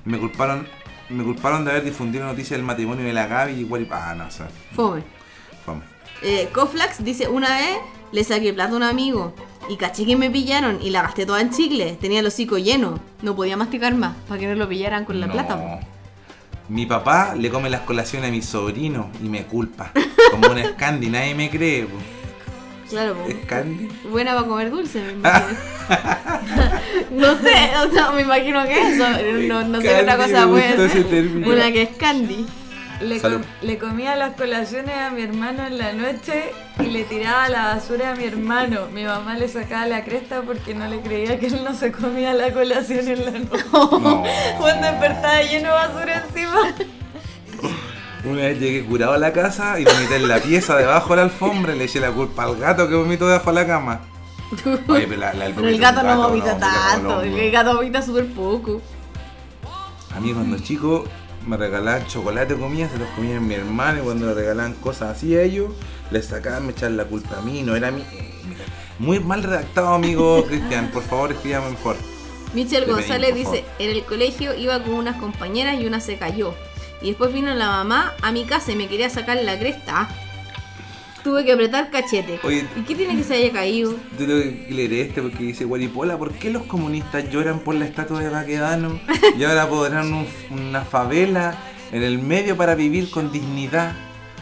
Me 0.05 0.17
culparon, 0.19 0.67
me 1.09 1.23
culparon 1.23 1.63
de 1.63 1.71
haber 1.71 1.84
difundido 1.86 2.25
noticias 2.25 2.57
del 2.57 2.63
matrimonio 2.65 3.05
de 3.05 3.13
la 3.13 3.27
Gaby 3.27 3.53
y 3.53 3.59
igual. 3.61 3.88
Ah, 3.91 4.13
no, 4.17 4.27
o 4.27 4.31
sea, 4.31 4.49
Fome. 4.75 5.03
fome. 5.65 5.81
Eh, 6.21 6.49
Coflax 6.53 7.03
dice, 7.03 7.27
una 7.29 7.49
vez 7.57 7.77
le 8.11 8.23
saqué 8.23 8.53
plata 8.53 8.73
a 8.73 8.75
un 8.77 8.84
amigo 8.84 9.34
y 9.69 9.77
caché 9.77 10.05
que 10.05 10.15
me 10.17 10.29
pillaron 10.29 10.79
y 10.81 10.89
la 10.89 11.01
gasté 11.03 11.25
toda 11.25 11.39
en 11.41 11.49
chicle. 11.51 11.97
Tenía 11.99 12.19
el 12.19 12.25
hocico 12.27 12.57
lleno. 12.57 12.99
No 13.21 13.36
podía 13.36 13.55
masticar 13.57 13.95
más 13.95 14.15
para 14.27 14.39
que 14.39 14.47
no 14.47 14.55
lo 14.55 14.67
pillaran 14.67 15.05
con 15.05 15.19
la 15.21 15.27
No. 15.27 15.34
plata. 15.34 15.79
Mi 16.70 16.86
papá 16.86 17.36
le 17.36 17.49
come 17.49 17.70
las 17.70 17.82
colaciones 17.82 18.30
a 18.30 18.32
mi 18.32 18.41
sobrino 18.41 19.09
y 19.24 19.28
me 19.28 19.43
culpa. 19.43 19.91
Como 20.32 20.49
una 20.49 20.66
Scandi, 20.70 21.09
nadie 21.09 21.36
me 21.36 21.49
cree. 21.49 21.84
po. 21.84 21.97
Claro, 22.89 23.16
po. 23.16 23.30
Scandi. 23.43 23.89
buena 24.09 24.34
para 24.36 24.47
comer 24.47 24.72
dulce, 24.72 25.01
me 25.01 25.11
imagino. 25.14 25.59
no 27.11 27.38
sé, 27.39 27.72
o 27.86 27.91
sea, 27.91 28.11
me 28.11 28.22
imagino 28.22 28.64
que 28.66 28.82
eso. 28.82 29.05
No, 29.47 29.64
no 29.64 29.82
sé 29.82 29.88
qué 29.88 30.01
otra 30.01 30.18
cosa 30.18 30.47
puede 30.47 30.89
ser. 30.89 31.28
Una 31.28 31.72
que 31.72 31.82
es 31.84 31.89
candy. 31.97 32.45
Le, 33.01 33.19
com- 33.19 33.43
le 33.61 33.77
comía 33.77 34.15
las 34.15 34.35
colaciones 34.35 34.95
a 34.95 35.09
mi 35.09 35.23
hermano 35.23 35.65
en 35.65 35.77
la 35.77 35.91
noche 35.93 36.51
y 36.79 36.83
le 36.83 37.03
tiraba 37.03 37.49
la 37.49 37.65
basura 37.75 38.11
a 38.11 38.15
mi 38.15 38.23
hermano. 38.25 38.87
Mi 38.93 39.03
mamá 39.03 39.35
le 39.35 39.47
sacaba 39.49 39.85
la 39.87 40.03
cresta 40.05 40.41
porque 40.41 40.73
no 40.73 40.87
le 40.87 41.01
creía 41.01 41.39
que 41.39 41.47
él 41.47 41.63
no 41.63 41.73
se 41.73 41.91
comía 41.91 42.33
la 42.33 42.53
colación 42.53 43.07
en 43.07 43.25
la 43.25 43.31
noche. 43.31 43.63
No. 43.73 44.23
Cuando 44.59 44.87
despertaba 44.87 45.41
lleno 45.41 45.69
de 45.69 45.73
basura 45.73 46.23
encima. 46.27 46.59
Una 48.25 48.41
vez 48.43 48.59
llegué 48.59 48.85
curado 48.85 49.13
a 49.13 49.17
la 49.17 49.33
casa 49.33 49.77
y 49.79 49.83
vomité 49.83 50.15
en 50.15 50.27
la 50.29 50.39
pieza 50.39 50.77
debajo 50.77 51.09
de 51.09 51.15
la 51.17 51.21
alfombra 51.23 51.75
y 51.75 51.77
le 51.77 51.83
eché 51.85 51.99
la 51.99 52.11
culpa 52.11 52.43
al 52.43 52.55
gato 52.57 52.87
que 52.87 52.95
vomitó 52.95 53.27
debajo 53.27 53.49
de 53.51 53.55
la 53.61 53.67
cama. 53.67 53.99
Oye, 54.87 55.07
pero, 55.07 55.17
la- 55.19 55.33
la- 55.33 55.45
Pero 55.53 55.67
el 55.67 55.79
gato 55.79 56.03
no 56.03 56.15
vomita 56.29 56.51
como 56.51 56.59
tanto. 56.59 57.21
El 57.23 57.51
gato 57.51 57.75
vomita 57.75 58.01
súper 58.01 58.27
poco. 58.27 58.81
A 60.15 60.19
mí 60.21 60.31
cuando 60.31 60.57
chico 60.59 61.05
me 61.45 61.57
regalaban 61.57 62.05
chocolate 62.07 62.55
comida, 62.55 62.89
se 62.89 62.97
los 62.97 63.07
comían 63.09 63.45
mi 63.47 63.55
hermano 63.55 63.99
y 63.99 64.03
cuando 64.03 64.27
le 64.27 64.33
regalaban 64.33 64.73
cosas 64.75 65.17
así 65.17 65.35
a 65.35 65.41
ellos, 65.43 65.71
les 66.11 66.25
sacaban, 66.25 66.65
me 66.65 66.71
echaban 66.71 66.97
la 66.97 67.05
culpa 67.05 67.37
a 67.39 67.41
mí, 67.41 67.61
no 67.63 67.75
era 67.75 67.91
mi... 67.91 68.01
eh, 68.01 68.33
Muy 68.99 69.19
mal 69.19 69.43
redactado, 69.43 69.93
amigo 69.93 70.43
Cristian, 70.47 70.89
por 70.91 71.03
favor 71.03 71.31
escríbame 71.31 71.71
mejor. 71.71 71.95
Michelle 72.53 72.85
Te 72.85 72.91
González 72.91 73.31
pedimos, 73.31 73.53
dice, 73.53 73.65
en 73.79 73.89
el 73.89 74.03
colegio 74.03 74.53
iba 74.55 74.81
con 74.83 74.93
unas 74.93 75.17
compañeras 75.17 75.79
y 75.79 75.85
una 75.87 75.99
se 75.99 76.17
cayó. 76.17 76.53
Y 77.01 77.07
después 77.07 77.33
vino 77.33 77.53
la 77.53 77.67
mamá 77.67 78.13
a 78.21 78.31
mi 78.31 78.45
casa 78.45 78.71
y 78.71 78.75
me 78.75 78.87
quería 78.87 79.09
sacar 79.09 79.37
la 79.43 79.57
cresta. 79.59 80.07
Tuve 81.24 81.45
que 81.45 81.53
apretar 81.53 81.89
cachete. 81.89 82.39
Oye. 82.43 82.65
¿Y 82.76 82.82
qué 82.82 82.95
tiene 82.95 83.15
que 83.15 83.24
se 83.24 83.36
haya 83.36 83.51
caído? 83.51 83.91
Yo 84.19 84.26
tengo 84.28 84.39
que 84.41 84.67
leer 84.71 84.93
este 84.93 85.21
porque 85.21 85.43
dice 85.43 85.63
Guaripola, 85.65 86.17
¿por 86.17 86.34
qué 86.34 86.49
los 86.49 86.63
comunistas 86.63 87.30
lloran 87.30 87.59
por 87.59 87.76
la 87.76 87.86
estatua 87.86 88.19
de 88.19 88.30
Baquedano 88.30 88.99
y 89.38 89.43
ahora 89.45 89.67
podrán 89.69 90.13
un- 90.13 90.28
una 90.51 90.82
favela 90.82 91.55
en 91.93 92.03
el 92.03 92.19
medio 92.19 92.57
para 92.57 92.76
vivir 92.76 93.09
con 93.09 93.32
dignidad? 93.32 93.93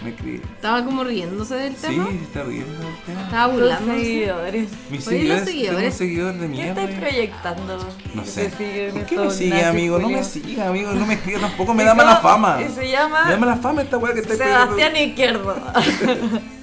¿Me 0.04 0.16
crees? 0.16 0.42
Estaba 0.42 0.84
como 0.84 1.04
riéndose 1.04 1.54
del 1.54 1.76
Sí, 1.76 1.82
tema. 1.90 2.08
se 2.10 2.16
está 2.24 2.42
riendo 2.42 2.74
del 2.80 2.96
tema. 3.06 3.22
Estaba 3.22 3.48
Los 3.54 3.56
burlándose. 3.62 4.00
seguidores. 4.04 4.70
Mis 4.90 5.08
Oye, 5.08 5.24
los 5.26 5.40
seguidores, 5.42 5.46
tengo 5.46 5.46
un 5.46 5.46
seguidores. 5.46 5.94
seguidor 5.94 6.34
de 6.34 6.40
¿Qué 6.40 6.48
mierda. 6.48 6.82
estáis 6.82 7.00
proyectando? 7.00 7.78
No 8.16 8.26
sé. 8.26 8.90
¿Por 8.92 9.06
qué 9.06 9.18
me 9.20 9.30
sigue, 9.30 9.64
amigo? 9.66 10.00
No 10.00 10.10
me 10.10 10.24
siga, 10.24 10.70
amigo. 10.70 10.92
No 10.94 11.06
me 11.06 11.14
escriba 11.14 11.42
tampoco. 11.42 11.76
Me 11.76 11.84
¿Y 11.84 11.86
da 11.86 11.94
mala 11.94 12.16
fama. 12.16 12.60
Y 12.68 12.74
se 12.74 12.90
llama 12.90 13.26
Me 13.26 13.32
da 13.34 13.38
mala 13.38 13.58
fama 13.58 13.84
esta 13.84 14.00
weá 14.00 14.16
que 14.16 14.22
está 14.22 14.36
Sebastián 14.36 14.96
Izquierdo. 14.98 15.56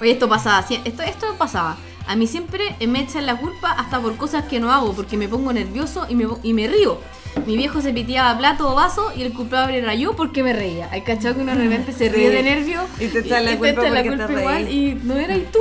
Oye, 0.00 0.10
esto 0.12 0.28
pasaba, 0.28 0.64
esto, 0.84 1.02
esto 1.02 1.26
pasaba. 1.38 1.76
A 2.06 2.14
mí 2.14 2.26
siempre 2.26 2.76
me 2.86 3.00
echan 3.00 3.26
la 3.26 3.36
culpa 3.36 3.72
hasta 3.72 3.98
por 4.00 4.16
cosas 4.16 4.44
que 4.44 4.60
no 4.60 4.70
hago, 4.70 4.92
porque 4.94 5.16
me 5.16 5.28
pongo 5.28 5.52
nervioso 5.52 6.06
y 6.08 6.14
me, 6.14 6.26
y 6.42 6.52
me 6.52 6.68
río. 6.68 7.00
Mi 7.46 7.56
viejo 7.56 7.80
se 7.82 7.92
piteaba 7.92 8.36
plato 8.38 8.70
o 8.70 8.74
vaso 8.74 9.12
y 9.14 9.22
el 9.22 9.32
culpable 9.32 9.78
era 9.78 9.94
yo 9.94 10.14
porque 10.14 10.42
me 10.42 10.52
reía. 10.52 10.88
Hay 10.92 11.02
cachado 11.02 11.34
que 11.34 11.40
uno 11.42 11.52
de 11.54 11.58
repente 11.64 11.92
se 11.92 12.08
ríe 12.08 12.30
Sí. 12.30 12.36
de 12.36 12.42
nervio 12.42 12.80
Y 12.98 13.08
te 13.08 13.18
echan 13.20 13.44
la 13.44 13.56
culpa 13.58 13.82
la 13.82 13.88
porque 13.88 14.08
culpa 14.08 14.26
te 14.26 14.32
igual 14.40 14.64
reís. 14.64 14.70
y 14.70 14.94
no 15.06 15.16
era 15.16 15.36
y 15.36 15.46
tú. 15.52 15.58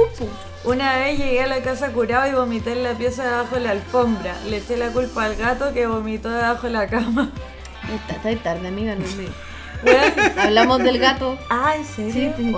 Una 0.63 0.95
vez 0.97 1.17
llegué 1.19 1.41
a 1.43 1.47
la 1.47 1.61
casa 1.61 1.91
curado 1.91 2.29
y 2.29 2.33
vomité 2.33 2.71
en 2.73 2.83
la 2.83 2.93
pieza 2.93 3.23
debajo 3.25 3.55
de 3.55 3.61
la 3.61 3.71
alfombra. 3.71 4.35
Le 4.49 4.57
eché 4.57 4.77
la 4.77 4.89
culpa 4.89 5.25
al 5.25 5.35
gato 5.35 5.73
que 5.73 5.85
vomitó 5.87 6.29
debajo 6.29 6.67
de 6.67 6.73
la 6.73 6.87
cama. 6.87 7.29
Está, 8.09 8.29
está 8.29 8.43
tarde, 8.43 8.67
amiga, 8.67 8.95
no 8.95 9.05
me... 9.17 9.27
Hablamos 10.37 10.79
del 10.79 10.99
gato. 10.99 11.37
Ah, 11.49 11.73
¿en 11.75 11.85
serio? 11.85 12.33
Sí, 12.37 12.43
te- 12.45 12.53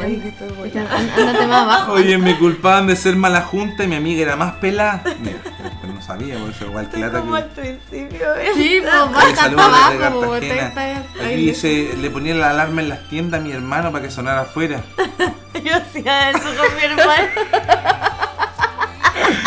Oye, 0.61 0.79
Ándate 1.17 1.47
más 1.47 1.63
abajo. 1.63 1.93
Oye, 1.93 2.17
me 2.17 2.37
culpaban 2.37 2.87
de 2.87 2.95
ser 2.95 3.15
mala 3.15 3.41
junta 3.41 3.83
y 3.83 3.87
mi 3.87 3.95
amiga 3.95 4.21
era 4.21 4.35
más 4.35 4.55
pelada. 4.55 5.01
Mira, 5.19 5.37
después 5.43 5.93
no 5.93 6.01
sabía, 6.01 6.37
por 6.39 6.49
eso 6.49 6.65
igual 6.65 6.89
que 6.89 6.97
lata 6.99 7.19
como 7.19 7.33
que... 7.33 7.37
al 7.41 7.49
principio. 7.49 8.27
Sí, 8.55 8.79
pues 8.81 8.93
baja 8.93 9.27
hasta 9.29 9.45
abajo, 9.45 10.33
Aquí 10.33 11.35
dice, 11.35 11.93
le 11.97 12.09
ponía 12.09 12.35
la 12.35 12.49
alarma 12.51 12.81
en 12.81 12.89
las 12.89 13.07
tiendas 13.09 13.39
a 13.39 13.43
mi 13.43 13.51
hermano 13.51 13.91
para 13.91 14.03
que 14.05 14.11
sonara 14.11 14.41
afuera. 14.41 14.81
Yo 15.63 15.75
hacía 15.75 16.29
eso 16.31 16.39
con 16.43 16.75
mi 16.75 16.83
hermano. 16.83 17.27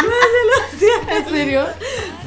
Yo 0.03 0.09
lo 0.09 0.66
hacía. 0.66 1.16
¿En 1.18 1.29
serio? 1.29 1.66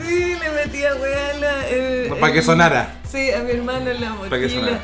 Sí, 0.02 0.36
le 0.36 0.50
metía 0.52 0.96
weá 0.96 1.32
en 1.34 1.42
la. 1.42 1.54
eh, 1.70 2.14
Para 2.20 2.34
que 2.34 2.42
sonara. 2.42 2.94
Sí, 3.10 3.32
a 3.32 3.40
mi 3.40 3.52
hermano 3.52 3.90
en 3.90 4.02
la 4.02 4.10
Para 4.16 4.30
que 4.40 4.48
mochila. 4.48 4.80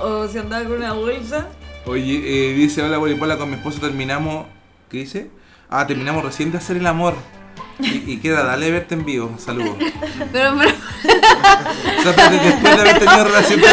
O 0.00 0.28
si 0.28 0.38
andaba 0.38 0.64
con 0.64 0.78
una 0.78 0.92
bolsa. 0.92 1.48
Oye, 1.86 2.50
eh, 2.50 2.54
dice, 2.54 2.82
hola 2.82 2.98
Bolipola, 2.98 3.38
con 3.38 3.48
mi 3.48 3.56
esposo 3.56 3.80
terminamos... 3.80 4.46
¿Qué 4.88 4.98
dice? 4.98 5.30
Ah, 5.68 5.86
terminamos 5.86 6.24
recién 6.24 6.50
de 6.50 6.58
hacer 6.58 6.76
el 6.76 6.86
amor. 6.86 7.14
Y, 7.78 8.12
y 8.12 8.16
queda, 8.18 8.42
dale 8.44 8.70
verte 8.70 8.94
en 8.94 9.04
vivo. 9.04 9.34
Saludos. 9.38 9.76
Pero, 10.32 10.56
pero, 10.58 10.70
O 11.98 12.02
sea, 12.02 12.10
espérate, 12.10 12.38
después 12.38 12.74
de 12.76 12.80
haber 12.80 12.98
tenido 12.98 13.24
relaciones, 13.24 13.66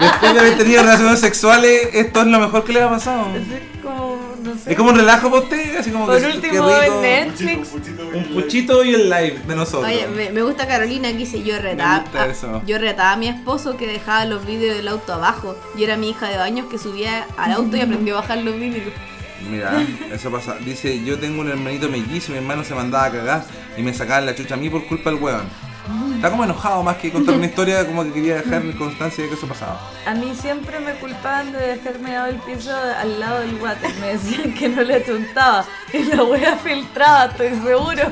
después 0.00 0.34
de 0.34 0.40
haber 0.40 0.58
tenido 0.58 0.82
relaciones 0.82 1.20
sexuales, 1.20 1.88
esto 1.92 2.20
es 2.22 2.26
lo 2.26 2.38
mejor 2.40 2.64
que 2.64 2.72
le 2.72 2.82
ha 2.82 2.88
pasado. 2.88 3.26
Es 3.36 3.82
como, 3.82 4.20
no 4.42 4.54
sé. 4.54 4.70
Es 4.72 4.76
como 4.76 4.90
un 4.90 4.96
relajo 4.96 5.30
para 5.30 5.42
usted, 5.42 5.76
así 5.76 5.90
como 5.90 6.06
Por 6.06 6.18
que 6.20 6.26
último, 6.26 6.66
qué 6.66 6.74
en 6.76 6.82
rico. 6.82 7.00
Netflix. 7.02 7.68
Un 8.14 8.24
puchito 8.34 8.84
y 8.84 8.94
el 8.94 9.04
live 9.10 9.38
de 9.46 9.56
nosotros. 9.56 9.84
oye, 9.92 10.06
me, 10.08 10.30
me 10.30 10.42
gusta 10.42 10.66
Carolina 10.66 11.08
que 11.12 11.18
dice 11.18 11.42
yo 11.42 11.58
retaba, 11.58 12.00
gusta 12.00 12.26
eso. 12.26 12.62
yo 12.66 12.78
retaba 12.78 13.12
a 13.12 13.16
mi 13.16 13.28
esposo 13.28 13.76
que 13.76 13.86
dejaba 13.86 14.24
los 14.24 14.44
vídeos 14.46 14.76
del 14.76 14.88
auto 14.88 15.12
abajo. 15.12 15.56
Y 15.76 15.84
era 15.84 15.96
mi 15.96 16.10
hija 16.10 16.28
de 16.28 16.36
baños 16.38 16.66
que 16.70 16.78
subía 16.78 17.26
al 17.36 17.52
auto 17.52 17.76
y 17.76 17.80
aprendió 17.80 18.16
a 18.18 18.20
bajar 18.22 18.38
los 18.38 18.54
vídeos. 18.56 18.92
Mira, 19.48 19.72
eso 20.12 20.30
pasa. 20.30 20.56
Dice, 20.58 21.02
yo 21.04 21.18
tengo 21.18 21.40
un 21.40 21.48
hermanito 21.48 21.88
mellizo, 21.88 22.32
mi 22.32 22.38
hermano 22.38 22.64
se 22.64 22.74
mandaba 22.74 23.06
a 23.06 23.10
cagar 23.10 23.44
y 23.76 23.82
me 23.82 23.94
sacaban 23.94 24.26
la 24.26 24.34
chucha 24.34 24.54
a 24.54 24.56
mí 24.56 24.68
por 24.68 24.86
culpa 24.86 25.10
del 25.10 25.20
weón. 25.20 25.48
Está 26.14 26.30
como 26.30 26.44
enojado 26.44 26.82
más 26.82 26.96
que 26.98 27.10
contar 27.10 27.34
una 27.34 27.46
historia, 27.50 27.86
como 27.86 28.04
que 28.04 28.12
quería 28.12 28.36
dejar 28.36 28.62
constancia 28.76 29.24
de 29.24 29.30
que 29.30 29.36
eso 29.36 29.46
pasaba. 29.46 29.80
A 30.06 30.14
mí 30.14 30.34
siempre 30.38 30.78
me 30.78 30.92
culpaban 30.94 31.52
de 31.52 31.58
dejarme 31.58 32.12
dado 32.12 32.26
el 32.26 32.36
piso 32.36 32.70
al 32.76 33.18
lado 33.18 33.40
del 33.40 33.54
water. 33.56 33.90
Me 34.00 34.08
decían 34.08 34.54
que 34.54 34.68
no 34.68 34.82
le 34.82 35.00
tuntaba. 35.00 35.64
Y 35.92 36.04
la 36.04 36.22
wea 36.22 36.56
filtraba, 36.56 37.24
estoy 37.26 37.48
seguro. 37.60 38.02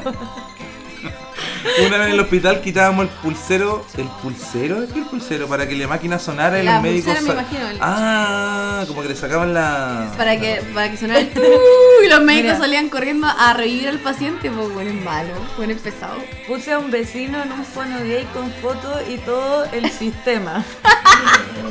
Una 1.87 1.99
vez 1.99 2.07
en 2.09 2.13
el 2.15 2.21
hospital 2.21 2.61
quitábamos 2.61 3.05
el 3.05 3.09
pulsero. 3.11 3.85
¿El 3.97 4.07
pulsero? 4.23 4.87
¿Qué 4.93 5.01
el 5.01 5.07
pulsero? 5.07 5.47
Para 5.49 5.69
que 5.69 5.77
la 5.77 5.87
máquina 5.89 6.19
sonara 6.19 6.61
y 6.63 6.67
los 6.67 6.81
médicos. 6.83 7.21
me 7.23 7.33
imagino, 7.33 7.69
el- 7.69 7.79
Ah, 7.81 8.85
como 8.87 9.03
que 9.03 9.09
le 9.09 9.17
sacaban 9.17 9.55
la. 9.55 10.13
Para 10.17 10.39
que, 10.39 10.63
para 10.75 10.91
que 10.91 10.97
sonara 10.97 11.21
el 11.21 11.29
y 12.05 12.09
los 12.09 12.21
médicos 12.21 12.53
Mira. 12.53 12.59
salían 12.59 12.89
corriendo 12.89 13.27
a 13.27 13.53
revivir 13.55 13.89
al 13.89 13.99
paciente, 14.01 14.51
pues 14.51 14.73
bueno, 14.73 14.91
es 14.91 15.05
malo, 15.05 15.35
bueno, 15.57 15.73
es 15.73 15.81
pesado. 15.81 16.17
Puse 16.47 16.73
a 16.73 16.79
un 16.79 16.91
vecino 16.91 17.43
en 17.43 17.53
un 17.53 17.65
fono 17.65 17.99
gay 18.01 18.27
con 18.33 18.51
foto 18.53 19.01
y 19.09 19.19
todo 19.19 19.65
el 19.73 19.91
sistema. 19.99 20.65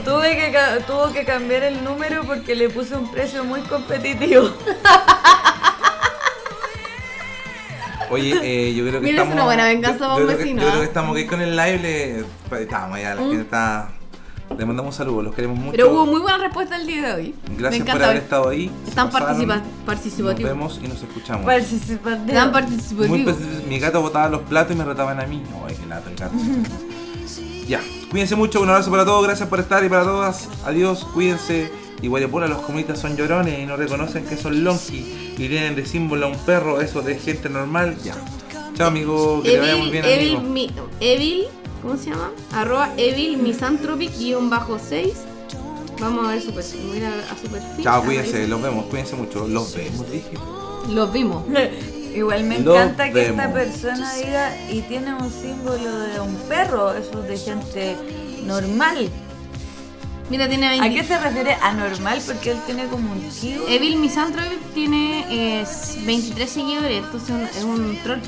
Tuve 0.04 0.36
que, 0.38 0.52
ca- 0.52 0.80
tuvo 0.86 1.12
que 1.14 1.24
cambiar 1.26 1.64
el 1.64 1.84
número 1.84 2.24
porque 2.24 2.56
le 2.56 2.70
puse 2.70 2.96
un 2.96 3.10
precio 3.12 3.44
muy 3.44 3.62
competitivo. 3.62 4.52
Oye, 8.10 8.34
eh, 8.42 8.74
yo 8.74 8.84
creo 8.88 9.00
que 9.02 9.06
Mira, 9.08 9.10
es 9.24 9.30
estamos. 9.30 9.34
una 9.34 9.44
buena 9.46 9.66
venganza 9.66 10.00
yo- 10.00 10.00
para 10.00 10.14
un 10.16 10.20
yo 10.22 10.26
creo 10.28 10.38
que- 10.38 10.44
vecino, 10.44 10.62
Yo 10.62 10.68
creo 10.68 10.78
¿ah? 10.78 10.82
que 10.82 10.88
estamos 10.88 11.16
aquí 11.18 11.26
con 11.28 11.42
el 11.42 11.56
live. 11.56 11.80
Le, 11.80 12.26
pues, 12.50 12.62
estamos 12.62 13.00
ya, 13.00 13.16
la 13.16 13.22
gente 13.22 13.42
está. 13.42 13.90
Le 14.58 14.66
mandamos 14.66 14.94
un 14.94 14.98
saludo, 14.98 15.24
los 15.24 15.36
queremos 15.36 15.58
mucho. 15.58 15.72
Pero 15.74 15.92
hubo 15.92 16.06
muy 16.06 16.22
buena 16.22 16.38
respuesta 16.38 16.78
el 16.78 16.88
día 16.88 17.08
de 17.08 17.14
hoy. 17.22 17.36
Gracias 17.58 17.86
por 17.86 18.02
haber 18.02 18.16
estado 18.18 18.48
ahí. 18.48 18.72
Están 18.88 19.10
pasaron. 19.10 19.28
participa- 19.28 19.56
Nos 19.58 19.86
participativos. 19.86 20.50
vemos 20.52 20.80
y 20.82 20.88
nos 20.88 21.02
escuchamos. 21.04 21.46
Participativo. 21.46 22.28
Están 22.28 22.52
Muy 22.52 22.54
participativos. 22.54 23.38
mi 23.68 23.80
gato 23.80 24.02
botaba 24.02 24.30
los 24.30 24.42
platos 24.44 24.74
y 24.74 24.80
me 24.80 24.86
retaban 24.86 25.20
a 25.20 25.26
mí. 25.26 25.44
Ay, 25.68 25.76
qué 25.76 25.86
lata 25.86 26.10
el 26.10 26.16
gato. 26.16 26.34
ya, 27.68 27.82
cuídense 28.10 28.36
mucho, 28.38 28.62
un 28.62 28.70
abrazo 28.70 28.90
para 28.90 29.04
todos, 29.04 29.22
gracias 29.26 29.50
por 29.50 29.60
estar 29.60 29.84
y 29.84 29.90
para 29.90 30.04
todas. 30.04 30.48
Adiós, 30.66 31.04
cuídense. 31.14 31.70
Y 32.02 32.08
Guayapola, 32.08 32.48
los 32.48 32.62
comunistas 32.62 33.00
son 33.00 33.18
llorones 33.18 33.60
y 33.60 33.66
no 33.66 33.76
reconocen 33.76 34.26
que 34.26 34.38
son 34.38 34.64
longi 34.64 35.34
y 35.38 35.48
tienen 35.48 35.76
de 35.76 35.86
símbolo 35.86 36.28
a 36.28 36.30
un 36.30 36.38
perro, 36.38 36.80
eso 36.82 37.02
de 37.02 37.18
gente 37.18 37.50
normal. 37.50 37.98
Ya. 38.04 38.16
Chao, 38.76 38.88
amigo, 38.88 39.42
que 39.44 39.52
te 39.52 39.60
vaya 39.60 39.76
muy 39.78 39.88
Evil, 39.88 39.92
bien, 39.92 40.06
Evil, 40.06 40.36
amigo. 40.38 40.52
mi- 40.54 40.72
Evil, 41.00 41.44
¿cómo 41.82 41.98
se 41.98 42.12
llama? 42.12 42.32
Arroba 42.54 42.92
Evil 42.98 43.38
Misanthropic 43.38 44.16
guion 44.18 44.50
bajo 44.50 44.78
6. 44.80 45.14
Vamos 46.00 46.28
a 46.28 46.32
ver 46.34 46.42
su 46.44 46.54
perfil. 46.54 46.82
Voy 46.88 47.02
a 47.04 47.10
a, 47.10 47.36
su 47.42 47.48
perfil. 47.48 47.84
Chao, 47.84 48.02
a 48.02 48.06
cuídense, 48.06 48.48
los 48.48 48.62
vemos, 48.62 48.86
cuídense 48.86 49.16
mucho. 49.16 49.48
Los 49.48 49.74
vemos, 49.76 50.12
dije. 50.12 50.38
Los 50.90 51.12
vimos. 51.12 51.44
Igual 52.16 52.44
me 52.46 52.58
encanta 52.58 53.12
que 53.12 53.28
esta 53.28 53.52
persona 53.54 54.14
diga 54.16 54.56
y 54.72 54.82
tiene 54.82 55.14
un 55.16 55.32
símbolo 55.32 56.00
de 56.00 56.20
un 56.20 56.36
perro, 56.48 56.94
eso 56.94 57.24
es 57.24 57.30
de 57.30 57.38
gente 57.38 57.96
normal. 58.46 59.10
Mira, 60.30 60.50
tiene 60.50 60.68
¿A 60.68 60.72
20. 60.72 60.94
qué 60.94 61.04
se 61.08 61.18
refiere 61.18 61.54
anormal? 61.62 62.22
Porque 62.26 62.52
él 62.52 62.58
tiene 62.66 62.88
como 62.88 63.12
un 63.14 63.30
chivo. 63.32 63.66
Evil 63.68 63.98
Misanthropic 63.98 64.60
tiene 64.74 65.26
eh, 65.62 65.66
23 66.06 66.50
seguidores, 66.50 67.04
entonces 67.04 67.30
un- 67.30 67.44
es 67.46 67.64
un 67.64 67.98
troll. 68.04 68.20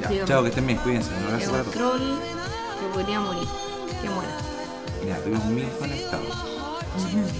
Ya, 0.00 0.24
chao, 0.24 0.42
que 0.42 0.50
estén 0.50 0.66
bien, 0.66 0.78
cuídense. 0.78 1.10
Un 1.32 1.40
Es 1.40 1.48
un 1.48 1.64
troll 1.72 2.00
que 2.00 2.86
podría 2.94 3.18
morir. 3.20 3.48
Que 4.00 4.08
muera. 4.08 4.30
Ya, 5.06 5.16
estuvimos 5.16 5.44
muy 5.46 5.62
conectados. 5.80 6.57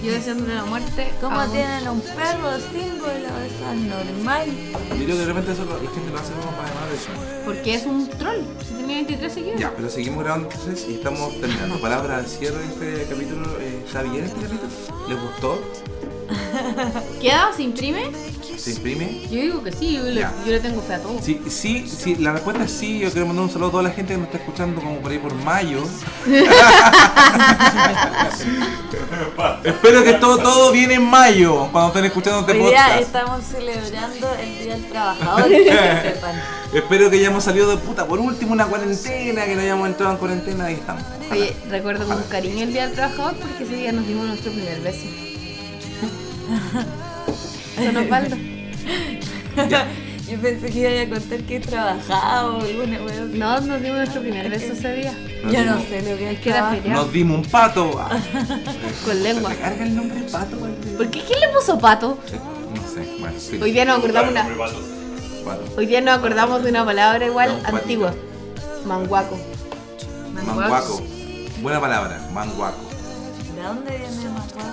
Yo 0.03 0.11
deseándole 0.13 0.55
la 0.55 0.65
muerte. 0.65 1.11
¿Cómo 1.21 1.39
a 1.39 1.45
un- 1.45 1.51
tienen 1.51 1.87
un 1.87 2.01
perro 2.01 2.49
símbolo? 2.71 3.11
Eso 3.11 3.71
es 3.73 3.79
normal. 3.81 4.47
Yo 4.89 4.95
creo 4.95 5.07
que 5.07 5.13
de 5.13 5.25
repente 5.25 5.51
eso 5.51 5.65
lo- 5.65 5.73
la 5.81 5.89
gente 5.91 6.11
lo 6.11 6.17
hace 6.19 6.31
como 6.33 6.51
para 6.51 6.67
llamar 6.69 6.89
eso. 6.93 7.09
Porque 7.45 7.73
es 7.75 7.85
un 7.85 8.07
troll. 8.09 8.37
Si 8.67 8.73
tenía 8.75 8.95
23 8.97 9.33
seguidores. 9.33 9.59
Ya, 9.61 9.73
pero 9.75 9.89
seguimos 9.89 10.23
grabando 10.23 10.49
entonces 10.51 10.85
y 10.89 10.93
estamos 10.95 11.39
terminando. 11.41 11.79
Palabra 11.81 12.17
al 12.17 12.27
cierre 12.27 12.57
de 12.59 12.65
este 13.01 13.13
capítulo. 13.13 13.47
eh, 13.59 13.83
¿Está 13.85 14.03
bien 14.03 14.23
este 14.25 14.35
capítulo? 14.41 14.69
¿Les 15.07 15.21
gustó? 15.21 15.59
¿Queda? 17.21 17.51
¿Se 17.55 17.63
imprime? 17.63 18.11
¿Se 18.59 18.71
imprime? 18.71 19.21
Yo 19.31 19.41
digo 19.41 19.63
que 19.63 19.71
sí, 19.71 19.93
yo 19.93 20.03
le, 20.03 20.15
Ya. 20.19 20.33
yo 20.45 20.51
le 20.51 20.59
tengo 20.59 20.81
fe 20.81 20.95
a 20.95 21.01
todo. 21.01 21.17
Sí, 21.21 21.41
sí, 21.49 21.87
sí, 21.87 22.15
la 22.15 22.33
respuesta 22.33 22.63
es 22.65 22.71
sí. 22.71 22.99
Yo 22.99 23.09
quiero 23.11 23.27
mandar 23.27 23.45
un 23.45 23.51
saludo 23.51 23.67
a 23.69 23.71
toda 23.71 23.83
la 23.83 23.91
gente 23.91 24.13
que 24.13 24.17
nos 24.17 24.27
está 24.27 24.39
escuchando 24.39 24.81
como 24.81 24.97
por 24.97 25.11
ahí 25.11 25.17
por 25.17 25.33
mayo. 25.33 25.83
Espero 29.63 30.03
que 30.03 30.13
todo, 30.13 30.37
todo 30.39 30.71
viene 30.71 30.95
en 30.95 31.05
mayo 31.05 31.67
cuando 31.71 31.87
estén 31.89 32.05
escuchando 32.05 32.39
este 32.41 32.51
Hoy 32.53 32.69
día 32.69 32.99
estamos 32.99 33.43
celebrando 33.45 34.33
el 34.35 34.59
Día 34.59 34.73
del 34.75 34.85
Trabajador, 34.89 35.47
que 35.47 36.01
sepan. 36.03 36.41
Espero 36.73 37.09
que 37.09 37.17
hayamos 37.17 37.43
salido 37.43 37.69
de 37.69 37.77
puta 37.77 38.05
por 38.05 38.19
último 38.19 38.53
una 38.53 38.65
cuarentena, 38.65 39.45
que 39.45 39.55
no 39.55 39.61
hayamos 39.61 39.87
entrado 39.87 40.11
en 40.13 40.17
cuarentena, 40.17 40.65
ahí 40.65 40.75
estamos. 40.75 41.03
Ojalá. 41.03 41.31
Oye, 41.31 41.55
recuerdo 41.69 42.07
con 42.07 42.21
cariño 42.23 42.63
el 42.63 42.73
Día 42.73 42.87
del 42.87 42.95
Trabajador 42.95 43.35
porque 43.35 43.63
ese 43.63 43.75
día 43.75 43.91
nos 43.91 44.05
dimos 44.05 44.27
nuestro 44.27 44.51
primer 44.51 44.79
beso. 44.81 45.05
Don 47.85 47.97
Osvaldo. 47.97 48.35
Yo 50.29 50.37
pensé 50.39 50.69
que 50.69 50.79
iba 50.79 51.01
a 51.01 51.19
contar 51.19 51.39
que 51.39 51.59
trabajaba 51.59 52.45
o 52.53 52.61
alguna 52.61 53.01
wea 53.01 53.23
así. 53.23 53.37
No, 53.39 53.61
nos 53.61 53.81
dimos 53.81 53.97
nuestro 53.97 54.21
primer 54.21 54.47
beso 54.47 54.73
ese 54.73 54.93
día. 54.93 55.11
Nos 55.43 55.51
Yo 55.53 55.65
no 55.65 55.79
sé 55.81 56.01
lo 56.07 56.17
que 56.17 56.31
es 56.33 56.39
que 56.39 56.49
era 56.51 56.69
feriado. 56.69 57.01
Nos 57.03 57.11
dimos 57.13 57.37
un 57.39 57.45
pato. 57.45 57.99
Ah, 58.09 58.19
Con 59.05 59.23
lengua. 59.23 59.51
¿Carga 59.55 59.83
el 59.85 59.95
nombre 59.95 60.21
pato? 60.31 60.57
güey? 60.57 60.71
¿Por 60.97 61.09
qué? 61.09 61.23
¿Quién 61.23 61.39
le 61.39 61.49
puso 61.49 61.79
pato? 61.79 62.19
No 62.75 62.81
sé, 62.93 63.09
bueno, 63.19 63.39
sí. 63.39 63.57
Hoy 63.59 63.71
día 63.71 63.85
nos 63.85 63.97
acordamos 63.99 64.31
una, 64.31 64.43
Pato. 64.43 65.63
hoy 65.77 65.85
día 65.87 66.01
nos 66.01 66.17
acordamos 66.19 66.63
de 66.63 66.69
una 66.69 66.85
palabra 66.85 67.25
igual 67.25 67.59
No, 67.63 67.77
antigua. 67.77 68.13
Manguaco. 68.85 69.39
Manguaco. 70.45 71.01
Buena 71.61 71.81
palabra, 71.81 72.21
manguaco. 72.31 72.88
¿De 73.59 73.65
dónde 73.65 73.91
viene? 73.91 74.07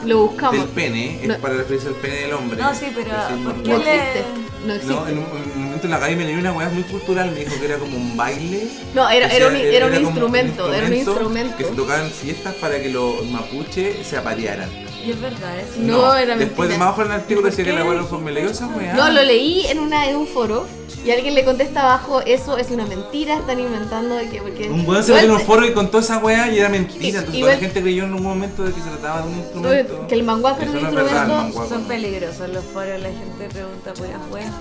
Lo 0.05 0.27
buscamos. 0.29 0.61
Del 0.61 0.69
pene, 0.69 1.21
es 1.21 1.27
No. 1.29 1.39
para 1.39 1.55
referirse 1.55 1.89
al 1.89 1.95
pene 1.95 2.15
del 2.19 2.33
hombre. 2.35 2.63
No, 2.63 2.73
sí, 2.73 2.87
pero 2.95 3.11
¿por 3.43 3.57
No 3.57 3.63
qué 3.83 3.95
existe. 3.97 4.25
No 4.65 4.75
existe. 4.75 4.95
No, 4.95 5.09
en 5.09 5.19
un, 5.19 5.25
en 5.25 5.51
un 5.57 5.65
momento 5.65 5.87
en 5.87 5.91
la 5.91 5.99
calle 5.99 6.15
me 6.17 6.25
leí 6.25 6.35
una 6.37 6.53
weá 6.53 6.69
muy 6.69 6.85
cultural, 6.85 7.33
me 7.33 7.41
dijo 7.41 7.59
que 7.59 7.65
era 7.67 7.79
como 7.79 7.97
un 7.97 8.17
baile. 8.17 8.69
No, 8.95 9.09
era, 9.09 9.27
sea, 9.29 9.37
era 9.39 9.49
un, 9.49 9.57
era 9.57 9.87
un 9.87 9.93
como 9.95 10.07
instrumento, 10.07 10.73
era 10.73 10.87
un 10.87 10.95
instrumento. 10.95 11.57
Que 11.57 11.65
se 11.65 11.71
tocaba 11.73 12.05
en 12.05 12.11
fiestas 12.13 12.55
para 12.55 12.81
que 12.81 12.89
los 12.91 13.25
mapuches 13.27 14.07
se 14.07 14.17
aparearan. 14.19 14.71
Y 15.05 15.11
es 15.11 15.21
verdad 15.21 15.59
eso. 15.59 15.73
No, 15.79 16.15
era 16.15 16.37
Después 16.37 16.69
de 16.69 16.79
más 16.79 16.87
abajo 16.87 17.03
en 17.03 17.09
el 17.09 17.13
artículo 17.15 17.49
decía 17.49 17.65
que 17.65 17.73
la 17.73 17.85
weá 17.85 18.05
fue 18.05 18.21
me 18.21 18.31
leyó 18.31 18.51
esa 18.51 18.69
weá. 18.69 18.95
No, 18.95 19.11
lo 19.11 19.23
leí 19.25 19.67
en, 19.67 19.81
una, 19.81 20.09
en 20.09 20.15
un 20.15 20.29
foro 20.29 20.65
y 21.07 21.11
alguien 21.13 21.35
le 21.35 21.45
contesta 21.45 21.83
abajo, 21.83 22.21
eso 22.23 22.59
es 22.59 22.71
una 22.71 22.85
mentira, 22.85 23.37
están 23.39 23.61
inventando 23.61 24.15
de 24.17 24.29
que... 24.29 24.43
Porque 24.43 24.69
Un 24.69 24.87
weón 24.87 25.03
se 25.05 25.13
metió 25.13 25.27
en 25.29 25.35
un 25.35 25.41
foro 25.41 25.65
y 25.67 25.73
contó 25.73 26.01
esa 26.01 26.19
weá 26.19 26.53
y 26.53 26.59
era 26.59 26.69
mentira. 26.69 27.05
Y- 27.05 27.09
Entonces 27.11 27.35
igual- 27.35 27.53
la 27.55 27.59
gente 27.61 27.81
creyó 27.83 28.05
en 28.05 28.15
un 28.15 28.23
momento 28.23 28.65
de 28.65 28.73
que 28.73 28.81
se 28.81 28.89
trataba 28.89 29.23
de 29.23 29.29
un 29.33 29.39
instrumento. 29.39 30.07
que 30.09 30.15
el 30.15 30.23
manguaco 30.25 30.63
era 30.63 30.71
un 30.73 30.79
instrumento, 30.79 31.15
manguaco. 31.15 31.69
Son 31.69 31.85
peligrosos 31.85 32.49
los 32.51 32.65
foros, 32.65 33.01
la 33.01 33.09
gente 33.09 33.49
pregunta 33.53 33.95
puras 33.95 34.21
weas. 34.33 34.53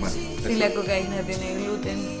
Bueno, 0.00 0.16
Si 0.46 0.54
la 0.56 0.70
cocaína 0.72 1.16
tiene 1.26 1.62
gluten 1.64 2.18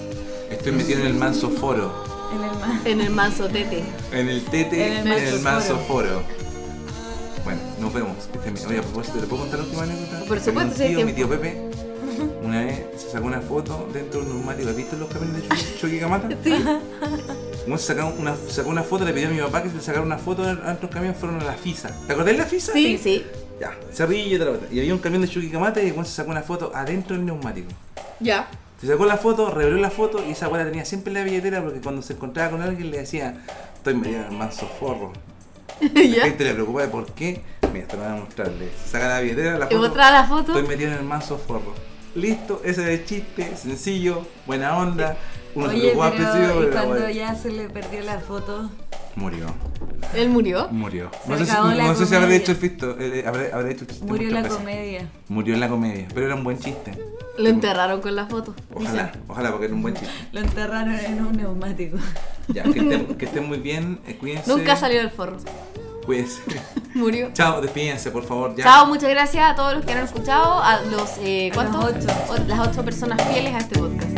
estoy 0.50 0.72
metido 0.72 1.00
en 1.00 1.06
el 1.06 1.14
manso 1.14 1.48
foro. 1.48 2.04
en 2.34 2.44
el 2.44 2.58
mar. 2.58 2.80
en 2.84 3.00
el 3.00 3.10
manso 3.10 3.48
tete. 3.48 3.82
En 4.12 4.28
el 4.28 4.44
tete, 4.44 4.98
En 4.98 5.06
en 5.08 5.18
el 5.26 5.40
manso 5.40 5.78
foro. 5.88 6.22
Bueno, 7.44 7.60
nos 7.80 7.92
vemos. 7.94 8.16
Bien. 8.44 8.54
Oye, 8.68 8.78
a 8.78 8.82
propósito, 8.82 9.16
¿le 9.20 9.26
puedo 9.26 9.42
contar 9.42 9.60
la 9.60 9.64
última 9.64 9.82
anécdota? 9.84 10.24
Por 10.28 10.40
supuesto, 10.40 10.72
Mi 10.82 10.88
tío, 10.88 11.06
mi 11.06 11.12
tiempo. 11.12 11.14
tío 11.14 11.28
Pepe, 11.40 11.70
una 12.42 12.64
vez 12.64 12.84
se 12.96 13.10
sacó 13.10 13.26
una 13.26 13.40
foto 13.40 13.88
dentro 13.92 14.20
de 14.20 14.26
un 14.26 14.36
neumático. 14.36 14.68
¿Has 14.70 14.76
visto 14.76 14.96
los 14.96 15.08
camiones 15.08 15.48
de 15.48 15.78
Chuquicamata? 15.78 16.28
Sí. 16.44 16.54
Bueno, 17.62 17.78
sacó 17.78 18.12
una, 18.18 18.34
sacó 18.48 18.70
una 18.70 18.82
foto, 18.82 19.04
le 19.04 19.12
pidió 19.12 19.28
a 19.28 19.30
mi 19.30 19.38
papá 19.38 19.62
que 19.62 19.68
se 19.70 19.80
sacara 19.80 20.02
una 20.04 20.16
foto 20.18 20.42
de 20.42 20.52
otros 20.52 20.90
camiones, 20.90 21.18
fueron 21.18 21.40
a 21.40 21.44
la 21.44 21.52
FISA. 21.52 21.90
¿Te 22.06 22.12
acordás 22.14 22.32
de 22.32 22.38
la 22.38 22.46
FISA? 22.46 22.72
Sí, 22.72 22.98
sí. 22.98 23.24
Ya, 23.60 23.76
Cerrillo 23.92 24.38
y 24.38 24.40
otra. 24.40 24.66
Y 24.70 24.80
había 24.80 24.94
un 24.94 25.00
camión 25.00 25.20
de 25.20 25.28
Chuquicamata 25.28 25.82
y 25.82 25.88
el 25.88 26.06
se 26.06 26.12
sacó 26.12 26.30
una 26.30 26.42
foto 26.42 26.72
adentro 26.74 27.14
del 27.14 27.26
neumático. 27.26 27.68
Ya. 28.18 28.48
Se 28.80 28.86
sacó 28.86 29.04
la 29.04 29.18
foto, 29.18 29.50
reveló 29.50 29.76
la 29.76 29.90
foto 29.90 30.24
y 30.26 30.30
esa 30.30 30.48
weá 30.48 30.64
la 30.64 30.70
tenía 30.70 30.86
siempre 30.86 31.10
en 31.12 31.18
la 31.18 31.24
billetera 31.24 31.62
porque 31.62 31.80
cuando 31.80 32.00
se 32.00 32.14
encontraba 32.14 32.50
con 32.50 32.62
alguien 32.62 32.90
le 32.90 32.98
decía, 32.98 33.44
estoy 33.74 33.94
medio 33.94 34.16
en 34.20 34.24
el 34.24 34.32
manso 34.32 34.66
forro. 34.80 35.12
La 35.80 36.24
gente 36.24 36.44
le 36.44 36.54
preocupaba 36.54 36.86
de 36.86 36.88
por 36.92 37.06
qué. 37.12 37.42
Mira, 37.72 37.86
te 37.86 37.96
lo 37.96 38.02
voy 38.02 38.12
a 38.12 38.16
mostrarle. 38.16 38.68
Se 38.84 38.90
saca 38.92 39.08
la 39.08 39.20
billetera, 39.20 39.58
la 39.58 39.68
¿Te 39.68 39.74
foto. 39.76 39.86
mostraba 39.86 40.10
la 40.10 40.24
foto? 40.26 40.52
Estoy 40.52 40.68
metido 40.68 40.90
en 40.92 40.98
el 40.98 41.04
manso 41.04 41.38
forro. 41.38 41.72
Listo, 42.14 42.60
ese 42.64 42.82
es 42.94 43.00
el 43.00 43.06
chiste, 43.06 43.56
sencillo, 43.56 44.26
buena 44.46 44.76
onda. 44.76 45.16
Uno 45.54 45.66
se 45.68 45.72
Oye, 45.74 45.80
preocupaba 45.80 46.06
al 46.06 46.14
principio, 46.14 46.40
pero 46.48 46.60
y 46.62 46.64
pero 46.66 46.74
la 46.74 46.84
cuando 46.84 47.10
ya 47.10 47.34
se 47.34 47.50
le 47.50 47.68
perdió 47.68 48.00
la 48.02 48.18
foto, 48.20 48.70
Murió, 49.16 49.46
Él 50.14 50.28
murió. 50.28 50.68
murió. 50.70 51.10
Se 51.24 51.30
No 51.30 51.38
sé, 51.38 51.44
si, 51.44 51.50
acabó 51.50 51.68
la 51.70 51.86
no 51.88 51.94
sé 51.96 52.06
si 52.06 52.14
habrá 52.14 52.32
hecho 52.34 52.52
el 52.52 52.58
fisto, 52.58 52.96
eh, 53.00 53.24
habrá, 53.26 53.42
habrá 53.56 53.70
hecho 53.70 53.80
el 53.82 53.88
chiste 53.88 54.04
murió 54.06 54.30
la 54.30 54.40
muchas 54.40 54.52
veces. 54.52 54.58
comedia. 54.58 55.08
Murió 55.28 55.54
en 55.54 55.60
la 55.60 55.68
comedia, 55.68 56.06
pero 56.14 56.26
era 56.26 56.34
un 56.36 56.44
buen 56.44 56.58
chiste. 56.58 56.92
Lo 57.36 57.48
enterraron 57.48 58.00
con 58.00 58.14
la 58.14 58.26
foto. 58.26 58.54
Ojalá, 58.72 59.06
dicen. 59.06 59.22
ojalá, 59.28 59.50
porque 59.50 59.66
era 59.66 59.74
un 59.74 59.82
buen 59.82 59.94
chiste. 59.94 60.12
Lo 60.32 60.40
enterraron 60.40 60.94
en 60.94 61.24
un 61.26 61.36
neumático. 61.36 61.96
Ya, 62.48 62.62
que 62.64 62.78
estén, 62.80 63.06
que 63.16 63.24
estén 63.26 63.46
muy 63.48 63.58
bien, 63.58 64.00
eh, 64.06 64.16
cuídense. 64.16 64.50
Nunca 64.50 64.76
salió 64.76 64.98
del 65.00 65.10
forro. 65.10 65.38
Cuídense. 66.06 66.40
Murió. 66.94 67.30
Chao, 67.32 67.60
despídense, 67.60 68.10
por 68.10 68.24
favor. 68.24 68.54
Ya. 68.56 68.64
Chao, 68.64 68.86
muchas 68.86 69.10
gracias 69.10 69.50
a 69.50 69.54
todos 69.54 69.74
los 69.74 69.84
que 69.84 69.92
han 69.92 70.04
escuchado, 70.04 70.60
a 70.62 70.80
los 70.82 71.10
eh, 71.22 71.50
A 71.52 71.54
¿cuántos? 71.54 71.84
los 71.84 72.04
ocho. 72.04 72.14
O- 72.30 72.48
las 72.48 72.68
ocho 72.68 72.84
personas 72.84 73.22
fieles 73.28 73.54
a 73.54 73.58
este 73.58 73.78
podcast. 73.78 74.10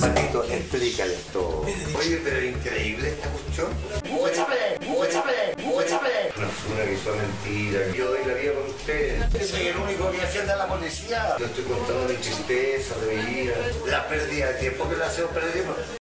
Patito, 0.00 0.44
explícale 0.44 1.14
todo. 1.32 1.62
Oye, 1.98 2.20
pero 2.22 2.44
increíble 2.44 3.08
esta 3.08 3.28
cuestión. 3.30 3.68
¡Muéchame! 4.10 4.56
¡Muéchame! 4.86 5.32
¡Muéchame! 5.64 6.08
No 6.38 6.48
fue 6.48 6.74
una 6.74 6.84
que 6.84 6.96
fue 6.96 7.12
mentira. 7.16 7.80
Yo 7.96 8.08
doy 8.10 8.18
la 8.26 8.34
vida 8.34 8.52
por 8.52 8.68
ustedes. 8.68 9.48
Soy 9.50 9.66
el 9.68 9.76
único 9.76 10.10
que 10.10 10.20
atiende 10.20 10.52
a 10.52 10.56
la 10.56 10.66
policía. 10.68 11.36
Yo 11.38 11.46
estoy 11.46 11.64
contando 11.64 12.08
mi 12.08 12.14
tristeza, 12.16 12.94
de 12.98 13.16
mi 13.16 13.22
vida, 13.34 13.54
la 13.86 14.06
pérdida 14.06 14.48
de 14.48 14.54
tiempo 14.54 14.88
que 14.88 14.96
la 14.96 15.06
hacemos 15.06 15.30
perder. 15.32 15.95